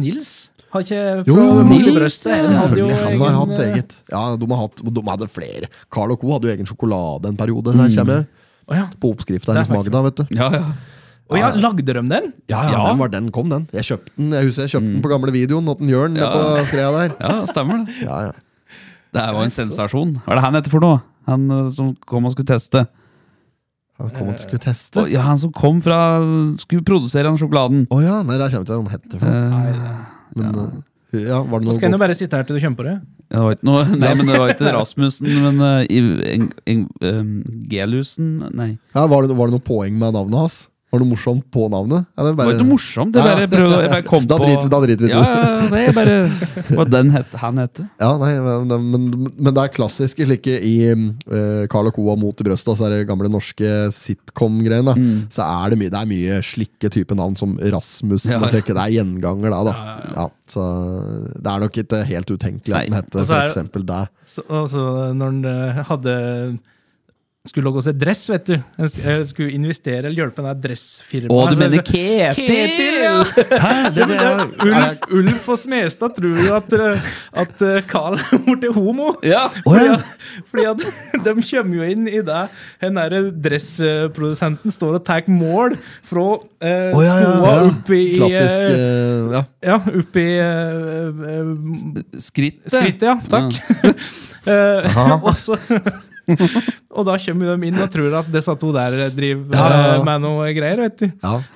Nils 0.00 0.30
har 0.72 0.84
ikke 0.86 1.28
Jo, 1.28 1.36
Nils, 1.68 1.92
brøstet. 1.94 2.32
Han 2.32 2.58
hadde 2.62 2.80
jo 2.80 2.88
Selvfølgelig, 2.88 3.20
han 3.20 3.22
har 3.22 3.38
hatt 3.42 3.54
egen, 3.54 3.68
eh, 3.68 3.76
eget. 3.76 3.94
Ja, 4.12 4.24
de, 4.40 4.48
har 4.50 4.62
hatt, 4.64 4.82
de 4.98 5.04
hadde 5.10 5.28
flere. 5.30 5.70
Carl 5.92 6.12
og 6.16 6.20
Co. 6.20 6.32
hadde 6.34 6.48
jo 6.50 6.56
egen 6.56 6.68
sjokolade 6.68 7.30
en 7.32 7.38
periode. 7.38 7.76
Der 7.76 7.92
kommer 7.96 8.26
oh, 8.66 8.76
ja. 8.76 8.88
på 9.00 9.12
oppskrifta 9.14 9.54
hennes 9.54 9.70
Magda, 9.72 10.02
vet 10.08 10.22
du. 10.22 10.26
Ja, 10.36 10.50
ja. 10.54 10.64
Og 11.26 11.40
ja, 11.40 11.48
lagde 11.58 11.82
de 11.82 11.92
den? 11.92 12.32
Ja, 12.46 12.60
ja, 12.68 12.70
Ja. 12.70 12.82
Den, 12.88 12.98
var, 12.98 13.08
den 13.10 13.30
kom, 13.34 13.48
den. 13.50 13.68
Jeg 13.74 13.82
kjøpte 13.88 14.12
den 14.16 14.34
jeg 14.36 14.46
husker 14.46 14.62
jeg 14.62 14.74
kjøpte 14.76 14.92
den 14.92 15.02
på 15.02 15.10
gamle 15.10 15.32
videoen 15.34 15.70
en 15.72 15.88
Jørn 15.90 16.18
Ja. 16.20 16.28
på 16.30 16.66
skreia 16.70 16.90
der. 16.94 17.16
ja, 17.18 17.46
stemmer 17.50 17.82
det. 17.82 17.96
Ja, 18.06 18.20
ja. 18.28 18.32
Det 19.16 19.26
var 19.34 19.46
en 19.46 19.54
sensasjon. 19.54 20.16
Hva 20.24 20.34
er 20.34 20.40
det 20.40 20.46
han 20.46 20.58
heter 20.58 20.72
for 20.74 20.84
noe? 20.84 21.00
Han 21.30 21.46
eh, 21.50 21.68
som 21.74 21.92
kom 22.08 22.28
og 22.28 22.34
skulle 22.36 22.50
teste. 22.52 22.84
Han 23.96 24.12
kom 24.12 24.28
og 24.28 24.42
skulle 24.42 24.60
teste. 24.60 25.00
Å, 25.02 25.08
ja, 25.08 25.22
han 25.24 25.38
som 25.40 25.52
kom 25.56 25.78
fra 25.84 25.98
Skulle 26.60 26.84
produsere 26.84 27.30
den 27.30 27.38
sjokoladen. 27.40 27.86
Å 27.88 28.02
ja, 28.04 28.20
nei, 28.28 28.36
der 28.36 28.52
kommer 28.52 28.68
ikke 28.68 28.76
hva 28.76 28.82
han 28.82 28.92
heter 28.92 29.22
for. 29.22 29.32
Eh, 29.32 30.04
Men, 30.36 30.60
ja. 30.60 31.22
ja, 31.22 31.40
var 31.48 31.62
det 31.62 31.70
Nå 31.70 31.76
skal 31.78 31.88
jeg 31.88 31.94
nå 31.94 32.00
bare 32.02 32.16
sitte 32.18 32.36
her 32.36 32.44
til 32.44 32.58
du 32.58 32.60
kommer 32.60 32.82
på 32.82 32.84
det. 32.90 32.96
det 33.32 33.40
var 33.40 33.56
ikke 33.56 33.68
noe 33.70 33.84
Nei, 34.02 34.10
men 34.18 34.28
det 34.28 34.40
var 34.42 34.52
ikke 34.52 34.72
Rasmussen, 34.76 35.30
men 35.46 35.62
uh, 35.64 37.08
um, 37.08 37.30
Gelusen 37.72 38.34
Nei. 38.52 38.74
Ja, 38.92 39.06
var, 39.08 39.24
det, 39.24 39.38
var 39.38 39.48
det 39.48 39.56
noe 39.56 39.64
poeng 39.64 39.96
med 39.96 40.12
navnet 40.18 40.42
hans? 40.44 40.58
Var 40.96 41.02
det 41.04 41.08
morsomt 41.10 41.44
på 41.52 41.66
navnet? 41.72 42.06
Eller 42.16 42.32
Det 42.32 42.40
var 42.40 42.52
ikke 42.56 42.68
morsomt. 42.70 43.12
Det 43.14 43.24
bare 43.26 43.48
prøvde, 43.52 43.80
jeg 43.84 43.92
bare 43.92 44.06
kom 44.08 44.26
Da 44.30 44.38
på 44.40 44.46
driter 44.48 44.66
vi- 44.66 44.72
da 44.72 44.80
driter 44.86 45.06
vi 45.06 45.12
ja, 45.12 45.20
det. 45.22 45.68
det 45.70 45.82
er 45.82 45.96
bare 45.96 46.16
Hva 46.72 46.86
den 46.96 47.10
het, 47.14 47.34
han 47.42 47.60
heter. 47.60 47.88
Ja, 48.00 48.10
nei, 48.22 48.32
men, 48.46 48.74
men, 48.94 49.06
men 49.36 49.54
det 49.56 49.62
er 49.66 49.72
klassiske 49.76 50.26
slike 50.26 50.56
i 50.64 50.74
uh, 50.96 51.66
Carl 51.72 51.90
og 51.90 51.96
Coa 51.98 52.16
Mot 52.18 52.40
i 52.40 52.46
brøstet, 52.48 52.72
og 52.72 52.80
så 52.80 52.88
er 52.88 52.96
det 52.96 53.08
gamle 53.10 53.30
norske 53.32 53.70
sitcom-greiene. 53.94 54.96
Mm. 54.96 55.18
Så 55.32 55.44
er 55.44 55.74
det 55.74 55.80
mye 55.80 55.92
Det 55.92 56.00
er 56.00 56.10
mye 56.10 56.40
slikke 56.46 56.90
type 56.92 57.16
navn 57.18 57.36
som 57.38 57.56
Rasmus. 57.60 58.26
Ja. 58.30 58.40
ja. 58.40 58.50
Det 58.56 58.64
er 58.72 58.94
gjenganger, 58.96 59.52
da. 59.52 59.60
da. 59.68 59.74
Ja, 60.16 60.26
så 60.50 60.62
det 61.36 61.50
er 61.52 61.62
nok 61.66 61.76
ikke 61.82 62.02
helt 62.08 62.30
utenkelig 62.30 62.76
at 62.76 62.88
den 62.88 62.96
heter 62.98 63.26
f.eks. 63.26 63.60
deg. 63.76 64.14
Så, 64.26 64.46
og 64.48 64.72
når 65.16 65.26
han 65.32 65.44
eh, 65.50 65.82
hadde 65.90 66.14
skulle 67.48 67.66
logge 67.68 67.80
oss 67.82 67.88
et 67.90 67.98
dress, 67.98 68.24
vet 68.30 68.48
du. 68.48 68.54
Jeg 68.56 69.04
eh, 69.06 69.20
skulle 69.28 69.54
investere 69.54 70.04
eller 70.04 70.16
hjelpe 70.18 70.42
en 70.42 70.60
dressfirma. 70.60 71.30
Å, 71.32 71.44
du 71.52 71.60
mener 71.60 71.82
Ketil, 71.86 72.34
Ketil? 72.38 72.98
ja! 73.04 73.14
Det, 73.94 74.06
det, 74.10 74.18
er, 74.18 74.42
Ulf, 74.66 75.06
Ulf 75.20 75.48
og 75.54 75.60
Smestad 75.60 76.16
tror 76.16 76.40
jo 76.42 76.54
at, 76.56 76.74
eh, 76.76 77.10
at 77.42 77.64
eh, 77.66 77.78
Carl 77.90 78.18
er 78.20 78.42
blitt 78.46 78.66
homo. 78.76 79.14
Ja. 79.26 79.46
Fordi, 79.62 79.86
at, 79.94 80.42
fordi 80.50 80.66
at 80.72 80.84
de 81.26 81.36
kommer 81.50 81.80
jo 81.80 81.86
inn 81.86 82.06
i 82.10 82.20
det 82.24 82.42
Den 82.82 82.98
der 82.98 83.30
dressprodusenten 83.46 84.74
står 84.74 84.98
og 85.00 85.06
tar 85.06 85.26
mål 85.30 85.76
fra 86.06 86.26
eh, 86.60 86.92
oh, 86.94 87.02
ja, 87.04 87.16
ja, 87.20 87.30
skoa 87.32 87.52
ja. 87.54 87.68
opp 87.70 87.92
i 87.94 88.02
Klassisk 88.16 88.60
eh, 88.60 88.74
eh, 88.76 89.32
ja. 89.36 89.42
Ja, 89.66 89.78
opp 90.02 90.18
i 90.20 90.26
eh, 90.42 91.24
eh, 91.32 92.20
Skrittet. 92.22 92.68
skrittet, 92.72 93.08
ja. 93.10 93.18
Takk. 93.30 93.54
Eh, 94.46 94.98
og, 95.26 95.32
så, 95.42 95.56
og 96.96 97.04
da 97.06 97.14
kommer 97.22 97.52
de 97.54 97.68
inn 97.68 97.78
og 97.82 97.90
tror 97.92 98.14
at 98.18 98.28
disse 98.34 98.54
to 98.60 98.70
der 98.74 98.96
driver 99.14 99.54
Ja, 99.54 99.66
ja, 99.70 99.82
eh, 99.96 100.04
med 100.08 100.22
noe 100.24 100.48
greier. 100.56 100.80
vet 100.86 100.98
du. 101.04 101.06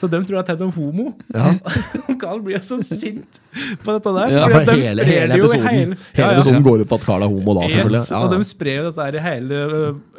Så 0.01 0.09
de 0.13 0.21
tror 0.29 0.41
at 0.43 0.51
de 0.53 0.67
er 0.69 0.75
homo. 0.77 1.07
Ja. 1.35 1.53
Carl 2.23 2.43
blir 2.45 2.61
så 2.63 2.79
sint 2.85 3.41
på 3.83 3.95
dette 3.97 4.13
der. 4.15 4.35
Ja, 4.37 4.45
For 4.53 4.69
de 4.69 4.77
hele, 4.85 5.07
hele 5.09 5.39
episoden, 5.39 5.67
hele- 5.67 5.99
hele 6.15 6.33
episoden 6.37 6.67
går 6.67 6.85
ut 6.85 6.91
på 6.93 6.99
at 7.01 7.07
Carl 7.09 7.25
er 7.27 7.33
homo 7.33 7.55
da, 7.59 7.67
selvfølgelig. 7.69 8.03
Yes, 8.05 8.11
Ja, 8.15 8.23
Og 8.27 8.35
de 8.37 8.49
sprer 8.51 8.81
jo 8.81 8.89
dette 8.91 9.07
her 9.07 9.19
i 9.19 9.25
hele 9.27 9.63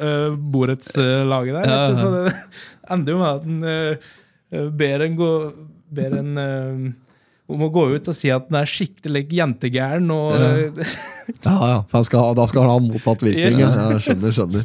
uh, 0.02 0.40
borettslaget 0.52 1.54
der. 1.60 1.70
Vet 1.72 1.94
du. 1.94 2.02
Så 2.02 2.10
det 2.16 2.34
ender 2.96 3.12
jo 3.16 3.22
med 3.22 3.30
at 3.32 3.46
en 3.52 3.62
uh, 4.66 4.72
ber 4.82 5.06
en 5.08 5.16
gå 5.20 5.30
Ber 5.92 6.14
en 6.16 6.30
uh, 6.40 6.92
om 7.52 7.62
å 7.66 7.70
gå 7.74 7.84
ut 7.94 8.08
og 8.10 8.16
si 8.16 8.30
at 8.32 8.48
den 8.48 8.58
er 8.60 8.68
skikkelig 8.70 9.22
jentegæren. 9.38 10.08
Og, 10.14 10.32
ja. 10.36 10.86
Ja, 11.46 11.52
ja, 11.70 11.76
for 11.88 12.02
skal, 12.04 12.18
ha- 12.18 12.34
da 12.34 12.44
skal 12.50 12.64
han 12.66 12.72
ha 12.72 12.80
motsatt 12.82 13.20
virkning. 13.22 13.60
Yes. 13.62 13.76
Ja, 13.78 13.98
skjønner, 14.02 14.32
skjønner. 14.34 14.64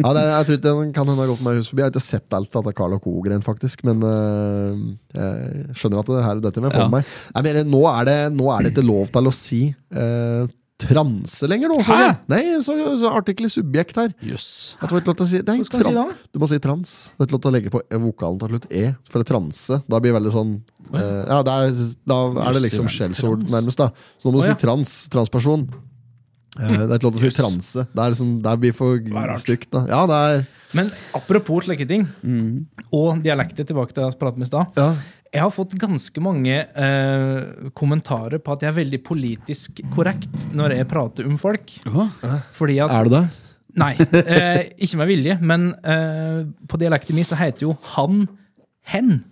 Ja, 0.00 0.12
det, 0.16 0.22
jeg 0.24 0.46
tror 0.48 0.56
ikke 0.56 0.64
den 0.64 0.94
kan 0.96 1.10
hende 1.10 1.20
har 1.20 1.28
gått 1.34 1.42
meg 1.44 1.58
hus 1.60 1.68
forbi. 1.68 1.82
Jeg 1.82 1.90
har 1.90 1.92
ikke 1.92 2.04
sett 2.06 2.36
alt 2.38 2.56
av 2.58 2.70
Carl 2.78 2.96
og 2.96 3.04
Co-greien, 3.04 3.44
faktisk. 3.44 3.84
Men 3.86 4.00
øh, 4.08 4.80
jeg 5.12 5.76
skjønner 5.76 6.00
at 6.00 6.10
det 6.14 6.24
her 6.24 6.40
dette 6.48 6.64
må 6.64 6.70
jeg 6.70 6.78
få 6.78 6.86
med 6.88 6.96
meg. 6.96 7.12
Mener, 7.48 7.68
nå, 7.68 7.82
er 7.92 8.08
det, 8.08 8.16
nå 8.38 8.48
er 8.56 8.64
det 8.66 8.72
ikke 8.72 8.86
lov 8.88 9.12
til 9.14 9.28
å 9.28 9.34
si 9.36 9.60
øh, 9.92 10.48
transe 10.88 11.48
lenger 11.50 11.70
nå. 11.72 11.78
Så, 11.86 11.96
Hæ? 11.98 12.08
Nei, 12.32 12.40
så, 12.64 12.74
så 13.00 13.12
artikkel 13.16 13.46
i 13.46 13.52
subjekt 13.52 13.96
her. 14.00 14.10
Yes. 14.24 14.46
At 14.80 14.88
du 14.90 14.94
har 14.96 15.02
ikke 15.02 15.12
lov 15.12 15.18
til 15.20 15.26
å 15.26 15.30
si, 15.32 15.40
nei, 15.46 15.56
Hva 15.62 15.68
skal 15.68 15.82
jeg 15.82 15.88
si 15.90 15.94
da? 15.98 16.04
Du 16.32 16.40
må 16.42 16.48
si 16.50 16.58
trans. 16.64 16.94
Du 17.14 17.22
har 17.22 17.28
ikke 17.28 17.36
lov 17.36 17.42
til 17.44 17.52
å 17.52 17.54
legge 17.56 17.72
på 17.74 17.82
vokalen 18.08 18.40
til 18.42 18.52
slutt 18.54 18.66
e. 18.72 18.84
For 19.12 19.22
det 19.22 19.28
transe, 19.30 19.80
da 19.86 20.00
blir 20.02 20.12
det 20.12 20.18
veldig 20.20 20.34
sånn 20.34 20.52
eh, 20.94 21.22
Ja, 21.30 21.38
det 21.46 21.54
er, 21.54 21.80
da 22.12 22.18
er 22.48 22.58
det 22.58 22.64
liksom 22.66 22.90
skjellsord, 22.92 23.46
nærmest. 23.52 23.80
da 23.80 23.90
Så 24.18 24.28
nå 24.28 24.34
må 24.34 24.40
du 24.40 24.44
oh, 24.44 24.50
ja. 24.50 24.56
si 24.58 24.62
trans. 24.66 24.94
Transperson. 25.12 25.66
Eh, 26.60 26.68
det 26.68 26.90
er 26.90 26.98
ikke 26.98 27.08
lov 27.08 27.16
til 27.16 27.22
å 27.22 27.30
si 27.30 27.36
transe. 27.38 27.86
Det 27.94 28.02
er 28.04 28.12
liksom, 28.12 28.34
det 28.44 28.58
blir 28.60 28.74
for 28.76 28.98
er 29.00 29.34
stygt. 29.40 29.70
da 29.72 29.86
Ja, 29.88 30.02
det 30.10 30.18
er 30.28 30.44
Men 30.76 30.90
apropos 31.16 31.64
slike 31.66 31.86
ting, 31.88 32.06
Mm. 32.22 32.66
og 32.92 33.22
dialekter 33.24 33.64
tilbake 33.68 33.92
til 33.92 34.02
det 34.04 34.12
jeg 34.12 34.18
pratet 34.20 34.36
om 34.40 34.42
i 34.42 34.50
stad. 34.50 34.66
ja. 34.76 34.94
Jeg 35.32 35.40
har 35.40 35.52
fått 35.54 35.72
ganske 35.80 36.20
mange 36.20 36.58
eh, 36.60 37.70
kommentarer 37.78 38.40
på 38.44 38.52
at 38.52 38.64
jeg 38.66 38.68
er 38.68 38.76
veldig 38.82 38.98
politisk 39.06 39.80
korrekt 39.94 40.48
når 40.52 40.74
jeg 40.76 40.88
prater 40.90 41.28
om 41.28 41.38
folk. 41.40 41.72
Fordi 42.58 42.76
at 42.84 42.92
Er 42.92 43.08
du 43.08 43.14
det? 43.16 43.22
Nei, 43.80 43.94
eh, 44.20 44.66
ikke 44.84 44.98
med 45.00 45.08
vilje, 45.08 45.38
men 45.40 45.70
eh, 45.88 46.42
på 46.68 46.76
dialekten 46.82 47.16
min 47.16 47.24
så 47.24 47.38
heter 47.40 47.64
jo 47.64 47.76
han 47.94 48.26
hen. 48.92 49.22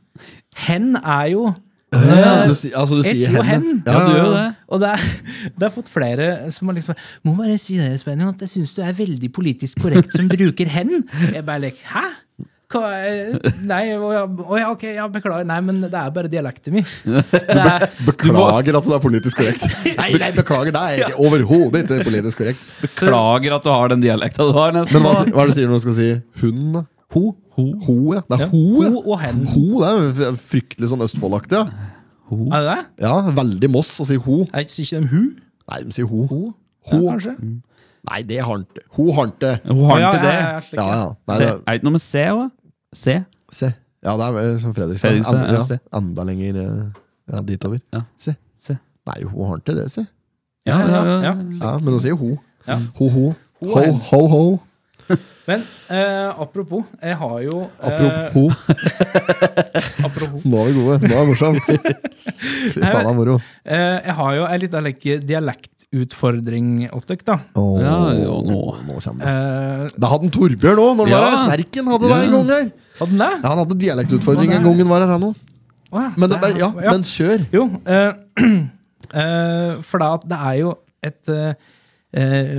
Hen 0.64 0.94
er 1.02 1.26
jo 1.34 1.50
Ja, 1.92 2.46
du, 2.46 2.54
altså, 2.54 2.96
du 2.96 3.02
jeg 3.04 3.18
sier 3.18 3.26
sier 3.26 3.36
jo 3.36 3.44
hen. 3.44 3.68
Ja, 3.84 4.00
du 4.06 4.12
gjør 4.14 4.32
det. 4.38 4.46
Og 4.70 4.80
det 4.80 4.94
er, 4.94 5.04
det 5.52 5.66
har 5.66 5.74
fått 5.74 5.90
flere 5.92 6.30
som 6.54 6.70
har 6.70 6.76
liksom 6.78 6.96
Må 7.26 7.34
bare 7.36 7.58
si 7.60 7.76
det, 7.80 7.90
Svenny, 8.00 8.24
at 8.30 8.44
jeg 8.46 8.52
syns 8.54 8.72
du 8.76 8.80
er 8.86 8.96
veldig 8.96 9.32
politisk 9.36 9.82
korrekt 9.84 10.14
som 10.16 10.30
bruker 10.32 10.70
hen. 10.70 11.02
Jeg 11.34 11.44
bare 11.44 11.66
like, 11.66 11.82
hæ? 11.92 12.06
Hva 12.70 12.90
er, 12.94 13.34
Nei, 13.66 13.80
å 13.98 14.10
ja, 14.14 14.68
ok, 14.70 14.84
ja, 14.94 15.06
beklager. 15.10 15.46
Nei, 15.48 15.58
men 15.66 15.80
det 15.82 15.90
er 15.96 16.12
bare 16.14 16.30
dialekten 16.30 16.76
min. 16.76 16.86
Er, 17.50 17.88
Beklager 18.06 18.78
at 18.78 18.86
du 18.86 18.92
er 18.94 19.02
politisk 19.02 19.40
korrekt. 19.40 19.64
Nei, 20.00 20.10
nei, 20.20 20.30
beklager, 20.36 20.70
det 20.76 20.80
er 20.80 21.02
ikke 21.08 21.18
overhodet 21.26 21.82
ikke 21.88 22.06
politisk 22.06 22.40
korrekt. 22.42 22.62
Beklager 22.84 23.56
at 23.58 23.66
du 23.66 23.70
har 23.74 23.90
den 23.92 24.02
dialekta 24.04 24.46
du 24.48 24.54
har, 24.56 24.72
nesten. 24.76 25.00
Men 25.02 25.06
hva, 25.08 25.24
hva 25.34 25.44
er 25.44 25.50
det 25.50 25.54
du 25.54 25.58
sier 25.58 25.70
når 25.70 25.80
du 25.80 25.86
skal 25.88 25.96
si 25.98 26.08
hun? 26.44 26.80
Ho. 27.16 27.22
ho. 27.58 27.64
Ho, 27.88 27.96
ja. 28.14 28.20
Det 28.30 28.36
er 28.38 28.44
Ja. 28.44 28.50
ho, 28.52 28.60
ja. 28.84 28.90
Ho 28.94 29.00
og 29.14 29.16
hen. 29.24 29.40
Ho, 29.50 29.64
det 30.14 30.28
er 30.28 30.36
fryktelig 30.52 30.92
sånn 30.92 31.02
Østfold-aktig. 31.08 31.58
Ja. 31.58 31.88
Er 32.30 32.62
det 32.62 32.68
det? 32.70 32.78
ja, 33.02 33.14
veldig 33.40 33.70
Moss 33.74 33.90
å 33.98 34.06
si 34.06 34.14
ho. 34.22 34.36
Er 34.54 34.62
ikke 34.62 34.76
sier 34.76 35.02
de 35.02 35.10
hu? 35.10 35.24
Nei, 35.66 35.80
de 35.88 35.96
sier 35.96 36.06
ho. 36.06 36.22
Ho? 36.30 36.40
Ho. 36.92 37.00
Ja, 37.02 37.16
kanskje? 37.16 37.34
Nei, 38.08 38.20
det 38.24 38.38
har 38.40 38.52
han 38.54 38.62
ikke. 38.64 38.84
Ho 38.96 39.08
har 39.16 39.26
ikke. 39.32 39.50
Hun 39.66 39.82
har 39.90 40.04
ikke 40.06 40.22
det. 40.22 40.30
Ja, 40.30 40.46
ja, 40.46 40.60
Ja, 40.78 40.86
ja. 40.86 41.00
ja. 41.02 41.08
Nei, 41.28 41.36
Se, 41.36 41.42
det, 41.44 41.50
er 41.50 41.66
det 41.66 41.80
ikke 41.80 41.88
noe 41.90 41.96
med 41.98 42.04
C 42.06 42.22
òg? 42.30 42.46
C? 42.96 43.20
se. 43.52 43.72
Ja, 44.02 44.14
det 44.16 44.26
er 44.40 44.54
som 44.62 44.72
Fredrikstad. 44.74 45.10
Fredrikstad, 45.10 45.42
enda, 45.44 45.60
ja, 45.60 45.78
enda 45.98 46.24
lenger 46.24 46.56
ja, 47.30 47.40
dit 47.46 47.64
over. 47.68 47.80
Ja. 47.92 48.00
Se. 48.16 48.34
C. 48.64 48.76
Nei, 49.10 49.18
hun 49.28 49.46
har 49.50 49.60
ikke 49.60 49.76
det, 49.76 49.90
se. 49.92 50.06
Ja, 50.68 50.78
ja, 50.80 51.02
ja. 51.04 51.34
Ja, 51.60 51.74
men 51.78 51.92
hun 51.94 52.00
sier 52.02 52.16
ho. 52.20 52.32
Ja. 52.66 52.78
Ho, 52.98 53.08
ho. 53.12 53.28
Ho 53.60 53.70
Ho, 53.76 53.92
ho, 54.10 54.20
ho. 54.32 54.42
Men 55.50 55.62
eh, 55.90 56.28
apropos, 56.38 56.84
jeg 57.02 57.16
har 57.18 57.38
jo 57.42 57.62
eh, 57.82 57.88
Apropos. 57.90 58.52
apropos 60.06 60.44
Nå 60.46 60.60
er 60.60 60.68
vi 60.68 60.74
gode. 60.76 60.98
Nå 61.02 61.10
er 61.10 61.24
det 61.24 61.28
morsomt. 61.30 61.70
Fy 62.74 62.78
faen, 62.78 63.00
det 63.00 63.00
er 63.00 63.16
moro. 63.18 63.34
eh, 63.64 63.96
Jeg 64.06 64.14
har 64.20 64.36
jo 64.38 64.44
ei 64.46 64.58
lita 64.62 64.82
like, 64.84 65.16
dialektutfordring 65.90 66.88
åt 66.94 67.10
da. 67.26 67.38
Oh, 67.54 67.80
Ja, 67.80 68.12
jo, 68.14 68.42
nå. 68.46 68.76
nå 68.86 69.00
kommer 69.02 69.24
det. 69.24 69.26
Eh, 69.26 69.98
Det 69.98 70.08
hadde 70.08 70.24
en 70.24 70.30
Torbjørn 70.30 70.78
òg, 70.78 70.96
når 70.96 71.06
han 71.06 71.08
Ja. 71.10 71.20
var 71.20 71.30
her. 71.30 71.46
Snerken 71.46 71.86
hadde 71.86 72.08
det 72.08 72.24
en 72.24 72.30
gang 72.30 72.48
her. 72.48 72.72
hadde 72.98 73.10
den 73.10 73.18
det? 73.18 73.42
Ja, 73.42 73.48
Han 73.48 73.58
hadde 73.58 73.78
dialektutfordring 73.78 74.52
en 74.52 74.62
gang 74.62 74.76
han 74.78 74.88
var 74.88 75.00
her, 75.00 75.08
han 75.08 75.22
òg. 75.22 75.34
Ja. 75.92 76.12
Men, 76.16 76.30
det 76.30 76.40
ja, 76.58 76.72
Ja. 76.82 76.90
men 76.92 77.02
kjør. 77.02 77.46
Jo, 77.52 77.80
eh, 77.86 78.12
eh, 79.14 79.82
for 79.82 79.98
da, 79.98 80.16
det 80.18 80.38
er 80.38 80.58
jo 80.60 80.78
et 81.02 81.28
eh, 81.28 81.54
eh, 82.14 82.56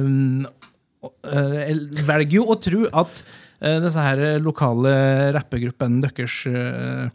eh, 1.23 1.67
Jeg 1.67 2.05
velger 2.05 2.31
jo 2.31 2.45
å 2.47 2.59
tro 2.59 2.85
at 2.91 3.23
eh, 3.61 3.79
disse 3.79 3.95
her 3.97 4.39
lokale 4.39 5.31
rappegruppene 5.33 6.01
deres 6.01 6.45
eh, 6.47 7.09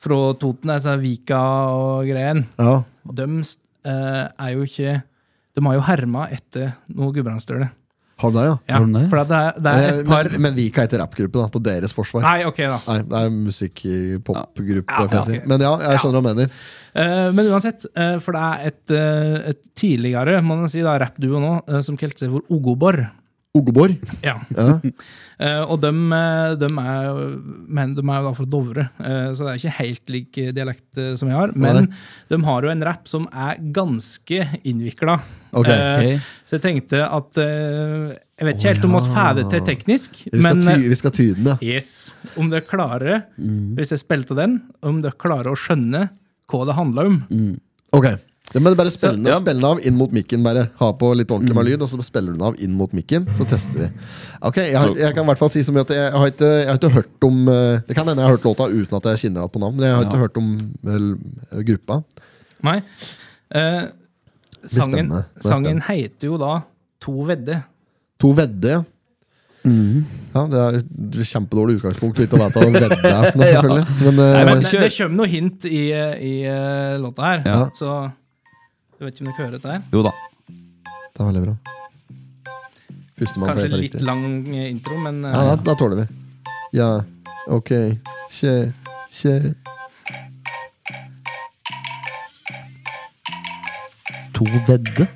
fra 0.00 0.32
Toten, 0.34 0.70
altså 0.70 0.98
Vika 0.98 1.68
og 1.68 2.06
greien, 2.06 2.46
Ja. 2.58 2.82
de 3.04 3.44
uh, 3.84 4.28
er 4.38 4.52
jo 4.54 4.62
ikke 4.62 5.02
De 5.58 5.66
har 5.66 5.74
jo 5.80 5.84
herma 5.90 6.28
etter 6.34 6.72
noe 6.94 7.10
Gudbrandsdøle. 7.16 7.68
Har 8.18 8.32
du 8.34 8.38
det, 8.40 8.44
ja? 8.48 8.54
Ja, 8.66 8.78
de 8.82 8.94
det? 8.96 9.02
for 9.12 9.20
det, 9.30 9.36
er- 9.38 9.58
det 9.62 9.70
er 9.72 9.78
Eh, 9.78 9.98
et 10.00 10.08
par 10.08 10.26
Men, 10.32 10.42
men 10.42 10.54
vi 10.56 10.64
kan 10.74 10.88
ikke 10.88 10.98
rappgruppe, 10.98 11.38
da, 11.38 11.48
til 11.54 11.62
deres 11.68 11.92
forsvar. 11.94 12.24
Nei, 12.26 12.40
ok, 12.48 12.56
da. 12.66 12.78
Nei, 12.88 12.96
det 13.12 13.20
er 13.20 13.28
musikk-popgruppe. 13.36 14.96
Ja, 14.98 15.20
får 15.22 15.30
jeg 15.36 15.44
Men 15.46 15.62
ja, 15.62 15.70
jeg 15.84 16.00
skjønner 16.02 16.18
hva 16.18 16.24
du 16.24 16.28
mener. 16.32 16.50
Uh, 16.98 17.28
men 17.36 17.50
uansett, 17.52 17.86
uh, 17.94 18.16
for 18.24 18.34
det 18.34 18.42
er 18.48 18.72
et, 18.72 18.82
uh, 18.90 19.50
et 19.52 19.60
tidligere 19.78 20.40
må 20.42 20.56
man 20.58 20.72
si 20.72 20.82
da, 20.82 20.96
rappduo 20.98 21.38
nå, 21.42 21.52
som 21.86 21.98
kalte 22.00 22.24
seg 22.24 22.32
for 22.34 22.42
Ogobor. 22.50 22.98
Ogobor? 23.58 23.94
Ja. 24.26 24.36
Ja. 24.56 24.68
Eh, 25.38 25.60
og 25.70 25.76
de, 25.78 25.86
er, 26.10 26.56
jo- 26.58 27.26
men 27.70 27.92
de 27.94 28.02
er 28.02 28.16
jo 28.18 28.24
da 28.26 28.30
fra 28.34 28.44
Dovre, 28.50 28.88
så 28.98 29.44
det 29.44 29.52
er 29.52 29.58
ikke 29.60 29.74
helt 29.76 30.10
lik 30.10 30.38
dialekt 30.56 30.98
som 31.20 31.28
jeg 31.30 31.36
har. 31.38 31.52
Men 31.54 31.76
Nei. 31.84 32.00
de 32.32 32.38
har 32.42 32.66
jo 32.66 32.72
en 32.72 32.82
rapp 32.88 33.06
som 33.06 33.28
er 33.30 33.60
ganske 33.76 34.40
innvikla. 34.66 35.14
Ok. 35.52 35.66
okay. 35.66 36.18
Så 36.48 36.56
jeg 36.58 36.62
tenkte 36.64 37.00
at 37.04 37.38
eh, 37.40 38.12
Jeg 38.38 38.46
vet 38.48 38.58
ikke 38.58 38.72
helt 38.74 38.86
om 38.88 38.96
vi 38.98 39.02
får 39.14 39.34
det 39.38 39.44
til 39.52 39.62
teknisk, 39.66 40.22
Vi 40.26 40.30
skal, 40.32 40.44
men 40.44 40.62
ty 40.64 40.74
eh, 40.74 40.86
vi 40.92 40.98
skal 41.00 41.14
tyde 41.16 41.36
den, 41.40 41.50
ja. 41.50 41.56
yes, 41.76 41.90
om 42.36 42.50
dere 42.52 42.64
klarer, 42.68 43.22
hvis 43.78 43.92
jeg 43.94 44.02
spilte 44.04 44.36
den, 44.38 44.60
om 44.84 45.00
dere 45.04 45.16
klarer 45.18 45.52
å 45.52 45.58
skjønne 45.58 46.08
hva 46.48 46.64
det 46.68 46.76
handler 46.78 47.10
om. 47.10 47.18
Ok. 47.96 48.06
ja, 48.54 48.60
men 48.64 48.76
bare 48.78 48.92
spill 48.92 49.18
den 49.18 49.28
ja. 49.28 49.36
den 49.44 49.64
av 49.64 49.80
inn 49.84 49.96
mot 49.98 50.12
mikken. 50.12 50.40
bare 50.44 50.68
Ha 50.80 50.88
på 50.96 51.10
litt 51.16 51.28
ordentlig 51.32 51.56
med 51.58 51.68
lyd, 51.68 51.82
og 51.84 51.90
så 51.92 52.00
spiller 52.04 52.32
du 52.32 52.38
den 52.38 52.46
av 52.48 52.56
inn 52.64 52.72
mot 52.78 52.92
mikken. 52.96 53.26
Så 53.36 53.44
tester 53.48 53.82
vi. 53.86 53.90
Ok, 54.40 54.56
Jeg, 54.62 54.76
har, 54.78 54.94
jeg 54.96 55.16
kan 55.16 55.26
i 55.26 55.30
hvert 55.32 55.42
fall 55.42 55.52
si 55.52 55.64
så 55.66 55.74
mye 55.76 55.84
at 55.84 55.92
jeg, 55.96 56.12
har 56.14 56.32
ikke, 56.32 56.52
jeg 56.62 56.70
har 56.70 56.80
ikke 56.80 56.94
hørt 56.96 57.28
om 57.28 57.42
eh, 57.52 57.82
Det 57.88 57.96
kan 57.98 58.08
hende 58.08 58.22
jeg 58.24 58.28
har 58.30 58.36
hørt 58.38 58.48
låta 58.48 58.68
uten 58.72 59.00
at 59.00 59.10
jeg 59.12 59.24
kjenner 59.24 59.42
igjen 59.44 59.54
på 59.56 59.64
navn, 59.64 59.76
men 59.76 59.88
jeg 59.88 59.96
har 59.98 60.08
ikke 60.08 60.20
Ja. 60.20 60.24
hørt 60.28 60.40
om 60.40 60.50
vel, 60.88 61.08
gruppa. 61.68 62.02
Nei. 62.64 62.80
Eh, 63.54 63.82
sangen. 64.66 65.12
Sangen 65.42 65.80
heter 65.86 66.26
jo 66.32 66.38
da 66.40 66.62
To 67.00 67.22
vedde. 67.28 67.60
To 68.18 68.32
vedde, 68.34 68.68
ja. 68.68 68.84
Ja, 69.68 70.42
Det 70.48 70.58
er 70.58 70.76
et 70.80 71.26
kjempedårlig 71.28 71.76
utgangspunkt 71.78 72.16
å 72.18 72.22
vite 72.24 72.38
hva 72.40 72.46
vedde 72.48 72.88
er. 72.88 73.26
for 73.30 73.38
noe, 73.38 73.48
Ja. 73.52 73.60
selvfølgelig 73.60 73.86
Men, 74.00 74.18
eh, 74.18 74.32
Nei, 74.32 74.44
Men 74.48 74.62
det, 74.62 74.70
det 74.80 74.90
kommer 74.96 75.16
noe 75.18 75.28
hint 75.28 75.64
i, 75.68 75.82
i 75.92 76.32
eh, 76.48 76.94
låta 77.02 77.22
her, 77.22 77.42
Ja. 77.46 77.68
så 77.76 78.10
du 78.98 79.04
vet 79.04 79.14
ikke 79.14 79.26
om 79.26 79.30
dere 79.30 79.38
hører 79.44 79.58
dette 79.58 79.68
her. 79.76 79.82
Jo 79.92 80.02
da. 80.02 80.12
det 80.48 81.20
er 81.20 81.28
veldig 81.28 81.42
bra. 81.44 81.56
Førstemann 83.18 83.48
Kanskje 83.50 83.68
litt 83.72 83.82
riktig. 83.82 84.02
lang 84.06 84.24
eh, 84.54 84.70
intro, 84.70 84.98
men 85.02 85.22
Ja, 85.26 85.44
da, 85.50 85.56
da 85.68 85.74
tåler 85.78 85.96
vi. 86.02 86.06
Ja, 86.78 86.88
ok. 87.48 87.70
Kje, 88.34 88.72
kjø. 89.14 89.36
To 94.38 94.44
vedde? 94.44 95.08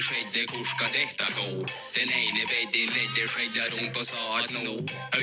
Skjedde, 0.00 0.46
hvor 0.50 0.64
skal 0.64 0.88
dette 0.96 1.26
gå? 1.36 1.48
Den 1.96 2.08
ene 2.22 2.42
vedden 2.52 2.88
ledde 2.94 3.28
skjedde 3.32 3.64
rundt 3.74 3.96
og 4.00 4.06
sa 4.06 4.22
at 4.38 4.52
nå 4.64 4.76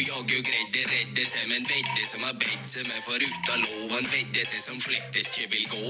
jaggu 0.10 0.38
greide 0.50 0.84
redde 0.94 1.26
til, 1.26 1.50
men 1.50 1.66
vedde 1.72 2.06
som 2.06 2.24
har 2.24 2.38
bedt 2.38 2.66
seg 2.74 2.86
med 2.86 3.02
foruten 3.10 3.66
lov, 3.66 3.92
han 3.98 4.10
vedde 4.14 4.46
til 4.46 4.62
som 4.70 4.82
slettes 4.82 5.38
ikke 5.38 5.52
vil 5.56 5.70
gå. 5.74 5.86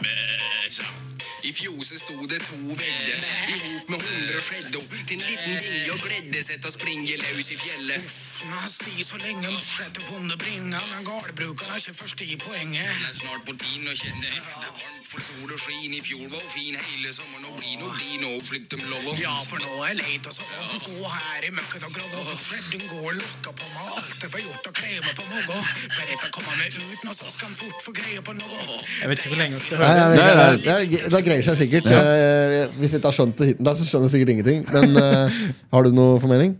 Bæsja. 0.00 1.11
I 1.42 1.50
fjoset 1.52 1.98
sto 1.98 2.14
det 2.30 2.38
to 2.46 2.54
vedder, 2.70 3.18
i 3.50 3.56
hop 3.64 3.88
med 3.90 3.98
hundre 4.06 4.40
freddo. 4.40 4.80
til 5.08 5.16
en 5.16 5.22
liten 5.26 5.56
dinge 5.58 5.90
og 5.92 5.98
gledde 6.04 6.42
seg 6.46 6.60
til 6.62 6.70
å 6.70 6.74
springe 6.74 7.16
løs 7.18 7.48
i 7.50 7.56
fjellet. 7.58 8.04
Man 8.52 8.68
sti 8.70 9.02
så 9.02 9.18
lenge 9.24 9.50
nå 9.50 9.58
skjedde 9.58 10.04
kunne 10.06 10.36
bringa, 10.38 10.78
men 10.78 11.02
gårdbrukeren 11.08 11.72
har 11.74 11.80
ikke 11.82 11.96
først 11.98 12.22
i 12.22 12.36
poenget. 12.44 12.86
Den 12.94 13.08
er 13.10 13.16
snart 13.18 13.42
på 13.48 13.56
tiden 13.58 13.90
å 13.90 13.96
kjenne. 13.98 14.30
Det 14.30 14.38
er 14.38 14.76
varmt 14.78 15.10
for 15.12 15.24
sol 15.26 15.50
og 15.56 15.60
skin. 15.64 15.96
I 15.98 16.00
fjor 16.06 16.28
var 16.32 16.44
fin 16.46 16.78
hele 16.78 17.10
sommeren 17.16 17.48
og 17.50 17.58
blir 17.58 17.82
og 17.88 17.92
blid 17.98 18.22
nå 18.22 18.30
slik 18.46 18.70
de 18.70 18.78
lollo. 18.92 19.16
Ja, 19.18 19.34
for 19.50 19.58
nå 19.66 19.82
er 19.88 19.98
leit 19.98 20.30
og 20.30 20.36
så 20.38 20.46
gå 20.86 21.10
her 21.16 21.48
i 21.48 21.52
møkken 21.58 21.88
og 21.90 21.98
gråde. 21.98 22.38
Fredden 22.46 22.86
går 22.92 23.18
og 23.18 23.58
på 23.58 23.66
meg, 23.66 23.90
alt 23.98 24.26
er 24.28 24.32
for 24.36 24.46
gjort 24.46 24.70
og 24.70 24.78
kleve 24.78 25.16
på 25.18 25.26
noe. 25.32 25.58
Bare 25.98 26.20
for 26.22 26.30
å 26.30 26.32
komme 26.38 26.54
meg 26.62 26.78
ut 26.78 27.02
nå, 27.08 27.18
så 27.18 27.34
skal 27.34 27.50
han 27.50 27.58
fort 27.64 27.82
få 27.88 27.96
greie 27.98 28.22
på 28.30 28.38
noe. 28.38 28.78
jeg 29.02 29.10
vet 29.10 29.18
ikke 29.26 29.34
hvor 29.34 29.42
lenge 29.42 29.58
vi 29.58 29.66
skal 29.66 29.82
høre. 29.82 29.92
nei, 29.98 30.08
Nei, 30.12 30.32
nei, 30.38 30.46
nei. 30.46 30.86
det, 30.92 31.02
det 31.12 31.22
greier 31.32 31.46
seg 31.46 31.58
sikkert. 31.60 31.88
Eh, 31.90 32.74
Hvis 32.78 32.92
jeg 32.94 33.00
ikke 33.00 33.10
har 33.10 33.16
skjønt 33.16 33.38
det 33.40 33.48
hittil, 33.50 33.70
så 33.78 33.86
skjønner 33.88 34.08
jeg 34.08 34.14
sikkert 34.14 34.32
ingenting. 34.34 34.62
Men 34.72 34.96
uh, 35.00 35.40
har 35.74 35.86
du 35.86 35.96
noe 35.96 36.20
formening? 36.22 36.54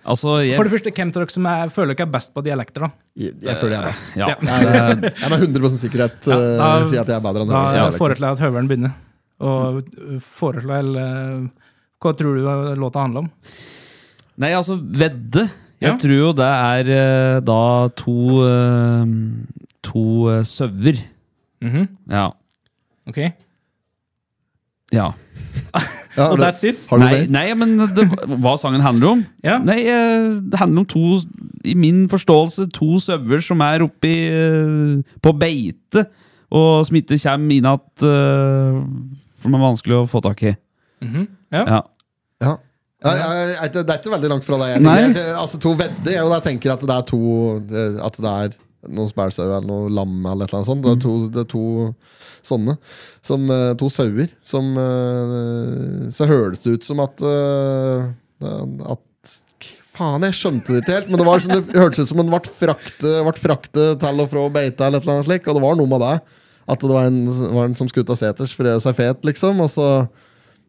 Altså, 0.00 0.38
jeg, 0.40 0.56
For 0.56 0.64
det 0.64 0.72
første, 0.72 0.92
hvem 0.96 1.10
av 1.12 1.16
dere 1.18 1.34
som 1.34 1.46
er, 1.50 1.72
føler 1.74 1.96
dere 1.96 2.06
er 2.08 2.12
best 2.14 2.32
på 2.36 2.42
dialekter? 2.44 2.86
da? 2.86 2.90
Jeg, 3.20 3.34
jeg 3.44 3.58
føler 3.60 3.74
jeg 3.76 3.80
er 3.82 3.88
best. 3.90 4.12
Ja. 4.16 4.28
Ja. 4.30 4.36
Jeg 5.10 5.26
er 5.28 5.32
med 5.34 5.44
100 5.50 5.72
sikkerhet 5.82 6.28
Ja, 6.30 6.38
eh, 6.38 6.54
da- 6.60 6.70
sier 6.88 7.02
at 7.02 7.10
jeg 7.12 7.18
er 7.18 7.24
bedre 7.26 7.44
enn 7.44 7.52
Da 7.52 7.90
foreslår 7.98 8.30
jeg 8.30 8.38
at 8.38 8.44
Høveren 8.46 8.70
begynner. 8.70 8.94
Og 9.40 9.82
uh, 9.84 10.78
eller, 10.78 11.50
Hva 12.00 12.14
tror 12.16 12.38
du 12.38 12.80
låta 12.80 13.04
handler 13.04 13.26
om? 13.26 13.30
Nei, 14.40 14.54
altså, 14.56 14.78
vedde. 14.80 15.50
Jeg 15.80 15.90
Ja. 15.92 15.96
tror 16.00 16.16
jo 16.16 16.32
det 16.36 16.48
er 16.48 17.40
da 17.44 17.62
to 17.96 18.16
To 19.90 20.28
eh, 20.30 20.42
Mm 21.60 21.72
-hmm. 21.72 21.88
Ja. 22.08 22.32
Ok? 23.06 23.18
Ja. 24.94 25.10
Ja, 26.16 26.24
Og 26.32 26.40
that's 26.40 26.64
it? 26.66 26.78
Har 26.90 26.98
du 26.98 27.04
Nei, 27.04 27.26
nei, 27.30 27.44
men 27.54 27.76
det, 27.94 28.04
hva 28.42 28.56
sangen 28.58 28.82
handler 28.82 29.12
om? 29.14 29.20
Ja. 29.46 29.60
Nei, 29.62 29.78
eh, 29.86 30.40
det 30.42 30.58
handler 30.58 30.82
om 30.82 30.88
to, 30.90 31.20
i 31.62 31.76
min 31.78 32.00
forståelse, 32.10 32.66
to 32.74 32.98
sauer 33.02 33.42
som 33.46 33.62
er 33.62 33.84
oppi 33.86 34.10
eh, 34.26 35.14
på 35.22 35.32
beite, 35.38 36.02
og 36.50 36.82
som 36.88 36.98
ikke 36.98 37.14
kommer 37.22 37.54
inn 37.54 37.68
igjen, 37.70 37.84
eh, 38.10 38.80
For 39.38 39.54
de 39.54 39.60
er 39.60 39.62
vanskelig 39.62 40.00
å 40.00 40.08
få 40.10 40.22
tak 40.26 40.42
i. 40.50 40.56
Mhm, 41.06 41.28
ja. 41.54 41.62
Ja. 41.62 41.80
Ja. 42.42 42.56
Ja, 43.00 43.12
jeg, 43.16 43.54
jeg, 43.54 43.72
det 43.78 43.94
er 43.94 44.00
ikke 44.02 44.12
veldig 44.12 44.28
langt 44.34 44.44
fra 44.44 44.58
deg. 44.60 44.90
Altså 45.32 45.56
To 45.62 45.70
vedder, 45.78 46.10
jeg, 46.18 46.26
jeg 46.34 46.44
tenker 46.44 46.74
at 46.74 46.82
det 46.84 46.96
er 46.98 47.06
to 47.08 47.20
eh, 47.70 47.94
At 48.04 48.18
det 48.20 48.32
er 48.34 48.58
noen 48.90 49.08
spælsauer 49.08 49.54
eller 49.60 49.68
noe 49.70 49.88
lam 49.94 50.18
eller 50.26 50.44
et 50.44 50.50
eller 50.50 50.58
annet 50.58 50.68
sånt. 50.68 50.84
Det 50.84 50.92
er 50.98 51.00
to, 51.06 51.14
det 51.32 51.46
er 51.46 51.48
to 51.54 51.64
sånne. 52.46 52.76
Som, 53.26 53.46
uh, 53.50 53.72
to 53.80 53.90
sauer. 53.92 54.32
Som 54.46 54.72
uh, 54.78 56.08
Så 56.14 56.28
høres 56.30 56.64
det 56.64 56.78
ut 56.78 56.86
som 56.86 57.00
at 57.04 57.22
eh, 57.24 58.10
At 58.40 59.06
Faen, 60.00 60.24
jeg 60.24 60.36
skjønte 60.38 60.72
det 60.72 60.80
ikke 60.80 60.94
helt, 60.96 61.08
men 61.10 61.20
det, 61.20 61.24
var 61.26 61.42
som 61.42 61.52
det 61.52 61.76
hørtes 61.76 62.06
ut 62.06 62.08
som 62.08 62.20
den 62.22 62.30
ble 62.30 62.40
fraktet, 62.46 63.04
ble 63.26 63.32
fraktet 63.36 64.00
til 64.00 64.22
og 64.22 64.30
fra 64.30 64.44
beita 64.54 64.86
eller 64.86 65.04
noe 65.04 65.26
slik, 65.26 65.48
og 65.50 65.58
det 65.58 65.64
var 65.64 65.76
noe 65.76 65.90
med 65.90 66.00
det. 66.00 66.14
At 66.70 66.80
det 66.80 66.92
var 66.94 67.08
en, 67.10 67.18
var 67.28 67.66
en 67.66 67.76
som 67.76 67.90
skulle 67.90 68.06
ut 68.06 68.12
av 68.14 68.20
seters 68.20 68.54
for 68.56 68.64
å 68.64 68.72
gjøre 68.72 68.84
seg 68.86 68.96
fet, 68.96 69.26
liksom. 69.28 69.60
Og 69.60 69.68
så 69.72 69.88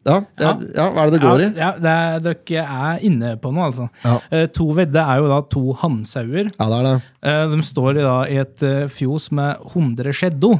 ja, 0.02 0.16
ja, 0.42 0.50
ja, 0.74 0.88
hva 0.90 1.04
er 1.04 1.12
det 1.12 1.14
det 1.14 1.22
går 1.22 1.44
i? 1.44 1.46
Ja, 1.54 1.62
ja, 1.62 1.70
det 1.78 1.94
er, 1.94 2.22
dere 2.26 2.66
er 2.90 3.06
inne 3.06 3.32
på 3.40 3.52
noe, 3.54 3.68
altså. 3.70 3.86
Eh, 4.34 4.48
to 4.50 4.66
vedde 4.74 4.98
er 4.98 5.22
jo 5.22 5.30
da 5.30 5.38
to 5.54 5.62
hannsauer. 5.78 6.50
Ja, 6.50 6.66
det 6.66 6.80
er 6.80 6.88
det. 6.88 6.94
Eh, 7.30 7.42
de 7.54 7.66
står 7.70 7.92
i, 7.94 8.02
da, 8.02 8.16
i 8.26 8.40
et 8.42 8.66
fjos 8.92 9.30
med 9.38 9.62
100 9.70 10.18
skjeddo. 10.18 10.56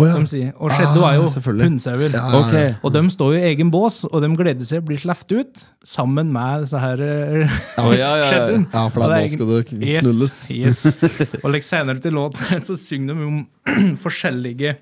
Å, 0.00 0.06
ja. 0.08 0.16
de 0.18 0.30
sier. 0.30 0.50
Og 0.56 0.72
skjeddo 0.74 1.04
Ah, 1.04 1.10
er 1.10 1.18
jo 1.18 1.28
selvfølgelig. 1.34 1.68
hundsauer. 1.68 2.16
Ja, 2.16 2.24
ja, 2.32 2.42
ja. 2.64 2.74
Og 2.82 2.94
de 2.96 3.02
står 3.14 3.34
jo 3.36 3.40
i 3.40 3.46
egen 3.52 3.70
bås, 3.74 4.00
og 4.08 4.24
de 4.24 4.30
gleder 4.40 4.68
seg 4.68 4.84
blir 4.88 5.00
sluppet 5.02 5.36
ut 5.36 5.62
sammen 5.86 6.32
med 6.34 6.64
disse 6.66 6.80
her 6.80 7.00
oh, 7.04 7.92
ja, 7.94 8.10
ja, 8.20 8.28
ja. 8.32 8.44
Ja, 8.60 8.84
for 8.92 9.04
da 9.06 9.20
skal 9.30 9.50
du 9.50 9.56
knulles. 9.70 10.38
Yes, 10.50 10.84
yes. 10.88 11.40
Og 11.42 11.50
like 11.54 11.66
senere 11.66 12.02
til 12.02 12.16
låten 12.16 12.64
så 12.66 12.76
synger 12.80 13.14
de 13.20 13.28
om 13.28 13.42
forskjellige 14.04 14.76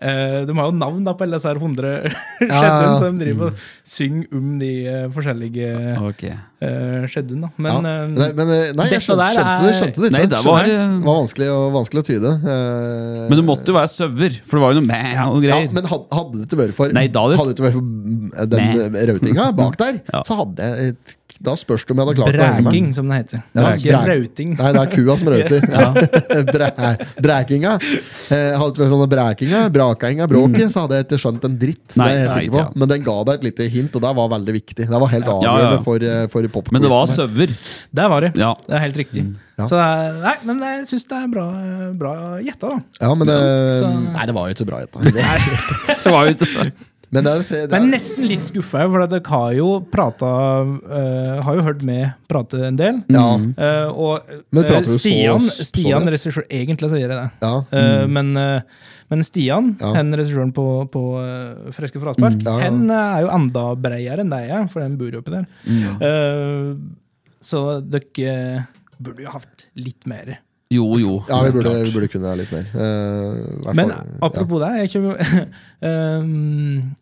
eh, 0.00 0.44
De 0.48 0.54
har 0.56 0.68
jo 0.70 0.74
navn 0.78 1.02
da 1.04 1.12
på 1.18 1.26
alle 1.26 1.36
disse 1.38 1.50
her 1.50 1.58
100 1.60 1.90
skjeddene, 2.38 2.48
ja. 2.52 2.94
så 2.98 3.10
de 3.10 3.20
driver 3.24 3.50
og 3.50 3.60
synger 3.92 4.38
om 4.38 4.48
de 4.60 4.70
uh, 4.88 5.04
forskjellige 5.14 5.68
okay. 6.08 6.32
uh, 6.64 7.04
skjeddene. 7.12 7.50
Men, 7.56 7.70
Ja. 7.72 7.80
Men, 7.82 8.14
Nei, 8.18 8.28
men 8.38 8.52
nei, 8.78 8.86
jeg 8.92 9.04
skjønte, 9.04 9.22
der 9.22 9.36
skjønte, 9.36 9.54
det, 9.62 9.70
er- 9.72 9.78
skjønte 9.80 10.02
det 10.02 10.10
ikke. 10.10 10.16
Nei, 10.18 10.24
det 10.32 10.42
var, 10.46 10.66
Skjønte. 10.66 10.88
Det 11.02 11.06
var 11.06 11.18
vanskelig, 11.22 11.48
å, 11.52 11.60
vanskelig 11.76 12.02
å 12.02 12.06
tyde. 12.08 12.34
Eh, 12.42 13.22
Men 13.30 13.38
det 13.40 13.46
måtte 13.48 13.72
jo 13.72 13.76
være 13.78 13.92
sauer, 13.92 14.36
for 14.46 14.58
det 14.58 14.64
var 14.66 14.74
jo 14.74 14.80
noe 14.82 14.88
mæ 14.90 15.00
og 15.28 15.38
ja, 15.42 15.48
greier. 15.48 15.72
men 15.76 15.90
hadde, 15.92 16.08
hadde 16.18 16.38
det 16.42 16.46
ikke 16.48 16.60
vært 16.64 16.76
for 16.78 16.94
Nei, 16.98 17.06
da 17.12 17.24
hadde- 17.26 17.40
Hadde 17.42 17.52
det 17.52 17.58
ikke 17.58 17.68
vært 17.68 17.78
for 17.78 17.86
mm, 17.88 18.30
den 18.52 19.00
rautinga 19.12 19.48
bak 19.58 19.78
der, 19.84 20.00
Ja. 20.12 20.22
så 20.28 20.38
hadde 20.42 20.70
jeg 20.72 20.96
Da 21.42 21.56
spørs 21.58 21.82
det 21.82 21.90
om 21.90 21.98
jeg 21.98 22.06
hadde 22.06 22.16
klart 22.20 22.36
å 22.36 22.42
henge 22.46 22.62
Bræking, 22.68 22.84
meg. 22.86 22.94
som 22.94 23.08
det 23.10 23.16
heter. 23.18 23.40
Ja, 23.58 23.62
Ikke 23.74 23.90
bræk- 23.92 24.10
rauting. 24.12 24.50
Nei, 24.60 24.68
det 24.76 24.80
er 24.82 24.90
kua 24.92 25.16
som 25.18 25.30
rauter. 25.32 25.60
Bræ- 26.54 27.06
Brækinga. 27.26 27.72
Eh, 28.30 28.52
Hadde 28.62 28.78
det 28.78 28.88
den 28.92 29.08
brækinga, 29.14 29.62
brakinga, 29.74 30.28
bråket, 30.30 30.70
så 30.72 30.84
hadde 30.84 31.00
jeg 31.00 31.06
ikke 31.08 31.18
skjønt 31.24 31.46
en 31.48 31.56
dritt. 31.58 31.96
Nei, 31.98 32.06
det 32.08 32.14
er 32.14 32.20
jeg 32.22 32.28
nei, 32.30 32.36
sikker 32.38 32.54
på. 32.54 32.60
ja. 32.62 32.68
Men 32.78 32.92
den 32.94 33.06
ga 33.08 33.16
deg 33.28 33.34
et 33.40 33.46
lite 33.48 33.66
hint, 33.74 33.96
og 33.98 34.04
det 34.06 34.12
var 34.20 34.30
veldig 34.36 34.54
viktig. 34.60 34.86
Det 34.86 35.00
var 35.04 35.10
helt 35.16 35.26
Ja, 35.26 35.34
avgjørende 35.34 35.66
ja, 35.66 35.72
ja. 35.74 35.82
for, 35.88 36.06
eh, 36.12 36.26
for 36.32 36.46
popquizen. 36.58 36.78
Men 36.78 36.86
det 36.86 36.92
var 36.94 37.10
søver. 37.10 37.56
sauer. 37.56 37.88
Der 38.00 38.12
var 38.14 38.20
det. 38.28 38.32
Ja. 38.38 38.52
Det 38.68 38.78
er 38.78 38.84
helt 38.86 39.02
riktig. 39.02 39.26
Ja. 39.58 39.66
Så 39.66 39.76
det 39.76 39.88
er, 39.88 40.14
nei, 40.22 40.36
men 40.48 40.62
jeg 40.64 40.86
syns 40.88 41.04
det 41.10 41.18
er 41.18 41.26
bra, 41.34 41.48
bra 41.98 42.14
gjetta, 42.42 42.70
da. 42.72 42.78
Ja, 43.02 43.12
men 43.18 43.26
det, 43.28 43.36
så- 43.82 43.90
Nei, 44.14 44.24
det 44.30 44.34
var 44.38 44.48
jo 44.48 44.54
ikke 44.56 44.66
bra 44.70 44.80
gjetta. 44.86 45.02
Det 46.02 46.10
var 46.14 46.26
jo 46.26 46.34
ikke 46.38 46.72
Men 47.12 47.26
det, 47.26 47.32
er- 47.32 47.66
det, 47.68 47.76
er- 47.76 47.88
nesten 47.92 48.24
litt 48.24 48.46
skuffa, 48.48 48.86
for 48.88 49.04
dere 49.06 49.20
har 49.28 49.50
jo 49.52 49.66
prata 49.92 50.30
uh, 50.64 51.42
Har 51.44 51.58
jo 51.58 51.64
hørt 51.66 51.82
med 51.84 52.14
prate 52.30 52.62
en 52.70 52.78
del. 52.78 53.02
Ja. 53.12 53.26
Uh, 53.36 53.90
og 53.92 54.30
Men 54.50 54.64
eh, 54.64 54.70
prater 54.70 54.88
du 54.88 54.94
så- 54.96 55.02
Stian, 55.68 56.00
så 56.08 56.08
regissør, 56.08 56.46
Egentlig 56.48 56.88
så 56.88 56.96
gjør 56.96 57.12
jeg 57.12 57.18
det. 57.20 57.30
ja. 57.44 57.52
Eh, 57.76 58.06
men, 58.08 58.32
eh, 58.40 58.62
men 59.12 59.22
Stian, 59.28 59.76
Ja. 59.80 59.92
hen 59.98 60.14
regissøren 60.16 60.54
på, 60.56 60.64
på 60.90 61.02
eh, 61.20 61.70
Freske 61.76 62.00
fraspark, 62.00 62.40
ja. 62.46 62.56
hen 62.64 62.86
eh, 62.88 63.18
er 63.18 63.26
jo 63.26 63.32
enda 63.36 63.66
bredere 63.76 64.24
enn 64.24 64.32
deg 64.32 64.48
er, 64.48 64.64
for 64.72 64.80
den 64.80 64.96
bor 64.96 65.12
jo 65.12 65.20
oppi 65.20 65.34
der. 65.36 65.44
Eh, 66.00 66.72
så 67.44 67.80
dere 67.84 68.66
burde 69.02 69.24
jo 69.26 69.30
hatt 69.36 69.66
litt 69.76 70.06
mer. 70.08 70.38
Jo, 70.72 70.86
jo. 71.00 71.14
ja, 71.28 71.38
vi 71.44 71.52
burde, 71.56 71.72
vi 71.84 71.92
burde 71.94 72.08
kunne 72.12 72.32
litt 72.40 72.52
mer. 72.54 72.66
Uh, 72.72 73.72
Men 73.76 73.90
fall, 73.92 74.10
apropos 74.28 74.62
det, 74.62 74.70
jeg, 74.80 74.92
kommer, 74.94 75.22
uh, 75.84 76.26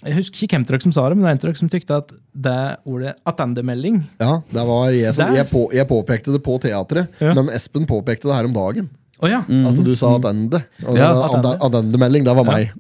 jeg 0.09 0.17
husker 0.19 0.45
ikke 0.47 0.59
hvem 0.59 0.69
dere 0.71 0.83
som 0.87 0.95
sa 0.97 1.07
det, 1.09 1.19
men 1.19 1.25
det 1.25 1.29
var 1.31 1.37
en 1.39 1.43
dere 1.47 1.61
som 1.61 1.73
tykte 1.73 1.99
at 2.03 2.15
det 2.47 2.59
ordet 2.89 3.17
attendemelding 3.29 4.01
ja. 4.21 4.31
ja, 4.31 4.39
det 4.55 4.65
var 4.71 4.95
jeg 4.95 5.17
som 5.19 5.35
jeg, 5.37 5.49
på, 5.53 5.67
jeg 5.77 5.89
påpekte 5.91 6.35
det 6.37 6.43
på 6.47 6.57
teatret, 6.63 7.21
Ja. 7.23 7.35
men 7.39 7.53
Espen 7.55 7.87
påpekte 7.91 8.31
det 8.31 8.39
her 8.41 8.49
om 8.51 8.57
dagen. 8.57 8.91
Oh, 9.21 9.29
ja! 9.29 9.43
At 9.45 9.77
du 9.85 9.91
sa 10.01 10.15
attende. 10.17 10.63
Og 10.89 10.97
Ja, 10.97 11.11
attende. 11.27 11.51
adde- 11.61 12.23
det 12.25 12.35
var 12.39 12.45
meg. 12.49 12.71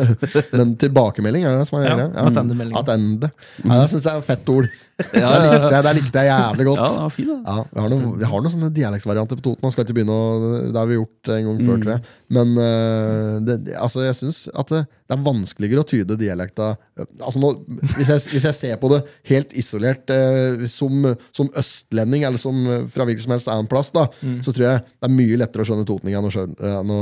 Men 0.58 0.72
tilbakemelding 0.74 1.44
er 1.46 1.54
det 1.54 1.68
som 1.68 1.78
er 1.78 1.84
Ja, 1.86 1.94
greia. 1.94 2.24
attendemelding. 2.26 2.74
Attende. 2.80 3.30
Ja, 3.62 3.76
det 3.78 3.90
syns 3.92 4.02
jeg 4.08 4.10
er 4.10 4.18
et 4.18 4.26
fett 4.26 4.48
ord. 4.50 4.66
Ja, 4.94 5.30
det, 5.42 5.46
likte 5.50 5.74
jeg, 5.74 5.96
likte 5.98 6.22
jeg 6.22 6.28
jævlig 6.30 6.64
godt. 6.68 6.78
Ja, 6.78 6.88
det 6.94 7.02
var 7.02 7.12
fin, 7.14 7.30
da. 7.30 7.36
Ja, 7.42 7.64
vi 7.72 7.80
har 7.82 7.88
noen, 7.90 8.04
vi 8.20 8.28
har 8.30 8.44
noen 8.44 8.52
sånne 8.54 8.70
dialektsvarianter 8.76 9.38
på 9.40 9.44
Toten. 9.46 9.64
Man 9.66 9.74
skal 9.74 9.86
ikke 9.86 9.96
begynne 9.98 10.14
å, 10.14 10.50
Det 10.68 10.78
har 10.78 10.90
vi 10.90 10.98
gjort 10.98 11.30
en 11.34 11.48
gang 11.48 11.58
før, 11.64 11.80
tror 11.82 11.92
jeg. 11.96 12.12
Men 12.38 12.52
uh, 12.60 13.34
det, 13.48 13.56
altså, 13.74 14.04
jeg 14.06 14.18
syns 14.20 14.40
at 14.54 14.70
det, 14.70 14.82
det 14.86 15.16
er 15.16 15.24
vanskeligere 15.26 15.82
å 15.82 15.88
tyde 15.88 16.18
dialekta 16.20 16.70
altså, 16.96 17.42
nå, 17.42 17.50
hvis, 17.96 18.08
jeg, 18.08 18.22
hvis 18.32 18.46
jeg 18.48 18.56
ser 18.60 18.78
på 18.80 18.90
det 18.94 19.02
helt 19.32 19.54
isolert 19.58 20.14
uh, 20.14 20.64
som, 20.70 21.10
som 21.34 21.50
østlending, 21.58 22.26
eller 22.28 22.40
som 22.40 22.62
fra 22.94 23.06
hvilken 23.08 23.26
som 23.26 23.34
helst 23.34 23.50
annen 23.50 23.70
plass, 23.70 23.90
da, 23.94 24.06
så 24.46 24.54
tror 24.54 24.68
jeg 24.70 24.82
det 24.86 25.08
er 25.10 25.16
mye 25.18 25.40
lettere 25.42 25.66
å 25.66 25.68
skjønne 25.72 25.88
totning 25.88 26.14
enn 26.18 26.30
å 26.30 26.34
skjønne 26.34 26.74
enn 26.80 26.94
å 26.94 27.00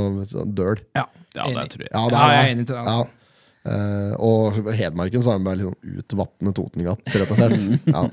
døl. 0.49 0.81
Ja, 0.97 1.05
Ja, 1.37 1.45
det 1.49 1.69
tror 1.73 1.85
jeg. 1.85 1.91
Ja, 1.93 2.07
det 2.09 2.17
Ja, 2.17 2.23
er 2.25 2.33
jeg 2.33 2.47
er 2.47 2.55
enig 2.57 2.65
til 2.69 2.75
det, 2.75 2.81
altså. 2.83 3.22
Eh, 3.63 4.15
og 4.19 4.57
Hedmarken 4.75 5.23
så 5.23 5.33
har 5.33 5.43
bare 5.43 5.61
liksom 5.61 5.75
sånn 5.77 6.01
utvatnet 6.01 6.59
igjen, 6.83 7.05
rett 7.13 7.29
og 7.31 7.39
slett. 7.39 7.69
Ja. 7.93 8.07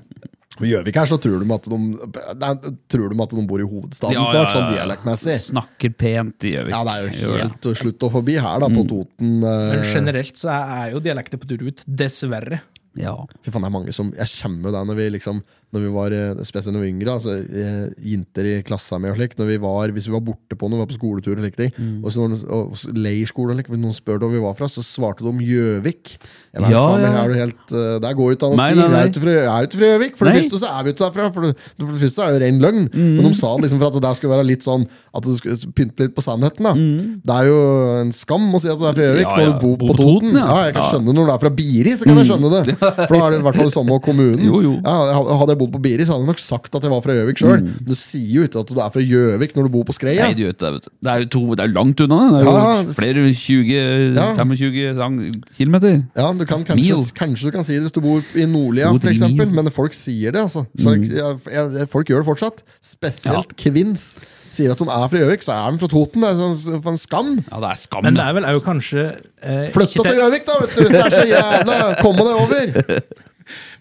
Og 0.61 0.67
Gjøvik 0.67 0.97
her, 0.99 1.09
så 1.09 1.17
tror 1.23 1.41
de 1.41 1.55
at 1.55 1.67
de, 1.71 1.77
nei, 2.37 2.49
tror 2.91 3.13
de 3.13 3.23
at 3.25 3.33
de 3.33 3.43
bor 3.49 3.63
i 3.63 3.65
hovedstaden 3.65 4.13
Ja, 4.13 4.25
ja, 4.27 4.33
snart, 4.33 4.49
ja, 4.51 4.57
sånn 4.57 4.75
dialektmessig. 4.75 5.37
Snakker 5.47 5.95
pent 5.97 6.45
i 6.45 6.53
Gjøvik. 6.53 6.75
Ja, 6.75 6.81
det 6.85 6.97
er 6.97 7.07
jo 7.07 7.13
helt 7.15 7.69
helt 7.71 7.79
slutt 7.81 8.05
og 8.05 8.13
forbi 8.19 8.35
her, 8.37 8.59
da, 8.61 8.69
på 8.75 8.83
Toten. 8.91 9.39
Uh... 9.41 9.71
Men 9.71 9.87
generelt 9.89 10.43
så 10.43 10.51
er 10.53 10.75
er 10.81 10.93
jo 10.97 11.01
dialekter 11.07 11.41
på 11.41 11.49
tur 11.49 11.65
ut, 11.65 11.81
dessverre. 11.87 12.61
Ja. 12.99 13.15
Fy 13.41 13.55
faen, 13.55 13.63
det 13.63 13.71
er 13.71 13.75
mange 13.77 13.93
som 13.95 14.09
Jeg 14.19 14.27
kommer 14.35 14.69
jo 14.69 14.75
der 14.75 14.87
når 14.89 14.97
vi 14.99 15.05
liksom 15.15 15.41
Når 15.71 15.85
vi 15.85 15.91
var 15.95 16.15
eh, 16.17 16.41
Spesielt 16.47 16.75
når 16.75 16.83
vi 16.83 16.89
var 16.89 16.93
yngre 16.95 17.13
altså, 17.15 17.35
eh, 17.47 17.85
Jenter 18.11 18.49
i 18.51 18.55
klassa 18.67 18.99
mi 18.99 19.11
og 19.13 19.17
slik 19.19 19.37
Når 19.39 19.47
vi 19.53 19.59
var 19.63 19.93
Hvis 19.95 20.09
vi 20.11 20.15
var 20.17 20.25
borte 20.27 20.57
på 20.59 20.67
noe 20.71 20.81
Vi 20.81 20.83
var 20.83 20.91
på 20.91 20.97
skoletur 20.99 21.37
og 21.39 21.45
slike 21.45 21.61
ting 21.61 21.73
Mm. 21.81 22.01
Og 22.05 22.11
så 22.13 22.25
når 22.27 22.41
og, 22.51 22.73
leirskole 22.97 23.53
og 23.55 23.59
slik 23.61 23.69
Hvis 23.71 23.81
noen 23.81 23.95
spør 23.95 24.19
hvor 24.25 24.33
vi 24.33 24.41
var 24.43 24.57
fra 24.59 24.67
Så 24.69 24.83
svarte 24.85 25.23
de 25.23 25.31
om 25.31 25.39
Gjøvik 25.41 26.17
Ja, 26.57 26.65
faen 26.67 27.05
ja. 27.07 27.11
Er 27.23 27.31
du 27.31 27.37
helt 27.39 27.75
eh, 27.79 27.95
Det 28.03 28.11
går 28.19 28.35
ikke 28.35 28.49
an 28.51 28.57
å 28.57 28.59
si 28.59 28.61
nei, 28.61 28.75
nei. 28.75 28.89
jeg 28.91 29.47
er 29.47 29.69
ikke 29.69 29.79
fra 29.79 29.91
Gjøvik 29.93 30.17
For 30.19 30.27
det 30.27 30.35
Nei. 30.35 30.41
første 30.43 30.61
så 30.65 30.73
er 30.75 30.83
vi 30.89 30.95
ikke 30.95 31.05
derfra 31.07 31.29
For 31.37 31.47
det, 31.47 31.53
for 31.79 31.87
det 31.95 32.01
første 32.03 32.27
er 32.27 32.35
det 32.35 32.43
ren 32.49 32.61
løgn 32.65 32.83
Men 32.91 33.29
de 33.31 33.33
sa 33.39 33.53
det 33.55 33.69
liksom 33.69 33.81
for 33.85 33.91
at 33.93 33.97
det 34.01 34.03
der 34.09 34.19
skulle 34.19 34.35
være 34.35 34.49
litt 34.51 34.67
sånn 34.67 34.89
At 35.15 35.27
du 35.27 35.33
skulle 35.39 35.73
pynte 35.79 36.07
litt 36.09 36.17
på 36.19 36.25
sannheten 36.27 36.67
da 36.67 36.75
Det 37.31 37.37
er 37.39 37.49
jo 37.53 37.61
en 38.01 38.13
skam 38.17 38.49
å 38.57 38.61
si 38.63 38.71
at 38.73 38.81
du 38.81 38.87
er 38.91 38.97
fra 38.99 39.07
Gjøvik 39.07 39.19
Mm. 39.21 39.29
Ja, 39.31 39.37
Når 39.37 39.47
ja. 39.47 39.53
du 39.53 39.63
bor 39.63 39.75
på, 39.81 39.87
på 39.93 39.97
Toten, 40.01 40.35
ja. 40.35 40.45
ja. 40.49 40.59
Jeg 40.67 40.75
kan 40.75 40.83
Ja. 40.83 40.91
skjønne 40.91 41.13
når 41.15 41.27
du 41.29 41.33
er 41.37 41.41
fra 41.45 41.51
Biri 41.55 41.93
Så 42.01 42.07
kan 42.09 42.19
jeg 42.21 42.29
skjønne 42.31 42.51
det 42.57 42.75
For 43.09 43.15
da 43.15 43.21
er 43.27 43.31
det 43.35 43.39
i 43.41 43.45
hvert 43.47 43.59
fall 43.61 43.69
det 43.71 43.75
samme 43.77 43.99
kommunen 44.05 44.45
Jo, 44.47 44.61
jo. 44.65 44.73
ja, 44.81 44.95
Hadde 45.43 45.57
bodd 45.61 45.73
på 45.77 45.81
Biri, 45.85 46.05
så 46.09 46.17
hadde 46.17 46.25
jeg 46.27 46.33
nok 46.33 46.43
sagt 46.43 46.75
at 46.81 46.87
jeg 46.87 46.93
var 46.93 47.03
fra 47.05 47.15
Gjøvik 47.19 47.41
sjøl. 47.43 47.61
Mm. 47.67 47.77
Du 47.87 47.93
sier 47.99 48.33
jo 48.41 48.47
ikke 48.49 48.63
at 48.65 48.73
du 48.73 48.81
er 48.81 48.91
fra 48.97 49.05
Gjøvik 49.05 49.55
når 49.57 49.69
du 49.69 49.73
bor 49.77 49.85
på 49.89 49.95
Skreia. 49.97 50.27
Nei, 50.27 50.35
du 50.39 50.45
vet 50.49 50.59
det, 50.61 50.73
vet 50.79 50.89
du. 50.89 50.91
Det 51.05 51.13
er 51.15 51.25
jo 51.25 51.31
to, 51.37 51.43
det 51.61 51.65
er 51.67 51.73
langt 51.77 52.01
unna. 52.07 52.21
Det 52.35 52.41
Det 52.41 52.41
er 52.41 52.51
jo 52.51 52.57
Ja, 52.57 52.97
flere 52.99 53.27
20, 53.37 54.17
Ja. 54.17 54.27
25 54.41 54.97
sang- 54.99 55.21
kilometer. 55.57 55.95
Ja, 56.17 56.33
du 56.33 56.45
kan 56.49 56.65
kanskje, 56.65 56.99
kanskje 57.15 57.45
du 57.51 57.51
kan 57.55 57.65
si 57.69 57.75
det 57.79 57.83
hvis 57.87 57.93
du 57.97 58.01
bor 58.05 58.23
i 58.35 58.47
Nordlia, 58.47 58.91
f.eks., 58.91 59.03
for 59.05 59.11
eksempel, 59.15 59.51
men 59.55 59.71
folk 59.71 59.93
sier 59.95 60.33
det. 60.33 60.41
altså 60.41 60.67
så, 60.79 60.97
Mm. 60.97 61.05
Jeg, 61.11 61.39
jeg- 61.53 61.89
Folk 61.91 62.07
gjør 62.09 62.23
det 62.25 62.27
fortsatt. 62.31 62.63
Spesielt 62.83 63.57
kvinns 63.57 64.19
sier 64.51 64.73
at 64.73 64.79
hun 64.83 64.89
er 64.89 65.09
fra 65.09 65.19
Gjøvik, 65.19 65.43
så 65.47 65.53
er 65.55 65.71
hun 65.71 65.79
fra 65.79 65.89
Toten. 65.89 66.21
Det 66.21 66.31
er 66.31 66.35
sånn, 66.55 66.83
for 66.83 66.91
en 66.91 66.99
skam. 66.99 67.31
Ja, 67.51 67.61
det 67.61 67.71
er 67.71 67.79
skam. 67.79 68.03
Men 68.05 68.15
det 68.15 68.25
er 68.25 68.33
vel 68.35 68.45
òg 68.51 68.63
kanskje 68.67 69.05
eh, 69.43 69.69
Flytta 69.71 70.03
til 70.05 70.19
Gjøvik, 70.19 70.45
da, 70.47 70.59
vet 70.61 70.75
du, 70.75 70.81
hvis 70.83 70.91
det 70.91 71.01
er 71.01 71.11
så 71.11 71.27
jævla 71.31 71.77
Komme 72.03 72.25
deg 72.27 72.35
over! 72.35 73.03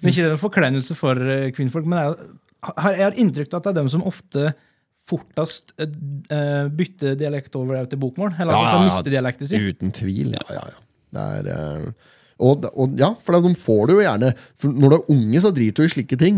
Men 0.02 0.12
ikke 0.12 0.26
det 0.26 0.34
en 0.36 0.42
forkleinelse 0.42 0.98
for 0.98 1.30
eh, 1.36 1.50
kvinnfolk. 1.56 1.88
Men 1.90 2.02
jeg 2.02 2.30
har, 2.70 2.92
jeg 2.98 3.06
har 3.06 3.22
inntrykk 3.24 3.54
av 3.54 3.62
at 3.62 3.70
det 3.70 3.74
er 3.74 3.80
dem 3.82 3.92
som 3.94 4.06
ofte 4.10 4.52
fortest 5.10 5.74
eh, 5.82 5.90
eh, 6.36 6.70
bytter 6.82 7.18
dialekt 7.20 7.58
over 7.60 7.86
til 7.90 8.02
bokmål. 8.02 8.36
Eller 8.38 8.54
Ja, 8.54 8.62
altså 8.66 8.86
mister 8.86 9.14
dialekten 9.16 9.50
sin. 9.50 9.68
Uten 9.70 9.94
tvil. 9.96 10.38
Ja, 10.38 10.48
ja, 10.60 10.64
ja. 10.76 10.86
Det 11.10 11.52
er 11.56 11.92
og, 12.40 12.64
og 12.72 12.94
ja, 13.00 13.10
for 13.20 13.36
de 13.36 13.52
får 13.60 13.90
det 13.90 13.96
jo 13.98 14.04
gjerne. 14.06 14.30
For 14.60 14.72
når 14.72 14.94
du 14.94 14.96
er 14.96 15.10
unge, 15.16 15.42
så 15.44 15.52
driter 15.56 15.84
du 15.84 15.90
i 15.90 15.92
slike 15.92 16.20
ting. 16.20 16.38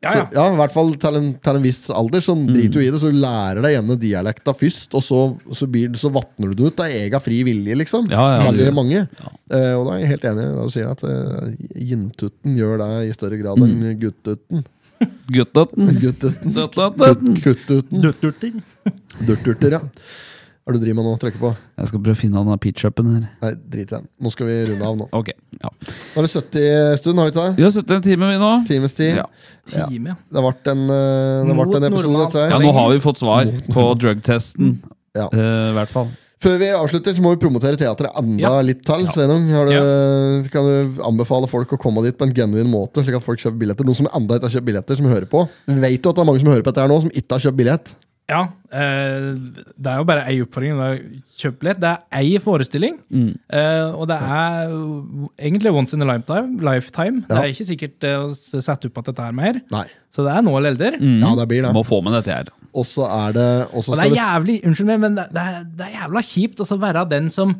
Ja, 0.00 0.12
Så, 0.12 0.18
ja. 0.18 0.26
ja, 0.36 0.42
I 0.54 0.58
hvert 0.60 0.74
fall 0.76 0.92
til 1.02 1.16
en, 1.18 1.28
til 1.42 1.56
en 1.58 1.64
viss 1.64 1.80
alder, 1.90 2.22
så 2.22 2.34
driter 2.38 2.76
du 2.76 2.82
i 2.84 2.90
det. 2.94 3.00
Så 3.02 3.08
du 3.10 3.16
lærer 3.18 3.58
deg 3.64 3.72
gjerne 3.74 3.96
dialekta 3.98 4.52
først, 4.54 4.92
og 4.94 5.02
så, 5.02 5.18
så, 5.58 5.66
blir, 5.66 5.90
så 5.98 6.10
vatner 6.14 6.52
du 6.52 6.60
det 6.60 6.68
ut 6.70 6.82
av 6.84 6.94
egen 7.00 7.24
fri 7.24 7.40
vilje, 7.48 7.74
liksom. 7.82 8.06
Ja, 8.12 8.26
ja, 8.36 8.38
det 8.46 8.52
Veldig 8.52 8.74
mange. 8.76 9.02
Eh, 9.50 9.72
og 9.74 9.88
da 9.88 9.96
er 9.96 10.04
jeg 10.04 10.12
helt 10.12 10.28
enig 10.30 10.46
da 10.54 10.66
du 10.68 10.74
sier 10.76 10.92
at 10.92 11.02
uh, 11.02 11.50
jintutten 11.74 12.54
gjør 12.60 12.78
det 12.84 12.90
i 13.08 13.14
større 13.16 13.40
grad 13.42 13.58
enn 13.64 13.74
Mm. 13.78 13.98
guttutten. 14.04 14.62
Guttutten. 15.34 15.90
Guttutten. 16.02 16.54
Guttøtten. 16.54 17.36
Kuttuten. 17.42 18.02
Dutturter. 18.02 18.56
Durturter, 19.26 19.76
ja. 19.78 19.82
Hva 20.68 20.74
er 20.74 20.76
det 20.76 20.82
du 20.82 20.84
driver 20.84 20.96
med 20.98 21.06
nå? 21.08 21.12
Trykker 21.16 21.40
på? 21.40 21.50
Jeg 21.80 21.88
skal 21.88 22.00
prøve 22.04 22.12
å 22.12 22.18
finne 22.20 22.40
den 22.44 22.58
pitch-upen 22.60 23.06
her. 23.08 23.22
Nei, 23.40 23.52
drit 23.72 23.86
i 23.88 23.94
den. 23.94 24.02
Nå 24.20 24.32
skal 24.34 24.50
vi 24.50 24.56
runde 24.68 24.84
av 24.84 24.98
nå. 25.00 25.06
Ok, 25.16 25.30
ja. 25.62 25.70
Nå 25.72 26.20
er 26.20 26.26
det 26.26 26.32
70 26.34 26.98
stund, 27.00 27.16
har 27.22 27.24
vi 27.24 27.32
ikke 27.32 27.44
det? 27.46 27.54
Vi 27.56 27.64
har 27.64 27.72
sittet 27.72 27.94
en 27.96 28.02
time, 28.04 28.28
vi 28.28 28.42
nå. 28.42 28.50
Times 28.68 28.96
tid. 28.98 29.16
Ja. 29.16 29.24
Time, 29.72 30.12
ja. 30.12 30.16
Det 30.28 30.36
har 30.42 30.44
vært 30.50 30.68
en, 30.74 30.82
eh, 30.92 31.40
det 31.48 31.54
har 31.54 31.60
vært 31.62 31.76
en 31.78 31.86
episode, 31.88 32.20
dette 32.26 32.42
her. 32.42 32.52
Ja, 32.52 32.58
nå 32.66 32.72
har 32.76 32.90
vi 32.92 33.00
fått 33.00 33.22
svar 33.22 33.48
på 33.72 33.86
drugtesten. 34.02 34.74
Ja. 35.16 35.30
Uh, 35.32 35.70
I 35.72 35.76
hvert 35.78 35.94
fall. 35.94 36.10
Før 36.44 36.58
vi 36.60 36.68
avslutter, 36.70 37.16
så 37.16 37.24
må 37.24 37.32
vi 37.32 37.40
promotere 37.42 37.80
teatret 37.80 38.12
enda 38.20 38.42
Ja. 38.44 38.60
litt 38.60 38.84
til. 38.86 39.06
Sveinung, 39.10 39.48
har 39.50 39.72
du, 39.72 40.48
kan 40.52 40.68
du 40.68 41.00
anbefale 41.02 41.48
folk 41.48 41.72
å 41.72 41.78
komme 41.80 42.04
dit 42.04 42.14
på 42.20 42.28
en 42.28 42.34
genuin 42.36 42.68
måte, 42.68 43.00
slik 43.02 43.16
at 43.16 43.24
folk 43.24 43.40
kjøper 43.40 43.58
billetter? 43.64 43.88
Noen 43.88 43.96
som 43.96 44.10
enda 44.12 44.36
ikke 44.36 44.52
har 44.52 44.60
kjøpt 44.60 44.68
billetter, 44.68 45.00
som 45.00 45.08
hører 45.08 45.26
på. 45.32 45.48
Vi 45.66 45.80
vet 45.80 45.96
jo 46.04 46.12
at 46.12 46.20
det 46.20 46.22
er 46.22 46.28
mange 46.28 46.44
som 46.44 46.52
hører 46.52 46.62
på 46.62 46.70
dette 46.70 46.84
her 46.84 46.92
nå, 46.92 47.00
som 47.08 47.10
ikke 47.10 47.32
har 47.34 47.42
kjøpt 47.48 47.56
billett. 47.58 47.94
Ja. 48.28 48.42
eh, 48.68 49.28
det 49.78 49.88
er 49.88 50.00
jo 50.02 50.04
bare 50.08 50.26
ei 50.28 50.42
oppfordring. 50.44 50.76
det 50.76 50.88
er 50.88 50.98
Kjøp 51.38 51.60
billett. 51.62 51.80
Det 51.80 51.88
er 51.94 52.18
ei 52.18 52.38
forestilling. 52.42 52.98
Mm. 53.08 53.30
eh, 53.48 53.94
og 53.94 54.08
det 54.10 54.18
er 54.20 54.74
egentlig 55.38 55.72
once 55.72 55.96
in 55.96 56.02
a 56.04 56.08
lifetime. 56.10 56.58
lifetime. 56.60 57.22
Det 57.28 57.38
er 57.38 57.52
ikke 57.54 57.68
sikkert 57.70 58.04
eh, 58.04 58.18
å 58.26 58.34
sette 58.36 58.90
opp 58.90 59.00
at 59.00 59.10
dette 59.12 59.28
er 59.30 59.38
mer. 59.38 59.60
Nei. 59.72 59.86
Så 60.12 60.26
det 60.26 60.34
er 60.34 60.44
nå 60.44 60.56
eller 60.58 60.74
elder. 60.74 60.98
Ja, 61.00 61.32
det 61.38 61.48
blir 61.48 61.64
det. 61.64 61.72
Må 61.76 61.86
få 61.86 62.02
med 62.04 62.18
dette 62.18 62.34
her. 62.34 62.52
Og 62.76 62.84
så 62.86 63.06
er 63.08 63.32
det 63.32 63.48
og 63.72 63.86
det 63.96 64.10
er 64.10 64.18
jævlig 64.18 64.60
unnskyld 64.68 64.90
meg, 64.90 65.00
men 65.06 65.16
det 65.16 65.26
det 65.32 65.42
er, 65.42 65.64
det 65.78 65.86
er 65.86 65.96
jævla 66.02 66.22
kjipt 66.26 66.60
å 66.62 66.80
være 66.84 67.06
den 67.08 67.30
som 67.32 67.56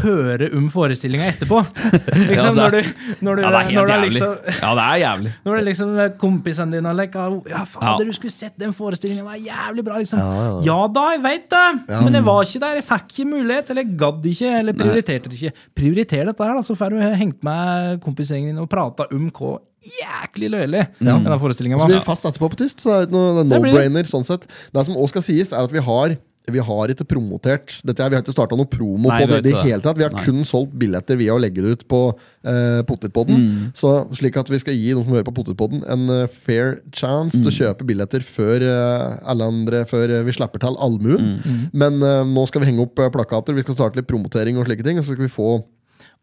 hører 0.00 0.52
om 0.56 0.68
forestillinga 0.70 1.26
etterpå. 1.32 1.58
Ja, 2.10 2.26
Liksom, 2.30 2.56
det 2.56 2.62
når 2.62 2.70
du, 2.70 2.90
når 3.26 3.36
du, 3.36 3.42
Ja, 3.42 3.50
det 3.50 3.58
er 3.58 3.64
helt 3.66 3.76
når 3.76 3.90
jævlig. 3.90 4.10
liksom 4.14 4.60
Ja, 4.62 4.70
det 4.78 4.84
er 4.84 4.98
jævlig. 5.02 5.32
Når 5.44 5.52
det 5.52 5.60
er 5.60 5.66
liksom 5.66 5.90
kompisene 6.20 6.76
dine 6.76 6.92
leker 6.94 7.34
Ja, 7.50 7.64
fader, 7.64 8.04
Ja. 8.04 8.06
du 8.06 8.12
skulle 8.16 8.32
sett 8.34 8.54
den 8.60 8.72
forestillingen, 8.76 9.24
Det 9.26 9.30
var 9.32 9.40
jævlig 9.50 9.84
bra. 9.84 9.98
liksom 9.98 10.18
Ja, 10.18 10.28
Ja, 10.30 10.60
ja. 10.68 10.78
da, 10.94 11.04
jeg 11.16 11.22
veit 11.24 11.48
det! 11.50 11.66
Men 11.90 12.14
jeg 12.14 12.24
var 12.24 12.42
ikke 12.46 12.60
der, 12.60 12.74
jeg 12.80 12.86
fikk 12.90 13.08
ikke 13.16 13.26
mulighet, 13.32 13.70
eller 13.74 13.82
gadd 14.04 14.24
ikke, 14.30 14.52
eller 14.60 14.72
prioriterte 14.78 15.28
det 15.28 15.40
ikke. 15.40 15.52
Prioriter 15.74 16.24
dette 16.30 16.44
her, 16.46 16.54
da, 16.54 16.62
så 16.62 16.76
får 16.78 16.90
du 16.94 17.00
hengt 17.24 17.42
med 17.44 18.00
kompisgjengen 18.04 18.54
din 18.54 18.62
og 18.62 18.70
prata 18.70 19.08
om 19.12 19.28
hva 19.30 19.58
jæklig 19.80 20.50
løyelig 20.52 20.82
denne 21.00 21.38
forestillinga 21.40 21.78
Så 21.80 21.86
blir 21.88 21.96
vi 21.96 22.00
det 22.02 22.06
fast 22.06 22.26
etterpå 22.28 22.50
på 22.52 22.58
tyst, 22.62 22.82
så 22.84 23.00
det 23.00 23.16
er 23.16 23.44
Det 23.44 23.46
no-brainer. 23.48 24.04
sånn 24.06 24.24
sett 24.28 24.44
Det 24.72 24.84
som 24.86 24.94
også 24.94 25.08
skal 25.16 25.22
sies, 25.22 25.52
er 25.52 25.64
at 25.64 25.72
vi 25.72 25.80
har 25.80 26.16
vi 26.54 26.62
har 26.66 26.92
ikke 26.92 27.06
promotert 27.08 27.76
dette. 27.86 28.08
Vi 28.10 28.16
har 28.18 28.22
ikke 28.24 28.34
starta 28.34 28.56
noe 28.58 28.68
promo 28.70 29.08
Nei, 29.10 29.20
på 29.22 29.28
det. 29.30 29.38
i 29.40 29.46
det 29.50 29.54
hele 29.64 29.80
tatt 29.84 29.96
Vi 29.98 30.04
har 30.06 30.12
Nei. 30.14 30.24
kun 30.24 30.42
solgt 30.48 30.72
billetter 30.78 31.16
via 31.20 31.34
å 31.34 31.40
legge 31.40 31.62
det 31.64 31.76
ut 31.78 31.84
på 31.90 32.00
uh, 32.14 32.80
Potetpodden. 32.88 33.36
Mm. 33.40 33.70
Så 33.76 33.92
slik 34.18 34.36
at 34.40 34.50
vi 34.50 34.58
skal 34.62 34.74
gi 34.74 34.92
noen 34.94 35.04
som 35.06 35.14
hører 35.14 35.28
på 35.30 35.34
Potetpodden, 35.40 35.84
en 35.90 36.06
uh, 36.10 36.26
fair 36.30 36.80
chance 36.92 37.36
til 37.38 37.46
å 37.46 37.50
Mm. 37.50 37.58
kjøpe 37.60 37.86
billetter 37.88 38.22
før 38.24 38.62
uh, 38.66 39.18
alle 39.30 39.44
andre 39.50 39.84
Før 39.90 40.10
eh, 40.10 40.22
vi 40.26 40.32
slipper 40.32 40.60
til 40.62 40.76
allmuen. 40.80 41.38
Mm. 41.44 41.60
Men 41.72 42.02
eh, 42.02 42.24
nå 42.28 42.46
skal 42.48 42.62
vi 42.62 42.68
henge 42.70 42.82
opp 42.84 42.98
eh, 43.02 43.08
plakater, 43.10 43.54
vi 43.56 43.62
skal 43.64 43.74
starte 43.78 43.96
litt 43.98 44.06
promotering 44.08 44.58
og 44.60 44.66
slike 44.68 44.84
ting. 44.86 44.98
Og 45.00 45.04
så 45.04 45.14
skal 45.16 45.24
vi 45.26 45.32
få 45.32 45.48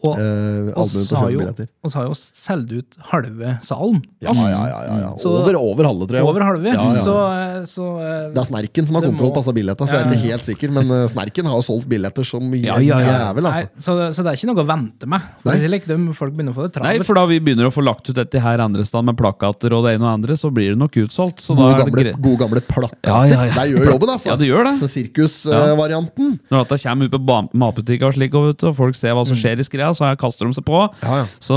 Og, 0.05 0.13
eh, 0.21 0.67
og 0.77 0.83
allmuen 0.83 1.05
så 1.09 1.15
har 1.17 1.31
kjøpe 1.33 1.63
jo, 1.63 1.65
og 1.81 1.89
så 1.89 1.97
har 1.97 2.03
jo 2.05 2.13
solgt 2.13 2.69
ut 2.77 2.97
halve 3.09 3.53
salen. 3.65 3.95
Ja, 4.21 4.29
ja, 4.37 4.49
ja, 4.53 4.65
ja, 4.85 4.97
ja. 5.01 5.07
Så- 5.17 5.31
Over, 5.39 5.55
over 5.57 5.87
halve, 5.89 6.05
tror 6.05 6.17
jeg. 6.19 6.25
Over 6.27 6.43
halve. 6.45 6.69
Ja, 6.69 6.83
ja. 6.93 7.01
Så, 7.01 7.15
eh, 7.33 7.63
så 7.65 7.85
eh, 7.97 8.27
Det 8.29 8.37
er 8.37 8.45
Snerken 8.45 8.85
som 8.85 8.93
har 8.99 9.01
Det 9.01 9.09
kontroll 9.09 9.31
på 9.33 9.41
disse 9.41 9.55
billettene, 9.57 9.87
så 9.89 9.97
jeg 9.97 10.05
er 10.05 10.13
ikke 10.13 10.29
helt 10.29 10.45
sikker. 10.45 10.69
Men 10.75 10.91
eh, 10.93 11.07
Snerken 11.09 11.49
har 11.49 11.57
jo 11.57 11.65
solgt 11.65 11.89
billetter 11.89 12.23
som 12.29 12.53
Ja, 12.53 12.77
ja, 12.77 12.99
ja. 13.01 13.15
jævel, 13.25 13.47
Nei, 13.47 13.63
altså. 13.63 13.81
så, 13.87 13.95
så 14.13 14.21
det 14.27 14.29
er 14.35 14.37
ikke 14.37 14.51
noe 14.51 14.61
å 14.61 14.67
vente 14.69 15.09
med. 15.09 15.21
Det 15.47 15.55
er 15.57 15.73
like, 15.73 15.89
de, 15.89 15.97
folk 16.13 16.37
begynner 16.37 16.53
å 16.53 16.57
få 16.59 16.67
det 16.69 16.83
Nei, 16.85 16.93
for 17.01 17.17
da 17.17 17.25
vi 17.33 17.39
begynner 17.41 17.65
å 17.65 17.73
få 17.73 17.81
lagt 17.81 18.05
ut 18.11 18.15
dette 18.21 18.37
her 18.45 18.61
andre 18.61 18.85
sted 18.85 19.01
med 19.09 19.17
plakater 19.17 19.73
og 19.73 19.81
det 19.89 19.95
ene 19.97 20.05
og 20.05 20.13
andre, 20.19 20.37
så 20.37 20.53
blir 20.53 20.75
det 20.75 20.77
nok 20.77 20.93
utsolgt. 21.07 21.41
Så 21.41 21.57
Gode 21.57 21.73
da 21.73 21.81
er 21.81 21.89
gamle, 21.89 22.13
gode 22.21 22.37
gamle 22.45 22.61
plakater. 22.69 23.09
Ja, 23.09 23.25
ja, 23.25 23.49
ja. 23.49 23.65
Det 23.65 23.73
gjør 23.73 23.91
jobben, 23.95 24.13
altså. 24.13 24.29
Ja, 24.29 24.37
det 24.37 24.51
gjør 24.53 24.69
det. 24.69 24.75
Så 24.77 24.91
sirkusvarianten. 24.93 26.37
Når 26.53 26.63
dette 26.67 26.79
kommer 26.85 27.09
ut 27.09 27.17
på 27.17 27.41
matbutikker 27.57 28.11
og 28.11 28.13
slik, 28.17 28.37
og, 28.37 28.51
vet 28.51 28.63
og 28.69 28.75
folk 28.77 28.95
ser 28.97 29.17
hva 29.17 29.25
som 29.27 29.37
skjer 29.37 29.61
i 29.63 29.65
skreia, 29.67 29.86
så 29.95 30.07
her 30.09 30.15
kaster 30.19 30.47
de 30.49 30.53
seg 30.57 30.65
på. 30.67 30.81
Ja, 31.03 31.21
ja. 31.21 31.25
Så 31.39 31.55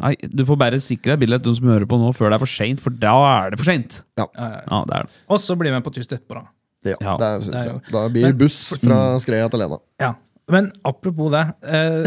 nei, 0.00 0.14
du 0.24 0.44
får 0.48 0.58
bare 0.64 0.80
sikre 0.82 1.14
deg 1.14 1.22
billett, 1.26 1.44
du 1.44 1.52
som 1.54 1.68
hører 1.70 1.86
på 1.90 1.98
nå, 2.00 2.10
før 2.16 2.30
det 2.32 2.40
er 2.40 2.44
for 2.46 2.54
seint, 2.56 2.80
for 2.82 2.90
da 2.90 3.14
er 3.44 3.54
det 3.54 3.58
for 3.62 3.68
seint. 3.70 4.00
Ja. 4.18 4.26
Ja, 4.38 4.82
det 4.88 4.98
er 4.98 5.08
det. 5.08 5.22
Og 5.28 5.40
så 5.44 5.56
blir 5.58 5.70
vi 5.70 5.78
med 5.78 5.84
på 5.86 5.94
tyst 5.94 6.12
etterpå, 6.14 6.40
da. 6.42 6.46
Ja, 6.84 6.96
Ja. 7.00 7.16
det 7.16 7.24
er, 7.30 7.40
synes 7.40 7.54
Det 7.54 7.64
er 7.64 7.72
jeg. 7.72 7.80
Da 7.92 8.08
blir 8.12 8.22
Men- 8.28 8.38
buss 8.38 8.58
fra 8.82 9.18
Skreia 9.22 9.48
til 9.48 9.58
Lena. 9.62 9.78
Ja. 10.00 10.12
Men 10.46 10.66
apropos 10.84 11.30
det 11.32 11.40
eh, 11.72 12.04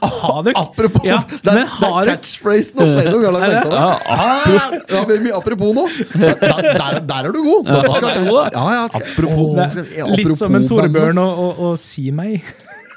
Har 0.22 0.44
du 0.46 0.52
Apropos! 0.54 1.02
ja, 1.02 1.16
det, 1.26 1.40
er, 1.42 1.64
det 1.64 1.64
er 1.66 2.06
catchphrasen 2.12 2.78
av 2.78 2.86
Sveinung! 2.86 3.24
Det? 3.34 3.48
det? 3.50 3.72
Ja, 3.74 4.66
ja, 4.94 5.00
vi 5.08 5.16
er 5.16 5.24
mye 5.24 5.34
apropos 5.34 5.74
nå. 5.74 5.88
Der, 6.14 6.36
der, 6.38 7.00
der 7.00 7.26
er 7.26 7.32
du 7.34 7.40
god! 7.42 7.66
Dette 7.66 7.90
skal- 7.96 8.08
er 8.12 8.28
god, 8.30 8.54
Ja, 8.54 8.66
ja, 8.76 8.84
Apropos. 9.00 9.74
Ja, 9.98 10.06
Litt 10.06 10.36
som 10.38 10.54
en 10.54 10.68
apropos 10.68 10.84
Torbjørn 10.86 11.18
og, 11.18 11.42
og, 11.48 11.58
og 11.72 11.78
Si 11.82 12.12
meg. 12.14 12.46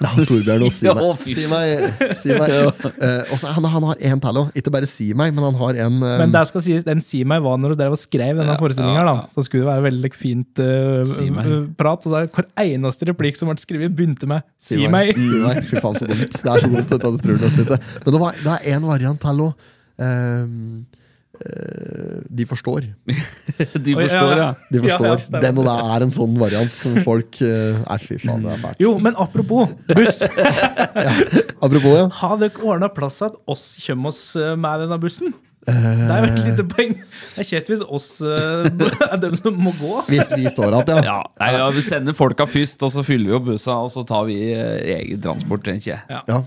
Ja, 0.04 0.10
Torbjørn 0.28 0.66
og 0.68 0.74
si 0.74 0.86
Ja, 0.90 0.94
meg. 1.00 1.22
Si 1.24 1.46
meg, 1.48 1.84
si 2.20 2.36
meg. 2.36 2.54
Eh, 2.54 3.20
og 3.32 3.40
så 3.40 3.54
han, 3.56 3.68
han 3.72 3.86
har 3.88 4.02
en 4.10 4.24
til 4.24 4.40
òg. 4.42 4.50
Ikke 4.60 4.74
bare 4.76 4.90
si 4.90 5.10
meg, 5.18 5.34
men 5.36 5.46
han 5.48 5.58
har 5.62 5.80
en 5.86 6.00
eh, 6.02 6.16
Men 6.24 6.34
det 6.34 6.44
skal 6.50 6.66
sies, 6.66 6.86
den 6.88 7.04
Si 7.04 7.24
meg 7.28 7.44
var 7.46 7.60
når 7.62 7.74
du 7.74 7.82
drev 7.84 7.96
og 7.96 8.02
skrev 8.02 8.42
denne 8.42 8.58
forestillinga. 8.60 9.06
ja, 9.06 9.14
ja. 9.22 9.28
Så 9.36 9.46
skulle 9.48 9.64
det 9.64 9.72
være 9.72 9.86
veldig 9.88 10.12
fint 10.16 10.64
uh, 10.64 11.04
Si 11.08 11.30
eh, 11.30 11.54
prat. 11.80 12.04
Så 12.04 12.12
der, 12.14 12.28
hver 12.36 12.50
eneste 12.66 13.08
replikk 13.10 13.40
som 13.40 13.52
ble 13.52 13.58
skrevet, 13.62 13.94
begynte 13.96 14.30
med 14.30 14.44
'si, 14.60 14.82
Si 14.82 14.92
meg'. 14.92 15.14
Si 15.16 15.44
meg. 15.46 15.64
Fy 15.70 15.80
faen, 15.80 16.00
så 16.00 16.10
dumt. 16.10 16.28
Det 16.34 16.52
er 16.52 16.66
så 16.66 16.74
dumt. 16.74 16.90
det 16.92 17.00
tror 17.00 17.40
du. 17.40 17.78
Men 18.04 18.12
det, 18.18 18.20
var, 18.26 18.42
det 18.44 18.58
er 18.60 18.78
en 18.78 18.90
variant 18.92 19.24
til 19.24 19.48
òg. 19.48 19.70
De 22.34 22.46
forstår. 22.50 22.86
De 23.86 23.94
forstår, 23.96 24.34
ja. 24.40 24.50
De 24.72 24.82
forstår. 24.84 25.08
ja. 25.20 25.42
Den 25.44 25.58
og 25.62 25.68
det 25.68 25.76
er 25.96 26.06
en 26.06 26.14
sånn 26.16 26.38
variant 26.40 26.74
som 26.74 26.96
folk 27.06 27.40
eh, 27.46 27.80
Nei, 27.84 27.98
fy 28.02 28.18
faen, 28.24 28.46
det 28.46 28.54
er 28.56 28.62
fælt. 28.64 28.84
Jo, 28.84 28.94
men 29.04 29.18
apropos 29.20 29.74
buss. 29.92 30.24
Apropos, 31.64 31.96
ja. 31.98 32.08
Har 32.22 32.38
dere 32.42 32.64
ordna 32.66 32.90
plass 32.94 33.20
til 33.22 33.30
at 33.32 33.40
oss 33.54 33.66
kommer 33.86 34.14
oss 34.14 34.22
eh, 34.40 34.54
med 34.60 34.86
denne 34.86 35.00
bussen? 35.02 35.34
Det 35.64 36.12
er 36.12 36.26
jo 36.26 36.28
et 36.28 36.40
lite 36.44 36.64
poeng. 36.68 36.94
Det 37.34 37.40
er 37.44 37.48
kjett 37.48 37.70
hvis 37.72 37.84
oss 37.88 38.08
uh, 38.20 38.66
er 39.08 39.20
dem 39.22 39.36
som 39.40 39.56
må 39.64 39.72
gå. 39.80 39.94
Hvis 40.10 40.28
vi 40.36 40.44
står 40.52 40.76
igjen, 40.76 40.90
ja. 40.98 41.04
Ja, 41.08 41.16
nei, 41.40 41.50
ja, 41.56 41.68
Vi 41.72 41.84
sender 41.86 42.16
folka 42.18 42.44
først, 42.50 42.84
og 42.84 42.92
så 42.92 43.04
fyller 43.08 43.32
vi 43.32 43.38
opp 43.38 43.46
bussa, 43.48 43.78
og 43.86 43.88
så 43.94 44.04
tar 44.10 44.26
vi 44.28 44.36
eh, 44.52 44.98
egen 44.98 45.22
transport. 45.24 45.70
Ja. 45.88 46.02
Ja. 46.28 46.42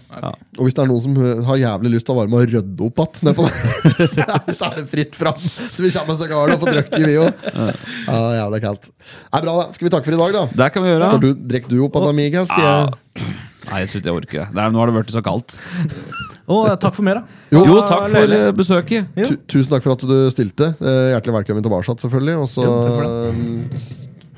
Og 0.59 0.67
hvis 0.67 0.77
det 0.77 0.85
er 0.85 0.91
noen 0.91 1.03
som 1.07 1.17
eh, 1.17 1.41
har 1.49 1.61
jævlig 1.63 1.95
lyst 1.97 2.09
til 2.11 2.17
å 2.17 2.19
være 2.21 2.33
med 2.35 2.43
og 2.43 2.53
rydde 2.53 2.91
opp 2.91 3.03
igjen, 3.07 3.33
så 4.13 4.27
er- 4.27 4.53
så 4.61 4.69
er 4.69 4.77
det 4.83 4.87
fritt 4.93 5.17
fram. 5.17 5.41
Så 5.41 5.87
vi 5.87 5.95
kommer 5.97 6.13
oss 6.19 6.27
og 6.27 6.61
får 6.67 6.75
drukket, 6.77 7.09
vi 7.09 7.17
òg. 7.25 7.49
Ja, 7.57 8.21
jævlig 8.43 8.63
kaldt. 8.69 8.91
Nei, 9.33 9.41
bra, 9.49 9.57
da. 9.63 9.67
Skal 9.77 9.89
vi 9.89 9.95
takke 9.97 10.11
for 10.11 10.19
i 10.19 10.23
dag, 10.27 10.37
da? 10.37 10.45
Det 10.61 10.71
kan 10.77 10.85
vi 10.85 10.93
gjøre. 10.93 11.11
Drikker 11.57 11.73
du 11.73 11.81
opp 11.89 11.97
av 12.03 12.11
Amiga? 12.13 12.45
Skal 12.53 12.69
jeg 12.69 13.27
Nei, 13.67 13.81
jeg 13.83 13.89
tror 13.91 13.99
ikke 13.99 14.07
jeg 14.13 14.21
orker 14.21 14.43
det. 14.55 14.63
er, 14.63 14.71
nå 14.71 14.79
har 14.79 14.93
det 14.93 14.99
blitt 15.01 15.15
så 15.17 15.25
kaldt. 15.27 15.57
Og 16.49 16.69
takk 16.79 16.95
for 16.95 17.03
mer, 17.03 17.15
da. 17.15 17.23
Jo. 17.51 17.65
Jo, 17.67 17.81
takk 17.89 18.05
for 18.09 18.15
løylig. 18.21 18.39
eh, 18.47 18.53
besøket. 18.55 19.07
Jo. 19.19 19.27
Tusen 19.51 19.71
takk 19.73 19.83
for 19.83 19.93
at 19.97 20.05
du 20.07 20.17
stilte. 20.31 20.69
Eh, 20.81 21.11
Hjertelig 21.15 21.35
velkommen 21.41 21.63
tilbake, 21.67 21.97
selvfølgelig. 22.05 22.37
Og 22.39 22.49
så 22.49 22.67
eh, 22.67 23.33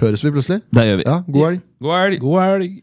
høres 0.00 0.24
vi 0.24 0.30
plutselig. 0.30 0.62
Det 0.72 0.84
gjør 0.88 0.96
vi. 1.02 1.04
Ja, 1.06 1.18
God 1.28 1.44
helg. 1.48 1.60
God 2.20 2.40
helg. 2.42 2.82